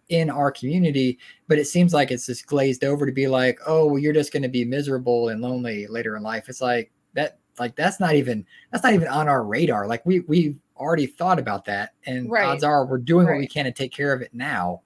in 0.09 0.29
our 0.29 0.51
community, 0.51 1.19
but 1.47 1.59
it 1.59 1.65
seems 1.65 1.93
like 1.93 2.11
it's 2.11 2.25
just 2.25 2.47
glazed 2.47 2.83
over 2.83 3.05
to 3.05 3.11
be 3.11 3.27
like, 3.27 3.59
oh, 3.65 3.85
well, 3.85 3.99
you're 3.99 4.13
just 4.13 4.33
going 4.33 4.43
to 4.43 4.49
be 4.49 4.65
miserable 4.65 5.29
and 5.29 5.41
lonely 5.41 5.87
later 5.87 6.17
in 6.17 6.23
life. 6.23 6.49
It's 6.49 6.61
like 6.61 6.91
that, 7.13 7.37
like 7.59 7.75
that's 7.75 7.99
not 7.99 8.15
even 8.15 8.45
that's 8.71 8.83
not 8.83 8.93
even 8.93 9.07
on 9.07 9.29
our 9.29 9.43
radar. 9.43 9.87
Like 9.87 10.05
we 10.05 10.21
we've 10.21 10.57
already 10.77 11.05
thought 11.05 11.37
about 11.37 11.63
that, 11.65 11.93
and 12.07 12.29
right. 12.29 12.45
odds 12.45 12.63
are 12.63 12.87
we're 12.87 12.97
doing 12.97 13.27
right. 13.27 13.33
what 13.33 13.39
we 13.39 13.47
can 13.47 13.65
to 13.65 13.71
take 13.71 13.93
care 13.93 14.13
of 14.13 14.21
it 14.23 14.33
now 14.33 14.81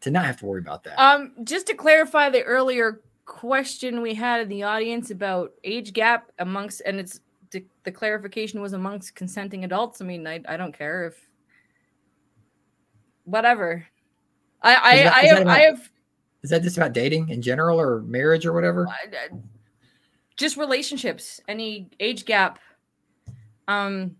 to 0.00 0.10
not 0.10 0.24
have 0.24 0.36
to 0.38 0.46
worry 0.46 0.60
about 0.60 0.84
that. 0.84 1.00
Um, 1.00 1.32
just 1.44 1.66
to 1.68 1.74
clarify 1.74 2.30
the 2.30 2.42
earlier 2.42 3.02
question 3.24 4.00
we 4.00 4.14
had 4.14 4.40
in 4.40 4.48
the 4.48 4.62
audience 4.62 5.10
about 5.10 5.52
age 5.64 5.92
gap 5.92 6.30
amongst, 6.38 6.82
and 6.86 6.98
it's 6.98 7.20
the, 7.50 7.64
the 7.84 7.92
clarification 7.92 8.60
was 8.60 8.72
amongst 8.72 9.14
consenting 9.14 9.64
adults. 9.64 10.00
I 10.00 10.04
mean, 10.04 10.26
I, 10.26 10.40
I 10.48 10.56
don't 10.56 10.76
care 10.76 11.06
if 11.06 11.28
whatever. 13.24 13.86
I 14.62 14.76
I, 14.76 14.96
that, 14.96 15.14
I 15.14 15.20
have 15.20 15.38
about, 15.42 15.56
I 15.56 15.60
have. 15.60 15.90
Is 16.42 16.50
that 16.50 16.62
just 16.62 16.76
about 16.76 16.92
dating 16.92 17.28
in 17.28 17.42
general 17.42 17.80
or 17.80 18.02
marriage 18.02 18.46
or 18.46 18.52
whatever? 18.52 18.88
Just 20.36 20.56
relationships. 20.56 21.40
Any 21.48 21.90
age 22.00 22.24
gap. 22.24 22.58
Um, 23.66 24.16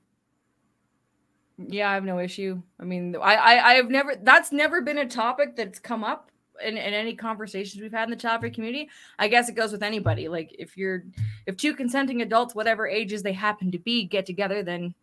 yeah, 1.59 1.91
I 1.91 1.95
have 1.95 2.05
no 2.05 2.19
issue. 2.19 2.63
I 2.79 2.85
mean, 2.85 3.17
I, 3.17 3.35
I 3.35 3.75
I've 3.75 3.91
never 3.91 4.15
that's 4.23 4.53
never 4.53 4.81
been 4.81 4.99
a 4.99 5.07
topic 5.07 5.57
that's 5.57 5.79
come 5.79 6.05
up 6.05 6.31
in, 6.63 6.77
in 6.77 6.95
any 6.95 7.15
conversations 7.15 7.83
we've 7.83 7.93
had 7.93 8.05
in 8.05 8.11
the 8.11 8.17
child 8.17 8.41
free 8.41 8.51
community. 8.51 8.89
I 9.19 9.29
guess 9.29 9.49
it 9.49 9.55
goes 9.55 9.73
with 9.73 9.83
anybody. 9.83 10.29
Like 10.29 10.55
if 10.59 10.77
you're 10.77 11.05
if 11.47 11.57
two 11.57 11.75
consenting 11.75 12.23
adults, 12.23 12.55
whatever 12.55 12.87
ages 12.87 13.23
they 13.23 13.33
happen 13.33 13.71
to 13.73 13.79
be, 13.79 14.05
get 14.05 14.27
together, 14.27 14.63
then 14.63 14.95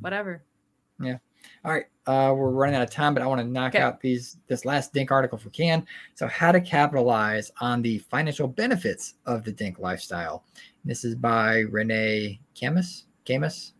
whatever. 0.00 0.42
Yeah. 1.00 1.18
All 1.64 1.72
right. 1.72 1.84
Uh, 2.06 2.32
we're 2.34 2.50
running 2.50 2.74
out 2.74 2.82
of 2.82 2.90
time, 2.90 3.12
but 3.12 3.22
I 3.22 3.26
want 3.26 3.40
to 3.40 3.46
knock 3.46 3.74
okay. 3.74 3.82
out 3.82 4.00
these 4.00 4.38
this 4.46 4.64
last 4.64 4.94
Dink 4.94 5.10
article 5.10 5.36
if 5.36 5.44
we 5.44 5.50
can. 5.50 5.86
So, 6.14 6.26
how 6.26 6.50
to 6.50 6.60
capitalize 6.60 7.52
on 7.60 7.82
the 7.82 7.98
financial 7.98 8.48
benefits 8.48 9.14
of 9.26 9.44
the 9.44 9.52
Dink 9.52 9.78
lifestyle. 9.78 10.44
This 10.84 11.04
is 11.04 11.14
by 11.14 11.58
Renee 11.70 12.40
Camus. 12.54 13.04
Camus. 13.26 13.74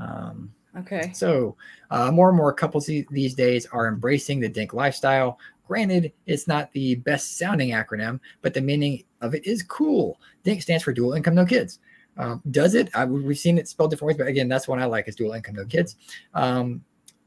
Um, 0.00 0.52
okay. 0.78 1.12
So, 1.14 1.56
uh, 1.90 2.10
more 2.10 2.28
and 2.28 2.36
more 2.36 2.52
couples 2.52 2.86
these 2.86 3.34
days 3.34 3.66
are 3.66 3.88
embracing 3.88 4.40
the 4.40 4.48
DINK 4.48 4.74
lifestyle. 4.74 5.38
Granted, 5.66 6.12
it's 6.26 6.48
not 6.48 6.72
the 6.72 6.94
best 6.96 7.36
sounding 7.36 7.70
acronym, 7.70 8.20
but 8.40 8.54
the 8.54 8.60
meaning 8.60 9.04
of 9.20 9.34
it 9.34 9.46
is 9.46 9.62
cool. 9.62 10.20
DINK 10.44 10.62
stands 10.62 10.84
for 10.84 10.92
dual 10.92 11.12
income, 11.12 11.34
no 11.34 11.44
kids. 11.44 11.78
Um, 12.16 12.42
does 12.50 12.74
it? 12.74 12.90
I, 12.94 13.04
we've 13.04 13.38
seen 13.38 13.58
it 13.58 13.68
spelled 13.68 13.90
different 13.90 14.08
ways, 14.08 14.16
but 14.18 14.26
again, 14.26 14.48
that's 14.48 14.66
one 14.66 14.80
I 14.80 14.86
like 14.86 15.08
is 15.08 15.14
dual 15.14 15.32
income, 15.32 15.54
no 15.54 15.64
kids. 15.64 15.96
Um, 16.34 16.82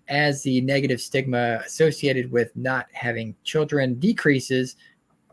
as 0.07 0.43
the 0.43 0.59
negative 0.61 0.99
stigma 0.99 1.61
associated 1.65 2.30
with 2.32 2.53
not 2.55 2.88
having 2.91 3.34
children 3.43 3.95
decreases, 3.95 4.76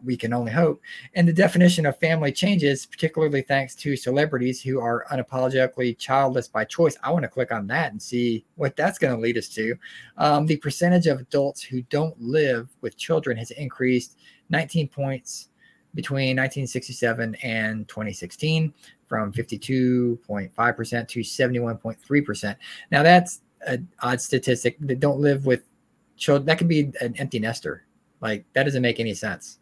we 0.05 0.17
can 0.17 0.33
only 0.33 0.53
hope. 0.53 0.81
And 1.15 1.27
the 1.27 1.33
definition 1.33 1.87
of 1.87 1.99
family 1.99 2.33
changes, 2.33 2.87
particularly 2.87 3.43
thanks 3.43 3.75
to 3.77 3.97
celebrities 3.97 4.63
who 4.63 4.81
are 4.81 5.07
unapologetically 5.11 5.99
childless 5.99 6.49
by 6.49 6.65
choice. 6.65 6.97
I 7.03 7.11
want 7.11 7.23
to 7.23 7.29
click 7.29 7.53
on 7.53 7.67
that 7.69 7.93
and 7.93 8.01
see 8.01 8.45
what 8.57 8.77
that's 8.77 8.99
going 8.99 9.15
to 9.15 9.21
lead 9.21 9.39
us 9.39 9.49
to. 9.51 9.77
Um, 10.17 10.47
the 10.47 10.57
percentage 10.57 11.07
of 11.07 11.21
adults 11.21 11.63
who 11.63 11.83
don't 11.83 12.21
live 12.21 12.69
with 12.81 12.97
children 12.97 13.37
has 13.37 13.51
increased 13.53 14.19
19 14.51 14.89
points 14.89 15.49
between 15.95 16.37
1967 16.37 17.35
and 17.43 17.89
2016 17.89 18.73
from 19.09 19.33
52.5% 19.33 21.09
to 21.09 21.21
71.3%. 21.21 22.57
Now, 22.91 23.03
that's 23.03 23.41
an 23.67 23.89
odd 24.01 24.21
statistic 24.21 24.77
that 24.81 25.01
don't 25.01 25.21
live 25.21 25.47
with 25.47 25.65
children. 26.17 26.47
That 26.47 26.59
could 26.59 26.69
be 26.69 26.93
an 27.01 27.17
empty 27.17 27.39
nester. 27.39 27.85
Like, 28.21 28.45
that 28.53 28.65
doesn't 28.65 28.83
make 28.83 29.01
any 29.01 29.15
sense. 29.15 29.59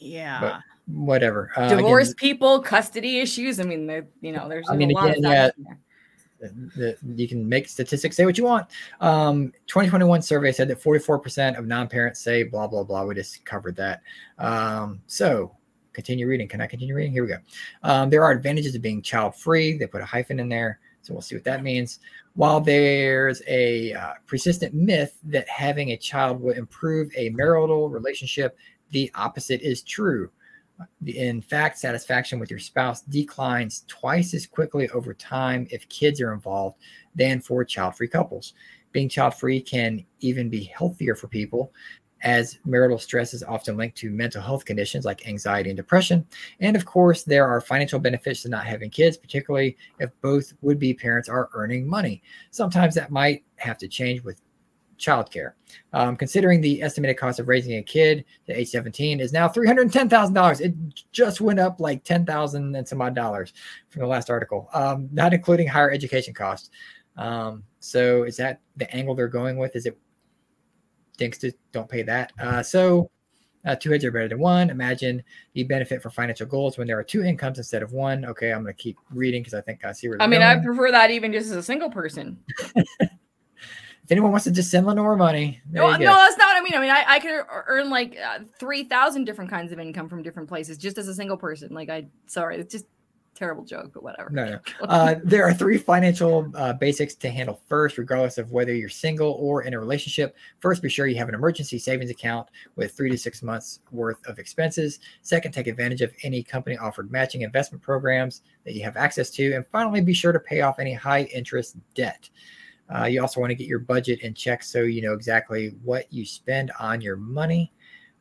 Yeah. 0.00 0.40
But 0.40 0.60
whatever. 0.86 1.50
Uh, 1.56 1.68
Divorced 1.68 2.16
people, 2.16 2.60
custody 2.60 3.20
issues. 3.20 3.60
I 3.60 3.64
mean, 3.64 3.88
you 4.20 4.32
know, 4.32 4.48
there's 4.48 4.68
I 4.68 4.76
mean, 4.76 4.90
again, 4.90 5.22
yeah, 5.22 5.50
the, 6.40 6.96
you 7.14 7.28
can 7.28 7.48
make 7.48 7.68
statistics 7.68 8.16
say 8.16 8.24
what 8.24 8.38
you 8.38 8.44
want. 8.44 8.66
Um, 9.00 9.52
2021 9.66 10.22
survey 10.22 10.52
said 10.52 10.68
that 10.68 10.82
44% 10.82 11.58
of 11.58 11.66
non-parents 11.66 12.20
say 12.20 12.42
blah 12.42 12.66
blah 12.66 12.82
blah. 12.82 13.04
We 13.04 13.14
just 13.14 13.44
covered 13.44 13.76
that. 13.76 14.02
Um, 14.38 15.00
so 15.06 15.54
continue 15.92 16.26
reading. 16.26 16.48
Can 16.48 16.60
I 16.60 16.66
continue 16.66 16.94
reading? 16.94 17.12
Here 17.12 17.24
we 17.24 17.28
go. 17.28 17.38
Um, 17.82 18.10
there 18.10 18.24
are 18.24 18.30
advantages 18.30 18.74
of 18.74 18.82
being 18.82 19.02
child-free. 19.02 19.78
They 19.78 19.86
put 19.86 20.00
a 20.00 20.06
hyphen 20.06 20.40
in 20.40 20.48
there, 20.48 20.80
so 21.02 21.12
we'll 21.12 21.22
see 21.22 21.34
what 21.34 21.44
that 21.44 21.62
means. 21.62 21.98
While 22.34 22.60
there's 22.60 23.42
a 23.48 23.92
uh, 23.92 24.12
persistent 24.26 24.72
myth 24.72 25.18
that 25.24 25.48
having 25.48 25.90
a 25.90 25.96
child 25.96 26.40
will 26.40 26.52
improve 26.52 27.10
a 27.16 27.30
marital 27.30 27.88
relationship, 27.88 28.56
the 28.90 29.10
opposite 29.14 29.60
is 29.62 29.82
true. 29.82 30.30
In 31.06 31.42
fact, 31.42 31.78
satisfaction 31.78 32.38
with 32.38 32.50
your 32.50 32.58
spouse 32.58 33.02
declines 33.02 33.84
twice 33.86 34.32
as 34.32 34.46
quickly 34.46 34.88
over 34.90 35.12
time 35.12 35.66
if 35.70 35.88
kids 35.88 36.20
are 36.20 36.32
involved 36.32 36.78
than 37.14 37.40
for 37.40 37.64
child 37.64 37.96
free 37.96 38.08
couples. 38.08 38.54
Being 38.92 39.08
child 39.08 39.34
free 39.34 39.60
can 39.60 40.04
even 40.20 40.48
be 40.48 40.64
healthier 40.64 41.14
for 41.14 41.28
people, 41.28 41.72
as 42.22 42.58
marital 42.64 42.98
stress 42.98 43.32
is 43.32 43.42
often 43.42 43.76
linked 43.76 43.96
to 43.98 44.10
mental 44.10 44.42
health 44.42 44.64
conditions 44.64 45.04
like 45.04 45.26
anxiety 45.26 45.70
and 45.70 45.76
depression. 45.76 46.26
And 46.60 46.76
of 46.76 46.84
course, 46.84 47.22
there 47.22 47.46
are 47.46 47.60
financial 47.60 47.98
benefits 47.98 48.42
to 48.42 48.48
not 48.48 48.66
having 48.66 48.90
kids, 48.90 49.16
particularly 49.16 49.76
if 49.98 50.10
both 50.20 50.52
would 50.60 50.78
be 50.78 50.92
parents 50.92 51.28
are 51.28 51.48
earning 51.54 51.88
money. 51.88 52.22
Sometimes 52.50 52.94
that 52.94 53.10
might 53.10 53.44
have 53.56 53.78
to 53.78 53.88
change 53.88 54.22
with 54.22 54.40
childcare. 55.00 55.52
Um, 55.92 56.16
considering 56.16 56.60
the 56.60 56.82
estimated 56.82 57.16
cost 57.16 57.40
of 57.40 57.48
raising 57.48 57.78
a 57.78 57.82
kid 57.82 58.24
to 58.46 58.52
age 58.52 58.68
17 58.68 59.20
is 59.20 59.32
now 59.32 59.48
$310,000. 59.48 60.60
It 60.60 60.74
just 61.12 61.40
went 61.40 61.58
up 61.58 61.80
like 61.80 62.04
10,000 62.04 62.76
and 62.76 62.86
some 62.86 63.00
odd 63.00 63.14
dollars 63.14 63.52
from 63.88 64.02
the 64.02 64.08
last 64.08 64.30
article, 64.30 64.68
um, 64.74 65.08
not 65.12 65.32
including 65.34 65.66
higher 65.66 65.90
education 65.90 66.34
costs. 66.34 66.70
Um, 67.16 67.64
so 67.80 68.22
is 68.24 68.36
that 68.36 68.60
the 68.76 68.92
angle 68.94 69.14
they're 69.14 69.28
going 69.28 69.56
with? 69.56 69.74
Is 69.74 69.86
it 69.86 69.98
dinks 71.16 71.38
to 71.38 71.52
don't 71.72 71.88
pay 71.88 72.02
that? 72.02 72.32
Uh, 72.38 72.62
so 72.62 73.10
uh, 73.64 73.76
two 73.76 73.90
heads 73.90 74.04
are 74.04 74.10
better 74.10 74.28
than 74.28 74.38
one. 74.38 74.70
Imagine 74.70 75.22
the 75.52 75.64
benefit 75.64 76.02
for 76.02 76.10
financial 76.10 76.46
goals 76.46 76.78
when 76.78 76.86
there 76.86 76.98
are 76.98 77.04
two 77.04 77.22
incomes 77.22 77.58
instead 77.58 77.82
of 77.82 77.92
one. 77.92 78.24
Okay, 78.24 78.52
I'm 78.52 78.62
going 78.62 78.74
to 78.74 78.82
keep 78.82 78.96
reading 79.10 79.42
because 79.42 79.54
I 79.54 79.60
think 79.60 79.84
I 79.84 79.92
see 79.92 80.08
where. 80.08 80.20
I 80.20 80.26
mean, 80.26 80.40
going. 80.40 80.60
I 80.60 80.64
prefer 80.64 80.90
that 80.90 81.10
even 81.10 81.32
just 81.32 81.50
as 81.50 81.56
a 81.56 81.62
single 81.62 81.90
person. 81.90 82.38
if 84.10 84.12
anyone 84.12 84.32
wants 84.32 84.42
to 84.42 84.50
just 84.50 84.72
send 84.72 84.88
LeNora 84.88 85.16
money, 85.16 85.60
No, 85.70 85.88
no, 85.92 85.98
that's 85.98 86.36
not 86.36 86.48
what 86.48 86.56
I 86.56 86.62
mean. 86.62 86.74
I 86.74 86.80
mean, 86.80 86.90
I, 86.90 87.04
I 87.06 87.20
could 87.20 87.44
earn 87.68 87.90
like 87.90 88.18
uh, 88.18 88.40
three 88.58 88.82
thousand 88.82 89.22
different 89.22 89.52
kinds 89.52 89.70
of 89.70 89.78
income 89.78 90.08
from 90.08 90.24
different 90.24 90.48
places 90.48 90.78
just 90.78 90.98
as 90.98 91.06
a 91.06 91.14
single 91.14 91.36
person. 91.36 91.72
Like, 91.72 91.90
I 91.90 92.08
sorry, 92.26 92.56
it's 92.56 92.72
just 92.72 92.86
terrible 93.36 93.64
joke, 93.64 93.92
but 93.94 94.02
whatever. 94.02 94.28
No, 94.30 94.44
no. 94.46 94.58
Uh, 94.80 95.14
there 95.22 95.44
are 95.44 95.54
three 95.54 95.78
financial 95.78 96.50
uh, 96.56 96.72
basics 96.72 97.14
to 97.14 97.30
handle 97.30 97.60
first, 97.68 97.98
regardless 97.98 98.36
of 98.36 98.50
whether 98.50 98.74
you're 98.74 98.88
single 98.88 99.36
or 99.38 99.62
in 99.62 99.74
a 99.74 99.78
relationship. 99.78 100.34
First, 100.58 100.82
be 100.82 100.88
sure 100.88 101.06
you 101.06 101.16
have 101.16 101.28
an 101.28 101.36
emergency 101.36 101.78
savings 101.78 102.10
account 102.10 102.48
with 102.74 102.92
three 102.96 103.10
to 103.10 103.16
six 103.16 103.44
months 103.44 103.78
worth 103.92 104.26
of 104.26 104.40
expenses. 104.40 104.98
Second, 105.22 105.52
take 105.52 105.68
advantage 105.68 106.00
of 106.00 106.12
any 106.24 106.42
company 106.42 106.76
offered 106.78 107.12
matching 107.12 107.42
investment 107.42 107.80
programs 107.80 108.42
that 108.64 108.74
you 108.74 108.82
have 108.82 108.96
access 108.96 109.30
to. 109.30 109.52
And 109.52 109.64
finally, 109.68 110.00
be 110.00 110.14
sure 110.14 110.32
to 110.32 110.40
pay 110.40 110.62
off 110.62 110.80
any 110.80 110.94
high 110.94 111.22
interest 111.32 111.76
debt. 111.94 112.28
Uh, 112.94 113.04
you 113.04 113.20
also 113.20 113.40
want 113.40 113.50
to 113.50 113.54
get 113.54 113.66
your 113.66 113.78
budget 113.78 114.20
in 114.20 114.34
check 114.34 114.62
so 114.62 114.82
you 114.82 115.00
know 115.00 115.12
exactly 115.12 115.74
what 115.84 116.12
you 116.12 116.24
spend 116.24 116.72
on 116.80 117.00
your 117.00 117.16
money, 117.16 117.72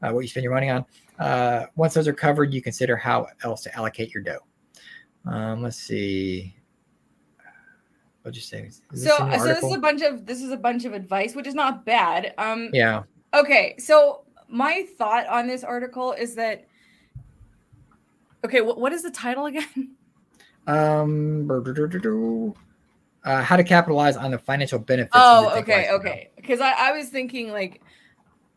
uh, 0.02 0.12
what 0.12 0.22
you 0.22 0.28
spend 0.28 0.44
your 0.44 0.54
money 0.54 0.70
on. 0.70 0.86
Uh, 1.18 1.66
once 1.76 1.94
those 1.94 2.08
are 2.08 2.14
covered, 2.14 2.54
you 2.54 2.62
consider 2.62 2.96
how 2.96 3.28
else 3.44 3.64
to 3.64 3.76
allocate 3.76 4.14
your 4.14 4.24
dough. 4.24 4.40
Um, 5.26 5.64
let's 5.64 5.78
see. 5.78 6.56
What'd 8.22 8.36
you 8.36 8.42
say? 8.42 8.64
Is 8.64 8.82
this 8.92 9.06
so, 9.06 9.18
so 9.18 9.46
this 9.46 9.64
is 9.64 9.74
a 9.74 9.80
bunch 9.80 10.02
of 10.02 10.26
this 10.26 10.42
is 10.42 10.52
a 10.52 10.58
bunch 10.58 10.86
of 10.86 10.94
advice, 10.94 11.36
which 11.36 11.48
is 11.48 11.56
not 11.56 11.86
bad. 11.86 12.34
Um, 12.38 12.70
yeah. 12.74 13.04
Okay, 13.34 13.76
so 13.80 14.24
my 14.48 14.86
thought 14.98 15.28
on 15.28 15.48
this 15.48 15.64
article 15.64 16.12
is 16.14 16.36
that 16.36 16.68
okay, 18.46 18.62
what, 18.62 18.80
what 18.80 18.94
is 18.94 19.04
the 19.04 19.12
title 19.12 19.48
again? 19.48 19.96
Um. 20.68 21.48
uh, 23.24 23.42
how 23.44 23.56
to 23.58 23.64
capitalize 23.64 24.16
on 24.18 24.32
the 24.32 24.38
financial 24.38 24.80
benefits. 24.80 25.16
of 25.16 25.22
Oh, 25.24 25.50
the 25.52 25.58
okay, 25.62 25.90
okay. 25.92 26.30
Because 26.36 26.62
I, 26.62 26.72
I 26.72 26.92
was 26.92 27.10
thinking 27.10 27.52
like 27.52 27.82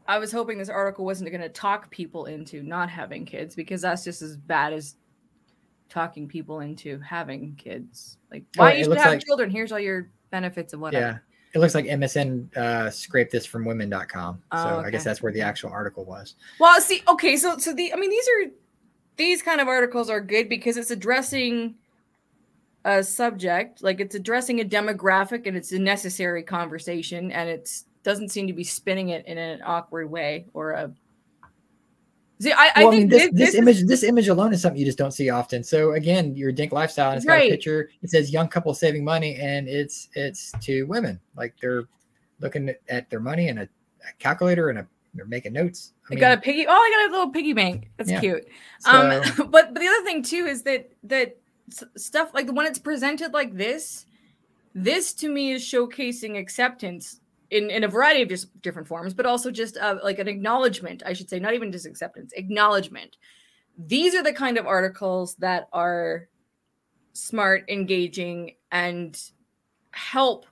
I 0.06 0.18
was 0.18 0.32
hoping 0.32 0.58
this 0.58 0.68
article 0.68 1.04
wasn't 1.04 1.30
going 1.30 1.40
to 1.42 1.48
talk 1.48 1.90
people 1.90 2.26
into 2.26 2.62
not 2.62 2.88
having 2.90 3.24
kids 3.24 3.54
because 3.54 3.82
that's 3.82 4.04
just 4.04 4.20
as 4.22 4.36
bad 4.36 4.72
as 4.72 4.96
talking 5.88 6.26
people 6.26 6.60
into 6.60 6.98
having 7.00 7.54
kids. 7.56 8.18
Like 8.30 8.44
Oh, 8.58 8.62
why 8.62 8.74
you 8.74 8.84
should 8.84 8.96
have 8.98 9.06
like- 9.12 9.24
children? 9.24 9.50
Here's 9.50 9.72
all 9.72 9.78
your 9.78 10.10
benefits 10.30 10.72
and 10.72 10.82
whatever. 10.82 11.04
Yeah. 11.06 11.18
It 11.54 11.58
looks 11.58 11.74
like 11.74 11.84
MSN 11.84 12.56
uh, 12.56 12.90
scraped 12.90 13.30
this 13.30 13.44
from 13.44 13.66
women.com. 13.66 14.42
Oh, 14.52 14.62
so 14.64 14.80
I 14.80 14.90
guess 14.90 15.04
that's 15.04 15.20
where 15.20 15.32
the 15.32 15.42
actual 15.42 15.68
article 15.70 16.02
was. 16.06 16.34
Well, 16.58 16.80
see, 16.80 17.02
okay, 17.08 17.36
so 17.36 17.58
so 17.58 17.74
the 17.74 17.92
I 17.92 17.96
mean 17.96 18.08
these 18.08 18.26
are 18.26 18.50
these 19.18 19.42
kind 19.42 19.60
of 19.60 19.68
articles 19.68 20.08
are 20.08 20.20
good 20.20 20.48
because 20.48 20.78
it's 20.78 20.90
addressing 20.90 21.74
a 22.84 23.02
subject, 23.02 23.82
like 23.82 24.00
it's 24.00 24.14
addressing 24.14 24.60
a 24.60 24.64
demographic 24.64 25.46
and 25.46 25.56
it's 25.56 25.72
a 25.72 25.78
necessary 25.78 26.42
conversation 26.42 27.30
and 27.32 27.48
it's 27.48 27.84
doesn't 28.02 28.30
seem 28.30 28.46
to 28.48 28.52
be 28.52 28.64
spinning 28.64 29.10
it 29.10 29.24
in 29.26 29.38
an 29.38 29.60
awkward 29.64 30.10
way 30.10 30.46
or 30.54 30.72
a 30.72 30.92
See, 32.40 32.50
I, 32.50 32.72
I 32.74 32.80
well, 32.84 32.88
I, 32.88 32.90
think 32.90 33.00
mean, 33.02 33.08
this, 33.08 33.22
thi- 33.26 33.30
this, 33.34 33.48
is- 33.50 33.54
image, 33.54 33.84
this 33.84 34.02
image 34.02 34.26
alone 34.26 34.52
is 34.52 34.60
something 34.60 34.78
you 34.80 34.84
just 34.84 34.98
don't 34.98 35.12
see 35.12 35.30
often. 35.30 35.62
So 35.62 35.92
again, 35.92 36.34
your 36.34 36.50
Dink 36.50 36.72
lifestyle, 36.72 37.10
and 37.10 37.16
it's 37.16 37.24
got 37.24 37.38
a 37.38 37.48
picture. 37.48 37.88
It 38.02 38.10
says 38.10 38.32
young 38.32 38.48
couple 38.48 38.74
saving 38.74 39.04
money, 39.04 39.36
and 39.36 39.68
it's 39.68 40.08
it's 40.14 40.50
to 40.62 40.82
women. 40.84 41.20
Like 41.36 41.54
they're 41.60 41.84
looking 42.40 42.74
at- 42.88 43.08
their 43.10 43.20
money 43.20 43.48
and 43.48 43.60
a, 43.60 43.62
a 43.62 44.12
calculator, 44.18 44.70
and 44.70 44.80
a, 44.80 44.86
they're 45.14 45.24
making 45.26 45.52
notes. 45.52 45.92
I 46.06 46.06
I 46.06 46.14
mean, 46.16 46.20
got 46.20 46.38
a 46.38 46.40
piggy. 46.40 46.66
Oh, 46.66 46.72
I 46.72 46.90
got 47.06 47.10
a 47.10 47.12
little 47.12 47.30
piggy 47.32 47.52
bank. 47.52 47.90
That's 47.96 48.10
Yeah. 48.10 48.18
cute. 48.18 48.48
so, 48.80 48.90
Um, 48.90 49.22
but 49.36 49.72
but 49.72 49.74
the 49.76 49.86
other 49.86 50.02
thing 50.04 50.24
too 50.24 50.46
is 50.46 50.62
that 50.64 50.90
that 51.04 51.36
stuff 51.96 52.30
like 52.34 52.50
when 52.50 52.66
it's 52.66 52.78
presented 52.78 53.32
like 53.32 53.54
this, 53.54 54.06
this 54.74 55.12
to 55.14 55.28
me 55.28 55.52
is 55.52 55.62
showcasing 55.62 56.38
acceptance 56.38 57.20
in 57.50 57.70
in 57.70 57.84
a 57.84 57.88
variety 57.88 58.22
of 58.22 58.28
just 58.28 58.60
different 58.62 58.88
forms, 58.88 59.14
but 59.14 59.26
also 59.26 59.50
just 59.50 59.76
uh, 59.76 59.98
like 60.02 60.18
an 60.18 60.28
acknowledgement. 60.28 61.02
I 61.04 61.12
should 61.12 61.28
say, 61.28 61.38
not 61.38 61.54
even 61.54 61.70
just 61.70 61.86
acceptance, 61.86 62.32
acknowledgement. 62.34 63.16
These 63.78 64.14
are 64.14 64.22
the 64.22 64.32
kind 64.32 64.58
of 64.58 64.66
articles 64.66 65.34
that 65.36 65.68
are 65.72 66.28
smart, 67.12 67.64
engaging, 67.68 68.56
and 68.70 69.18
help 69.90 70.46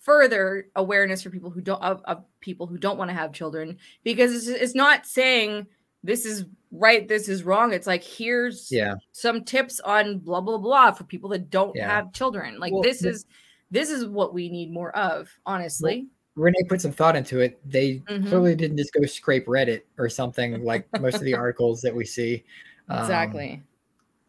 further 0.00 0.68
awareness 0.76 1.22
for 1.22 1.30
people 1.30 1.50
who 1.50 1.60
don't 1.60 1.82
of, 1.82 2.02
of 2.04 2.24
people 2.40 2.66
who 2.66 2.76
don't 2.76 2.98
want 2.98 3.10
to 3.10 3.16
have 3.16 3.32
children 3.32 3.78
because 4.02 4.34
it's, 4.34 4.46
it's 4.46 4.74
not 4.74 5.06
saying 5.06 5.66
this 6.02 6.26
is 6.26 6.44
right 6.76 7.06
this 7.06 7.28
is 7.28 7.44
wrong 7.44 7.72
it's 7.72 7.86
like 7.86 8.02
here's 8.02 8.70
yeah, 8.70 8.94
some 9.12 9.44
tips 9.44 9.78
on 9.80 10.18
blah 10.18 10.40
blah 10.40 10.58
blah 10.58 10.90
for 10.90 11.04
people 11.04 11.30
that 11.30 11.48
don't 11.48 11.74
Yeah. 11.76 11.88
have 11.88 12.12
children 12.12 12.58
like 12.58 12.72
Well, 12.72 12.82
this 12.82 13.00
the- 13.00 13.10
is 13.10 13.26
this 13.70 13.90
is 13.90 14.06
what 14.06 14.34
we 14.34 14.48
need 14.50 14.70
more 14.72 14.94
of 14.96 15.30
honestly 15.46 16.08
Renee 16.36 16.64
put 16.68 16.80
some 16.80 16.90
thought 16.90 17.14
into 17.14 17.38
it. 17.38 17.60
They 17.64 18.02
Mhm. 18.10 18.26
clearly 18.26 18.56
didn't 18.56 18.76
just 18.76 18.92
go 18.92 19.04
scrape 19.06 19.46
Reddit 19.46 19.82
or 19.98 20.08
something 20.08 20.64
like 20.64 20.88
most 21.00 21.14
of 21.14 21.22
the 21.22 21.34
articles 21.34 21.80
that 21.82 21.94
we 21.94 22.04
see. 22.04 22.42
Um, 22.88 22.98
exactly 22.98 23.62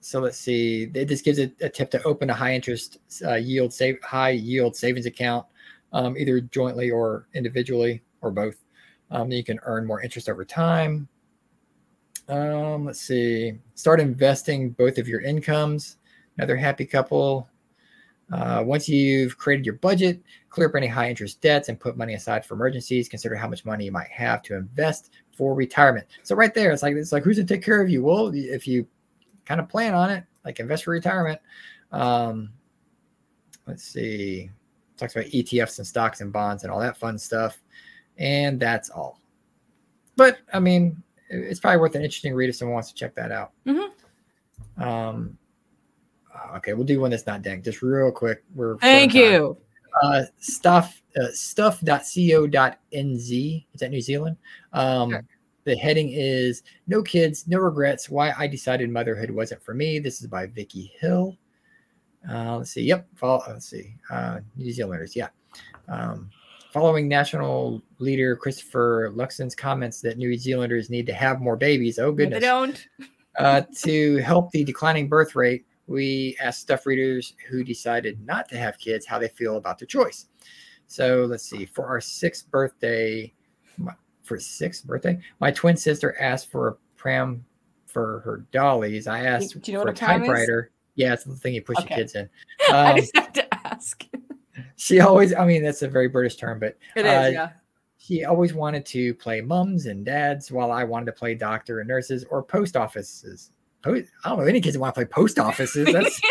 So 0.02 0.20
let's 0.20 0.38
see. 0.38 0.86
this 0.86 1.24
gives 1.24 1.40
a, 1.40 1.52
a 1.62 1.70
tip 1.70 1.90
to 1.92 2.04
open 2.04 2.30
a 2.30 2.34
high 2.34 2.54
interest 2.54 3.00
uh, 3.26 3.34
yield 3.36 3.74
save 3.74 4.00
high 4.04 4.30
yield 4.30 4.76
savings 4.76 5.08
account, 5.08 5.48
um, 5.94 6.16
either 6.16 6.42
jointly 6.42 6.92
or 6.92 7.28
individually 7.34 8.04
or 8.22 8.30
both. 8.30 8.58
Um, 9.10 9.32
you 9.32 9.44
can 9.44 9.60
earn 9.64 9.88
more 9.88 10.02
interest 10.04 10.30
over 10.30 10.46
time. 10.46 11.08
Um, 12.28 12.86
let's 12.86 13.02
see. 13.02 13.60
Start 13.76 14.00
investing 14.00 14.72
both 14.72 14.98
of 14.98 15.08
your 15.08 15.22
incomes. 15.22 15.98
Another 16.38 16.56
happy 16.56 16.86
couple. 16.86 17.48
Uh, 18.32 18.64
once 18.66 18.90
you've 18.90 19.38
created 19.38 19.66
your 19.66 19.76
budget, 19.76 20.22
clear 20.50 20.68
up 20.68 20.76
any 20.76 20.88
high 20.88 21.10
interest 21.10 21.40
debts 21.42 21.70
and 21.70 21.80
put 21.80 21.96
money 21.96 22.16
aside 22.16 22.44
for 22.44 22.56
emergencies. 22.56 23.08
Consider 23.08 23.36
how 23.36 23.48
much 23.48 23.66
money 23.66 23.86
you 23.86 23.92
might 23.92 24.08
have 24.08 24.42
to 24.44 24.56
invest 24.56 25.12
for 25.32 25.54
retirement. 25.54 26.08
So 26.24 26.36
right 26.36 26.54
there, 26.54 26.72
it's 26.72 26.82
like 26.82 26.96
it's 26.96 27.12
like 27.12 27.24
who's 27.24 27.38
gonna 27.38 27.48
take 27.48 27.64
care 27.64 27.82
of 27.82 27.90
you? 27.90 28.04
Well, 28.04 28.32
if 28.34 28.68
you 28.68 28.88
kind 29.46 29.62
of 29.62 29.70
plan 29.70 29.94
on 29.94 30.10
it, 30.10 30.24
like 30.44 30.60
invest 30.60 30.86
for 30.86 30.92
retirement. 30.92 31.40
Um, 31.92 32.50
let's 33.68 33.84
see. 33.84 34.50
Talks 34.98 35.16
about 35.16 35.28
ETFs 35.28 35.78
and 35.78 35.86
stocks 35.86 36.22
and 36.22 36.34
bonds 36.34 36.64
and 36.64 36.72
all 36.72 36.80
that 36.80 36.98
fun 36.98 37.20
stuff. 37.20 37.62
And 38.18 38.60
that's 38.60 38.90
all. 38.90 39.20
But 40.16 40.40
I 40.54 40.60
mean, 40.60 41.04
it's 41.42 41.60
probably 41.60 41.80
worth 41.80 41.96
an 41.96 42.04
interesting 42.04 42.34
read 42.34 42.50
if 42.50 42.56
someone 42.56 42.74
wants 42.74 42.90
to 42.90 42.96
check 42.96 43.16
that 43.16 43.32
out. 43.32 43.52
Mhm. 43.66 43.90
Um, 44.78 45.38
uh, 46.34 46.58
okay, 46.58 46.74
we'll 46.74 46.86
do 46.86 47.00
one 47.00 47.12
that's 47.12 47.26
not 47.26 47.42
DINK. 47.42 47.64
Just 47.64 47.82
real 47.82 48.12
quick. 48.12 48.44
We're 48.54 48.78
thank 48.78 49.14
short 49.14 49.26
on 49.26 49.32
time. 49.32 49.42
you 49.42 49.58
Uh, 50.04 50.24
stuff 50.40 51.02
uh, 51.18 51.28
stuff.co.nz. 51.32 53.66
Is 53.74 53.80
that 53.80 53.90
New 53.92 54.02
Zealand? 54.02 54.38
Um, 54.74 55.12
Sure. 55.12 55.26
The 55.64 55.76
heading 55.78 56.10
is 56.12 56.62
"No 56.86 57.02
Kids, 57.02 57.48
No 57.48 57.58
Regrets: 57.58 58.08
Why 58.10 58.34
I 58.38 58.46
Decided 58.46 58.88
Motherhood 58.90 59.32
Wasn't 59.32 59.64
for 59.64 59.74
Me." 59.74 59.98
This 59.98 60.22
is 60.22 60.28
by 60.28 60.46
Vicky 60.46 60.94
Hill. 61.00 61.38
Uh, 62.30 62.58
let's 62.58 62.70
see. 62.72 62.84
Yep. 62.84 63.08
Follow, 63.16 63.42
let's 63.48 63.68
see. 63.68 63.96
Uh, 64.12 64.42
New 64.56 64.72
Zealanders. 64.72 65.16
Yeah. 65.16 65.30
Um, 65.88 66.30
following 66.76 67.08
national 67.08 67.82
leader 68.00 68.36
Christopher 68.36 69.10
Luxon's 69.16 69.56
comments 69.56 70.02
that 70.02 70.18
New 70.18 70.38
Zealanders 70.38 70.90
need 70.90 71.06
to 71.06 71.14
have 71.14 71.40
more 71.40 71.56
babies. 71.56 71.98
Oh 72.00 72.08
No, 72.08 72.12
they 72.12 72.18
goodness. 72.18 72.42
don't 72.42 72.88
Uh, 73.38 73.62
to 73.78 74.16
help 74.18 74.50
the 74.52 74.64
declining 74.64 75.10
birth 75.10 75.36
rate, 75.36 75.66
we 75.88 76.38
asked 76.42 76.62
stuff 76.62 76.86
readers 76.86 77.34
who 77.50 77.64
decided 77.66 78.18
not 78.26 78.48
to 78.48 78.58
have 78.58 78.78
kids 78.78 79.06
how 79.06 79.20
they 79.20 79.28
feel 79.28 79.58
about 79.58 79.78
their 79.78 79.86
choice. 79.86 80.28
So 80.88 81.26
let's 81.30 81.44
see. 81.44 81.66
For 81.66 81.86
our 81.86 82.00
sixth 82.00 82.50
birthday, 82.50 83.34
my, 83.78 83.92
for 84.24 84.40
sixth 84.40 84.86
birthday, 84.86 85.20
my 85.42 85.52
twin 85.52 85.76
sister 85.76 86.16
asked 86.22 86.50
for 86.50 86.68
a 86.70 86.74
pram 86.96 87.44
for 87.88 88.20
her 88.22 88.46
dollies. 88.54 89.06
I 89.06 89.26
asked 89.26 89.62
do 89.62 89.72
you 89.72 89.78
know 89.78 89.82
for 89.84 89.90
a 89.90 89.92
a 89.92 89.96
pram 89.96 90.22
is? 90.24 90.28
typewriter. 90.28 90.72
Yeah, 90.96 91.12
it's 91.14 91.26
the 91.26 91.36
thing 91.36 91.54
you 91.56 91.62
push 91.62 91.78
Okay. 91.80 91.90
your 91.90 91.98
kids 92.04 92.16
in. 92.16 92.30
i 92.74 92.92
Um, 92.92 92.98
just 92.98 93.16
have 93.18 93.34
to 93.34 93.54
ask 93.68 94.05
she 94.86 95.00
always, 95.00 95.34
I 95.34 95.46
mean, 95.46 95.64
that's 95.64 95.82
a 95.82 95.88
very 95.88 96.08
British 96.08 96.36
term, 96.36 96.60
but 96.60 96.78
it 96.96 97.06
is 97.06 97.12
uh, 97.12 97.30
yeah 97.34 97.50
she 97.98 98.24
always 98.24 98.54
wanted 98.54 98.86
to 98.86 99.16
play 99.16 99.42
mums 99.42 99.88
and 99.88 100.06
dads 100.06 100.52
while 100.52 100.72
I 100.72 100.84
wanted 100.84 101.08
to 101.08 101.12
play 101.14 101.34
doctor 101.34 101.80
and 101.80 101.88
nurses 101.88 102.24
or 102.30 102.44
post 102.44 102.78
offices. 102.78 103.52
I 103.84 103.90
don't 103.90 104.40
know 104.40 104.46
any 104.46 104.62
kids 104.62 104.74
that 104.76 104.80
want 104.80 104.94
to 104.94 105.00
play 105.00 105.06
post 105.06 105.40
offices. 105.40 105.88
That's 105.92 106.22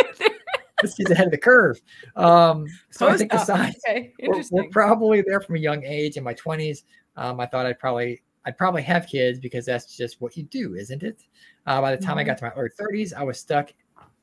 she's 0.94 1.10
ahead 1.10 1.26
of 1.26 1.30
the 1.32 1.38
curve. 1.38 1.80
Um, 2.14 2.66
so 2.90 3.08
I 3.08 3.16
think 3.16 3.32
the 3.32 3.38
Post-op. 3.38 3.58
signs 3.58 3.76
Okay, 3.88 4.12
we're, 4.22 4.42
we're 4.50 4.68
probably 4.70 5.22
there 5.22 5.40
from 5.40 5.56
a 5.56 5.58
young 5.58 5.82
age. 5.84 6.16
In 6.16 6.22
my 6.22 6.34
twenties, 6.34 6.84
um, 7.16 7.40
I 7.40 7.46
thought 7.46 7.66
I'd 7.66 7.78
probably 7.78 8.22
I'd 8.44 8.58
probably 8.58 8.82
have 8.82 9.06
kids 9.06 9.40
because 9.40 9.64
that's 9.66 9.96
just 9.96 10.20
what 10.20 10.36
you 10.36 10.44
do, 10.44 10.74
isn't 10.74 11.02
it? 11.02 11.22
Uh, 11.66 11.80
by 11.80 11.96
the 11.96 12.00
time 12.02 12.18
I 12.18 12.22
Mhm. 12.22 12.26
got 12.26 12.38
to 12.38 12.44
my 12.44 12.50
early 12.50 12.70
thirties, 12.76 13.12
I 13.12 13.22
was 13.22 13.38
stuck 13.40 13.72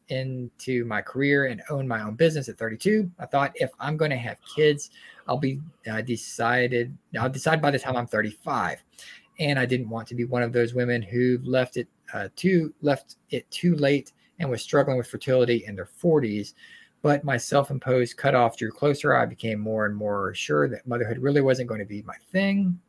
into 0.10 0.86
my 0.86 1.02
career 1.02 1.46
and 1.46 1.62
own 1.70 1.88
my 1.88 2.02
own 2.02 2.16
business 2.16 2.50
at 2.50 2.58
32. 2.58 3.10
I 3.20 3.26
thought 3.26 3.52
if 3.56 3.72
I'm 3.80 3.98
going 3.98 4.12
to 4.12 4.18
have 4.18 4.38
kids, 4.56 4.92
I'll 5.28 5.38
be 5.38 5.60
uh, 5.90 6.02
decided. 6.02 6.96
I'll 7.20 7.30
decide 7.30 7.62
by 7.62 7.72
the 7.72 7.80
time 7.80 7.96
I'm 7.96 8.08
35, 8.08 8.84
and 9.40 9.58
I 9.58 9.66
didn't 9.66 9.90
want 9.90 10.08
to 10.10 10.16
be 10.16 10.26
one 10.26 10.44
of 10.44 10.54
those 10.54 10.74
women 10.74 11.02
who 11.02 11.40
left 11.44 11.78
it 11.78 11.88
uh, 12.14 12.28
too 12.36 12.74
left 12.82 13.16
it 13.30 13.50
too 13.52 13.76
late 13.76 14.12
and 14.40 14.50
was 14.50 14.62
struggling 14.62 14.98
with 14.98 15.08
fertility 15.08 15.64
in 15.66 15.76
their 15.76 15.90
40s. 16.02 16.54
But 17.02 17.24
my 17.24 17.38
self-imposed 17.38 18.18
cutoff 18.18 18.58
drew 18.58 18.72
closer. 18.72 19.16
I 19.16 19.26
became 19.26 19.60
more 19.60 19.86
and 19.86 19.96
more 19.96 20.34
sure 20.36 20.68
that 20.70 20.86
motherhood 20.88 21.18
really 21.18 21.42
wasn't 21.42 21.70
going 21.70 21.80
to 21.80 21.86
be 21.86 22.04
my 22.04 22.16
thing. 22.32 22.80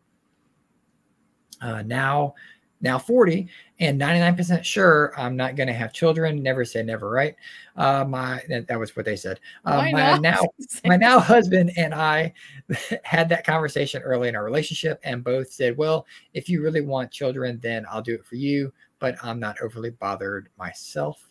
Uh, 1.63 1.83
now, 1.83 2.35
now 2.83 2.99
40 2.99 3.49
and 3.79 4.01
99% 4.01 4.65
sure 4.65 5.13
I'm 5.17 5.37
not 5.37 5.57
going 5.57 5.69
to 5.69 5.73
have 5.73 5.93
children. 5.93 6.43
Never 6.43 6.65
say 6.65 6.83
never, 6.83 7.09
right? 7.09 7.35
Uh, 7.77 8.05
my 8.05 8.43
that, 8.49 8.79
was 8.79 8.95
what 8.95 9.07
they 9.07 9.17
said. 9.17 9.41
Uh, 9.65 9.89
my 9.93 10.19
now 10.19 10.41
my 10.85 10.97
now 10.97 11.19
husband 11.19 11.73
and 11.77 11.95
I 11.95 12.35
had 13.05 13.29
that 13.31 13.47
conversation 13.47 14.03
early 14.03 14.29
in 14.29 14.37
our 14.37 14.45
relationship 14.45 15.01
and 15.05 15.25
both 15.25 15.53
said, 15.53 15.77
Well, 15.77 16.07
if 16.35 16.49
you 16.49 16.63
really 16.63 16.83
want 16.83 17.11
children, 17.11 17.59
then 17.63 17.87
I'll 17.91 18.03
do 18.03 18.15
it 18.15 18.27
for 18.27 18.35
you, 18.35 18.73
but 18.99 19.17
I'm 19.23 19.41
not 19.41 19.61
overly 19.63 19.91
bothered 19.91 20.49
myself. 20.59 21.29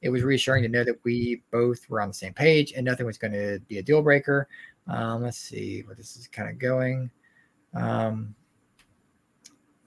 It 0.00 0.08
was 0.08 0.22
reassuring 0.22 0.62
to 0.64 0.68
know 0.68 0.84
that 0.84 1.02
we 1.04 1.42
both 1.50 1.88
were 1.88 2.00
on 2.00 2.08
the 2.08 2.14
same 2.14 2.34
page 2.34 2.72
and 2.74 2.84
nothing 2.84 3.06
was 3.06 3.18
going 3.18 3.32
to 3.32 3.60
be 3.68 3.78
a 3.78 3.82
deal 3.82 4.02
breaker. 4.02 4.48
Um, 4.86 5.22
let's 5.22 5.38
see 5.38 5.82
where 5.82 5.94
this 5.94 6.16
is 6.16 6.28
kind 6.28 6.50
of 6.50 6.58
going. 6.58 7.10
Um, 7.74 8.34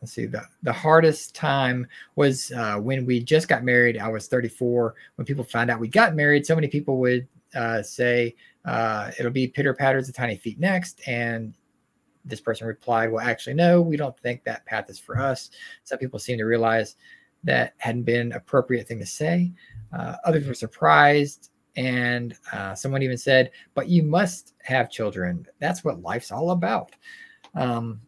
let's 0.02 0.14
see 0.14 0.26
the 0.26 0.44
the 0.64 0.74
hardest 0.74 1.36
time 1.36 1.88
was 2.16 2.52
uh, 2.52 2.78
when 2.78 3.06
we 3.06 3.20
just 3.22 3.48
got 3.48 3.64
married. 3.64 3.98
I 3.98 4.08
was 4.10 4.28
34 4.28 4.96
when 5.16 5.26
people 5.26 5.44
found 5.44 5.70
out 5.70 5.80
we 5.80 5.88
got 5.88 6.16
married 6.16 6.46
so 6.46 6.56
many 6.56 6.68
people 6.68 6.98
would 7.00 7.28
uh, 7.56 7.82
say 7.82 8.36
uh, 8.66 9.12
it'll 9.18 9.32
be 9.32 9.48
pitter 9.48 9.74
patters 9.74 10.10
of 10.10 10.16
tiny 10.16 10.38
feet 10.38 10.60
next 10.60 11.02
and 11.08 11.54
this 12.26 12.42
person 12.42 12.68
replied 12.68 13.10
well 13.10 13.26
actually 13.26 13.54
no 13.54 13.82
we 13.82 13.96
don't 13.96 14.20
think 14.20 14.44
that 14.44 14.66
path 14.66 14.90
is 14.90 15.00
for 15.00 15.20
us. 15.20 15.50
Some 15.84 15.98
people 15.98 16.20
seem 16.20 16.38
to 16.38 16.46
realize 16.46 16.96
that 17.44 17.74
hadn't 17.78 18.04
been 18.04 18.28
an 18.28 18.34
appropriate 18.34 18.88
thing 18.88 19.00
to 19.00 19.06
say. 19.06 19.52
Uh, 19.98 20.16
others 20.26 20.48
were 20.48 20.54
surprised 20.54 21.52
and 21.78 22.36
uh, 22.52 22.76
someone 22.76 23.02
even 23.02 23.18
said 23.18 23.52
but 23.74 23.88
you 23.88 24.04
must 24.04 24.54
have 24.64 24.92
children. 24.92 25.46
That's 25.60 25.84
what 25.84 26.02
life's 26.02 26.32
all 26.32 26.52
about. 26.52 26.96
Um, 27.56 28.02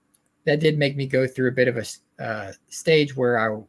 that 0.49 0.59
did 0.59 0.79
make 0.79 0.97
me 0.97 1.05
go 1.05 1.27
through 1.27 1.49
a 1.49 1.51
bit 1.51 1.67
of 1.67 1.77
a 1.77 2.23
uh, 2.23 2.51
stage 2.69 3.15
where 3.15 3.39
I 3.39 3.61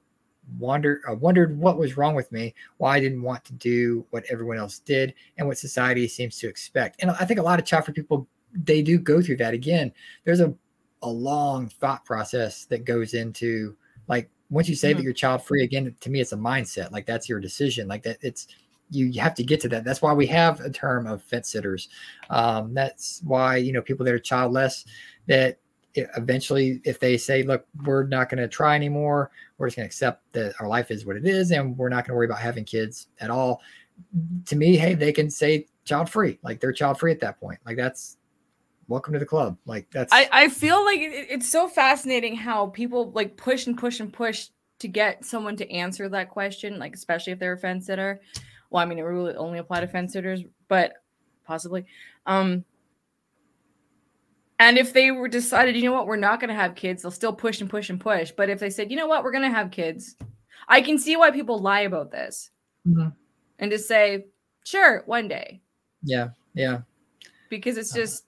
wondered 0.58 1.02
I 1.06 1.12
wondered 1.12 1.58
what 1.58 1.76
was 1.76 1.98
wrong 1.98 2.14
with 2.14 2.32
me, 2.32 2.54
why 2.78 2.96
I 2.96 3.00
didn't 3.00 3.22
want 3.22 3.44
to 3.44 3.52
do 3.52 4.06
what 4.10 4.24
everyone 4.30 4.56
else 4.56 4.78
did, 4.78 5.12
and 5.36 5.46
what 5.46 5.58
society 5.58 6.08
seems 6.08 6.38
to 6.38 6.48
expect. 6.48 7.02
And 7.02 7.10
I 7.10 7.26
think 7.26 7.38
a 7.38 7.42
lot 7.42 7.58
of 7.58 7.66
free 7.66 7.92
people 7.92 8.26
they 8.52 8.80
do 8.80 8.98
go 8.98 9.20
through 9.20 9.36
that 9.36 9.52
again. 9.52 9.92
There's 10.24 10.40
a 10.40 10.54
a 11.02 11.08
long 11.08 11.68
thought 11.68 12.04
process 12.06 12.64
that 12.66 12.86
goes 12.86 13.12
into 13.12 13.76
like 14.08 14.30
once 14.48 14.68
you 14.68 14.74
say 14.74 14.92
that 14.92 15.00
Mhm. 15.00 15.04
you're 15.04 15.12
child 15.12 15.42
free 15.44 15.62
again 15.64 15.94
to 16.00 16.10
me 16.10 16.20
it's 16.20 16.32
a 16.32 16.36
mindset 16.36 16.90
like 16.92 17.06
that's 17.06 17.28
your 17.28 17.40
decision 17.40 17.88
like 17.88 18.02
that 18.02 18.18
it's 18.20 18.48
you, 18.90 19.06
you 19.06 19.20
have 19.20 19.34
to 19.34 19.44
get 19.44 19.60
to 19.60 19.68
that 19.68 19.84
that's 19.84 20.02
why 20.02 20.12
we 20.12 20.26
have 20.26 20.60
a 20.60 20.68
term 20.68 21.06
of 21.06 21.22
fence 21.22 21.48
sitters 21.52 21.88
um, 22.28 22.74
that's 22.74 23.22
why 23.24 23.56
you 23.56 23.72
know 23.72 23.80
people 23.80 24.04
that 24.04 24.12
are 24.12 24.18
childless 24.18 24.84
that 25.26 25.59
eventually 25.94 26.80
if 26.84 27.00
they 27.00 27.16
say 27.16 27.42
look 27.42 27.66
we're 27.84 28.04
not 28.04 28.28
going 28.28 28.40
to 28.40 28.48
try 28.48 28.74
anymore 28.76 29.30
we're 29.58 29.66
just 29.66 29.76
going 29.76 29.84
to 29.84 29.88
accept 29.88 30.22
that 30.32 30.54
our 30.60 30.68
life 30.68 30.90
is 30.90 31.04
what 31.04 31.16
it 31.16 31.26
is 31.26 31.50
and 31.50 31.76
we're 31.76 31.88
not 31.88 32.06
going 32.06 32.12
to 32.12 32.16
worry 32.16 32.26
about 32.26 32.38
having 32.38 32.64
kids 32.64 33.08
at 33.18 33.30
all 33.30 33.60
to 34.46 34.56
me 34.56 34.76
hey 34.76 34.94
they 34.94 35.12
can 35.12 35.28
say 35.28 35.66
child 35.84 36.08
free 36.08 36.38
like 36.42 36.60
they're 36.60 36.72
child 36.72 36.98
free 36.98 37.10
at 37.10 37.20
that 37.20 37.38
point 37.40 37.58
like 37.66 37.76
that's 37.76 38.18
welcome 38.88 39.12
to 39.12 39.18
the 39.18 39.26
club 39.26 39.56
like 39.66 39.88
that's 39.90 40.12
I, 40.12 40.28
I 40.30 40.48
feel 40.48 40.84
like 40.84 41.00
it, 41.00 41.26
it's 41.28 41.48
so 41.48 41.68
fascinating 41.68 42.36
how 42.36 42.66
people 42.68 43.10
like 43.12 43.36
push 43.36 43.66
and 43.66 43.76
push 43.76 44.00
and 44.00 44.12
push 44.12 44.48
to 44.80 44.88
get 44.88 45.24
someone 45.24 45.56
to 45.56 45.70
answer 45.70 46.08
that 46.08 46.30
question, 46.30 46.78
like 46.78 46.94
especially 46.94 47.32
if 47.32 47.38
they're 47.38 47.52
a 47.52 47.58
fence 47.58 47.86
sitter. 47.86 48.20
Well, 48.70 48.82
I 48.82 48.86
mean, 48.86 48.98
it 48.98 49.02
really 49.02 49.34
only 49.34 49.58
apply 49.58 49.80
to 49.80 49.86
fence 49.86 50.12
sitters, 50.12 50.42
but 50.68 50.94
possibly. 51.44 51.84
Um, 52.26 52.64
and 54.60 54.76
if 54.78 54.92
they 54.92 55.10
were 55.10 55.26
decided, 55.26 55.74
you 55.74 55.82
know 55.84 55.92
what, 55.92 56.06
we're 56.06 56.16
not 56.16 56.38
going 56.38 56.48
to 56.48 56.54
have 56.54 56.74
kids, 56.74 57.02
they'll 57.02 57.10
still 57.10 57.32
push 57.32 57.60
and 57.62 57.70
push 57.70 57.88
and 57.88 57.98
push. 57.98 58.30
But 58.30 58.50
if 58.50 58.60
they 58.60 58.70
said, 58.70 58.90
you 58.90 58.96
know 58.96 59.06
what, 59.06 59.24
we're 59.24 59.32
going 59.32 59.50
to 59.50 59.56
have 59.56 59.70
kids, 59.70 60.16
I 60.68 60.82
can 60.82 60.98
see 60.98 61.16
why 61.16 61.30
people 61.32 61.58
lie 61.58 61.80
about 61.80 62.12
this 62.12 62.50
Mhm. 62.86 63.12
and 63.58 63.70
just 63.72 63.88
say, 63.88 64.26
sure, 64.64 65.02
one 65.06 65.26
day 65.26 65.60
yeah 66.02 66.28
yeah 66.54 66.80
because 67.50 67.76
it's 67.76 67.92
Uh-huh. 67.92 68.02
just 68.04 68.24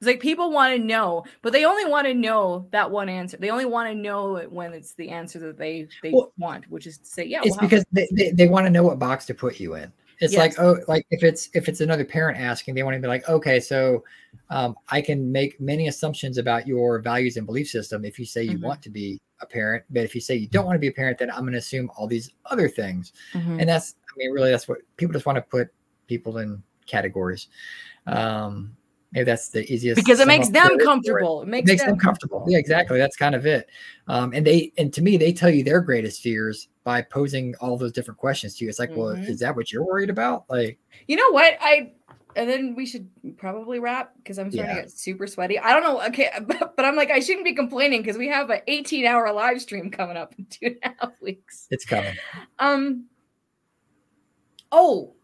it's 0.00 0.06
like 0.06 0.20
people 0.20 0.50
want 0.50 0.76
to 0.76 0.82
know, 0.82 1.24
but 1.40 1.54
they 1.54 1.64
only 1.64 1.86
want 1.86 2.06
to 2.06 2.12
know 2.12 2.68
that 2.70 2.90
one 2.90 3.08
answer. 3.08 3.38
They 3.38 3.48
only 3.48 3.64
want 3.64 3.88
to 3.90 3.94
know 3.94 4.36
it 4.36 4.52
when 4.52 4.74
it's 4.74 4.92
the 4.92 5.08
answer 5.08 5.38
that 5.38 5.56
they 5.56 5.88
they 6.02 6.12
Well, 6.12 6.32
want, 6.36 6.68
which 6.70 6.86
is 6.86 6.98
to 6.98 7.06
say, 7.06 7.24
yeah, 7.24 7.40
it's 7.42 7.56
we'll 7.56 7.60
because 7.60 7.84
they, 7.92 8.06
they, 8.12 8.30
they 8.32 8.48
want 8.48 8.66
to 8.66 8.70
know 8.70 8.82
what 8.82 8.98
box 8.98 9.24
to 9.26 9.34
put 9.34 9.58
you 9.58 9.74
in 9.76 9.90
it's 10.20 10.32
like 10.34 10.58
oh 10.58 10.78
like 10.88 11.06
if 11.10 11.22
it's 11.22 11.50
if 11.54 11.68
it's 11.68 11.80
another 11.80 12.04
parent 12.04 12.38
asking 12.38 12.74
they 12.74 12.82
want 12.82 12.94
to 12.94 13.00
be 13.00 13.08
like 13.08 13.28
okay 13.28 13.60
so 13.60 14.02
um, 14.50 14.74
i 14.88 15.00
can 15.00 15.30
make 15.30 15.60
many 15.60 15.88
assumptions 15.88 16.38
about 16.38 16.66
your 16.66 17.00
values 17.00 17.36
and 17.36 17.46
belief 17.46 17.68
system 17.68 18.04
if 18.04 18.18
you 18.18 18.24
say 18.24 18.42
you 18.42 18.58
Mhm. 18.58 18.62
want 18.62 18.82
to 18.82 18.90
be 18.90 19.20
a 19.40 19.46
parent 19.46 19.84
but 19.90 20.04
if 20.04 20.14
you 20.14 20.20
say 20.20 20.34
you 20.34 20.46
don't 20.48 20.64
want 20.64 20.76
to 20.76 20.80
be 20.80 20.86
a 20.88 20.92
parent 20.92 21.18
then 21.18 21.30
i'm 21.30 21.40
going 21.40 21.52
to 21.52 21.58
assume 21.58 21.90
all 21.96 22.06
these 22.06 22.30
other 22.46 22.68
things 22.68 23.12
Mhm. 23.34 23.60
and 23.60 23.68
that's 23.68 23.96
i 24.08 24.12
mean 24.16 24.30
really 24.30 24.50
that's 24.50 24.68
what 24.68 24.78
people 24.96 25.12
just 25.12 25.26
want 25.26 25.36
to 25.36 25.42
put 25.42 25.68
people 26.06 26.38
in 26.38 26.62
categories 26.86 27.48
um 28.06 28.75
maybe 29.12 29.24
that's 29.24 29.48
the 29.50 29.70
easiest 29.72 29.96
because 29.96 30.20
it 30.20 30.26
makes 30.26 30.48
them 30.48 30.78
comfortable. 30.78 31.40
It 31.42 31.44
It 31.44 31.48
makes, 31.48 31.68
makes 31.70 31.84
them 31.84 31.98
comfortable 31.98 32.44
yeah 32.48 32.58
exactly 32.58 32.98
that's 32.98 33.16
kind 33.16 33.34
of 33.34 33.46
it 33.46 33.68
um 34.08 34.32
and 34.34 34.46
they 34.46 34.72
and 34.78 34.92
to 34.94 35.02
me 35.02 35.16
they 35.16 35.32
tell 35.32 35.50
you 35.50 35.62
their 35.64 35.80
greatest 35.80 36.20
fears 36.22 36.68
by 36.84 37.02
posing 37.02 37.54
all 37.60 37.76
those 37.76 37.92
different 37.92 38.18
questions 38.18 38.56
to 38.56 38.64
you 38.64 38.68
it's 38.68 38.78
like 38.78 38.90
well 38.96 39.14
Mhm. 39.16 39.28
is 39.28 39.38
that 39.40 39.54
what 39.56 39.72
you're 39.72 39.84
worried 39.84 40.10
about 40.10 40.44
like 40.48 40.78
You 41.06 41.16
know 41.16 41.30
what? 41.30 41.56
I 41.60 41.92
and 42.34 42.50
then 42.50 42.74
we 42.74 42.84
should 42.84 43.08
probably 43.38 43.78
wrap 43.78 44.12
because 44.18 44.38
I'm 44.38 44.50
starting 44.50 44.74
Yeah. 44.76 44.82
to 44.82 44.88
get 44.88 44.98
super 44.98 45.26
sweaty. 45.26 45.58
I 45.58 45.72
don't 45.72 45.82
know. 45.82 46.02
Okay, 46.08 46.28
but, 46.46 46.76
but 46.76 46.84
I'm 46.84 46.94
like 46.94 47.10
I 47.10 47.20
shouldn't 47.20 47.46
be 47.46 47.54
complaining 47.54 48.02
because 48.02 48.18
we 48.18 48.28
have 48.28 48.50
an 48.50 48.60
18 48.66 49.06
hour 49.06 49.32
live 49.32 49.60
stream 49.62 49.90
coming 49.90 50.18
up 50.18 50.34
in 50.38 50.44
two 50.50 50.66
and 50.66 50.78
a 50.82 50.88
half 51.00 51.12
weeks. 51.22 51.66
it's 51.70 51.86
coming 51.86 52.14
Um. 52.58 53.06
Oh, 54.72 55.14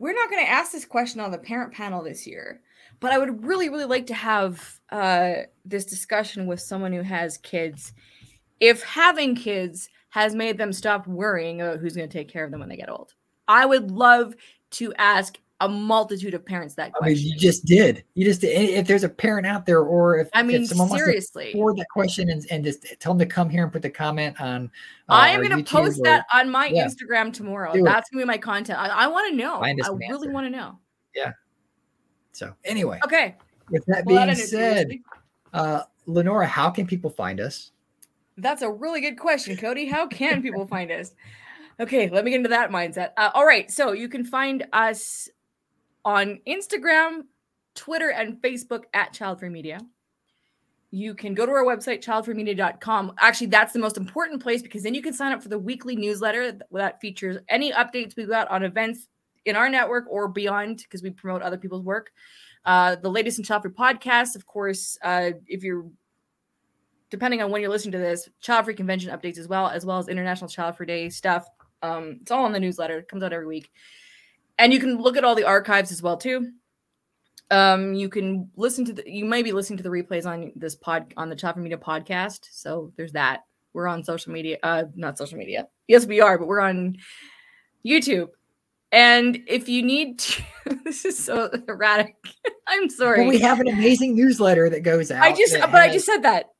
we're 0.00 0.14
not 0.14 0.30
going 0.30 0.42
to 0.44 0.50
ask 0.50 0.72
this 0.72 0.86
question 0.86 1.20
on 1.20 1.30
the 1.30 1.38
parent 1.38 1.74
panel 1.74 2.02
this 2.02 2.26
year, 2.26 2.62
but 3.00 3.12
I 3.12 3.18
would 3.18 3.44
really, 3.44 3.68
really 3.68 3.84
like 3.84 4.06
to 4.06 4.14
have 4.14 4.80
uh, 4.90 5.34
this 5.66 5.84
discussion 5.84 6.46
with 6.46 6.58
someone 6.58 6.92
who 6.92 7.02
has 7.02 7.36
kids. 7.36 7.92
If 8.60 8.82
having 8.82 9.36
kids 9.36 9.90
has 10.08 10.34
made 10.34 10.56
them 10.56 10.72
stop 10.72 11.06
worrying 11.06 11.60
about 11.60 11.80
who's 11.80 11.94
going 11.94 12.08
to 12.08 12.18
take 12.18 12.28
care 12.28 12.44
of 12.44 12.50
them 12.50 12.60
when 12.60 12.70
they 12.70 12.78
get 12.78 12.90
old, 12.90 13.12
I 13.46 13.66
would 13.66 13.90
love 13.90 14.34
to 14.72 14.94
ask 14.94 15.38
a 15.60 15.68
multitude 15.68 16.32
of 16.32 16.44
parents 16.44 16.74
that 16.74 16.90
i 17.02 17.08
mean 17.08 17.16
you 17.18 17.36
just 17.36 17.64
did 17.66 18.02
you 18.14 18.24
just 18.24 18.40
did 18.40 18.48
if 18.48 18.86
there's 18.86 19.04
a 19.04 19.08
parent 19.08 19.46
out 19.46 19.66
there 19.66 19.82
or 19.82 20.16
if 20.18 20.28
I 20.32 20.42
mean, 20.42 20.62
if 20.62 20.68
someone 20.68 20.98
seriously. 20.98 21.52
forward 21.52 21.76
that 21.76 21.88
question 21.90 22.30
and, 22.30 22.44
and 22.50 22.64
just 22.64 22.86
tell 22.98 23.12
them 23.12 23.18
to 23.18 23.32
come 23.32 23.50
here 23.50 23.64
and 23.64 23.72
put 23.72 23.82
the 23.82 23.90
comment 23.90 24.40
on 24.40 24.70
uh, 25.08 25.12
I 25.12 25.28
am 25.30 25.42
going 25.42 25.64
to 25.64 25.70
post 25.70 26.00
or- 26.00 26.04
that 26.04 26.26
on 26.32 26.50
my 26.50 26.66
yeah. 26.66 26.86
Instagram 26.86 27.32
tomorrow. 27.32 27.72
Do. 27.72 27.82
That's 27.82 28.08
going 28.10 28.20
to 28.20 28.24
be 28.24 28.26
my 28.26 28.38
content. 28.38 28.78
I, 28.78 28.86
I 28.86 29.06
want 29.08 29.30
to 29.30 29.36
know. 29.36 29.56
I 29.56 29.70
an 29.70 29.78
really 30.08 30.28
want 30.28 30.46
to 30.46 30.50
know. 30.50 30.78
Yeah. 31.14 31.32
So 32.32 32.54
anyway 32.64 33.00
Okay. 33.04 33.36
with 33.70 33.84
that 33.86 34.04
Well, 34.06 34.24
being 34.24 34.36
said 34.36 34.90
uh 35.52 35.82
lenora 36.06 36.46
how 36.46 36.70
can 36.70 36.86
people 36.86 37.10
find 37.10 37.40
us 37.40 37.72
That's 38.38 38.62
a 38.62 38.70
really 38.70 39.00
good 39.00 39.18
question, 39.18 39.56
Cody. 39.56 39.86
How 39.86 40.06
can 40.06 40.40
people 40.42 40.66
find 40.66 40.90
us? 40.90 41.12
Okay, 41.80 42.10
let 42.10 42.24
me 42.24 42.30
get 42.30 42.38
into 42.38 42.50
that 42.50 42.70
mindset. 42.70 43.10
Uh, 43.16 43.30
all 43.34 43.46
right, 43.46 43.70
so 43.70 43.92
you 43.92 44.08
can 44.08 44.22
find 44.22 44.66
us 44.74 45.28
on 46.04 46.40
Instagram, 46.46 47.22
Twitter, 47.74 48.10
and 48.10 48.40
Facebook 48.42 48.84
at 48.94 49.12
Child 49.12 49.40
Free 49.40 49.48
Media. 49.48 49.80
You 50.92 51.14
can 51.14 51.34
go 51.34 51.46
to 51.46 51.52
our 51.52 51.64
website, 51.64 52.04
childfreemedia.com. 52.04 53.14
Actually, 53.18 53.46
that's 53.46 53.72
the 53.72 53.78
most 53.78 53.96
important 53.96 54.42
place 54.42 54.60
because 54.60 54.82
then 54.82 54.94
you 54.94 55.02
can 55.02 55.12
sign 55.12 55.30
up 55.32 55.42
for 55.42 55.48
the 55.48 55.58
weekly 55.58 55.94
newsletter 55.94 56.58
that 56.72 57.00
features 57.00 57.38
any 57.48 57.72
updates 57.72 58.16
we 58.16 58.24
got 58.24 58.50
on 58.50 58.64
events 58.64 59.06
in 59.44 59.54
our 59.54 59.68
network 59.68 60.04
or 60.08 60.26
beyond 60.26 60.78
because 60.78 61.02
we 61.02 61.10
promote 61.10 61.42
other 61.42 61.56
people's 61.56 61.84
work. 61.84 62.10
Uh, 62.64 62.96
the 62.96 63.08
latest 63.10 63.38
in 63.38 63.44
Child 63.44 63.62
Free 63.62 63.70
podcast, 63.70 64.34
of 64.34 64.46
course, 64.46 64.98
uh, 65.02 65.30
if 65.46 65.62
you're 65.62 65.86
depending 67.10 67.42
on 67.42 67.50
when 67.50 67.60
you're 67.60 67.70
listening 67.70 67.92
to 67.92 67.98
this, 67.98 68.28
Child 68.40 68.64
Free 68.64 68.74
Convention 68.74 69.10
updates 69.10 69.38
as 69.38 69.48
well, 69.48 69.68
as 69.68 69.86
well 69.86 69.98
as 69.98 70.08
International 70.08 70.48
Child 70.48 70.76
Free 70.76 70.86
Day 70.86 71.08
stuff. 71.08 71.46
Um, 71.82 72.18
it's 72.20 72.30
all 72.30 72.46
in 72.46 72.52
the 72.52 72.60
newsletter. 72.60 72.98
It 72.98 73.08
comes 73.08 73.22
out 73.22 73.32
every 73.32 73.46
week. 73.46 73.70
And 74.60 74.74
you 74.74 74.78
can 74.78 74.98
look 74.98 75.16
at 75.16 75.24
all 75.24 75.34
the 75.34 75.44
archives 75.44 75.90
as 75.90 76.02
well 76.02 76.18
too. 76.18 76.52
Um, 77.50 77.94
you 77.94 78.10
can 78.10 78.50
listen 78.56 78.84
to 78.84 78.92
the 78.92 79.02
you 79.06 79.24
may 79.24 79.42
be 79.42 79.52
listening 79.52 79.78
to 79.78 79.82
the 79.82 79.88
replays 79.88 80.26
on 80.26 80.52
this 80.54 80.76
pod 80.76 81.14
on 81.16 81.30
the 81.30 81.34
Child 81.34 81.54
Free 81.54 81.64
Media 81.64 81.78
podcast. 81.78 82.40
So 82.52 82.92
there's 82.96 83.12
that. 83.12 83.40
We're 83.72 83.88
on 83.88 84.04
social 84.04 84.32
media, 84.32 84.58
uh, 84.62 84.84
not 84.94 85.16
social 85.16 85.38
media. 85.38 85.66
Yes, 85.88 86.06
we 86.06 86.20
are, 86.20 86.38
but 86.38 86.46
we're 86.46 86.60
on 86.60 86.96
YouTube. 87.86 88.28
And 88.92 89.40
if 89.46 89.68
you 89.68 89.82
need 89.82 90.18
to, 90.18 90.42
this 90.84 91.06
is 91.06 91.18
so 91.18 91.50
erratic. 91.66 92.16
I'm 92.68 92.90
sorry. 92.90 93.20
Well, 93.20 93.30
we 93.30 93.38
have 93.40 93.60
an 93.60 93.68
amazing 93.68 94.14
newsletter 94.14 94.68
that 94.68 94.80
goes 94.80 95.10
out. 95.10 95.22
I 95.22 95.34
just, 95.34 95.58
but 95.58 95.74
I 95.74 95.90
just 95.90 96.06
said 96.06 96.22
that. 96.22 96.50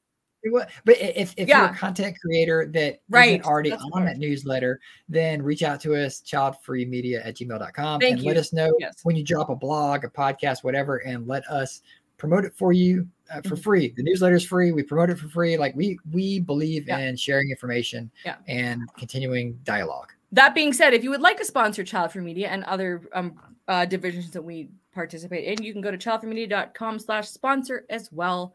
But 0.42 0.70
if, 0.86 1.34
if 1.36 1.48
yeah. 1.48 1.60
you're 1.60 1.70
a 1.70 1.76
content 1.76 2.16
creator 2.20 2.66
that 2.72 3.00
right. 3.08 3.44
already 3.44 3.70
That's 3.70 3.84
on 3.92 4.04
that 4.06 4.18
newsletter, 4.18 4.80
then 5.08 5.42
reach 5.42 5.62
out 5.62 5.80
to 5.82 5.94
us, 5.94 6.22
childfreemedia 6.22 7.26
at 7.26 7.36
gmail.com, 7.36 8.00
Thank 8.00 8.12
and 8.12 8.22
you. 8.22 8.28
let 8.28 8.36
us 8.36 8.52
know 8.52 8.72
yes. 8.78 9.00
when 9.02 9.16
you 9.16 9.24
drop 9.24 9.50
a 9.50 9.56
blog, 9.56 10.04
a 10.04 10.08
podcast, 10.08 10.64
whatever, 10.64 10.98
and 10.98 11.26
let 11.26 11.46
us 11.48 11.82
promote 12.16 12.44
it 12.44 12.54
for 12.54 12.72
you 12.72 13.06
uh, 13.32 13.40
for 13.42 13.50
mm-hmm. 13.50 13.56
free. 13.56 13.94
The 13.96 14.02
newsletter 14.02 14.36
is 14.36 14.44
free. 14.44 14.72
We 14.72 14.82
promote 14.82 15.10
it 15.10 15.18
for 15.18 15.28
free. 15.28 15.56
Like 15.56 15.74
we 15.74 15.98
we 16.12 16.40
believe 16.40 16.86
yeah. 16.86 16.98
in 16.98 17.16
sharing 17.16 17.50
information 17.50 18.10
yeah. 18.24 18.36
and 18.46 18.82
continuing 18.98 19.58
dialogue. 19.64 20.12
That 20.32 20.54
being 20.54 20.72
said, 20.72 20.94
if 20.94 21.02
you 21.02 21.10
would 21.10 21.22
like 21.22 21.38
to 21.38 21.44
sponsor 21.44 21.82
Child 21.82 22.12
Free 22.12 22.22
Media 22.22 22.48
and 22.48 22.62
other 22.64 23.02
um, 23.12 23.40
uh, 23.66 23.84
divisions 23.84 24.30
that 24.30 24.42
we 24.42 24.68
participate 24.92 25.46
in, 25.46 25.64
you 25.64 25.72
can 25.72 25.82
go 25.82 25.90
to 25.90 25.98
childfreemedia.com 25.98 26.98
slash 26.98 27.28
sponsor 27.28 27.84
as 27.90 28.12
well. 28.12 28.52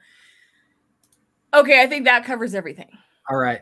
Okay, 1.55 1.81
I 1.81 1.87
think 1.87 2.05
that 2.05 2.25
covers 2.25 2.53
everything. 2.53 2.89
All 3.29 3.37
right. 3.37 3.61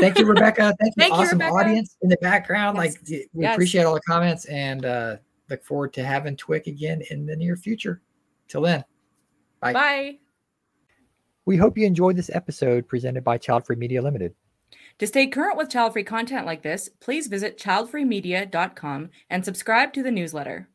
Thank 0.00 0.18
you, 0.18 0.24
Rebecca. 0.24 0.74
Thank 0.80 0.94
you, 0.96 1.02
Thank 1.02 1.14
awesome 1.14 1.40
you, 1.40 1.46
audience 1.46 1.96
in 2.02 2.08
the 2.08 2.16
background. 2.22 2.76
Yes. 2.76 2.96
Like 2.96 3.28
we 3.34 3.42
yes. 3.42 3.54
appreciate 3.54 3.84
all 3.84 3.94
the 3.94 4.00
comments 4.00 4.44
and 4.46 4.84
uh, 4.84 5.16
look 5.50 5.64
forward 5.64 5.92
to 5.94 6.04
having 6.04 6.36
TWIC 6.36 6.66
again 6.66 7.02
in 7.10 7.26
the 7.26 7.36
near 7.36 7.56
future. 7.56 8.00
Till 8.46 8.62
then, 8.62 8.84
bye. 9.60 9.72
Bye. 9.72 10.18
We 11.44 11.56
hope 11.56 11.78
you 11.78 11.86
enjoyed 11.86 12.16
this 12.16 12.30
episode 12.32 12.88
presented 12.88 13.24
by 13.24 13.38
Child 13.38 13.66
Free 13.66 13.76
Media 13.76 14.02
Limited. 14.02 14.34
To 14.98 15.06
stay 15.06 15.28
current 15.28 15.56
with 15.56 15.70
child 15.70 15.92
free 15.92 16.04
content 16.04 16.44
like 16.44 16.62
this, 16.62 16.88
please 17.00 17.26
visit 17.28 17.58
childfreemedia.com 17.58 19.10
and 19.30 19.44
subscribe 19.44 19.92
to 19.94 20.02
the 20.02 20.10
newsletter. 20.10 20.68